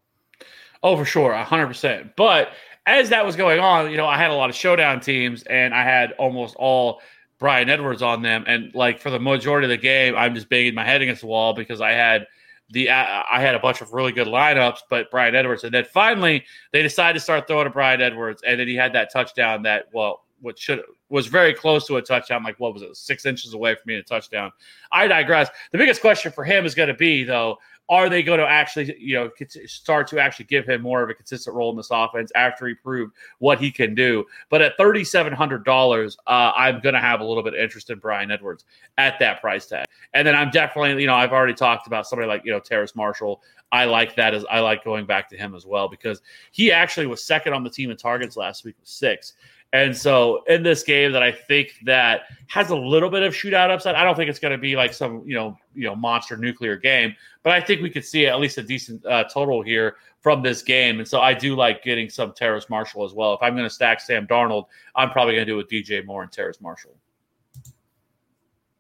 Oh, 0.83 0.97
for 0.97 1.05
sure, 1.05 1.35
hundred 1.35 1.69
percent. 1.69 2.17
But 2.17 2.51
as 2.87 3.09
that 3.11 3.25
was 3.27 3.37
going 3.37 3.61
on, 3.61 3.91
you 3.91 3.97
know, 3.97 4.07
I 4.07 4.17
had 4.17 4.31
a 4.31 4.35
lot 4.35 4.51
of 4.51 4.57
showdown 4.57 5.01
teams, 5.01 5.43
and 5.45 5.75
I 5.75 5.83
had 5.83 6.13
almost 6.13 6.55
all 6.57 7.01
Bryan 7.39 7.69
Edwards 7.69 8.03
on 8.03 8.23
them. 8.23 8.45
And 8.47 8.75
like 8.75 9.01
for 9.01 9.11
the 9.11 9.19
majority 9.19 9.67
of 9.67 9.71
the 9.71 9.77
game, 9.77 10.15
I'm 10.17 10.35
just 10.35 10.49
banging 10.49 10.75
my 10.75 10.85
head 10.85 11.03
against 11.03 11.21
the 11.23 11.27
wall 11.27 11.53
because 11.53 11.81
I 11.81 11.93
had 11.93 12.27
the 12.71 12.91
I 12.91 13.41
had 13.41 13.55
a 13.55 13.59
bunch 13.59 13.81
of 13.81 13.93
really 13.93 14.13
good 14.13 14.27
lineups, 14.27 14.81
but 14.91 15.11
Bryan 15.11 15.35
Edwards, 15.35 15.65
and 15.65 15.73
then 15.73 15.85
finally 15.85 16.45
they 16.73 16.83
decided 16.83 17.15
to 17.15 17.21
start 17.21 17.47
throwing 17.47 17.65
to 17.65 17.71
Bryan 17.71 18.01
Edwards, 18.01 18.43
and 18.47 18.59
then 18.59 18.67
he 18.67 18.75
had 18.75 18.93
that 18.95 19.13
touchdown 19.13 19.63
that 19.63 19.87
well, 19.93 20.25
what 20.41 20.59
should 20.59 20.83
was 21.09 21.29
very 21.29 21.55
close 21.55 21.87
to 21.87 21.97
a 21.97 22.03
touchdown, 22.03 22.43
like 22.43 22.59
what 22.59 22.75
was 22.75 22.83
it, 22.83 22.97
six 22.97 23.25
inches 23.25 23.55
away 23.55 23.75
from 23.75 23.83
being 23.87 24.01
a 24.01 24.03
touchdown. 24.03 24.51
I 24.91 25.07
digress. 25.07 25.49
The 25.71 25.79
biggest 25.79 26.01
question 26.01 26.33
for 26.33 26.43
him 26.43 26.67
is 26.67 26.75
going 26.75 26.89
to 26.89 26.95
be 26.95 27.23
though, 27.23 27.59
are 27.89 28.09
they 28.09 28.23
going 28.23 28.41
to 28.41 28.47
actually, 28.47 28.97
you 28.99 29.15
know, 29.15 29.31
start 29.67 30.09
to 30.09 30.19
actually 30.19 30.47
give 30.47 30.67
him 30.67 30.83
more 30.83 31.03
of 31.03 31.11
a 31.11 31.15
consistent 31.15 31.55
role 31.55 31.71
in 31.71 31.77
this 31.77 31.89
offense 31.91 32.33
after 32.35 32.67
he 32.67 32.75
proved 32.75 33.15
what 33.39 33.61
he 33.61 33.71
can 33.71 33.95
do? 33.95 34.25
But 34.51 34.63
at 34.63 34.77
thirty 34.77 35.05
seven 35.05 35.33
hundred 35.33 35.65
dollars, 35.65 36.17
uh, 36.27 36.53
I'm 36.57 36.81
going 36.81 36.95
to 36.95 37.01
have 37.01 37.21
a 37.21 37.25
little 37.25 37.43
bit 37.43 37.55
of 37.55 37.61
interest 37.61 37.91
in 37.91 37.99
Bryan 37.99 38.31
Edwards 38.31 38.65
at 38.99 39.19
that 39.21 39.41
price 39.41 39.67
tag. 39.67 39.87
And 40.15 40.27
then 40.27 40.35
I'm 40.35 40.51
definitely, 40.51 41.01
you 41.01 41.07
know, 41.07 41.15
I've 41.15 41.33
already 41.33 41.55
talked 41.55 41.87
about 41.87 42.07
somebody 42.07 42.29
like 42.29 42.43
you 42.45 42.53
know 42.53 42.61
Terrace 42.61 42.97
Marshall. 42.97 43.43
I 43.73 43.85
like 43.85 44.15
that 44.17 44.35
as 44.35 44.45
I 44.51 44.61
like 44.61 44.85
going 44.85 45.07
back 45.07 45.29
to 45.31 45.37
him 45.37 45.55
as 45.55 45.67
well 45.67 45.89
because 45.89 46.23
he 46.53 46.71
actually 46.73 47.07
was 47.07 47.23
second 47.23 47.53
on 47.53 47.65
the 47.65 47.71
team 47.71 47.91
in 47.91 47.97
targets 47.97 48.37
last 48.37 48.65
week 48.65 48.77
with 48.79 48.89
six. 48.89 49.35
And 49.73 49.97
so 49.97 50.43
in 50.45 50.63
this 50.63 50.83
game 50.83 51.13
that 51.13 51.23
I 51.23 51.33
think 51.33 51.75
that 51.85 52.23
has 52.49 52.71
a 52.71 52.77
little 52.77 53.11
bit 53.11 53.23
of 53.23 53.35
shootout 53.35 53.71
upside. 53.71 53.95
I 53.95 54.05
don't 54.05 54.15
think 54.15 54.31
it's 54.31 54.39
going 54.39 54.53
to 54.53 54.59
be 54.59 54.77
like 54.77 54.95
some, 54.95 55.23
you 55.27 55.35
know, 55.35 55.59
you 55.75 55.85
know, 55.85 55.95
monster 55.95 56.37
nuclear 56.37 56.77
game, 56.77 57.15
but 57.43 57.53
I 57.53 57.61
think 57.61 57.83
we 57.83 57.91
could 57.91 58.05
see 58.05 58.27
at 58.27 58.39
least 58.39 58.59
a 58.59 58.63
decent 58.63 59.05
uh, 59.05 59.25
total 59.25 59.63
here 59.63 59.97
from 60.21 60.43
this 60.43 60.63
game. 60.63 60.99
And 60.99 61.07
so 61.07 61.21
I 61.21 61.35
do 61.35 61.57
like 61.57 61.83
getting 61.83 62.09
some 62.09 62.33
Terrace 62.33 62.71
Marshall 62.71 63.05
as 63.05 63.13
well. 63.13 63.35
If 63.35 63.43
I'm 63.43 63.55
going 63.55 63.69
to 63.69 63.75
stack 63.75 64.01
Sam 64.01 64.27
Darnold, 64.27 64.67
I'm 64.95 65.11
probably 65.11 65.35
going 65.35 65.47
to 65.47 65.53
do 65.53 65.55
it 65.55 65.63
with 65.63 65.69
DJ 65.69 66.05
Moore 66.05 66.23
and 66.23 66.33
Terrace 66.33 66.61
Marshall. 66.61 66.97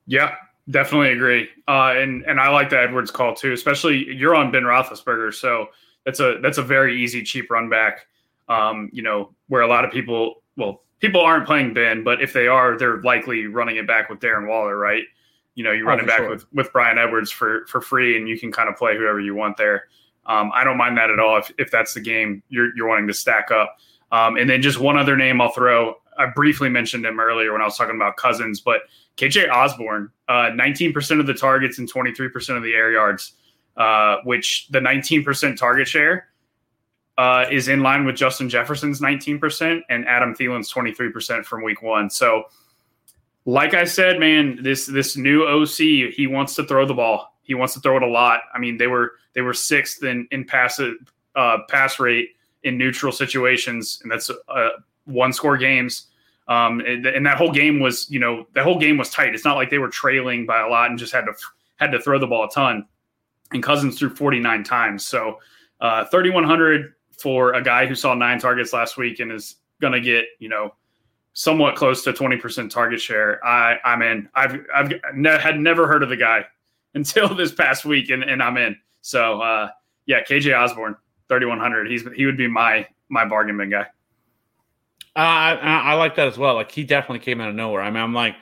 Yeah, 0.06 0.34
definitely 0.70 1.12
agree. 1.12 1.48
Uh, 1.68 1.94
and 1.96 2.24
and 2.24 2.40
I 2.40 2.48
like 2.48 2.70
the 2.70 2.80
Edwards 2.80 3.10
call 3.10 3.34
too, 3.34 3.52
especially 3.52 4.12
you're 4.14 4.34
on 4.34 4.50
Ben 4.52 4.62
Roethlisberger, 4.62 5.34
so 5.34 5.68
that's 6.04 6.20
a 6.20 6.38
that's 6.42 6.58
a 6.58 6.62
very 6.62 7.00
easy 7.02 7.22
cheap 7.22 7.50
run 7.50 7.68
back. 7.68 8.06
Um, 8.48 8.88
you 8.92 9.02
know, 9.02 9.34
where 9.48 9.62
a 9.62 9.66
lot 9.66 9.84
of 9.84 9.90
people 9.90 10.42
well, 10.56 10.82
people 11.00 11.20
aren't 11.20 11.46
playing 11.46 11.74
Ben, 11.74 12.02
but 12.02 12.22
if 12.22 12.32
they 12.32 12.48
are, 12.48 12.78
they're 12.78 13.00
likely 13.02 13.46
running 13.46 13.76
it 13.76 13.86
back 13.86 14.08
with 14.08 14.20
Darren 14.20 14.48
Waller, 14.48 14.76
right? 14.76 15.04
You 15.54 15.64
know, 15.64 15.72
you 15.72 15.84
oh, 15.84 15.88
run 15.88 16.00
it 16.00 16.06
back 16.06 16.18
sure. 16.18 16.30
with 16.30 16.46
with 16.52 16.72
Bryan 16.72 16.98
Edwards 16.98 17.30
for 17.30 17.66
for 17.66 17.80
free, 17.80 18.16
and 18.16 18.28
you 18.28 18.38
can 18.38 18.52
kind 18.52 18.68
of 18.68 18.76
play 18.76 18.96
whoever 18.96 19.20
you 19.20 19.34
want 19.34 19.56
there. 19.56 19.84
Um, 20.26 20.50
I 20.54 20.64
don't 20.64 20.76
mind 20.76 20.98
that 20.98 21.10
at 21.10 21.20
all 21.20 21.38
if, 21.38 21.52
if 21.58 21.70
that's 21.70 21.94
the 21.94 22.00
game 22.00 22.42
you're 22.48 22.76
you're 22.76 22.88
wanting 22.88 23.06
to 23.06 23.14
stack 23.14 23.50
up. 23.50 23.76
Um, 24.12 24.36
and 24.36 24.48
then 24.48 24.62
just 24.62 24.78
one 24.78 24.96
other 24.96 25.16
name 25.16 25.40
I'll 25.40 25.50
throw. 25.50 25.94
I 26.18 26.26
briefly 26.26 26.68
mentioned 26.68 27.04
him 27.04 27.20
earlier 27.20 27.52
when 27.52 27.60
I 27.60 27.64
was 27.64 27.76
talking 27.76 27.96
about 27.96 28.16
Cousins, 28.16 28.60
but 28.60 28.82
KJ 29.16 29.50
Osborn, 29.50 30.10
uh, 30.28 30.50
19% 30.54 31.20
of 31.20 31.26
the 31.26 31.34
targets 31.34 31.78
and 31.78 31.90
23% 31.90 32.56
of 32.56 32.62
the 32.62 32.74
air 32.74 32.92
yards, 32.92 33.32
uh, 33.76 34.18
which 34.24 34.68
the 34.70 34.78
19% 34.78 35.56
target 35.56 35.88
share 35.88 36.28
uh, 37.18 37.46
is 37.50 37.68
in 37.68 37.82
line 37.82 38.04
with 38.04 38.16
Justin 38.16 38.48
Jefferson's 38.48 39.00
19% 39.00 39.80
and 39.88 40.06
Adam 40.06 40.34
Thielen's 40.34 40.72
23% 40.72 41.44
from 41.44 41.62
week 41.62 41.82
one. 41.82 42.10
So, 42.10 42.44
like 43.46 43.74
I 43.74 43.84
said, 43.84 44.18
man, 44.18 44.58
this 44.62 44.86
this 44.86 45.16
new 45.16 45.46
OC, 45.46 46.12
he 46.12 46.26
wants 46.26 46.54
to 46.56 46.64
throw 46.64 46.84
the 46.84 46.94
ball. 46.94 47.32
He 47.42 47.54
wants 47.54 47.74
to 47.74 47.80
throw 47.80 47.96
it 47.96 48.02
a 48.02 48.08
lot. 48.08 48.40
I 48.52 48.58
mean, 48.58 48.76
they 48.76 48.88
were 48.88 49.12
they 49.34 49.40
were 49.40 49.54
sixth 49.54 50.02
in 50.02 50.26
in 50.32 50.44
pass 50.44 50.80
uh, 51.36 51.58
pass 51.68 52.00
rate 52.00 52.30
in 52.64 52.76
neutral 52.76 53.12
situations, 53.12 54.00
and 54.02 54.10
that's 54.10 54.30
uh, 54.48 54.70
one 55.04 55.32
score 55.32 55.56
games. 55.56 56.08
Um, 56.48 56.80
and, 56.80 57.06
and 57.06 57.26
that 57.26 57.38
whole 57.38 57.50
game 57.50 57.80
was, 57.80 58.08
you 58.10 58.20
know, 58.20 58.46
that 58.54 58.64
whole 58.64 58.78
game 58.78 58.98
was 58.98 59.10
tight. 59.10 59.34
It's 59.34 59.44
not 59.44 59.56
like 59.56 59.70
they 59.70 59.78
were 59.78 59.88
trailing 59.88 60.46
by 60.46 60.60
a 60.60 60.68
lot 60.68 60.90
and 60.90 60.98
just 60.98 61.12
had 61.12 61.24
to 61.26 61.32
had 61.76 61.92
to 61.92 62.00
throw 62.00 62.18
the 62.18 62.26
ball 62.26 62.44
a 62.44 62.50
ton. 62.50 62.86
And 63.52 63.62
Cousins 63.62 63.98
threw 63.98 64.10
49 64.10 64.64
times, 64.64 65.06
so 65.06 65.38
uh, 65.80 66.04
3100 66.06 66.94
for 67.18 67.54
a 67.54 67.62
guy 67.62 67.86
who 67.86 67.94
saw 67.94 68.14
nine 68.14 68.38
targets 68.38 68.72
last 68.72 68.96
week 68.96 69.20
and 69.20 69.32
is 69.32 69.56
going 69.80 69.92
to 69.92 70.00
get, 70.00 70.26
you 70.38 70.48
know, 70.48 70.74
somewhat 71.32 71.76
close 71.76 72.02
to 72.04 72.12
20% 72.12 72.70
target 72.70 73.00
share. 73.00 73.44
I, 73.44 73.78
I'm 73.84 74.02
in. 74.02 74.28
I've, 74.34 74.58
I've 74.74 74.92
ne- 75.14 75.40
had 75.40 75.58
never 75.58 75.86
heard 75.86 76.02
of 76.02 76.08
the 76.08 76.16
guy 76.16 76.46
until 76.94 77.34
this 77.34 77.52
past 77.52 77.84
week, 77.84 78.10
and, 78.10 78.22
and 78.22 78.42
I'm 78.42 78.56
in. 78.56 78.76
So, 79.02 79.40
uh, 79.40 79.68
yeah, 80.06 80.22
KJ 80.22 80.56
Osborn, 80.58 80.96
3100. 81.28 81.90
He's 81.90 82.04
he 82.14 82.26
would 82.26 82.36
be 82.36 82.48
my 82.48 82.86
my 83.08 83.24
bargain 83.24 83.56
bin 83.56 83.70
guy. 83.70 83.86
Uh, 85.14 85.18
I, 85.18 85.54
I 85.84 85.94
like 85.94 86.14
that 86.16 86.28
as 86.28 86.36
well. 86.36 86.54
Like 86.54 86.70
he 86.70 86.84
definitely 86.84 87.20
came 87.20 87.40
out 87.40 87.48
of 87.48 87.54
nowhere. 87.54 87.82
I 87.82 87.90
mean, 87.90 88.02
I'm 88.02 88.14
like 88.14 88.36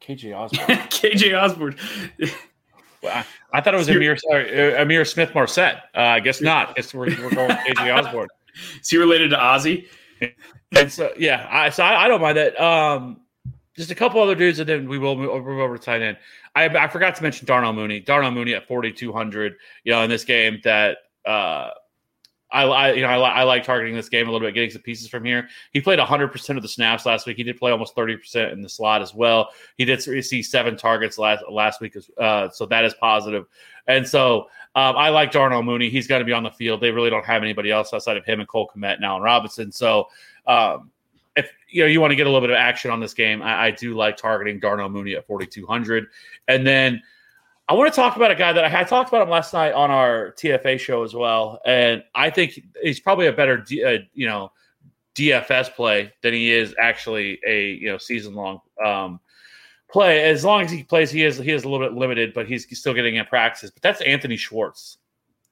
KJ 0.00 0.36
Osborn. 0.36 0.66
KJ 0.88 1.40
Osborn. 1.40 1.76
I, 3.04 3.24
I, 3.52 3.60
thought 3.60 3.74
it 3.74 3.78
was 3.78 3.88
Amir 3.88 4.16
sorry, 4.16 4.74
uh, 4.74 4.84
Ihmir 4.84 5.06
Smith-Marsette. 5.06 5.84
Uh, 5.94 6.00
I 6.00 6.20
guess 6.20 6.40
not. 6.40 6.70
I 6.70 6.72
guess 6.74 6.92
we're, 6.92 7.06
we're 7.06 7.30
going 7.30 7.48
with 7.48 7.58
KJ 7.58 7.96
Osborn. 7.96 8.28
Is 8.80 8.88
he 8.88 8.96
related 8.96 9.30
to 9.30 9.36
Ozzy? 9.36 9.86
And 10.76 10.92
so 10.92 11.12
yeah, 11.16 11.46
I 11.50 11.70
so 11.70 11.82
I, 11.82 12.04
I 12.04 12.08
don't 12.08 12.20
mind 12.20 12.36
that. 12.36 12.60
Um, 12.60 13.20
just 13.76 13.90
a 13.92 13.94
couple 13.94 14.20
other 14.20 14.34
dudes, 14.34 14.58
and 14.58 14.68
then 14.68 14.88
we 14.88 14.98
will 14.98 15.16
move 15.16 15.30
over 15.30 15.78
to 15.78 15.82
tight 15.82 16.02
end. 16.02 16.16
I, 16.56 16.64
I 16.64 16.88
forgot 16.88 17.14
to 17.14 17.22
mention 17.22 17.46
Darnell 17.46 17.72
Mooney. 17.72 18.00
Darnell 18.00 18.32
Mooney 18.32 18.54
at 18.54 18.66
4,200. 18.66 19.54
You 19.84 19.92
know, 19.92 20.02
in 20.02 20.10
this 20.10 20.24
game 20.24 20.60
that 20.64 20.98
uh, 21.24 21.70
I, 22.50 22.64
I, 22.64 22.92
you 22.92 23.02
know 23.02 23.08
I, 23.08 23.40
I, 23.40 23.42
like 23.42 23.62
targeting 23.62 23.94
this 23.94 24.08
game 24.08 24.26
a 24.26 24.32
little 24.32 24.46
bit, 24.46 24.54
getting 24.54 24.70
some 24.70 24.80
pieces 24.80 25.08
from 25.08 25.24
here. 25.24 25.48
He 25.72 25.80
played 25.80 25.98
100 25.98 26.28
percent 26.28 26.56
of 26.56 26.62
the 26.62 26.68
snaps 26.68 27.04
last 27.04 27.26
week. 27.26 27.36
He 27.36 27.42
did 27.42 27.58
play 27.58 27.70
almost 27.70 27.94
30 27.94 28.16
percent 28.16 28.52
in 28.52 28.62
the 28.62 28.68
slot 28.68 29.02
as 29.02 29.14
well. 29.14 29.50
He 29.76 29.84
did 29.84 30.02
see 30.02 30.42
seven 30.42 30.76
targets 30.76 31.18
last 31.18 31.44
last 31.50 31.80
week, 31.80 31.96
uh, 32.16 32.48
so 32.48 32.64
that 32.66 32.84
is 32.84 32.94
positive. 32.94 33.46
And 33.86 34.06
so 34.06 34.48
um, 34.74 34.96
I 34.96 35.10
like 35.10 35.30
Darnell 35.30 35.62
Mooney. 35.62 35.90
He's 35.90 36.06
going 36.06 36.20
to 36.20 36.24
be 36.24 36.32
on 36.32 36.42
the 36.42 36.50
field. 36.50 36.80
They 36.80 36.90
really 36.90 37.10
don't 37.10 37.24
have 37.24 37.42
anybody 37.42 37.70
else 37.70 37.92
outside 37.92 38.16
of 38.16 38.24
him 38.24 38.40
and 38.40 38.48
Cole 38.48 38.70
Kmet 38.74 38.96
and 38.96 39.04
Allen 39.04 39.22
Robinson. 39.22 39.70
So 39.70 40.08
um, 40.46 40.90
if 41.36 41.50
you 41.68 41.82
know 41.82 41.88
you 41.88 42.00
want 42.00 42.12
to 42.12 42.16
get 42.16 42.26
a 42.26 42.30
little 42.30 42.46
bit 42.46 42.50
of 42.50 42.56
action 42.56 42.90
on 42.90 43.00
this 43.00 43.12
game, 43.12 43.42
I, 43.42 43.66
I 43.66 43.70
do 43.72 43.94
like 43.94 44.16
targeting 44.16 44.58
Darnell 44.58 44.88
Mooney 44.88 45.14
at 45.16 45.26
4,200, 45.26 46.06
and 46.48 46.66
then. 46.66 47.02
I 47.68 47.74
want 47.74 47.92
to 47.92 47.96
talk 47.96 48.16
about 48.16 48.30
a 48.30 48.34
guy 48.34 48.52
that 48.52 48.64
I 48.64 48.68
had 48.68 48.88
talked 48.88 49.10
about 49.10 49.22
him 49.22 49.28
last 49.28 49.52
night 49.52 49.72
on 49.72 49.90
our 49.90 50.32
TFA 50.38 50.80
show 50.80 51.02
as 51.02 51.12
well, 51.14 51.60
and 51.66 52.02
I 52.14 52.30
think 52.30 52.58
he's 52.82 52.98
probably 52.98 53.26
a 53.26 53.32
better, 53.32 53.58
D, 53.58 53.84
uh, 53.84 53.98
you 54.14 54.26
know, 54.26 54.52
DFS 55.14 55.74
play 55.74 56.12
than 56.22 56.32
he 56.32 56.50
is 56.50 56.74
actually 56.80 57.38
a 57.46 57.72
you 57.72 57.90
know 57.90 57.98
season 57.98 58.34
long 58.34 58.60
um, 58.82 59.20
play. 59.90 60.22
As 60.24 60.44
long 60.44 60.62
as 60.62 60.70
he 60.70 60.82
plays, 60.82 61.10
he 61.10 61.24
is 61.24 61.36
he 61.36 61.50
is 61.50 61.64
a 61.64 61.68
little 61.68 61.86
bit 61.86 61.94
limited, 61.94 62.32
but 62.32 62.46
he's 62.46 62.66
still 62.78 62.94
getting 62.94 63.16
in 63.16 63.26
practice. 63.26 63.70
But 63.70 63.82
that's 63.82 64.00
Anthony 64.00 64.36
Schwartz 64.36 64.96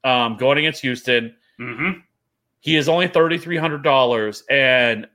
um, 0.02 0.38
going 0.38 0.58
against 0.58 0.80
Houston. 0.80 1.34
Mm-hmm. 1.60 2.00
He 2.60 2.76
is 2.76 2.88
only 2.88 3.08
thirty 3.08 3.36
three 3.36 3.58
hundred 3.58 3.82
dollars, 3.82 4.42
and 4.48 5.06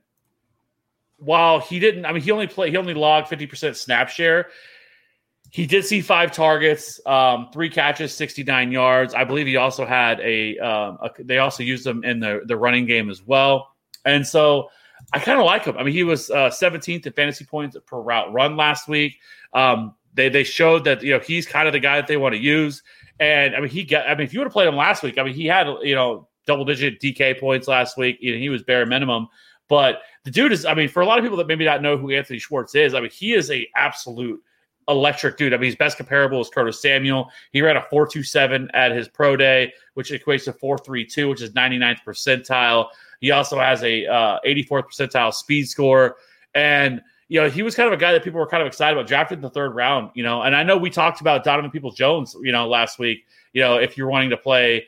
while 1.16 1.58
he 1.58 1.80
didn't, 1.80 2.04
I 2.04 2.12
mean, 2.12 2.22
he 2.22 2.30
only 2.30 2.46
played, 2.46 2.70
he 2.70 2.76
only 2.76 2.94
logged 2.94 3.26
fifty 3.26 3.46
percent 3.46 3.76
snap 3.76 4.08
share 4.08 4.48
he 5.52 5.66
did 5.66 5.84
see 5.84 6.00
five 6.00 6.32
targets, 6.32 6.98
um, 7.04 7.50
three 7.52 7.68
catches, 7.68 8.14
69 8.14 8.72
yards. 8.72 9.12
I 9.12 9.24
believe 9.24 9.46
he 9.46 9.56
also 9.56 9.84
had 9.84 10.18
a, 10.20 10.58
um, 10.58 10.96
a 11.02 11.10
they 11.18 11.38
also 11.38 11.62
used 11.62 11.86
him 11.86 12.02
in 12.04 12.20
the, 12.20 12.40
the 12.46 12.56
running 12.56 12.86
game 12.86 13.10
as 13.10 13.22
well. 13.22 13.68
And 14.06 14.26
so 14.26 14.70
I 15.12 15.18
kind 15.18 15.38
of 15.38 15.44
like 15.44 15.66
him. 15.66 15.76
I 15.76 15.82
mean, 15.82 15.92
he 15.92 16.04
was 16.04 16.30
uh, 16.30 16.48
17th 16.48 17.04
in 17.04 17.12
fantasy 17.12 17.44
points 17.44 17.76
per 17.86 18.00
route 18.00 18.32
run 18.32 18.56
last 18.56 18.88
week. 18.88 19.18
Um, 19.52 19.94
they, 20.14 20.30
they 20.30 20.42
showed 20.42 20.84
that, 20.84 21.02
you 21.02 21.12
know, 21.12 21.20
he's 21.20 21.46
kind 21.46 21.68
of 21.68 21.74
the 21.74 21.80
guy 21.80 21.96
that 21.96 22.06
they 22.06 22.16
want 22.16 22.34
to 22.34 22.40
use. 22.40 22.82
And 23.20 23.54
I 23.54 23.60
mean, 23.60 23.68
he 23.68 23.84
got, 23.84 24.08
I 24.08 24.14
mean, 24.14 24.24
if 24.24 24.32
you 24.32 24.40
would 24.40 24.46
have 24.46 24.54
played 24.54 24.68
him 24.68 24.76
last 24.76 25.02
week, 25.02 25.18
I 25.18 25.22
mean, 25.22 25.34
he 25.34 25.44
had, 25.44 25.66
you 25.82 25.94
know, 25.94 26.28
double 26.46 26.64
digit 26.64 26.98
DK 26.98 27.38
points 27.38 27.68
last 27.68 27.98
week. 27.98 28.16
You 28.22 28.32
know, 28.32 28.38
he 28.38 28.48
was 28.48 28.62
bare 28.62 28.86
minimum. 28.86 29.28
But 29.68 30.00
the 30.24 30.30
dude 30.30 30.52
is, 30.52 30.64
I 30.64 30.72
mean, 30.72 30.88
for 30.88 31.02
a 31.02 31.06
lot 31.06 31.18
of 31.18 31.24
people 31.24 31.36
that 31.36 31.46
maybe 31.46 31.66
not 31.66 31.82
know 31.82 31.98
who 31.98 32.10
Anthony 32.10 32.38
Schwartz 32.38 32.74
is, 32.74 32.94
I 32.94 33.00
mean, 33.00 33.10
he 33.10 33.34
is 33.34 33.50
a 33.50 33.68
absolute 33.76 34.40
electric 34.88 35.36
dude. 35.36 35.54
I 35.54 35.56
mean, 35.56 35.66
his 35.66 35.76
best 35.76 35.96
comparable 35.96 36.40
is 36.40 36.48
Curtis 36.48 36.80
Samuel. 36.80 37.30
He 37.52 37.62
ran 37.62 37.76
a 37.76 37.80
4.27 37.80 38.68
at 38.74 38.92
his 38.92 39.08
pro 39.08 39.36
day, 39.36 39.72
which 39.94 40.10
equates 40.10 40.44
to 40.44 40.52
4.32, 40.52 41.30
which 41.30 41.42
is 41.42 41.50
99th 41.50 41.98
percentile. 42.06 42.88
He 43.20 43.30
also 43.30 43.58
has 43.58 43.82
a 43.82 44.06
uh, 44.06 44.40
84th 44.46 44.84
percentile 44.90 45.32
speed 45.32 45.68
score. 45.68 46.16
And, 46.54 47.00
you 47.28 47.40
know, 47.40 47.48
he 47.48 47.62
was 47.62 47.74
kind 47.74 47.86
of 47.86 47.92
a 47.92 47.96
guy 47.96 48.12
that 48.12 48.24
people 48.24 48.40
were 48.40 48.46
kind 48.46 48.62
of 48.62 48.66
excited 48.66 48.98
about, 48.98 49.08
drafted 49.08 49.38
in 49.38 49.42
the 49.42 49.50
third 49.50 49.74
round, 49.74 50.10
you 50.14 50.22
know. 50.22 50.42
And 50.42 50.54
I 50.56 50.62
know 50.62 50.76
we 50.76 50.90
talked 50.90 51.20
about 51.20 51.44
Donovan 51.44 51.70
Peoples 51.70 51.94
Jones, 51.94 52.36
you 52.42 52.52
know, 52.52 52.68
last 52.68 52.98
week, 52.98 53.24
you 53.52 53.62
know, 53.62 53.76
if 53.76 53.96
you're 53.96 54.08
wanting 54.08 54.30
to 54.30 54.36
play. 54.36 54.86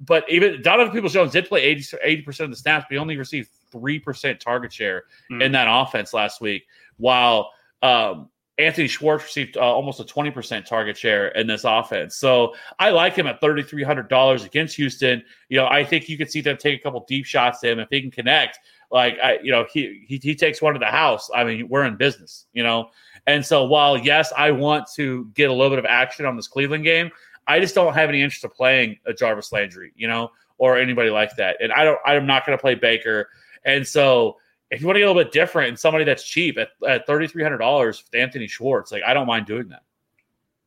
But 0.00 0.24
even 0.30 0.62
Donovan 0.62 0.92
Peoples 0.92 1.12
Jones 1.12 1.32
did 1.32 1.48
play 1.48 1.62
80, 1.62 2.22
percent 2.22 2.44
of 2.44 2.50
the 2.50 2.56
snaps, 2.56 2.86
but 2.88 2.94
he 2.94 2.98
only 2.98 3.16
received 3.16 3.50
3% 3.72 4.38
target 4.38 4.72
share 4.72 5.04
mm. 5.30 5.42
in 5.42 5.52
that 5.52 5.66
offense 5.68 6.14
last 6.14 6.40
week. 6.40 6.66
While, 6.98 7.50
um, 7.82 8.30
Anthony 8.58 8.88
Schwartz 8.88 9.24
received 9.24 9.56
uh, 9.56 9.60
almost 9.60 10.00
a 10.00 10.04
20% 10.04 10.64
target 10.64 10.96
share 10.96 11.28
in 11.28 11.46
this 11.46 11.64
offense. 11.64 12.16
So 12.16 12.54
I 12.78 12.90
like 12.90 13.14
him 13.14 13.26
at 13.26 13.40
$3,300 13.40 14.46
against 14.46 14.76
Houston. 14.76 15.22
You 15.48 15.58
know, 15.58 15.66
I 15.66 15.84
think 15.84 16.08
you 16.08 16.16
could 16.16 16.30
see 16.30 16.40
them 16.40 16.56
take 16.56 16.80
a 16.80 16.82
couple 16.82 17.04
deep 17.06 17.26
shots 17.26 17.60
to 17.60 17.70
him 17.70 17.78
if 17.78 17.88
he 17.90 18.00
can 18.00 18.10
connect. 18.10 18.58
Like, 18.90 19.18
I, 19.22 19.38
you 19.42 19.50
know, 19.50 19.66
he, 19.70 20.04
he, 20.06 20.18
he 20.22 20.34
takes 20.34 20.62
one 20.62 20.72
to 20.72 20.78
the 20.78 20.86
house. 20.86 21.28
I 21.34 21.44
mean, 21.44 21.68
we're 21.68 21.84
in 21.84 21.96
business, 21.96 22.46
you 22.54 22.62
know? 22.62 22.90
And 23.26 23.44
so 23.44 23.64
while, 23.64 23.98
yes, 23.98 24.32
I 24.36 24.52
want 24.52 24.86
to 24.94 25.26
get 25.34 25.50
a 25.50 25.52
little 25.52 25.70
bit 25.70 25.78
of 25.78 25.84
action 25.84 26.24
on 26.24 26.36
this 26.36 26.48
Cleveland 26.48 26.84
game, 26.84 27.10
I 27.46 27.60
just 27.60 27.74
don't 27.74 27.94
have 27.94 28.08
any 28.08 28.22
interest 28.22 28.44
in 28.44 28.50
playing 28.50 28.98
a 29.04 29.12
Jarvis 29.12 29.52
Landry, 29.52 29.92
you 29.96 30.08
know, 30.08 30.30
or 30.56 30.78
anybody 30.78 31.10
like 31.10 31.36
that. 31.36 31.56
And 31.60 31.72
I 31.72 31.84
don't, 31.84 31.98
I'm 32.06 32.26
not 32.26 32.46
going 32.46 32.56
to 32.56 32.62
play 32.62 32.74
Baker. 32.74 33.28
And 33.64 33.86
so, 33.86 34.38
if 34.70 34.80
you 34.80 34.86
want 34.86 34.96
to 34.96 35.00
get 35.00 35.06
a 35.06 35.12
little 35.12 35.22
bit 35.22 35.32
different 35.32 35.68
and 35.68 35.78
somebody 35.78 36.04
that's 36.04 36.24
cheap 36.24 36.58
at, 36.58 36.68
at 36.86 37.06
$3,300 37.06 37.86
with 37.86 38.14
Anthony 38.14 38.46
Schwartz, 38.46 38.92
like 38.92 39.02
I 39.06 39.14
don't 39.14 39.26
mind 39.26 39.46
doing 39.46 39.68
that. 39.68 39.82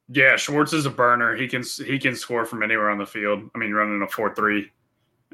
Yeah, 0.08 0.36
Schwartz 0.38 0.74
is 0.74 0.86
a 0.86 0.90
burner. 0.90 1.36
He 1.36 1.48
can 1.48 1.64
he 1.86 2.00
can 2.00 2.16
score 2.16 2.44
from 2.44 2.64
anywhere 2.64 2.90
on 2.90 2.98
the 2.98 3.06
field. 3.06 3.48
I 3.54 3.58
mean, 3.60 3.72
running 3.72 4.02
a 4.02 4.08
four 4.08 4.34
three, 4.34 4.72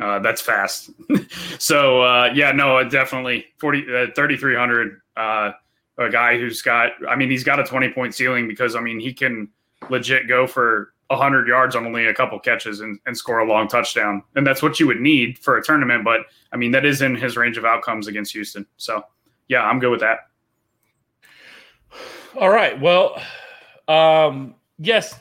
uh, 0.01 0.19
that's 0.19 0.41
fast. 0.41 0.89
so 1.59 2.01
uh, 2.01 2.31
yeah, 2.33 2.51
no, 2.51 2.83
definitely 2.87 3.45
40 3.59 3.81
uh, 3.83 4.05
3,300. 4.15 5.01
Uh, 5.15 5.51
a 5.97 6.09
guy 6.09 6.37
who's 6.37 6.61
got, 6.61 6.91
I 7.07 7.15
mean, 7.15 7.29
he's 7.31 7.45
got 7.45 7.57
a 7.57 7.63
twenty 7.63 7.89
point 7.89 8.13
ceiling 8.13 8.49
because 8.49 8.75
I 8.75 8.81
mean 8.81 8.99
he 8.99 9.13
can 9.13 9.47
legit 9.89 10.27
go 10.27 10.45
for 10.45 10.93
100 11.07 11.47
yards 11.47 11.75
on 11.75 11.85
only 11.85 12.07
a 12.07 12.13
couple 12.13 12.39
catches 12.39 12.79
and, 12.79 12.99
and 13.05 13.15
score 13.15 13.39
a 13.39 13.47
long 13.47 13.67
touchdown. 13.67 14.23
And 14.35 14.45
that's 14.45 14.63
what 14.63 14.79
you 14.79 14.87
would 14.87 14.99
need 14.99 15.37
for 15.37 15.57
a 15.57 15.63
tournament. 15.63 16.03
But 16.03 16.21
I 16.51 16.57
mean, 16.57 16.71
that 16.71 16.85
is 16.85 17.01
in 17.01 17.15
his 17.15 17.37
range 17.37 17.57
of 17.57 17.65
outcomes 17.65 18.07
against 18.07 18.31
Houston. 18.33 18.65
So, 18.77 19.03
yeah, 19.47 19.63
I'm 19.63 19.79
good 19.79 19.91
with 19.91 19.99
that. 19.99 20.19
All 22.39 22.49
right. 22.49 22.79
Well, 22.79 23.21
um, 23.87 24.55
yes. 24.79 25.15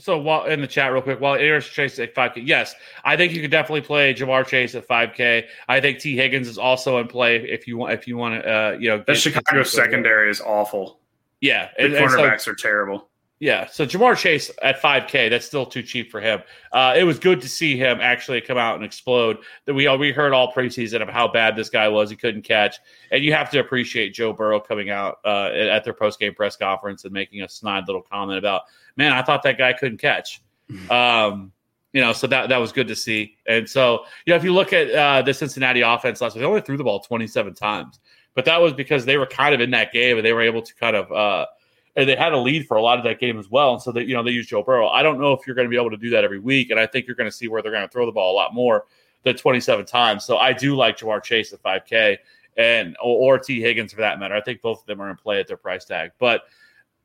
So 0.00 0.18
while 0.18 0.44
in 0.46 0.60
the 0.60 0.66
chat, 0.66 0.92
real 0.92 1.00
quick, 1.00 1.20
while 1.20 1.36
Ayers 1.36 1.66
Chase 1.66 1.98
at 1.98 2.14
5K, 2.14 2.46
yes, 2.46 2.74
I 3.04 3.16
think 3.16 3.32
you 3.32 3.40
could 3.40 3.52
definitely 3.52 3.80
play 3.82 4.12
Ja'Marr 4.12 4.46
Chase 4.46 4.74
at 4.74 4.86
5K. 4.88 5.44
I 5.68 5.80
think 5.80 6.00
Tee 6.00 6.16
Higgins 6.16 6.48
is 6.48 6.58
also 6.58 6.98
in 6.98 7.06
play 7.06 7.36
if 7.36 7.66
you 7.68 7.78
want. 7.78 7.94
If 7.94 8.08
you 8.08 8.16
want 8.16 8.42
to, 8.42 8.50
uh, 8.50 8.76
you 8.78 8.90
know, 8.90 9.02
the 9.06 9.14
Chicago 9.14 9.62
secondary 9.62 10.28
is 10.28 10.40
awful. 10.40 10.98
Yeah, 11.40 11.70
the 11.78 11.84
cornerbacks 11.84 12.42
so, 12.42 12.50
are 12.50 12.54
terrible. 12.54 13.08
Yeah, 13.44 13.66
so 13.66 13.84
Ja'Marr 13.84 14.16
Chase 14.16 14.50
at 14.62 14.80
5K, 14.80 15.28
that's 15.28 15.44
still 15.44 15.66
too 15.66 15.82
cheap 15.82 16.10
for 16.10 16.18
him. 16.18 16.40
Uh, 16.72 16.94
it 16.96 17.04
was 17.04 17.18
good 17.18 17.42
to 17.42 17.48
see 17.50 17.76
him 17.76 17.98
actually 18.00 18.40
come 18.40 18.56
out 18.56 18.74
and 18.76 18.82
explode. 18.82 19.36
That 19.66 19.74
we 19.74 19.86
we 19.98 20.12
heard 20.12 20.32
all 20.32 20.50
preseason 20.50 21.02
of 21.02 21.10
how 21.10 21.28
bad 21.28 21.54
this 21.54 21.68
guy 21.68 21.86
was. 21.86 22.08
He 22.08 22.16
couldn't 22.16 22.40
catch, 22.40 22.78
and 23.10 23.22
you 23.22 23.34
have 23.34 23.50
to 23.50 23.58
appreciate 23.58 24.14
Joe 24.14 24.32
Burrow 24.32 24.60
coming 24.60 24.88
out 24.88 25.18
uh, 25.26 25.50
at 25.52 25.84
their 25.84 25.92
post 25.92 26.18
game 26.18 26.34
press 26.34 26.56
conference 26.56 27.04
and 27.04 27.12
making 27.12 27.42
a 27.42 27.48
snide 27.50 27.84
little 27.86 28.00
comment 28.00 28.38
about, 28.38 28.62
"Man, 28.96 29.12
I 29.12 29.20
thought 29.20 29.42
that 29.42 29.58
guy 29.58 29.74
couldn't 29.74 29.98
catch." 29.98 30.40
um, 30.90 31.52
you 31.92 32.00
know, 32.00 32.14
so 32.14 32.26
that 32.26 32.48
that 32.48 32.56
was 32.56 32.72
good 32.72 32.88
to 32.88 32.96
see. 32.96 33.36
And 33.46 33.68
so, 33.68 34.06
you 34.24 34.32
know, 34.32 34.36
if 34.38 34.44
you 34.44 34.54
look 34.54 34.72
at 34.72 34.90
uh, 34.90 35.20
the 35.20 35.34
Cincinnati 35.34 35.82
offense 35.82 36.22
last 36.22 36.34
week, 36.34 36.40
they 36.40 36.46
only 36.46 36.62
threw 36.62 36.78
the 36.78 36.84
ball 36.84 37.00
27 37.00 37.52
times, 37.52 38.00
but 38.32 38.46
that 38.46 38.62
was 38.62 38.72
because 38.72 39.04
they 39.04 39.18
were 39.18 39.26
kind 39.26 39.54
of 39.54 39.60
in 39.60 39.70
that 39.72 39.92
game 39.92 40.16
and 40.16 40.24
they 40.24 40.32
were 40.32 40.40
able 40.40 40.62
to 40.62 40.74
kind 40.76 40.96
of. 40.96 41.46
And 41.96 42.08
they 42.08 42.16
had 42.16 42.32
a 42.32 42.38
lead 42.38 42.66
for 42.66 42.76
a 42.76 42.82
lot 42.82 42.98
of 42.98 43.04
that 43.04 43.20
game 43.20 43.38
as 43.38 43.48
well. 43.48 43.74
And 43.74 43.82
so 43.82 43.92
that 43.92 44.06
you 44.06 44.14
know 44.14 44.22
they 44.22 44.32
used 44.32 44.48
Joe 44.48 44.62
Burrow. 44.62 44.88
I 44.88 45.02
don't 45.02 45.20
know 45.20 45.32
if 45.32 45.46
you're 45.46 45.54
going 45.54 45.66
to 45.66 45.70
be 45.70 45.76
able 45.76 45.90
to 45.90 45.96
do 45.96 46.10
that 46.10 46.24
every 46.24 46.40
week, 46.40 46.70
and 46.70 46.80
I 46.80 46.86
think 46.86 47.06
you're 47.06 47.16
going 47.16 47.30
to 47.30 47.36
see 47.36 47.48
where 47.48 47.62
they're 47.62 47.72
going 47.72 47.86
to 47.86 47.92
throw 47.92 48.06
the 48.06 48.12
ball 48.12 48.32
a 48.32 48.36
lot 48.36 48.52
more 48.52 48.84
than 49.22 49.36
27 49.36 49.86
times. 49.86 50.24
So 50.24 50.38
I 50.38 50.52
do 50.52 50.76
like 50.76 50.98
Ja'Marr 50.98 51.22
Chase 51.22 51.52
at 51.52 51.62
5K 51.62 52.18
and 52.56 52.96
or, 53.02 53.36
or 53.36 53.38
Tee 53.38 53.60
Higgins 53.60 53.92
for 53.92 54.00
that 54.00 54.18
matter. 54.18 54.34
I 54.34 54.40
think 54.40 54.60
both 54.60 54.80
of 54.80 54.86
them 54.86 55.00
are 55.00 55.10
in 55.10 55.16
play 55.16 55.40
at 55.40 55.48
their 55.48 55.56
price 55.56 55.84
tag. 55.84 56.12
But 56.18 56.42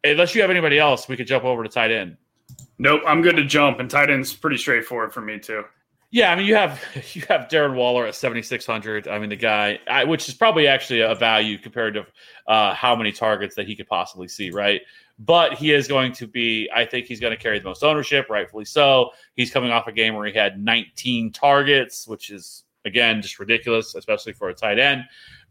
unless 0.04 0.36
you 0.36 0.42
have 0.42 0.50
anybody 0.50 0.80
else, 0.80 1.08
we 1.08 1.18
could 1.18 1.28
jump 1.28 1.44
over 1.44 1.64
to 1.64 1.70
tight 1.70 1.92
end. 1.92 2.18
Nope, 2.78 3.02
I'm 3.06 3.22
good 3.22 3.36
to 3.36 3.46
jump, 3.46 3.80
and 3.80 3.90
tight 3.90 4.10
end's 4.10 4.34
pretty 4.34 4.58
straightforward 4.58 5.14
for 5.14 5.22
me 5.22 5.38
too. 5.38 5.64
Yeah, 6.12 6.32
I 6.32 6.36
mean 6.36 6.46
you 6.46 6.56
have 6.56 6.84
you 7.14 7.24
have 7.30 7.48
Darren 7.50 7.76
Waller 7.76 8.08
at 8.08 8.16
seventy 8.16 8.42
six 8.42 8.66
hundred. 8.66 9.08
I 9.08 9.20
mean 9.20 9.30
the 9.30 9.36
guy, 9.36 9.80
I, 9.88 10.04
which 10.04 10.28
is 10.28 10.36
probably 10.36 10.68
actually 10.68 11.02
a 11.02 11.16
value 11.16 11.58
compared 11.58 11.94
to 11.96 12.06
uh, 12.48 12.74
how 12.74 12.96
many 12.96 13.12
targets 13.12 13.56
that 13.56 13.68
he 13.68 13.76
could 13.76 13.88
possibly 13.88 14.28
see, 14.28 14.50
right? 14.50 14.82
But 15.20 15.54
he 15.54 15.74
is 15.74 15.88
going 15.88 16.14
to 16.14 16.28
be. 16.28 16.70
I 16.74 16.86
think 16.86 17.06
he's 17.06 17.20
going 17.20 17.36
to 17.36 17.42
carry 17.42 17.60
the 17.60 17.66
most 17.66 17.84
ownership, 17.84 18.28
rightfully 18.30 18.66
so. 18.66 19.12
He's 19.36 19.52
coming 19.52 19.72
off 19.72 19.88
a 19.88 19.92
game 19.92 20.16
where 20.16 20.26
he 20.26 20.34
had 20.34 20.60
nineteen 20.60 21.32
targets, 21.32 22.08
which 22.08 22.32
is 22.32 22.64
again 22.86 23.22
just 23.22 23.38
ridiculous, 23.40 23.96
especially 23.96 24.34
for 24.34 24.50
a 24.50 24.54
tight 24.54 24.80
end. 24.80 25.04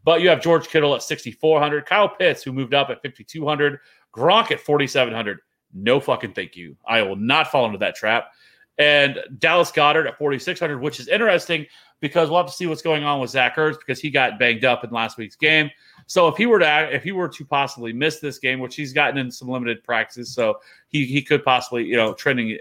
But 0.03 0.21
you 0.21 0.29
have 0.29 0.41
George 0.41 0.67
Kittle 0.67 0.95
at 0.95 1.03
sixty 1.03 1.31
four 1.31 1.59
hundred, 1.59 1.85
Kyle 1.85 2.09
Pitts 2.09 2.43
who 2.43 2.51
moved 2.51 2.73
up 2.73 2.89
at 2.89 3.01
fifty 3.01 3.23
two 3.23 3.47
hundred, 3.47 3.79
Gronk 4.13 4.51
at 4.51 4.59
forty 4.59 4.87
seven 4.87 5.13
hundred. 5.13 5.39
No 5.71 5.99
fucking 5.99 6.33
thank 6.33 6.55
you. 6.57 6.75
I 6.87 7.03
will 7.03 7.15
not 7.15 7.51
fall 7.51 7.65
into 7.65 7.77
that 7.77 7.95
trap 7.95 8.31
and 8.79 9.19
Dallas 9.37 9.71
Goedert 9.71 10.07
at 10.07 10.17
4,600, 10.17 10.79
which 10.79 10.99
is 10.99 11.09
interesting 11.09 11.67
because 11.99 12.29
we'll 12.29 12.39
have 12.39 12.47
to 12.47 12.53
see 12.53 12.65
what's 12.65 12.81
going 12.81 13.03
on 13.03 13.19
with 13.19 13.29
Zach 13.29 13.57
Ertz 13.57 13.77
because 13.77 13.99
he 13.99 14.09
got 14.09 14.39
banged 14.39 14.63
up 14.63 14.85
in 14.85 14.89
last 14.89 15.17
week's 15.17 15.35
game. 15.35 15.69
So 16.07 16.29
if 16.29 16.37
he 16.37 16.45
were 16.45 16.59
to 16.59 16.95
if 16.95 17.03
he 17.03 17.11
were 17.11 17.27
to 17.27 17.45
possibly 17.45 17.93
miss 17.93 18.19
this 18.19 18.39
game, 18.39 18.59
which 18.59 18.75
he's 18.75 18.93
gotten 18.93 19.17
in 19.17 19.29
some 19.29 19.49
limited 19.49 19.83
practices, 19.83 20.33
so 20.33 20.59
he 20.87 21.05
he 21.05 21.21
could 21.21 21.43
possibly 21.43 21.85
you 21.85 21.97
know 21.97 22.13
trending 22.13 22.57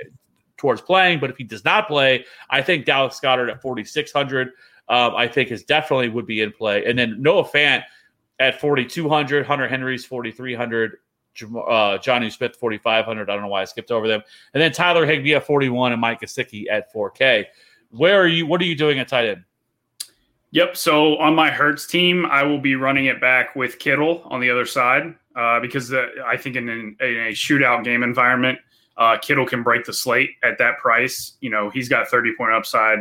towards 0.57 0.81
playing. 0.81 1.21
But 1.21 1.31
if 1.31 1.37
he 1.37 1.45
does 1.45 1.65
not 1.65 1.87
play, 1.87 2.25
I 2.51 2.63
think 2.63 2.85
Dallas 2.85 3.19
Goedert 3.21 3.49
at 3.49 3.63
4,600, 3.63 4.49
um, 4.89 5.15
I 5.15 5.29
think 5.29 5.53
is 5.53 5.63
definitely 5.63 6.09
would 6.09 6.27
be 6.27 6.43
in 6.43 6.53
play. 6.53 6.85
And 6.85 6.99
then 6.99 7.23
Noah 7.23 7.45
Fant 7.45 7.85
at 8.41 8.61
4,200, 8.61 9.47
Hunter 9.47 9.69
Henry's 9.69 10.05
4,300, 10.05 10.99
uh, 11.43 11.99
Jonnu 11.99 12.33
Smith 12.33 12.57
4,500. 12.57 13.31
I 13.31 13.33
don't 13.33 13.43
know 13.43 13.49
why 13.49 13.63
I 13.63 13.65
skipped 13.65 13.91
over 13.91 14.09
them. 14.09 14.23
And 14.55 14.63
then 14.63 14.73
Tyler 14.73 15.07
Higbee 15.07 15.35
at 15.35 15.47
41 15.47 15.93
and 15.93 16.01
Mike 16.01 16.21
Gesicki 16.21 16.65
at 16.71 16.93
4K. 16.93 17.47
Where 17.91 18.21
are 18.21 18.27
you? 18.27 18.47
What 18.47 18.61
are 18.61 18.65
you 18.65 18.77
doing 18.77 18.99
at 18.99 19.09
tight 19.09 19.27
end? 19.27 19.45
Yep. 20.51 20.77
So 20.77 21.17
on 21.19 21.35
my 21.35 21.51
Hertz 21.51 21.87
team, 21.87 22.27
I 22.27 22.43
will 22.43 22.61
be 22.61 22.75
running 22.75 23.07
it 23.07 23.21
back 23.21 23.55
with 23.55 23.79
Kittle 23.79 24.23
on 24.27 24.41
the 24.41 24.51
other 24.51 24.65
side 24.65 25.15
uh, 25.37 25.61
because 25.61 25.89
the, 25.89 26.09
I 26.27 26.37
think 26.37 26.57
in, 26.57 26.69
in, 26.69 26.97
in, 27.01 27.17
a 27.27 27.33
shootout 27.33 27.85
game 27.85 28.03
environment, 28.03 28.59
uh, 28.97 29.19
Kittle 29.19 29.47
can 29.47 29.63
break 29.63 29.85
the 29.85 29.93
slate 29.93 30.31
at 30.43 30.59
that 30.59 30.79
price. 30.79 31.35
You 31.41 31.51
know, 31.51 31.71
he's 31.71 31.89
got 31.89 32.09
30 32.09 32.35
point 32.37 32.53
upside. 32.53 33.01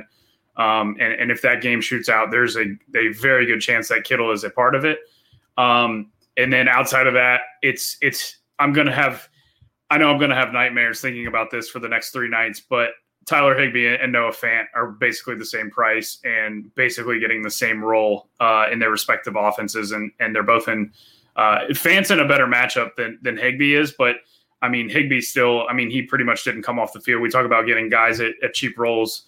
Um, 0.57 0.97
and, 0.99 1.13
and 1.13 1.31
if 1.31 1.41
that 1.43 1.61
game 1.61 1.81
shoots 1.81 2.09
out, 2.09 2.31
there's 2.31 2.57
a, 2.57 2.65
a 2.95 3.13
very 3.13 3.45
good 3.45 3.61
chance 3.61 3.88
that 3.89 4.03
Kittle 4.03 4.31
is 4.31 4.43
a 4.43 4.49
part 4.49 4.75
of 4.75 4.85
it. 4.85 4.99
Um, 5.57 6.11
and 6.38 6.53
then 6.53 6.67
outside 6.67 7.07
of 7.07 7.13
that, 7.15 7.41
it's 7.61 7.97
it's 8.01 8.38
I'm 8.59 8.71
gonna 8.71 8.93
have 8.93 9.27
I 9.89 9.97
know 9.97 10.09
I'm 10.11 10.19
gonna 10.19 10.35
have 10.35 10.53
nightmares 10.53 11.01
thinking 11.01 11.27
about 11.27 11.51
this 11.51 11.69
for 11.69 11.79
the 11.79 11.89
next 11.89 12.11
three 12.11 12.29
nights, 12.29 12.59
but 12.59 12.91
Tyler 13.25 13.59
Higbee 13.59 13.88
and 13.88 14.11
Noah 14.11 14.31
Fant 14.31 14.65
are 14.73 14.91
basically 14.91 15.35
the 15.35 15.45
same 15.45 15.69
price 15.69 16.19
and 16.23 16.73
basically 16.75 17.19
getting 17.19 17.41
the 17.41 17.51
same 17.51 17.83
role 17.83 18.29
uh, 18.39 18.67
in 18.71 18.79
their 18.79 18.91
respective 18.91 19.35
offenses, 19.35 19.91
and 19.91 20.11
and 20.19 20.33
they're 20.33 20.43
both 20.43 20.67
in 20.67 20.91
uh, 21.35 21.59
Fant's 21.71 22.11
in 22.11 22.19
a 22.19 22.27
better 22.27 22.47
matchup 22.47 22.95
than 22.95 23.19
than 23.21 23.35
Higbee 23.35 23.75
is, 23.75 23.93
but 23.97 24.17
I 24.61 24.69
mean 24.69 24.89
Higbee 24.89 25.21
still, 25.21 25.67
I 25.67 25.73
mean 25.73 25.89
he 25.89 26.03
pretty 26.03 26.23
much 26.23 26.43
didn't 26.43 26.63
come 26.63 26.79
off 26.79 26.93
the 26.93 27.01
field. 27.01 27.21
We 27.21 27.29
talk 27.29 27.45
about 27.45 27.65
getting 27.65 27.89
guys 27.89 28.19
at, 28.19 28.33
at 28.43 28.53
cheap 28.53 28.77
roles. 28.77 29.23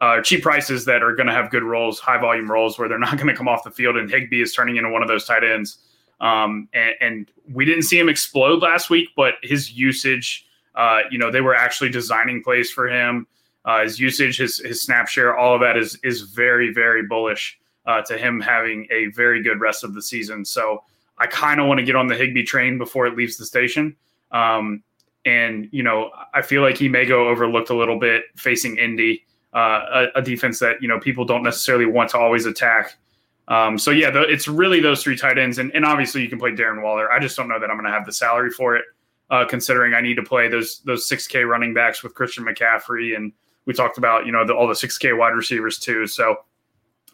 Uh, 0.00 0.22
cheap 0.22 0.44
prices 0.44 0.84
that 0.84 1.02
are 1.02 1.12
going 1.12 1.26
to 1.26 1.32
have 1.32 1.50
good 1.50 1.64
roles, 1.64 1.98
high 1.98 2.18
volume 2.18 2.48
roles 2.48 2.78
where 2.78 2.88
they're 2.88 3.00
not 3.00 3.16
going 3.16 3.26
to 3.26 3.34
come 3.34 3.48
off 3.48 3.64
the 3.64 3.70
field, 3.70 3.96
and 3.96 4.08
Higbee 4.08 4.40
is 4.40 4.54
turning 4.54 4.76
into 4.76 4.88
one 4.90 5.02
of 5.02 5.08
those 5.08 5.24
tight 5.24 5.42
ends 5.42 5.78
um, 6.20 6.68
and, 6.72 6.94
and, 7.00 7.30
we 7.50 7.64
didn't 7.64 7.84
see 7.84 7.98
him 7.98 8.10
explode 8.10 8.60
last 8.60 8.90
week, 8.90 9.08
but 9.16 9.36
his 9.42 9.72
usage, 9.72 10.44
uh, 10.74 11.00
you 11.10 11.16
know, 11.16 11.30
they 11.30 11.40
were 11.40 11.54
actually 11.54 11.88
designing 11.88 12.42
plays 12.42 12.70
for 12.70 12.86
him. 12.86 13.26
Uh, 13.64 13.84
his 13.84 13.98
usage, 13.98 14.36
his 14.36 14.58
his 14.58 14.82
snap 14.82 15.08
share, 15.08 15.34
all 15.34 15.54
of 15.54 15.62
that 15.62 15.76
is 15.78 15.98
is 16.02 16.22
very 16.22 16.72
very 16.74 17.06
bullish 17.06 17.58
uh, 17.86 18.02
to 18.02 18.18
him 18.18 18.38
having 18.38 18.86
a 18.90 19.06
very 19.06 19.42
good 19.42 19.60
rest 19.60 19.82
of 19.82 19.94
the 19.94 20.02
season. 20.02 20.44
So 20.44 20.84
I 21.16 21.26
kind 21.26 21.58
of 21.58 21.66
want 21.66 21.78
to 21.78 21.84
get 21.84 21.96
on 21.96 22.06
the 22.06 22.14
Higbee 22.14 22.44
train 22.44 22.76
before 22.76 23.06
it 23.06 23.16
leaves 23.16 23.38
the 23.38 23.46
station. 23.46 23.96
Um, 24.30 24.82
and 25.24 25.68
you 25.72 25.82
know, 25.82 26.10
I 26.34 26.42
feel 26.42 26.62
like 26.62 26.76
he 26.76 26.88
may 26.88 27.04
go 27.04 27.28
overlooked 27.28 27.70
a 27.70 27.76
little 27.76 27.98
bit 27.98 28.24
facing 28.36 28.76
Indy, 28.76 29.24
uh, 29.54 30.06
a, 30.14 30.18
a 30.18 30.22
defense 30.22 30.58
that 30.58 30.80
you 30.82 30.88
know 30.88 31.00
people 31.00 31.24
don't 31.24 31.42
necessarily 31.42 31.86
want 31.86 32.10
to 32.10 32.18
always 32.18 32.46
attack. 32.46 32.96
Um, 33.48 33.78
so 33.78 33.90
yeah, 33.90 34.10
the, 34.10 34.22
it's 34.22 34.46
really 34.46 34.80
those 34.80 35.02
three 35.02 35.16
tight 35.16 35.38
ends, 35.38 35.58
and, 35.58 35.74
and 35.74 35.84
obviously 35.84 36.22
you 36.22 36.28
can 36.28 36.38
play 36.38 36.52
Darren 36.52 36.82
Waller. 36.82 37.10
I 37.10 37.18
just 37.18 37.36
don't 37.36 37.48
know 37.48 37.58
that 37.58 37.70
I'm 37.70 37.76
going 37.76 37.90
to 37.90 37.92
have 37.92 38.06
the 38.06 38.12
salary 38.12 38.50
for 38.50 38.76
it, 38.76 38.84
uh, 39.30 39.46
considering 39.46 39.94
I 39.94 40.00
need 40.02 40.16
to 40.16 40.22
play 40.22 40.48
those 40.48 40.80
those 40.80 41.08
six 41.08 41.26
K 41.26 41.44
running 41.44 41.72
backs 41.72 42.02
with 42.02 42.14
Christian 42.14 42.44
McCaffrey, 42.44 43.16
and 43.16 43.32
we 43.64 43.72
talked 43.72 43.98
about 43.98 44.26
you 44.26 44.32
know 44.32 44.46
the, 44.46 44.54
all 44.54 44.68
the 44.68 44.74
six 44.74 44.98
K 44.98 45.14
wide 45.14 45.34
receivers 45.34 45.78
too. 45.78 46.06
So 46.06 46.36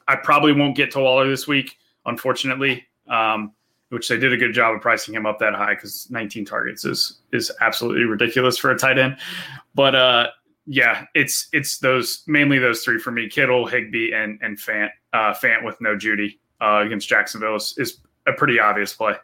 I 0.08 0.16
probably 0.16 0.52
won't 0.52 0.76
get 0.76 0.90
to 0.92 1.00
Waller 1.00 1.28
this 1.28 1.46
week, 1.46 1.78
unfortunately. 2.04 2.84
Um, 3.08 3.52
which 3.90 4.08
they 4.08 4.16
did 4.16 4.32
a 4.32 4.36
good 4.36 4.52
job 4.52 4.74
of 4.74 4.80
pricing 4.80 5.14
him 5.14 5.24
up 5.24 5.38
that 5.38 5.54
high 5.54 5.74
because 5.74 6.10
19 6.10 6.44
targets 6.44 6.84
is 6.84 7.20
is 7.32 7.52
absolutely 7.60 8.02
ridiculous 8.02 8.58
for 8.58 8.72
a 8.72 8.78
tight 8.78 8.98
end. 8.98 9.16
But 9.74 9.94
uh, 9.94 10.26
yeah, 10.66 11.04
it's 11.14 11.48
it's 11.52 11.78
those 11.78 12.24
mainly 12.26 12.58
those 12.58 12.82
three 12.82 12.98
for 12.98 13.10
me: 13.10 13.28
Kittle, 13.28 13.66
Higbee, 13.66 14.12
and 14.12 14.38
and 14.42 14.58
Fant. 14.58 14.90
Uh, 15.14 15.32
Fant 15.32 15.64
with 15.64 15.80
no 15.80 15.96
Jeudy 15.96 16.38
uh, 16.60 16.82
against 16.84 17.08
Jacksonville 17.08 17.56
is, 17.56 17.74
is, 17.78 17.98
a 18.26 18.32
pretty 18.32 18.58
obvious 18.58 18.94
play. 18.94 19.14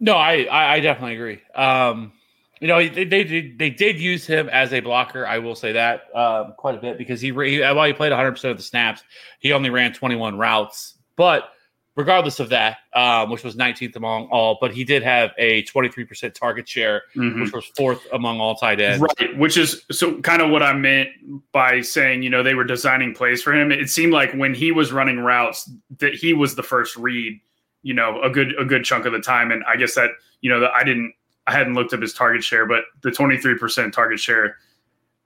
No, 0.00 0.14
I 0.16 0.42
I, 0.50 0.74
I 0.74 0.80
definitely 0.80 1.14
agree. 1.14 1.40
Um, 1.54 2.12
you 2.60 2.66
know, 2.68 2.78
they, 2.78 3.04
they 3.04 3.24
did 3.24 3.58
they 3.58 3.70
did 3.70 4.00
use 4.00 4.26
him 4.26 4.48
as 4.48 4.72
a 4.72 4.80
blocker. 4.80 5.26
I 5.26 5.38
will 5.38 5.54
say 5.54 5.72
that 5.72 6.14
um, 6.14 6.54
quite 6.58 6.74
a 6.74 6.78
bit 6.78 6.98
because 6.98 7.20
he, 7.20 7.28
he 7.28 7.60
while 7.60 7.86
he 7.86 7.92
played 7.92 8.10
100 8.10 8.32
percent 8.32 8.50
of 8.50 8.56
the 8.56 8.62
snaps, 8.64 9.02
he 9.38 9.52
only 9.52 9.70
ran 9.70 9.92
21 9.92 10.36
routes, 10.36 10.98
but 11.16 11.50
regardless 11.94 12.40
of 12.40 12.48
that, 12.48 12.78
um, 12.94 13.30
which 13.30 13.44
was 13.44 13.54
19th 13.54 13.96
among 13.96 14.26
all, 14.28 14.58
but 14.60 14.72
he 14.72 14.84
did 14.84 15.02
have 15.02 15.32
a 15.36 15.62
23% 15.64 16.34
target 16.34 16.68
share, 16.68 17.02
mm-hmm. 17.14 17.42
which 17.42 17.52
was 17.52 17.66
fourth 17.76 18.00
among 18.12 18.40
all 18.40 18.54
tight 18.54 18.80
ends. 18.80 19.04
Right, 19.18 19.36
which 19.36 19.56
is 19.56 19.84
so 19.90 20.20
kind 20.22 20.40
of 20.40 20.50
what 20.50 20.62
I 20.62 20.72
meant 20.72 21.10
by 21.52 21.80
saying, 21.82 22.22
you 22.22 22.30
know, 22.30 22.42
they 22.42 22.54
were 22.54 22.64
designing 22.64 23.14
plays 23.14 23.42
for 23.42 23.52
him. 23.52 23.70
It 23.70 23.90
seemed 23.90 24.12
like 24.12 24.32
when 24.32 24.54
he 24.54 24.72
was 24.72 24.92
running 24.92 25.18
routes 25.18 25.70
that 25.98 26.14
he 26.14 26.32
was 26.32 26.54
the 26.54 26.62
first 26.62 26.96
read, 26.96 27.38
you 27.82 27.94
know, 27.94 28.20
a 28.22 28.30
good 28.30 28.54
a 28.58 28.64
good 28.64 28.84
chunk 28.84 29.04
of 29.04 29.12
the 29.12 29.20
time 29.20 29.50
and 29.50 29.62
I 29.64 29.76
guess 29.76 29.94
that, 29.96 30.10
you 30.40 30.50
know, 30.50 30.60
that 30.60 30.72
I 30.72 30.84
didn't 30.84 31.14
I 31.46 31.52
hadn't 31.52 31.74
looked 31.74 31.92
up 31.92 32.00
his 32.00 32.14
target 32.14 32.44
share, 32.44 32.66
but 32.66 32.84
the 33.02 33.10
23% 33.10 33.92
target 33.92 34.20
share 34.20 34.56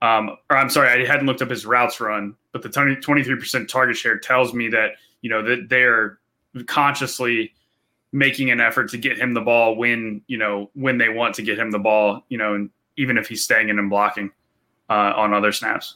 um, 0.01 0.37
or 0.49 0.57
I'm 0.57 0.69
sorry, 0.69 0.89
I 0.89 1.07
hadn't 1.07 1.25
looked 1.25 1.41
up 1.41 1.49
his 1.49 1.65
routes 1.65 1.99
run, 1.99 2.35
but 2.51 2.61
the 2.61 2.69
23% 2.69 3.67
target 3.67 3.97
share 3.97 4.19
tells 4.19 4.53
me 4.53 4.69
that, 4.69 4.91
you 5.21 5.29
know, 5.29 5.41
that 5.41 5.69
they're 5.69 6.19
consciously 6.65 7.53
making 8.11 8.51
an 8.51 8.59
effort 8.59 8.89
to 8.89 8.97
get 8.97 9.17
him 9.17 9.33
the 9.33 9.41
ball 9.41 9.75
when 9.75 10.21
you 10.27 10.37
know 10.37 10.69
when 10.73 10.97
they 10.97 11.09
want 11.09 11.35
to 11.35 11.41
get 11.41 11.59
him 11.59 11.71
the 11.71 11.79
ball 11.79 12.23
you 12.29 12.37
know 12.37 12.55
and 12.55 12.69
even 12.97 13.17
if 13.17 13.27
he's 13.27 13.43
staying 13.43 13.69
in 13.69 13.77
and 13.77 13.89
blocking 13.89 14.31
uh, 14.89 15.13
on 15.15 15.33
other 15.33 15.51
snaps. 15.51 15.95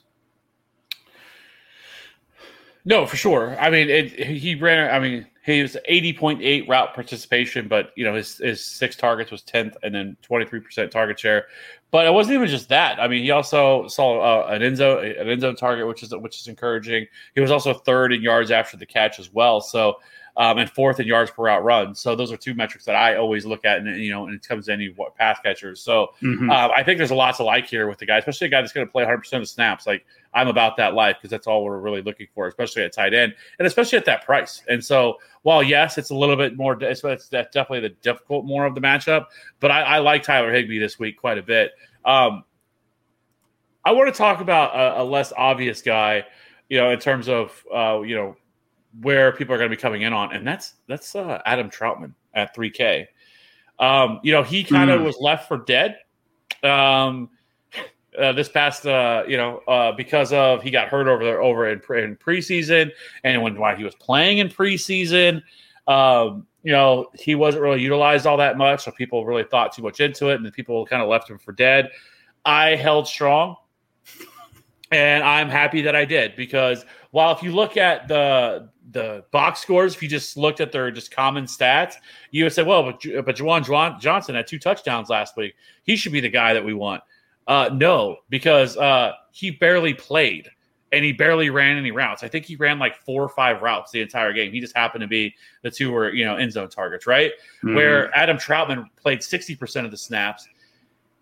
No 2.84 3.06
for 3.06 3.16
sure. 3.16 3.58
I 3.60 3.70
mean 3.70 3.90
it, 3.90 4.12
he 4.12 4.56
ran 4.56 4.94
i 4.94 5.00
mean 5.00 5.28
he 5.44 5.62
was 5.64 5.76
80.8 5.90 6.68
route 6.68 6.94
participation 6.94 7.68
but 7.68 7.92
you 7.96 8.04
know 8.04 8.14
his, 8.14 8.38
his 8.38 8.64
six 8.64 8.96
targets 8.96 9.32
was 9.32 9.42
10th 9.44 9.76
and 9.84 9.96
then 9.96 10.18
23% 10.28 10.92
target 10.92 11.20
share. 11.20 11.46
But 11.90 12.06
it 12.06 12.14
wasn't 12.14 12.36
even 12.36 12.48
just 12.48 12.70
that. 12.70 13.00
I 13.00 13.08
mean 13.08 13.24
he 13.24 13.32
also 13.32 13.88
saw 13.88 14.20
uh, 14.20 14.48
an 14.48 14.62
end 14.62 14.78
zone 14.78 15.06
an 15.06 15.30
end 15.30 15.42
zone 15.42 15.56
target 15.56 15.88
which 15.88 16.04
is 16.04 16.14
which 16.16 16.42
is 16.42 16.48
encouraging. 16.48 17.08
He 17.36 17.42
was 17.42 17.52
also 17.52 17.74
third 17.74 18.12
in 18.14 18.22
yards 18.22 18.52
after 18.52 18.78
the 18.78 18.86
catch 18.86 19.20
as 19.20 19.32
well. 19.32 19.62
So 19.62 20.00
um, 20.38 20.58
and 20.58 20.70
fourth 20.70 21.00
in 21.00 21.08
yards 21.08 21.32
per 21.32 21.44
route 21.44 21.64
run. 21.64 21.94
So 21.94 22.16
those 22.16 22.32
are 22.32 22.38
two 22.38 22.54
metrics 22.54 22.86
that 22.86 22.96
I 22.96 23.18
always 23.18 23.46
look 23.46 23.66
at, 23.66 23.80
and 23.80 24.04
you 24.04 24.12
know, 24.12 24.26
and 24.26 24.36
it 24.36 24.48
comes 24.48 24.68
to 24.68 24.74
any 24.74 24.94
pass 25.18 25.40
catchers. 25.42 25.82
So 25.82 26.14
mm-hmm. 26.22 26.50
uh, 26.50 26.70
I 26.70 26.84
think 26.84 26.98
there's 26.98 27.12
a 27.12 27.16
lot 27.16 27.36
to 27.38 27.44
like 27.44 27.68
here 27.68 27.88
with 27.88 27.98
the 27.98 28.06
guy, 28.06 28.18
especially 28.18 28.48
a 28.48 28.50
guy 28.50 28.62
that's 28.62 28.74
going 28.74 28.86
to 28.86 28.92
play 28.92 29.04
100 29.04 29.18
percent 29.18 29.44
of 29.44 29.50
snaps. 29.50 29.86
Like 29.86 30.06
I'm 30.34 30.48
about 30.48 30.78
that 30.78 30.94
life 30.94 31.18
because 31.18 31.32
that's 31.32 31.48
all 31.48 31.64
we're 31.64 31.80
really 31.80 32.02
looking 32.02 32.28
for, 32.34 32.48
especially 32.48 32.84
at 32.84 32.94
tight 32.94 33.14
end, 33.14 33.36
and 33.60 33.68
especially 33.68 33.98
at 33.98 34.06
that 34.06 34.26
price. 34.26 34.64
And 34.70 34.84
so 34.84 35.18
while 35.44 35.62
yes, 35.62 35.98
it's 35.98 36.12
a 36.12 36.16
little 36.16 36.38
bit 36.38 36.56
more, 36.56 36.82
it's, 36.82 37.04
it's 37.04 37.30
definitely 37.30 37.82
the 37.82 37.96
difficult 38.02 38.46
more 38.46 38.66
of 38.66 38.76
the 38.76 38.82
matchup, 38.82 39.26
but 39.60 39.72
I, 39.72 39.82
I 39.82 39.98
like 40.00 40.24
Tyler 40.24 40.54
Higbee 40.54 40.80
this 40.80 41.00
week 41.00 41.18
quite 41.18 41.38
a 41.38 41.44
bit. 41.44 41.72
Um, 42.06 42.44
I 43.84 43.92
want 43.92 44.14
to 44.14 44.18
talk 44.18 44.42
about 44.42 44.76
a, 44.76 45.02
a 45.02 45.04
less 45.04 45.34
obvious 45.36 45.82
guy, 45.82 46.26
you 46.70 46.78
know, 46.78 46.92
in 46.92 47.00
terms 47.00 47.28
of 47.28 47.64
uh, 47.74 48.02
you 48.02 48.16
know 48.16 48.36
where 49.00 49.32
people 49.32 49.56
are 49.56 49.58
going 49.58 49.70
to 49.70 49.76
be 49.76 49.82
coming 49.82 50.02
in 50.02 50.14
on, 50.14 50.34
and 50.34 50.46
that's 50.46 50.76
that's 50.88 51.16
uh, 51.16 51.42
Adam 51.46 51.70
Trautman 51.70 52.14
at 52.34 52.56
3K. 52.56 53.08
Um, 53.80 54.20
you 54.24 54.32
know, 54.32 54.44
he 54.44 54.64
kind 54.64 54.90
of 54.90 55.02
mm. 55.02 55.06
was 55.06 55.18
left 55.20 55.48
for 55.48 55.58
dead 55.58 55.98
um, 56.64 57.30
uh, 58.20 58.32
this 58.34 58.50
past, 58.50 58.86
uh, 58.86 59.24
you 59.28 59.38
know, 59.38 59.58
uh, 59.68 59.92
because 59.94 60.34
of 60.34 60.62
he 60.62 60.70
got 60.70 60.90
hurt 60.90 61.08
over 61.08 61.24
there 61.24 61.42
over 61.42 61.70
in, 61.70 61.80
in 61.98 62.16
preseason, 62.16 62.92
and 63.24 63.42
when 63.42 63.58
while 63.58 63.76
he 63.76 63.84
was 63.84 63.96
playing 63.96 64.40
in 64.40 64.50
preseason, 64.50 65.42
um, 65.88 66.46
you 66.64 66.72
know, 66.72 67.08
he 67.16 67.36
wasn't 67.36 67.62
really 67.64 67.82
utilized 67.82 68.28
all 68.28 68.38
that 68.38 68.58
much, 68.58 68.84
so 68.84 68.92
people 68.92 69.26
really 69.26 69.44
thought 69.44 69.74
too 69.74 69.82
much 69.82 70.00
into 70.00 70.30
it, 70.30 70.40
and 70.40 70.54
people 70.54 70.86
kind 70.86 71.02
of 71.02 71.10
left 71.10 71.30
him 71.30 71.40
for 71.40 71.54
dead. 71.54 71.90
I 72.46 72.76
held 72.76 73.08
strong, 73.08 73.56
and 74.92 75.24
I'm 75.24 75.50
happy 75.50 75.82
that 75.82 75.96
I 75.96 76.06
did 76.06 76.36
because 76.36 76.86
while 77.12 77.34
if 77.36 77.44
you 77.44 77.52
look 77.52 77.78
at 77.78 78.08
the 78.08 78.70
the 78.92 79.24
box 79.32 79.62
scores, 79.62 79.96
if 79.96 80.04
you 80.04 80.10
just 80.10 80.36
looked 80.36 80.60
at 80.60 80.72
their 80.72 80.92
just 80.92 81.12
common 81.12 81.46
stats, 81.46 81.94
you 82.32 82.44
would 82.44 82.54
say, 82.54 82.64
well, 82.64 82.84
but 82.84 83.02
but 83.26 83.36
Juwan 83.36 83.64
Juwan 83.64 84.00
Johnson 84.00 84.36
had 84.36 84.48
two 84.48 84.60
touchdowns 84.60 85.10
last 85.10 85.38
week. 85.38 85.54
He 85.84 85.96
should 85.96 86.12
be 86.12 86.20
the 86.20 86.30
guy 86.30 86.54
that 86.54 86.64
we 86.64 86.74
want. 86.74 87.04
Uh, 87.48 87.70
no, 87.74 88.18
because 88.30 88.78
uh, 88.78 89.14
he 89.32 89.52
barely 89.52 89.94
played 89.94 90.50
and 90.92 91.06
he 91.06 91.12
barely 91.12 91.50
ran 91.50 91.78
any 91.78 91.92
routes. 91.92 92.24
I 92.24 92.28
think 92.28 92.46
he 92.46 92.56
ran 92.56 92.80
like 92.80 92.98
four 92.98 93.24
or 93.24 93.30
five 93.30 93.62
routes 93.62 93.92
the 93.92 94.02
entire 94.02 94.34
game. 94.34 94.52
He 94.52 94.60
just 94.60 94.76
happened 94.76 95.02
to 95.02 95.08
be 95.08 95.34
the 95.62 95.72
two 95.72 95.92
were 95.92 96.14
you 96.14 96.26
know 96.26 96.36
end 96.36 96.52
zone 96.52 96.70
targets, 96.70 97.08
right? 97.08 97.32
Mhm. 97.64 97.76
Where 97.76 98.16
Adam 98.18 98.38
Trautman 98.38 98.86
played 98.96 99.24
sixty 99.24 99.56
percent 99.56 99.86
of 99.86 99.92
the 99.92 99.98
snaps. 99.98 100.48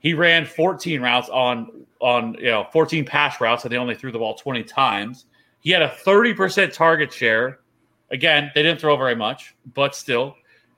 He 0.01 0.13
ran 0.13 0.45
14 0.45 1.01
routes 1.01 1.29
on 1.29 1.85
on 1.99 2.35
you 2.35 2.45
know 2.45 2.67
14 2.71 3.05
pass 3.05 3.41
routes, 3.41 3.63
and 3.63 3.71
they 3.71 3.77
only 3.77 3.95
threw 3.95 4.11
the 4.11 4.19
ball 4.19 4.35
20 4.35 4.63
times. 4.63 5.25
He 5.59 5.71
had 5.71 5.81
a 5.81 5.89
30% 5.89 6.73
target 6.73 7.11
share. 7.11 7.59
Again, 8.11 8.51
they 8.55 8.63
didn't 8.63 8.79
throw 8.79 8.95
very 8.97 9.15
much, 9.15 9.55
but 9.73 9.95
still, 9.95 10.35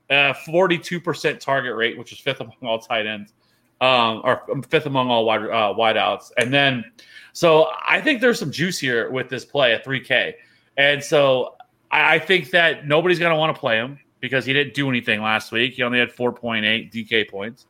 uh, 0.10 0.34
42% 0.48 1.40
target 1.40 1.76
rate, 1.76 1.98
which 1.98 2.12
is 2.12 2.20
fifth 2.20 2.42
among 2.42 2.58
all 2.64 2.80
tight 2.80 3.06
ends, 3.06 3.34
um, 3.80 4.22
or 4.24 4.44
fifth 4.68 4.86
among 4.86 5.10
all 5.10 5.26
wide 5.26 5.44
uh, 5.44 5.74
wideouts. 5.78 6.32
And 6.38 6.54
then, 6.54 6.84
so 7.34 7.70
I 7.88 8.02
think 8.02 8.20
there's 8.20 8.40
some 8.40 8.52
juice 8.52 8.80
here 8.80 9.10
with 9.10 9.30
this 9.30 9.46
play 9.46 9.74
at 9.74 9.86
3K. 9.86 10.34
And 10.78 11.04
so 11.04 11.56
I, 11.90 12.16
I 12.16 12.20
think 12.20 12.50
that 12.52 12.88
nobody's 12.88 13.20
going 13.20 13.32
to 13.32 13.38
want 13.38 13.56
to 13.56 13.60
play 13.60 13.78
him 13.78 14.00
because 14.20 14.46
he 14.46 14.54
didn't 14.54 14.74
do 14.74 14.90
anything 14.90 15.22
last 15.22 15.52
week. 15.52 15.74
He 15.74 15.84
only 15.84 16.00
had 16.00 16.10
4.8 16.10 16.92
DK 16.92 17.30
points. 17.30 17.68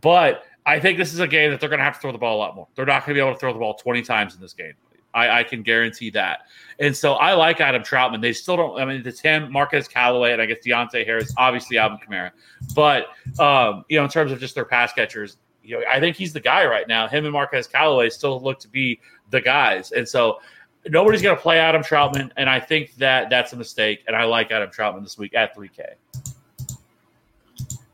But 0.00 0.44
I 0.66 0.80
think 0.80 0.98
this 0.98 1.12
is 1.12 1.20
a 1.20 1.26
game 1.26 1.50
that 1.50 1.60
they're 1.60 1.68
going 1.68 1.78
to 1.78 1.84
have 1.84 1.94
to 1.94 2.00
throw 2.00 2.12
the 2.12 2.18
ball 2.18 2.36
a 2.36 2.40
lot 2.40 2.56
more. 2.56 2.68
They're 2.74 2.86
not 2.86 3.06
going 3.06 3.14
to 3.16 3.22
be 3.22 3.24
able 3.24 3.34
to 3.34 3.40
throw 3.40 3.52
the 3.52 3.58
ball 3.58 3.74
20 3.74 4.02
times 4.02 4.34
in 4.34 4.40
this 4.40 4.52
game. 4.52 4.74
I, 5.14 5.40
I 5.40 5.42
can 5.42 5.62
guarantee 5.62 6.10
that. 6.10 6.40
And 6.78 6.96
so 6.96 7.14
I 7.14 7.34
like 7.34 7.60
Adam 7.60 7.82
Trautman. 7.82 8.20
They 8.20 8.32
still 8.32 8.56
don't. 8.56 8.80
I 8.80 8.84
mean, 8.84 9.02
it's 9.04 9.20
him, 9.20 9.50
Marquez 9.50 9.88
Callaway, 9.88 10.32
and 10.32 10.40
I 10.40 10.46
guess 10.46 10.58
Deonte 10.64 11.04
Harris, 11.04 11.32
obviously 11.36 11.78
Alvin 11.78 11.98
Kamara. 11.98 12.30
But 12.74 13.06
um, 13.40 13.84
you 13.88 13.98
know, 13.98 14.04
in 14.04 14.10
terms 14.10 14.32
of 14.32 14.38
just 14.38 14.54
their 14.54 14.64
pass 14.64 14.92
catchers, 14.92 15.38
you 15.62 15.78
know, 15.78 15.84
I 15.90 16.00
think 16.00 16.16
he's 16.16 16.32
the 16.32 16.40
guy 16.40 16.66
right 16.66 16.86
now. 16.86 17.08
Him 17.08 17.24
and 17.24 17.32
Marquez 17.32 17.66
Callaway 17.66 18.10
still 18.10 18.40
look 18.40 18.58
to 18.60 18.68
be 18.68 19.00
the 19.30 19.40
guys. 19.40 19.92
And 19.92 20.08
so 20.08 20.40
nobody's 20.88 21.22
going 21.22 21.36
to 21.36 21.42
play 21.42 21.58
Adam 21.58 21.82
Trautman, 21.82 22.30
and 22.36 22.48
I 22.48 22.60
think 22.60 22.94
that 22.96 23.28
that's 23.30 23.52
a 23.52 23.56
mistake. 23.56 24.04
And 24.06 24.16
I 24.16 24.24
like 24.24 24.50
Adam 24.50 24.70
Trautman 24.70 25.02
this 25.02 25.18
week 25.18 25.34
at 25.34 25.56
3K. 25.56 25.94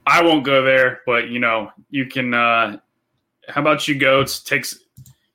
I 0.07 0.23
won't 0.23 0.45
go 0.45 0.63
there, 0.63 1.01
but 1.07 1.29
you 1.29 1.39
know, 1.39 1.71
you 1.91 2.07
can. 2.07 2.35
uh 2.35 2.79
How 3.49 3.61
about 3.61 3.89
you 3.89 3.99
go? 3.99 4.25
Takes 4.25 4.84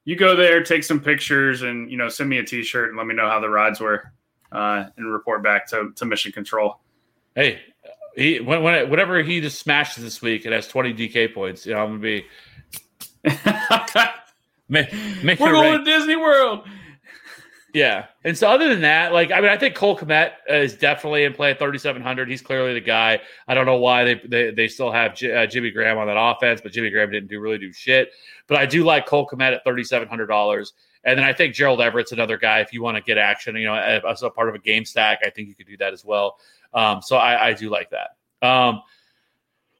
you 0.09 0.15
go 0.15 0.35
there, 0.35 0.63
take 0.63 0.83
some 0.83 0.99
pictures, 0.99 1.61
and 1.61 1.91
you 1.91 1.95
know, 1.95 2.09
send 2.09 2.31
me 2.31 2.39
a 2.39 2.43
T-shirt 2.43 2.89
and 2.89 2.97
let 2.97 3.05
me 3.05 3.13
know 3.13 3.29
how 3.29 3.39
the 3.39 3.47
rides 3.47 3.79
were, 3.79 4.11
uh, 4.51 4.85
and 4.97 5.13
report 5.13 5.43
back 5.43 5.67
to 5.67 5.91
to 5.97 6.05
Mission 6.05 6.31
Control. 6.31 6.79
Hey, 7.35 7.59
he 8.15 8.39
when, 8.39 8.63
when 8.63 8.89
whatever 8.89 9.21
he 9.21 9.39
just 9.39 9.59
smashes 9.59 10.03
this 10.03 10.19
week, 10.19 10.47
it 10.47 10.51
has 10.51 10.67
20 10.67 10.95
DK 10.95 11.31
points. 11.31 11.63
You 11.63 11.75
know, 11.75 11.83
I'm 11.83 11.89
gonna 11.89 11.99
be 11.99 12.25
make, 14.67 14.91
make 15.23 15.39
We're 15.39 15.51
going 15.51 15.75
rain. 15.75 15.85
to 15.85 15.91
Disney 15.91 16.15
World. 16.15 16.67
Yeah. 17.73 18.05
And 18.23 18.37
so 18.37 18.49
other 18.49 18.67
than 18.69 18.81
that, 18.81 19.13
like 19.13 19.31
I 19.31 19.41
mean, 19.41 19.49
I 19.49 19.57
think 19.57 19.75
Cole 19.75 19.97
Kmet 19.97 20.31
is 20.49 20.75
definitely 20.75 21.23
in 21.23 21.33
play 21.33 21.51
at 21.51 21.59
3,700. 21.59 22.29
He's 22.29 22.41
clearly 22.41 22.73
the 22.73 22.81
guy. 22.81 23.19
I 23.47 23.53
don't 23.53 23.65
know 23.65 23.77
why 23.77 24.03
they 24.03 24.21
they, 24.25 24.51
they 24.51 24.67
still 24.67 24.91
have 24.91 25.15
J- 25.15 25.43
uh, 25.43 25.45
Jimmy 25.45 25.71
Graham 25.71 25.97
on 25.97 26.07
that 26.07 26.17
offense, 26.19 26.61
but 26.61 26.71
Jimmy 26.71 26.89
Graham 26.89 27.11
didn't 27.11 27.29
do 27.29 27.39
really 27.39 27.57
do 27.57 27.71
shit. 27.71 28.11
But 28.47 28.57
I 28.57 28.65
do 28.65 28.83
like 28.83 29.05
Cole 29.05 29.27
Kmet 29.27 29.53
at 29.53 29.65
$3,700. 29.65 30.71
And 31.05 31.17
then 31.17 31.25
I 31.25 31.31
think 31.31 31.53
Gerald 31.53 31.79
Everett's 31.79 32.11
another 32.11 32.37
guy. 32.37 32.59
If 32.59 32.73
you 32.73 32.81
want 32.81 32.97
to 32.97 33.03
get 33.03 33.17
action, 33.17 33.55
you 33.55 33.65
know, 33.65 33.75
as 33.75 34.21
a 34.23 34.29
part 34.29 34.49
of 34.49 34.55
a 34.55 34.59
game 34.59 34.83
stack, 34.83 35.19
I 35.25 35.29
think 35.29 35.47
you 35.47 35.55
could 35.55 35.67
do 35.67 35.77
that 35.77 35.93
as 35.93 36.03
well. 36.03 36.37
Um, 36.73 37.01
so 37.01 37.17
I, 37.17 37.49
I 37.49 37.53
do 37.53 37.69
like 37.69 37.91
that. 37.91 38.47
Um, 38.47 38.81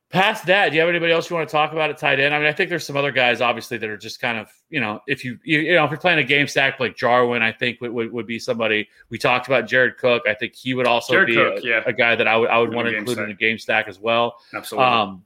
past 0.09 0.45
that, 0.47 0.69
do 0.69 0.75
you 0.75 0.81
have 0.81 0.89
anybody 0.89 1.11
else 1.13 1.29
you 1.29 1.35
want 1.35 1.47
to 1.47 1.51
talk 1.51 1.71
about 1.71 1.89
at 1.89 1.97
tight 1.97 2.19
end? 2.19 2.33
I 2.33 2.39
mean, 2.39 2.47
I 2.47 2.53
think 2.53 2.69
there's 2.69 2.85
some 2.85 2.97
other 2.97 3.11
guys, 3.11 3.41
obviously, 3.41 3.77
that 3.77 3.89
are 3.89 3.97
just 3.97 4.19
kind 4.19 4.37
of, 4.37 4.47
you 4.69 4.79
know, 4.81 4.99
if 5.07 5.23
you, 5.23 5.37
you, 5.43 5.59
you 5.59 5.75
know, 5.75 5.83
if 5.85 5.91
you're 5.91 5.99
playing 5.99 6.19
a 6.19 6.23
game 6.23 6.47
stack 6.47 6.79
like 6.79 6.95
Jarwin, 6.95 7.41
I 7.41 7.51
think 7.51 7.79
would, 7.81 7.91
would, 7.91 8.11
would 8.11 8.27
be 8.27 8.39
somebody. 8.39 8.87
We 9.09 9.17
talked 9.17 9.47
about 9.47 9.67
Jared 9.67 9.97
Cook. 9.97 10.23
I 10.27 10.33
think 10.33 10.55
he 10.55 10.73
would 10.73 10.87
also 10.87 11.13
Jared 11.13 11.27
be 11.27 11.35
Cook, 11.35 11.57
a, 11.63 11.67
yeah. 11.67 11.83
a 11.85 11.93
guy 11.93 12.15
that 12.15 12.27
I 12.27 12.37
would 12.37 12.49
I 12.49 12.57
would 12.57 12.69
In 12.69 12.75
want 12.75 12.87
to 12.87 12.95
include 12.95 13.19
in 13.19 13.27
the 13.29 13.33
game 13.35 13.57
stack 13.59 13.87
as 13.87 13.99
well. 13.99 14.37
Absolutely. 14.53 14.85
Um, 14.87 15.25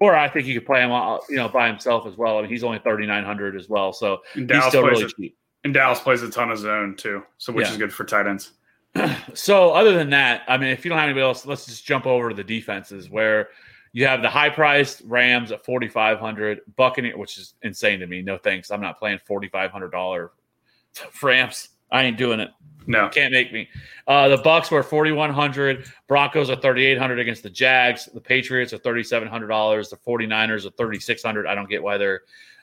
or 0.00 0.14
I 0.14 0.28
think 0.28 0.46
you 0.46 0.54
could 0.58 0.66
play 0.66 0.80
him, 0.82 0.90
uh, 0.92 1.18
you 1.30 1.36
know, 1.36 1.48
by 1.48 1.68
himself 1.68 2.06
as 2.06 2.16
well. 2.16 2.36
I 2.38 2.42
mean, 2.42 2.50
he's 2.50 2.64
only 2.64 2.78
3,900 2.80 3.56
as 3.56 3.68
well, 3.68 3.92
so 3.92 4.22
and 4.34 4.42
he's 4.42 4.48
Dallas 4.48 4.68
still 4.68 4.82
plays 4.82 4.92
really 4.98 5.04
a, 5.04 5.08
cheap. 5.08 5.36
and 5.62 5.72
Dallas 5.72 6.00
plays 6.00 6.22
a 6.22 6.30
ton 6.30 6.50
of 6.50 6.58
zone 6.58 6.96
too, 6.96 7.22
so 7.38 7.52
which 7.52 7.66
Yeah. 7.66 7.72
is 7.72 7.78
good 7.78 7.92
for 7.92 8.04
tight 8.04 8.26
ends. 8.26 8.52
So 9.34 9.72
other 9.72 9.92
than 9.94 10.10
that, 10.10 10.42
I 10.46 10.56
mean, 10.56 10.70
if 10.70 10.84
you 10.84 10.88
don't 10.88 10.98
have 10.98 11.06
anybody 11.06 11.24
else, 11.24 11.44
let's 11.44 11.66
just 11.66 11.84
jump 11.84 12.06
over 12.06 12.28
to 12.28 12.34
the 12.36 12.44
defenses 12.44 13.10
where 13.10 13.48
you 13.92 14.06
have 14.06 14.22
the 14.22 14.30
high 14.30 14.50
priced 14.50 15.02
Rams 15.04 15.50
at 15.52 15.64
4,500, 15.64 16.60
Buccaneer, 16.76 17.16
which 17.16 17.38
is 17.38 17.54
insane 17.62 18.00
to 18.00 18.06
me. 18.06 18.22
No 18.22 18.38
thanks. 18.38 18.70
I'm 18.70 18.80
not 18.80 18.98
playing 18.98 19.18
$4,500 19.28 20.28
Rams. 21.22 21.68
I 21.90 22.02
ain't 22.02 22.18
doing 22.18 22.40
it. 22.40 22.50
No, 22.86 23.08
Can't 23.08 23.32
make 23.32 23.52
me. 23.52 23.68
Uh, 24.06 24.28
the 24.28 24.36
Bucs 24.36 24.70
were 24.70 24.82
4,100. 24.82 25.86
Broncos 26.06 26.50
are 26.50 26.56
3,800 26.56 27.18
against 27.18 27.42
the 27.42 27.48
Jags. 27.48 28.10
The 28.12 28.20
Patriots 28.20 28.72
are 28.74 28.78
$3,700. 28.78 29.90
The 29.90 29.96
49ers 29.96 30.66
are 30.66 30.70
3,600. 30.70 31.46
I 31.46 31.54
don't 31.54 31.68
get 31.68 31.82
why 31.82 31.96
they're 31.96 32.22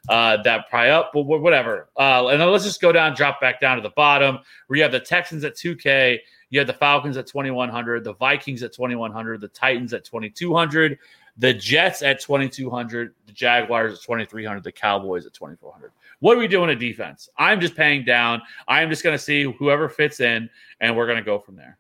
uh, 0.10 0.41
that 0.44 0.69
pry 0.69 0.90
up, 0.90 1.11
but 1.14 1.23
whatever. 1.23 1.90
Uh, 1.98 2.28
and 2.28 2.41
then 2.41 2.49
let's 2.49 2.64
just 2.64 2.82
go 2.82 2.91
down, 2.91 3.15
drop 3.15 3.40
back 3.40 3.60
down 3.60 3.78
to 3.78 3.84
the 3.84 3.91
bottom 3.95 4.40
where 4.68 4.78
you 4.78 4.84
have 4.84 4.91
the 4.91 4.99
Texans 4.99 5.44
at 5.44 5.56
2K. 5.56 6.19
You 6.49 6.60
have 6.60 6.68
the 6.68 6.73
Falcons 6.73 7.18
at 7.18 7.28
2,100, 7.28 8.03
the 8.03 8.14
Vikings 8.15 8.64
at 8.64 8.73
2,100, 8.73 9.40
the 9.40 9.48
Titans 9.49 9.94
at 9.94 10.03
2,200, 10.03 10.98
the 11.38 11.53
Jets 11.53 12.02
at 12.02 12.19
2,200, 12.19 13.14
the 13.26 13.32
Jaguars 13.32 13.94
at 13.94 14.02
2,300, 14.02 14.64
the 14.64 14.72
Cowboys 14.72 15.26
at 15.26 15.34
2,400. 15.34 15.91
What 16.19 16.36
are 16.36 16.40
we 16.40 16.48
doing 16.48 16.69
at 16.69 16.80
defense? 16.80 17.30
I'm 17.38 17.60
just 17.60 17.76
paying 17.76 18.03
down. 18.03 18.41
I'm 18.68 18.90
just 18.90 19.03
going 19.03 19.18
to 19.18 19.23
see 19.23 19.44
whoever 19.44 19.90
fits 19.90 20.19
in, 20.19 20.49
and 20.80 20.95
we're 20.95 21.07
going 21.07 21.18
to 21.18 21.23
go 21.23 21.40
from 21.40 21.56
there. 21.56 21.78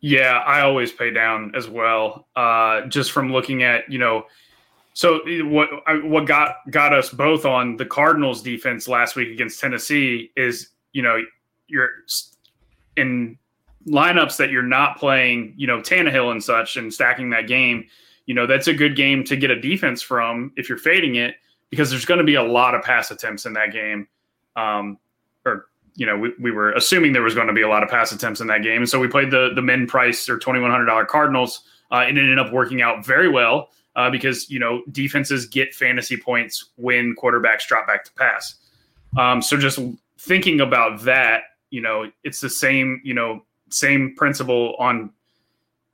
Yeah, 0.00 0.42
I 0.46 0.60
always 0.60 0.92
pay 0.92 1.10
down 1.10 1.52
as 1.56 1.68
well. 1.68 2.28
Uh, 2.36 2.82
just 2.86 3.10
from 3.10 3.32
looking 3.32 3.62
at 3.62 3.90
you 3.90 3.98
know, 3.98 4.26
so 4.98 5.20
what 5.44 5.68
what 6.02 6.26
got 6.26 6.56
got 6.70 6.92
us 6.92 7.08
both 7.10 7.44
on 7.44 7.76
the 7.76 7.86
Cardinals 7.86 8.42
defense 8.42 8.88
last 8.88 9.14
week 9.14 9.28
against 9.28 9.60
Tennessee 9.60 10.32
is 10.36 10.70
you 10.92 11.02
know 11.02 11.22
you're 11.68 11.90
in 12.96 13.38
lineups 13.86 14.36
that 14.38 14.50
you're 14.50 14.60
not 14.64 14.98
playing 14.98 15.54
you 15.56 15.68
know 15.68 15.80
Tannehill 15.80 16.32
and 16.32 16.42
such 16.42 16.76
and 16.76 16.92
stacking 16.92 17.30
that 17.30 17.46
game. 17.46 17.86
You 18.26 18.34
know 18.34 18.44
that's 18.44 18.66
a 18.66 18.74
good 18.74 18.96
game 18.96 19.22
to 19.26 19.36
get 19.36 19.52
a 19.52 19.60
defense 19.60 20.02
from 20.02 20.52
if 20.56 20.68
you're 20.68 20.78
fading 20.78 21.14
it 21.14 21.36
because 21.70 21.90
there's 21.90 22.04
going 22.04 22.18
to 22.18 22.24
be 22.24 22.34
a 22.34 22.42
lot 22.42 22.74
of 22.74 22.82
pass 22.82 23.12
attempts 23.12 23.46
in 23.46 23.52
that 23.52 23.70
game. 23.70 24.08
Um, 24.56 24.98
or 25.46 25.66
you 25.94 26.06
know, 26.06 26.18
we, 26.18 26.32
we 26.40 26.50
were 26.50 26.72
assuming 26.72 27.12
there 27.12 27.22
was 27.22 27.36
going 27.36 27.46
to 27.46 27.52
be 27.52 27.62
a 27.62 27.68
lot 27.68 27.84
of 27.84 27.88
pass 27.88 28.10
attempts 28.10 28.40
in 28.40 28.48
that 28.48 28.64
game. 28.64 28.78
And 28.78 28.88
so 28.88 28.98
we 28.98 29.06
played 29.06 29.30
the 29.30 29.50
the 29.54 29.62
men 29.62 29.86
price 29.86 30.28
or 30.28 30.40
twenty 30.40 30.58
one 30.58 30.72
hundred 30.72 30.86
dollar 30.86 31.04
Cardinals, 31.04 31.62
uh, 31.92 31.98
and 31.98 32.18
it 32.18 32.22
ended 32.22 32.40
up 32.40 32.52
working 32.52 32.82
out 32.82 33.06
very 33.06 33.28
well 33.28 33.68
uh, 33.98 34.08
because 34.08 34.48
you 34.48 34.60
know 34.60 34.82
defenses 34.92 35.44
get 35.44 35.74
fantasy 35.74 36.16
points 36.16 36.70
when 36.76 37.14
quarterbacks 37.16 37.66
drop 37.66 37.86
back 37.86 38.04
to 38.04 38.12
pass. 38.12 38.54
Um, 39.18 39.42
so 39.42 39.56
just 39.56 39.80
thinking 40.18 40.60
about 40.60 41.02
that, 41.02 41.42
you 41.70 41.80
know, 41.80 42.10
it's 42.22 42.40
the 42.40 42.48
same 42.48 43.00
you 43.04 43.12
know 43.12 43.44
same 43.70 44.14
principle 44.16 44.76
on 44.78 45.10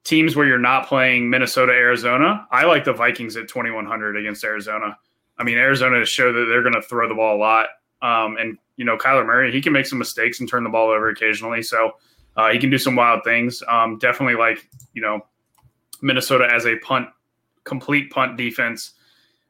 teams 0.04 0.36
where 0.36 0.46
you're 0.46 0.58
not 0.58 0.86
playing 0.86 1.30
Minnesota, 1.30 1.72
Arizona. 1.72 2.46
I 2.50 2.66
like 2.66 2.84
the 2.84 2.92
Vikings 2.92 3.36
at 3.38 3.48
twenty 3.48 3.70
one 3.70 3.86
hundred 3.86 4.18
against 4.18 4.44
Arizona. 4.44 4.98
I 5.38 5.42
mean, 5.42 5.56
Arizona 5.56 5.98
has 5.98 6.08
showed 6.08 6.32
that 6.32 6.46
they're 6.48 6.62
going 6.62 6.74
to 6.74 6.82
throw 6.82 7.08
the 7.08 7.14
ball 7.14 7.36
a 7.36 7.38
lot. 7.38 7.68
Um, 8.02 8.36
and 8.36 8.58
you 8.76 8.84
know, 8.84 8.98
Kyler 8.98 9.24
Murray, 9.24 9.50
he 9.50 9.62
can 9.62 9.72
make 9.72 9.86
some 9.86 9.98
mistakes 9.98 10.40
and 10.40 10.48
turn 10.48 10.62
the 10.62 10.70
ball 10.70 10.90
over 10.90 11.08
occasionally. 11.08 11.62
So 11.62 11.92
uh, 12.36 12.50
he 12.50 12.58
can 12.58 12.68
do 12.68 12.76
some 12.76 12.96
wild 12.96 13.24
things. 13.24 13.62
Um, 13.66 13.96
definitely 13.98 14.34
like 14.34 14.68
you 14.92 15.00
know, 15.00 15.22
Minnesota 16.02 16.46
as 16.52 16.66
a 16.66 16.76
punt, 16.80 17.08
complete 17.64 18.10
punt 18.10 18.36
defense. 18.36 18.92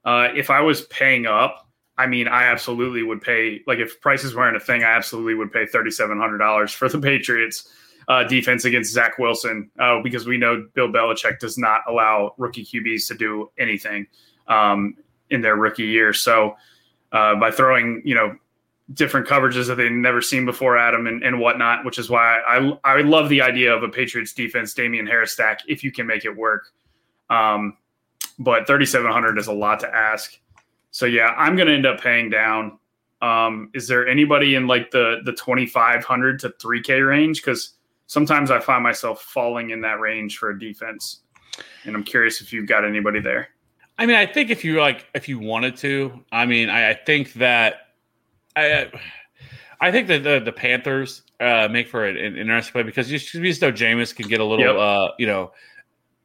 Uh, 0.05 0.29
if 0.35 0.51
I 0.51 0.61
was 0.61 0.83
paying 0.83 1.27
up, 1.27 1.69
I 1.97 2.07
mean, 2.07 2.27
I 2.27 2.45
absolutely 2.45 3.03
would 3.03 3.21
pay. 3.21 3.63
Like 3.67 3.79
if 3.79 4.01
prices 4.01 4.35
weren't 4.35 4.57
a 4.57 4.61
thing, 4.61 4.83
I 4.83 4.97
absolutely 4.97 5.35
would 5.35 5.53
pay 5.53 5.67
thirty 5.67 5.91
seven 5.91 6.19
hundred 6.19 6.39
dollars 6.39 6.73
for 6.73 6.89
the 6.89 6.99
Patriots 7.01 7.69
uh, 8.09 8.25
defense 8.25 8.65
against 8.65 8.93
Zach 8.93 9.19
Wilson 9.19 9.71
uh, 9.79 10.01
because 10.03 10.27
we 10.27 10.37
know 10.37 10.67
Bill 10.75 10.89
Belichick 10.89 11.39
does 11.39 11.57
not 11.57 11.81
allow 11.89 12.35
rookie 12.37 12.65
QBs 12.65 13.09
to 13.09 13.15
do 13.15 13.51
anything 13.59 14.07
um, 14.49 14.97
in 15.31 15.41
their 15.41 15.57
rookie 15.57 15.85
year. 15.85 16.13
So 16.13 16.57
uh, 17.13 17.37
by 17.37 17.51
throwing, 17.51 18.03
you 18.05 18.15
know, 18.15 18.37
different 18.93 19.27
coverages 19.27 19.69
that 19.69 19.77
they've 19.77 19.91
never 19.91 20.21
seen 20.21 20.45
before, 20.45 20.77
Adam, 20.77 21.07
and, 21.07 21.23
and 21.23 21.41
whatnot. 21.41 21.85
Which 21.85 21.99
is 21.99 22.11
why 22.11 22.41
I 22.41 22.79
I 22.85 23.01
love 23.03 23.29
the 23.29 23.41
idea 23.41 23.75
of 23.75 23.83
a 23.83 23.89
Patriots 23.89 24.33
defense, 24.33 24.75
Damien 24.75 25.07
Harris 25.07 25.33
stack, 25.33 25.61
if 25.69 25.83
you 25.83 25.93
can 25.93 26.07
make 26.07 26.25
it 26.25 26.37
work. 26.37 26.73
Um, 27.31 27.79
but 28.39 28.67
3,700 28.67 29.39
is 29.39 29.47
a 29.47 29.53
lot 29.53 29.81
to 29.81 29.95
ask. 29.95 30.39
So 30.91 31.07
yeah, 31.07 31.35
I'm 31.37 31.57
going 31.57 31.69
to 31.69 31.75
end 31.75 31.87
up 31.87 32.01
paying 32.01 32.31
down. 32.31 32.79
Um, 33.23 33.71
is 33.75 33.89
there 33.89 34.07
anybody 34.07 34.55
in 34.55 34.67
like 34.67 34.91
the 34.91 35.21
the 35.25 35.33
2,500 35.33 36.39
to 36.41 36.51
3K 36.51 37.07
range? 37.07 37.41
Because 37.43 37.75
sometimes 38.07 38.51
I 38.51 38.61
find 38.61 38.83
myself 38.83 39.23
falling 39.23 39.71
in 39.71 39.81
that 39.81 39.99
range 40.01 40.37
for 40.39 40.51
a 40.51 40.59
defense, 40.59 41.21
and 41.85 41.97
I'm 41.97 42.05
curious 42.05 42.41
if 42.41 42.53
you've 42.53 42.67
got 42.67 42.85
anybody 42.85 43.21
there. 43.21 43.49
I 43.99 44.07
mean, 44.07 44.17
I 44.17 44.27
think 44.27 44.51
if 44.51 44.65
you 44.65 44.81
like, 44.81 45.07
if 45.15 45.29
you 45.29 45.39
wanted 45.39 45.77
to, 45.79 46.21
I 46.33 46.47
mean, 46.47 46.69
I, 46.69 46.91
I 46.91 46.95
think 46.95 47.33
that 47.35 47.89
I, 48.57 48.91
I 49.81 49.91
think 49.91 50.09
that 50.09 50.23
the 50.23 50.41
the 50.41 50.53
Panthers 50.53 51.23
uh, 51.41 51.69
make 51.71 51.89
for 51.89 52.05
an, 52.05 52.17
an 52.17 52.37
interesting 52.37 52.73
play 52.73 52.83
because 52.83 53.11
you, 53.11 53.19
you 53.41 53.49
just 53.51 53.63
know 53.63 53.73
Jameis 53.73 54.15
can 54.15 54.29
get 54.29 54.41
a 54.41 54.45
little, 54.45 54.65
Yep. 54.65 54.77
uh, 54.77 55.09
you 55.19 55.27
know, 55.27 55.53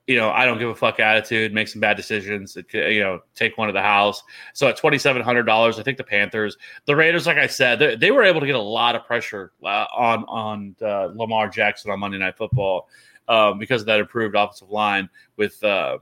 you 0.09 0.15
know, 0.15 0.31
I 0.31 0.43
don't 0.43 0.57
give 0.57 0.69
a 0.69 0.75
fuck 0.75 0.99
attitude, 0.99 1.53
make 1.53 1.67
some 1.67 1.79
bad 1.79 1.95
decisions, 1.95 2.57
you 2.73 2.99
know, 2.99 3.21
take 3.35 3.59
one 3.59 3.67
to 3.67 3.73
the 3.73 3.81
house. 3.81 4.23
So 4.53 4.67
at 4.67 4.75
twenty 4.75 4.97
seven 4.97 5.21
hundred 5.21 5.43
dollars, 5.43 5.77
I 5.77 5.83
think 5.83 5.97
the 5.97 6.03
Panthers, 6.03 6.57
the 6.85 6.95
Raiders, 6.95 7.27
like 7.27 7.37
I 7.37 7.45
said, 7.45 7.77
they, 7.77 7.95
they 7.95 8.09
were 8.09 8.23
able 8.23 8.39
to 8.39 8.47
get 8.47 8.55
a 8.55 8.59
lot 8.59 8.95
of 8.95 9.05
pressure 9.05 9.51
uh, 9.63 9.85
on 9.95 10.25
on 10.25 10.75
uh, 10.81 11.09
Lamar 11.13 11.47
Jackson 11.47 11.91
on 11.91 11.99
Monday 11.99 12.17
Night 12.17 12.37
Football 12.37 12.89
um, 13.27 13.59
because 13.59 13.81
of 13.81 13.85
that 13.85 13.99
improved 13.99 14.35
offensive 14.35 14.71
line 14.71 15.07
with. 15.37 15.63
Uh, 15.63 15.99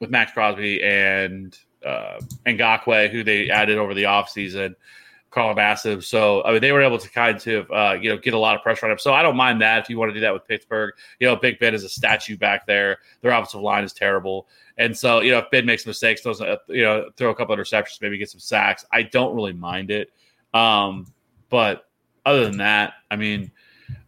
with 0.00 0.10
Maxx 0.10 0.30
Crosby 0.30 0.80
and 0.84 1.58
uh, 1.84 2.20
Ngakoue, 2.46 3.10
who 3.10 3.24
they 3.24 3.50
added 3.50 3.78
over 3.78 3.94
the 3.94 4.04
offseason, 4.04 4.76
Carl 5.30 5.54
Nassib. 5.54 6.02
So 6.02 6.42
I 6.44 6.52
mean, 6.52 6.60
they 6.60 6.72
were 6.72 6.82
able 6.82 6.98
to 6.98 7.10
kind 7.10 7.46
of 7.46 7.70
uh, 7.70 7.96
you 8.00 8.10
know 8.10 8.16
get 8.18 8.34
a 8.34 8.38
lot 8.38 8.56
of 8.56 8.62
pressure 8.62 8.86
on 8.86 8.92
him. 8.92 8.98
So 8.98 9.12
I 9.12 9.22
don't 9.22 9.36
mind 9.36 9.60
that 9.60 9.82
if 9.82 9.90
you 9.90 9.98
want 9.98 10.10
to 10.10 10.14
do 10.14 10.20
that 10.20 10.32
with 10.32 10.46
Pittsburgh. 10.46 10.94
You 11.20 11.26
know, 11.26 11.36
Big 11.36 11.58
Ben 11.58 11.74
is 11.74 11.84
a 11.84 11.88
statue 11.88 12.36
back 12.36 12.66
there. 12.66 12.98
Their 13.20 13.32
offensive 13.32 13.60
line 13.60 13.84
is 13.84 13.92
terrible, 13.92 14.48
and 14.78 14.96
so 14.96 15.20
you 15.20 15.30
know 15.30 15.38
if 15.38 15.50
Ben 15.50 15.66
makes 15.66 15.86
mistakes, 15.86 16.24
uh, 16.24 16.56
you 16.68 16.82
know 16.82 17.10
throw 17.16 17.30
a 17.30 17.34
couple 17.34 17.54
of 17.54 17.60
interceptions, 17.60 18.00
maybe 18.00 18.18
get 18.18 18.30
some 18.30 18.40
sacks. 18.40 18.84
I 18.92 19.02
don't 19.02 19.34
really 19.34 19.52
mind 19.52 19.90
it. 19.90 20.12
Um, 20.54 21.06
but 21.50 21.88
other 22.24 22.44
than 22.44 22.58
that, 22.58 22.94
I 23.10 23.16
mean. 23.16 23.50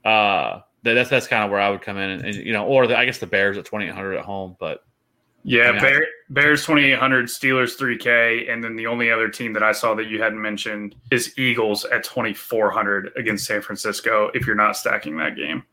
Uh, 0.04 0.62
that's 0.82 1.10
that's 1.10 1.26
kind 1.26 1.44
of 1.44 1.50
where 1.50 1.60
I 1.60 1.68
would 1.68 1.82
come 1.82 1.98
in, 1.98 2.10
and, 2.10 2.24
and 2.24 2.34
you 2.34 2.52
know, 2.52 2.64
or 2.66 2.86
the, 2.86 2.96
I 2.96 3.04
guess 3.04 3.18
the 3.18 3.26
Bears 3.26 3.58
at 3.58 3.64
twenty 3.66 3.86
eight 3.86 3.94
hundred 3.94 4.16
at 4.16 4.24
home, 4.24 4.56
but 4.58 4.84
Yeah, 5.42 5.72
Yeah. 5.72 5.80
Bear, 5.80 6.06
Bears 6.30 6.64
2800, 6.64 7.26
Steelers 7.26 7.76
3K, 7.76 8.50
and 8.50 8.62
then 8.62 8.76
the 8.76 8.86
only 8.86 9.10
other 9.10 9.28
team 9.28 9.52
that 9.52 9.64
I 9.64 9.72
saw 9.72 9.94
that 9.96 10.06
you 10.06 10.22
hadn't 10.22 10.40
mentioned 10.40 10.94
is 11.10 11.36
Eagles 11.36 11.84
at 11.86 12.04
2400 12.04 13.10
against 13.16 13.46
San 13.46 13.60
Francisco. 13.60 14.30
If 14.32 14.46
you're 14.46 14.54
not 14.54 14.76
stacking 14.76 15.16
that 15.16 15.34
game, 15.34 15.64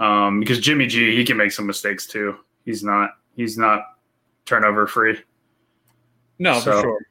um, 0.00 0.40
because 0.40 0.58
Jimmy 0.58 0.88
G 0.88 1.14
he 1.14 1.24
can 1.24 1.36
make 1.36 1.52
some 1.52 1.64
mistakes 1.66 2.06
too. 2.06 2.38
He's 2.64 2.82
not 2.82 3.10
he's 3.36 3.56
not 3.56 3.84
turnover 4.46 4.88
free. 4.88 5.18
No, 6.40 6.58
So- 6.58 6.72
for 6.72 6.80
sure. 6.82 7.06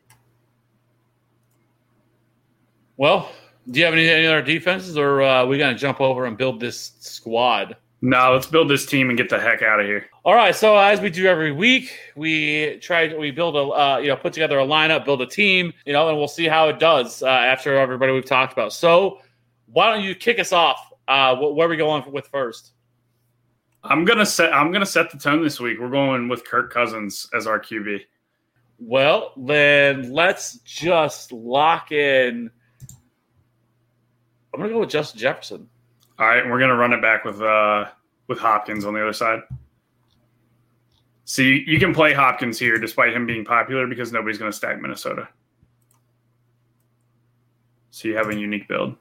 Well, 2.97 3.31
do 3.71 3.79
you 3.79 3.85
have 3.85 3.93
any, 3.93 4.09
any 4.09 4.25
other 4.25 4.41
defenses, 4.41 4.97
or 4.97 5.21
uh, 5.21 5.45
we 5.45 5.57
gonna 5.57 5.77
jump 5.77 6.01
over 6.01 6.25
and 6.25 6.37
build 6.37 6.59
this 6.59 6.91
squad? 6.99 7.77
No, 8.01 8.31
let's 8.33 8.47
build 8.47 8.69
this 8.69 8.85
team 8.85 9.09
and 9.09 9.17
get 9.17 9.29
the 9.29 9.39
heck 9.39 9.61
out 9.61 9.81
of 9.81 9.85
here. 9.85 10.05
All 10.23 10.33
right. 10.33 10.55
So 10.55 10.77
as 10.77 11.01
we 11.01 11.09
do 11.09 11.25
every 11.25 11.51
week, 11.51 11.91
we 12.15 12.77
try 12.77 13.07
to 13.07 13.17
we 13.17 13.31
build 13.31 13.55
a 13.55 13.59
uh, 13.59 13.97
you 13.97 14.07
know 14.07 14.15
put 14.15 14.31
together 14.31 14.57
a 14.59 14.65
lineup, 14.65 15.03
build 15.03 15.21
a 15.21 15.25
team, 15.25 15.73
you 15.85 15.91
know, 15.91 16.07
and 16.07 16.17
we'll 16.17 16.29
see 16.29 16.47
how 16.47 16.69
it 16.69 16.79
does 16.79 17.21
uh, 17.21 17.27
after 17.27 17.77
everybody 17.77 18.13
we've 18.13 18.25
talked 18.25 18.53
about. 18.53 18.71
So 18.71 19.19
why 19.65 19.93
don't 19.93 20.03
you 20.03 20.15
kick 20.15 20.39
us 20.39 20.53
off? 20.53 20.79
Uh, 21.07 21.35
wh- 21.35 21.55
where 21.55 21.67
are 21.67 21.69
we 21.69 21.75
going 21.75 22.09
with 22.11 22.27
first? 22.27 22.71
I'm 23.83 24.05
gonna 24.05 24.25
set 24.25 24.53
I'm 24.53 24.71
gonna 24.71 24.85
set 24.85 25.11
the 25.11 25.17
tone 25.17 25.43
this 25.43 25.59
week. 25.59 25.77
We're 25.79 25.89
going 25.89 26.29
with 26.29 26.45
Kirk 26.45 26.71
Cousins 26.71 27.29
as 27.33 27.47
our 27.47 27.59
QB. 27.59 28.01
Well, 28.77 29.33
then 29.35 30.13
let's 30.13 30.59
just 30.59 31.33
lock 31.33 31.91
in. 31.91 32.49
I'm 34.53 34.59
gonna 34.59 34.71
go 34.71 34.79
with 34.79 34.89
Justin 34.89 35.19
Jefferson. 35.19 35.69
All 36.19 36.27
right, 36.27 36.45
we're 36.45 36.59
gonna 36.59 36.75
run 36.75 36.93
it 36.93 37.01
back 37.01 37.25
with 37.25 37.41
uh 37.41 37.85
with 38.27 38.37
Hopkins 38.37 38.85
on 38.85 38.93
the 38.93 39.01
other 39.01 39.13
side. 39.13 39.39
See, 41.25 41.63
you 41.65 41.79
can 41.79 41.93
play 41.93 42.13
Hopkins 42.13 42.59
here 42.59 42.77
despite 42.77 43.13
him 43.13 43.25
being 43.25 43.45
popular 43.45 43.87
because 43.87 44.11
nobody's 44.11 44.37
gonna 44.37 44.51
stack 44.51 44.79
Minnesota. 44.81 45.29
So 47.91 48.07
you 48.07 48.15
have 48.15 48.29
a 48.29 48.35
unique 48.35 48.67
build. 48.67 48.95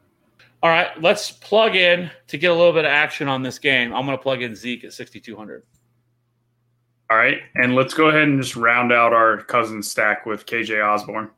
All 0.61 0.71
right, 0.71 0.89
let's 1.01 1.31
plug 1.31 1.77
in 1.77 2.11
to 2.27 2.37
get 2.37 2.51
a 2.51 2.55
little 2.55 2.73
bit 2.73 2.85
of 2.85 2.91
action 2.91 3.29
on 3.29 3.43
this 3.43 3.61
game. 3.61 3.95
I'm 3.95 4.05
going 4.07 4.19
to 4.19 4.23
plug 4.23 4.43
in 4.43 4.57
Zeke 4.57 4.83
at 4.83 4.93
6,200. 4.93 5.63
All 7.11 7.17
right, 7.17 7.39
and 7.55 7.77
let's 7.77 7.95
go 7.95 8.09
ahead 8.09 8.25
and 8.25 8.43
just 8.43 8.57
round 8.57 8.93
out 8.93 9.13
our 9.13 9.43
cousin 9.43 9.85
stack 9.85 10.27
with 10.27 10.47
KJ 10.47 10.85
Osborn. 10.85 11.31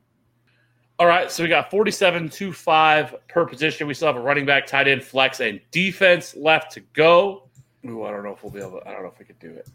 All 1.01 1.07
right, 1.07 1.31
so 1.31 1.43
we 1.43 1.49
got 1.49 1.71
47.25 1.71 3.15
per 3.27 3.47
position. 3.47 3.87
We 3.87 3.95
still 3.95 4.09
have 4.09 4.17
a 4.17 4.21
running 4.21 4.45
back, 4.45 4.67
tight 4.67 4.87
end, 4.87 5.03
flex, 5.03 5.41
and 5.41 5.59
defense 5.71 6.37
left 6.37 6.73
to 6.73 6.81
go. 6.93 7.49
Ooh, 7.87 8.05
I 8.05 8.11
don't 8.11 8.23
know 8.23 8.33
if 8.33 8.43
we'll 8.43 8.53
be 8.53 8.61
able. 8.61 8.81
To, 8.81 8.87
I 8.87 8.93
don't 8.93 9.05
know 9.05 9.09
if 9.09 9.19
we 9.19 9.25
could 9.25 9.39
do 9.39 9.49
it. 9.49 9.67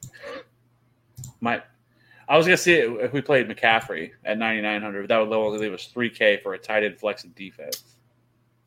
Might. 1.42 1.64
I 2.30 2.38
was 2.38 2.46
gonna 2.46 2.58
see 2.58 2.74
if 2.74 3.12
we 3.12 3.22
played 3.22 3.50
McCaffrey 3.50 4.12
at 4.24 4.38
9,900. 4.38 5.08
That 5.08 5.18
would 5.18 5.36
only 5.36 5.58
leave 5.58 5.74
us 5.74 5.92
3K 5.92 6.44
for 6.44 6.54
a 6.54 6.60
tight 6.60 6.84
end, 6.84 7.00
flex, 7.00 7.24
and 7.24 7.34
defense. 7.34 7.84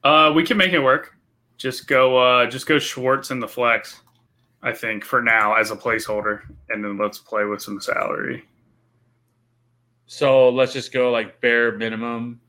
Uh, 0.02 0.32
we 0.34 0.44
can 0.44 0.56
make 0.56 0.72
it 0.72 0.80
work. 0.80 1.14
Just 1.58 1.86
go, 1.86 2.18
uh, 2.18 2.46
just 2.50 2.66
go 2.66 2.80
Schwartz 2.80 3.30
in 3.30 3.38
the 3.38 3.46
flex. 3.46 4.00
I 4.64 4.72
think 4.72 5.04
for 5.04 5.22
now 5.22 5.54
as 5.54 5.70
a 5.70 5.76
placeholder, 5.76 6.42
and 6.70 6.84
then 6.84 6.98
let's 6.98 7.18
play 7.18 7.44
with 7.44 7.62
some 7.62 7.80
salary. 7.80 8.44
So 10.06 10.48
let's 10.48 10.72
just 10.72 10.92
go 10.92 11.12
like 11.12 11.40
bare 11.40 11.70
minimum 11.78 12.40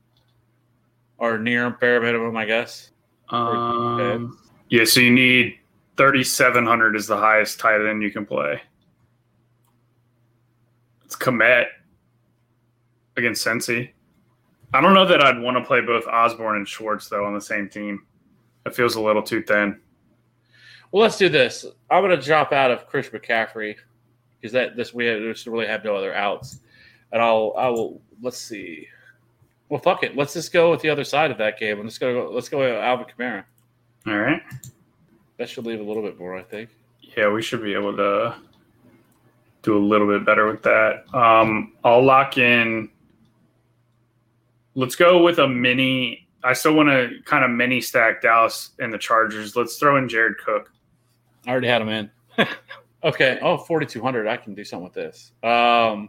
or 1.20 1.38
near 1.38 1.70
bare 1.70 2.00
minimum, 2.00 2.36
I 2.36 2.46
guess. 2.46 2.90
Um, 3.28 4.38
yeah, 4.70 4.84
so 4.84 5.00
you 5.00 5.12
need 5.12 5.58
3,700 5.96 6.96
is 6.96 7.06
the 7.06 7.16
highest 7.16 7.60
tight 7.60 7.86
end 7.86 8.02
you 8.02 8.10
can 8.10 8.26
play. 8.26 8.60
It's 11.04 11.14
Kmet 11.14 11.66
against 13.16 13.46
Cincy. 13.46 13.90
I 14.72 14.80
don't 14.80 14.94
know 14.94 15.06
that 15.06 15.22
I'd 15.22 15.40
want 15.40 15.56
to 15.56 15.64
play 15.64 15.80
both 15.80 16.06
Osborn 16.06 16.56
and 16.56 16.66
Schwartz, 16.66 17.08
though, 17.08 17.24
on 17.24 17.34
the 17.34 17.40
same 17.40 17.68
team. 17.68 18.06
It 18.66 18.74
feels 18.74 18.94
a 18.94 19.00
little 19.00 19.22
too 19.22 19.42
thin. 19.42 19.78
Well, 20.90 21.02
let's 21.02 21.18
do 21.18 21.28
this. 21.28 21.66
I'm 21.90 22.02
going 22.02 22.18
to 22.18 22.24
drop 22.24 22.52
out 22.52 22.70
of 22.70 22.86
Chris 22.86 23.08
McCaffrey 23.10 23.76
because 24.40 24.52
that 24.52 24.76
this 24.76 24.94
we 24.94 25.06
have, 25.06 25.20
just 25.20 25.46
really 25.46 25.66
have 25.66 25.84
no 25.84 25.94
other 25.94 26.14
outs, 26.14 26.60
and 27.12 27.20
I'll 27.20 27.54
I 27.56 27.68
will 27.68 28.00
let's 28.22 28.38
see. 28.38 28.86
Well, 29.70 29.80
fuck 29.80 30.02
it. 30.02 30.16
Let's 30.16 30.34
just 30.34 30.52
go 30.52 30.72
with 30.72 30.82
the 30.82 30.90
other 30.90 31.04
side 31.04 31.30
of 31.30 31.38
that 31.38 31.58
game. 31.58 31.80
Let's 31.80 31.96
go. 31.96 32.28
Let's 32.34 32.48
go 32.48 32.58
with 32.58 32.74
Alvin 32.74 33.06
Kamara. 33.06 33.44
All 34.06 34.18
right. 34.18 34.42
That 35.38 35.48
should 35.48 35.64
leave 35.64 35.80
a 35.80 35.82
little 35.82 36.02
bit 36.02 36.18
more, 36.18 36.36
I 36.36 36.42
think. 36.42 36.70
Yeah, 37.16 37.30
we 37.30 37.40
should 37.40 37.62
be 37.62 37.72
able 37.72 37.96
to 37.96 38.34
do 39.62 39.78
a 39.78 39.78
little 39.78 40.08
bit 40.08 40.26
better 40.26 40.50
with 40.50 40.62
that. 40.64 41.04
Um, 41.14 41.74
I'll 41.84 42.04
lock 42.04 42.36
in. 42.36 42.90
Let's 44.74 44.96
go 44.96 45.22
with 45.22 45.38
a 45.38 45.46
mini. 45.46 46.26
I 46.42 46.52
still 46.52 46.74
want 46.74 46.88
to 46.88 47.20
kind 47.24 47.44
of 47.44 47.50
mini 47.52 47.80
stack 47.80 48.22
Dallas 48.22 48.70
and 48.80 48.92
the 48.92 48.98
Chargers. 48.98 49.54
Let's 49.54 49.76
throw 49.76 49.98
in 49.98 50.08
Jared 50.08 50.38
Cook. 50.44 50.72
I 51.46 51.50
already 51.52 51.68
had 51.68 51.80
him 51.80 51.88
in. 51.90 52.10
okay. 53.04 53.38
Oh, 53.40 53.56
4,200. 53.56 54.26
I 54.26 54.36
can 54.36 54.54
do 54.54 54.64
something 54.64 54.84
with 54.84 54.94
this. 54.94 55.30
Um, 55.44 56.08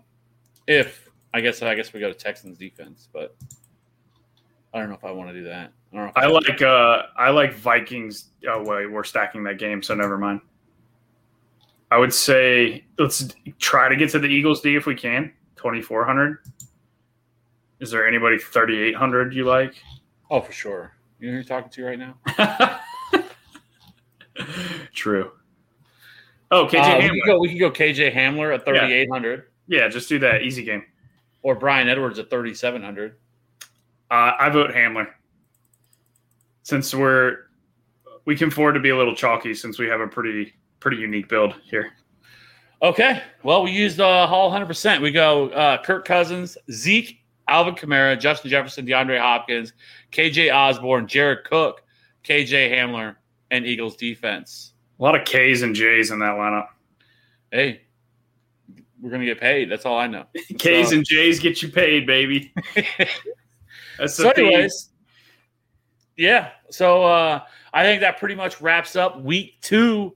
if 0.66 1.11
I 1.34 1.42
guess 1.42 1.62
I 1.62 1.76
guess 1.76 1.94
we 1.94 2.00
go 2.00 2.08
to 2.10 2.14
Texans 2.18 2.58
defense, 2.58 3.08
but 3.12 3.36
I 4.74 4.80
don't 4.80 4.90
know 4.90 4.96
if 4.96 5.04
I 5.04 5.12
want 5.12 5.30
to 5.30 5.34
do 5.34 5.44
that. 5.46 5.72
I 5.94 5.96
don't 5.96 6.06
know. 6.06 6.12
If 6.16 6.18
I 6.18 6.26
like 6.28 6.62
uh 6.62 7.04
I 7.18 7.30
like 7.30 7.54
Vikings. 7.54 8.30
Oh 8.48 8.64
wait, 8.64 8.88
we're 8.92 9.04
stacking 9.04 9.44
that 9.44 9.58
game, 9.60 9.82
so 9.84 9.94
never 9.96 10.18
mind. 10.18 10.42
I 11.90 11.98
would 11.98 12.14
say 12.14 12.86
let's 12.98 13.34
try 13.60 13.90
to 13.90 13.96
get 13.96 14.10
to 14.12 14.20
the 14.20 14.28
Eagles 14.28 14.62
D 14.62 14.76
if 14.76 14.86
we 14.86 14.96
can. 14.96 15.34
Twenty 15.56 15.82
four 15.82 16.06
hundred. 16.06 16.40
Is 17.80 17.92
there 17.92 18.08
anybody 18.08 18.38
thirty 18.38 18.82
eight 18.82 18.96
hundred 18.96 19.34
you 19.34 19.46
like? 19.46 19.76
Oh, 20.30 20.42
for 20.42 20.52
sure. 20.52 20.94
You 21.20 21.28
know 21.28 21.32
who 21.34 21.36
you're 21.38 21.44
talking 21.44 21.70
to 21.72 21.84
right 21.86 22.00
now? 22.00 22.80
True. 24.94 25.32
Oh, 26.50 26.66
KJ 26.68 26.80
Uh, 26.80 26.98
we, 26.98 27.04
Hamler. 27.04 27.10
could 27.10 27.26
go, 27.26 27.40
we 27.40 27.50
could 27.50 27.60
go 27.60 27.72
KJ 27.72 28.14
Hamler 28.14 28.54
at 28.54 28.66
3,800 28.66 29.46
Yeah, 29.68 29.88
just 29.88 30.10
do 30.10 30.20
that. 30.20 30.42
Easy 30.42 30.64
game. 30.64 30.84
Or 31.44 31.56
Bryan 31.56 31.90
Edwards 31.90 32.20
at 32.20 32.30
3,700. 32.30 33.16
Uh, 34.12 34.32
I 34.40 34.50
vote 34.50 34.72
Hamler. 34.72 35.08
Since 36.64 36.94
we're 36.94 37.38
we 38.26 38.36
can 38.36 38.50
afford 38.50 38.76
to 38.76 38.80
be 38.80 38.90
a 38.90 38.98
little 38.98 39.16
chalky 39.16 39.54
since 39.54 39.80
we 39.80 39.88
have 39.88 40.00
a 40.00 40.08
pretty 40.08 40.54
pretty 40.80 40.98
unique 40.98 41.28
build 41.28 41.56
here. 41.64 41.94
Okay. 42.82 43.22
Well, 43.44 43.64
we 43.64 43.72
used 43.72 44.00
uh, 44.00 44.26
Hall 44.26 44.52
100%. 44.52 45.02
We 45.02 45.12
go 45.12 45.50
uh, 45.50 45.82
Kirk 45.84 46.04
Cousins, 46.04 46.58
Zeke, 46.72 47.24
Alvin 47.48 47.76
Kamara, 47.76 48.20
Justin 48.20 48.50
Jefferson, 48.50 48.86
DeAndre 48.88 49.20
Hopkins, 49.20 49.74
KJ 50.12 50.54
Osborn, 50.54 51.08
Jared 51.08 51.44
Cook, 51.44 51.84
KJ 52.24 52.72
Hamler, 52.72 53.16
and 53.52 53.66
Eagles 53.68 53.96
defense. 53.96 54.74
A 55.00 55.04
lot 55.04 55.16
of 55.16 55.26
K's 55.26 55.62
and 55.62 55.76
J's 55.76 56.10
in 56.10 56.20
that 56.20 56.34
lineup. 56.34 56.68
Hey, 57.52 57.82
we're 59.02 59.10
gonna 59.10 59.26
get 59.26 59.40
paid. 59.40 59.70
That's 59.70 59.86
all 59.86 59.98
I 59.98 60.08
know. 60.08 60.26
K's 60.58 60.90
So- 60.90 60.96
and 60.96 61.06
J's 61.06 61.40
get 61.40 61.62
you 61.62 61.70
paid, 61.70 62.06
baby. 62.06 62.54
That's 63.98 64.16
so, 64.16 64.30
anyways, 64.30 64.90
yeah. 66.18 66.52
So 66.70 67.04
uh, 67.04 67.42
I 67.74 67.84
think 67.84 68.02
that 68.02 68.18
pretty 68.20 68.36
much 68.36 68.62
wraps 68.62 68.96
up 68.96 69.22
week 69.22 69.58
two. 69.62 70.16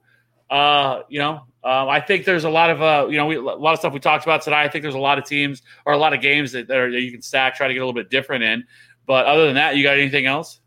Uh, 0.50 1.02
you 1.10 1.20
know, 1.20 1.42
uh, 1.64 1.88
I 1.88 2.00
think 2.00 2.26
there's 2.26 2.44
a 2.44 2.50
lot 2.50 2.70
of 2.70 2.82
uh, 2.82 3.08
you 3.10 3.18
know, 3.18 3.26
we, 3.26 3.36
a 3.36 3.42
lot 3.42 3.74
of 3.74 3.80
stuff 3.80 3.94
we 3.94 4.00
talked 4.00 4.24
about 4.24 4.44
today. 4.44 4.58
I 4.58 4.70
think 4.70 4.84
there's 4.84 4.96
a 4.96 5.00
lot 5.00 5.18
of 5.18 5.26
teams 5.26 5.62
or 5.86 5.94
a 5.94 5.98
lot 5.98 6.14
of 6.14 6.22
games 6.22 6.52
that, 6.52 6.68
that, 6.68 6.78
are, 6.78 6.92
that 6.92 7.02
you 7.02 7.12
can 7.12 7.22
stack, 7.22 7.56
try 7.56 7.68
to 7.68 7.74
get 7.74 7.80
a 7.80 7.86
little 7.86 8.00
bit 8.00 8.10
different 8.10 8.44
in. 8.44 8.64
But 9.08 9.26
other 9.26 9.46
than 9.46 9.56
that, 9.56 9.76
you 9.76 9.84
got 9.84 9.98
anything 9.98 10.26
else? 10.26 10.60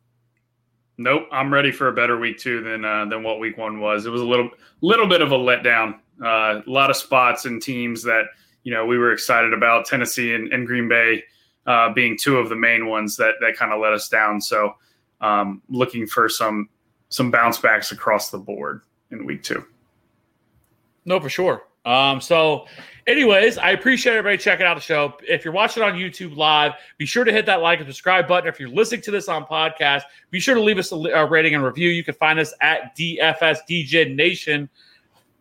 Nope, 0.97 1.29
I'm 1.31 1.53
ready 1.53 1.71
for 1.71 1.89
a 1.89 1.93
better 1.93 2.19
week 2.19 2.39
two 2.39 2.63
than 2.63 2.85
uh, 2.85 3.05
than 3.07 3.23
what 3.23 3.39
week 3.39 3.57
one 3.57 3.81
was. 3.81 4.07
It 4.07 4.11
was 4.11 4.21
a 4.21 4.27
little 4.27 4.51
little 4.81 5.07
bit 5.07 5.23
of 5.23 5.31
a 5.31 5.39
letdown. 5.39 6.01
Uh, 6.23 6.61
a 6.67 6.71
lot 6.71 6.91
of 6.91 6.97
spots 6.97 7.45
and 7.45 7.63
teams 7.63 8.03
that 8.03 8.25
you 8.65 8.73
know 8.73 8.85
we 8.87 8.99
were 8.99 9.13
excited 9.13 9.53
about. 9.53 9.87
Tennessee 9.87 10.35
and, 10.35 10.53
and 10.53 10.67
Green 10.67 10.89
Bay 10.89 11.23
uh, 11.67 11.93
being 11.93 12.17
two 12.19 12.39
of 12.39 12.49
the 12.49 12.57
main 12.57 12.87
ones 12.87 13.17
that 13.17 13.35
that 13.41 13.57
kind 13.57 13.73
of 13.73 13.81
let 13.81 13.93
us 13.93 14.09
down. 14.09 14.41
So 14.41 14.75
um, 15.21 15.63
looking 15.69 16.07
for 16.07 16.29
some 16.29 16.69
some 17.09 17.31
bounce 17.31 17.59
backs 17.59 17.93
across 17.93 18.31
the 18.31 18.39
board 18.39 18.83
in 19.11 19.25
week 19.25 19.43
two. 19.43 19.65
No, 21.05 21.19
for 21.21 21.31
sure. 21.31 21.65
Um, 21.85 22.21
so, 22.21 22.67
anyways, 23.07 23.57
I 23.57 23.71
appreciate 23.71 24.13
everybody 24.13 24.37
checking 24.37 24.67
out 24.67 24.75
the 24.75 24.81
show. 24.81 25.15
If 25.27 25.43
you're 25.43 25.55
watching 25.55 25.83
on 25.83 25.95
YouTube 25.95 26.37
live, 26.37 26.73
be 26.99 27.07
sure 27.07 27.25
to 27.25 27.33
hit 27.33 27.47
that 27.47 27.63
like 27.63 27.79
and 27.79 27.89
subscribe 27.89 28.29
button. 28.29 28.47
If 28.47 28.61
you're 28.61 28.69
listening 28.69 29.01
to 29.03 29.11
this 29.11 29.27
on 29.27 29.47
podcast, 29.47 30.03
be 30.31 30.39
sure 30.39 30.55
to 30.55 30.61
leave 30.61 30.77
us 30.77 30.93
a, 30.93 31.27
rating 31.27 31.55
and 31.55 31.65
review. 31.65 31.89
You 31.89 32.05
can 32.05 32.15
find 32.15 32.39
us 32.39 32.53
at 32.61 32.95
DFS 32.95 33.61
DJ 33.69 34.15
Nation 34.15 34.69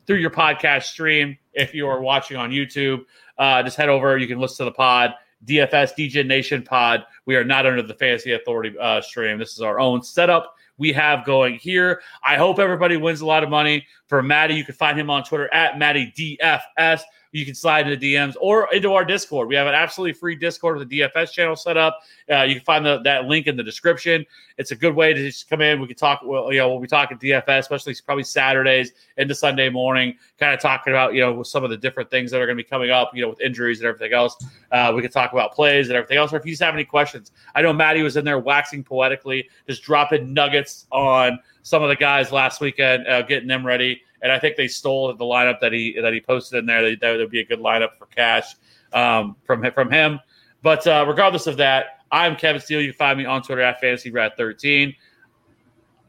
through 0.07 0.17
your 0.17 0.31
podcast 0.31 0.84
stream. 0.84 1.38
If 1.53 1.73
you 1.73 1.88
are 1.88 2.01
watching 2.01 2.38
on 2.38 2.49
YouTube, 2.49 3.01
uh, 3.38 3.61
just 3.61 3.77
head 3.77 3.89
over. 3.89 4.17
You 4.17 4.27
can 4.27 4.39
listen 4.39 4.65
to 4.65 4.71
the 4.71 4.75
pod. 4.75 5.13
DFS 5.45 5.91
DJ 5.95 6.25
Nation 6.25 6.63
pod. 6.63 7.05
We 7.25 7.35
are 7.35 7.43
not 7.43 7.67
under 7.67 7.84
the 7.84 7.93
Fantasy 7.93 8.31
Authority 8.31 8.75
uh, 8.79 9.01
stream. 9.01 9.38
This 9.38 9.53
is 9.53 9.61
our 9.61 9.79
own 9.79 10.01
setup 10.01 10.55
we 10.77 10.93
have 10.93 11.25
going 11.25 11.55
here. 11.55 12.01
I 12.25 12.35
hope 12.35 12.59
everybody 12.59 12.97
wins 12.97 13.21
a 13.21 13.25
lot 13.25 13.43
of 13.43 13.49
money. 13.49 13.85
For 14.07 14.21
Maddie, 14.23 14.55
you 14.55 14.63
can 14.63 14.75
find 14.75 14.99
him 14.99 15.09
on 15.09 15.23
Twitter 15.23 15.51
at 15.53 15.77
Maddie 15.77 16.13
DFS. 16.17 17.01
You 17.32 17.45
can 17.45 17.56
slide 17.56 17.88
into 17.88 18.04
DMs 18.04 18.36
or 18.40 18.74
into 18.74 18.94
our 18.94 19.06
Discord. 19.06 19.48
We 19.48 19.56
have 19.56 19.68
an 19.68 19.74
absolutely 19.74 20.14
free 20.14 20.36
Discord 20.36 20.78
with 20.78 20.91
a 20.91 20.91
DFS 20.91 21.32
channel 21.32 21.56
set 21.56 21.78
up. 21.78 21.99
Uh, 22.32 22.44
you 22.44 22.56
can 22.56 22.64
find 22.64 22.86
the, 22.86 22.99
that 23.04 23.26
link 23.26 23.48
in 23.48 23.56
the 23.56 23.64
description. 23.64 24.26
It's 24.58 24.72
a 24.72 24.76
good 24.76 24.95
way 24.95 25.14
to 25.14 25.24
just 25.24 25.49
come 25.49 25.62
in. 25.62 25.80
We 25.80 25.88
can 25.88 25.95
talk. 25.95 26.22
Well, 26.24 26.52
you 26.52 26.60
know, 26.60 26.70
we'll 26.70 26.80
be 26.80 26.88
talking 26.88 27.18
DFS, 27.18 27.60
especially 27.60 27.95
probably 28.06 28.24
Saturdays 28.24 28.94
into 29.18 29.36
Sunday 29.36 29.70
morning, 29.70 30.16
kind 30.40 30.54
of 30.54 30.60
talking 30.60 30.94
about 30.94 31.14
you 31.14 31.22
know 31.22 31.44
some 31.44 31.64
of 31.64 31.70
the 31.70 31.78
different 31.78 32.10
things 32.10 32.32
that 32.32 32.41
are 32.41 32.45
going 32.45 32.58
to 32.58 32.64
be 32.64 32.68
coming 32.68 32.90
up. 32.90 33.12
You 33.14 33.24
know, 33.24 33.30
with 33.30 33.41
injuries 33.41 33.80
and 33.80 33.88
everything 33.88 34.14
else. 34.14 34.36
Uh, 34.72 34.91
we 34.95 35.02
can 35.02 35.12
talk 35.12 35.34
about 35.34 35.54
plays 35.54 35.90
and 35.90 35.95
everything 35.95 36.18
else. 36.18 36.34
Or 36.34 36.38
if 36.38 36.45
you 36.45 36.52
just 36.52 36.64
have 36.64 36.74
any 36.74 36.86
questions, 36.86 37.32
I 37.56 37.62
know 37.62 37.74
Maddie 37.74 38.04
was 38.04 38.18
in 38.18 38.26
there 38.26 38.40
waxing 38.40 38.84
poetically, 38.84 39.49
just 39.68 39.84
dropping 39.84 40.34
nuggets 40.34 40.88
on 40.91 41.40
some 41.64 41.84
of 41.84 41.90
the 41.90 41.95
guys 41.95 42.32
last 42.32 42.62
weekend, 42.62 43.08
uh, 43.08 43.22
getting 43.24 43.48
them 43.48 43.66
ready. 43.66 44.02
And 44.22 44.31
I 44.31 44.39
think 44.39 44.56
they 44.56 44.68
stole 44.68 45.14
the 45.14 45.26
lineup 45.26 45.60
that 45.60 45.72
he 45.73 45.99
that 46.02 46.14
he 46.14 46.19
posted 46.22 46.60
in 46.60 46.65
there. 46.65 46.95
That, 46.95 47.18
would 47.18 47.30
be 47.30 47.39
a 47.41 47.45
good 47.45 47.60
lineup 47.60 47.95
for 47.98 48.06
cash 48.07 48.56
um, 48.94 49.35
from 49.45 49.69
from 49.72 49.91
him. 49.91 50.19
But 50.64 50.85
uh, 50.88 51.06
regardless 51.07 51.45
of 51.48 51.57
that, 51.57 52.02
I'm 52.11 52.35
Kevin 52.35 52.61
Steele. 52.61 52.81
You 52.81 52.91
can 52.91 52.98
find 52.98 53.18
me 53.18 53.26
on 53.26 53.41
Twitter 53.44 53.61
at 53.61 53.81
FantasyRat13. 53.81 54.95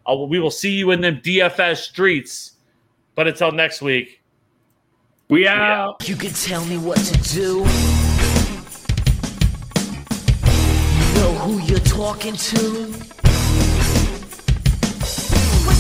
I 0.07 0.13
will- 0.13 0.29
we 0.29 0.39
will 0.41 0.51
see 0.51 0.71
you 0.73 0.91
in 0.93 1.01
them 1.03 1.21
DFS 1.21 1.79
streets. 1.79 2.53
But 3.15 3.27
until 3.29 3.51
next 3.53 3.83
week, 3.83 4.23
We 5.29 5.47
out. 5.47 6.09
You 6.09 6.17
can 6.17 6.31
tell 6.33 6.65
me 6.65 6.79
what 6.79 6.97
to 6.99 7.19
do. 7.35 7.59
You 10.97 11.15
know 11.21 11.35
who 11.43 11.59
you're 11.67 11.79
talking 11.81 12.35
to. 12.35 12.61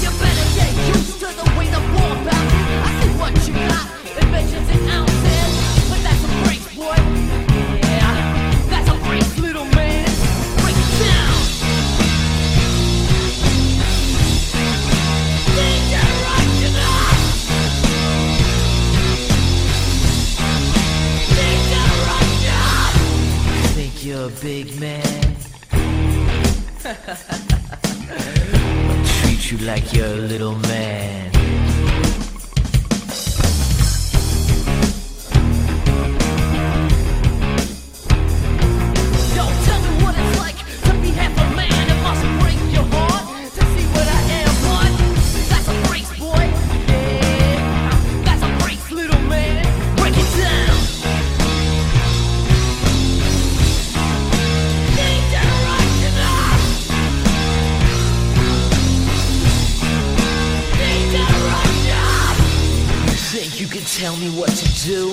You 0.00 0.10
better 0.10 0.48
get 0.54 0.94
used 0.94 1.18
to 1.20 1.26
the 1.26 1.54
big 9.38 9.70
man? 9.74 10.04
Break 10.62 10.76
it 10.76 10.90
down, 21.70 21.98
right 22.14 22.38
now 22.44 22.90
Think 23.74 24.04
you're 24.04 24.26
a 24.26 24.30
big 24.42 24.80
man. 24.80 25.36
I'll 28.88 29.04
treat 29.20 29.50
you 29.50 29.58
like 29.58 29.92
you're 29.92 30.06
a 30.06 30.16
little 30.16 30.54
man. 30.54 31.37
could 63.78 63.86
tell 63.86 64.16
me 64.16 64.28
what 64.30 64.50
to 64.50 64.66
do. 64.86 65.08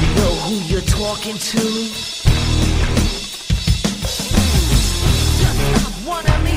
You 0.00 0.08
know 0.16 0.34
who 0.46 0.54
you're 0.72 0.80
talking 0.80 1.36
to? 1.36 1.58
Just 5.38 5.60
stop, 5.76 6.06
wanna 6.06 6.47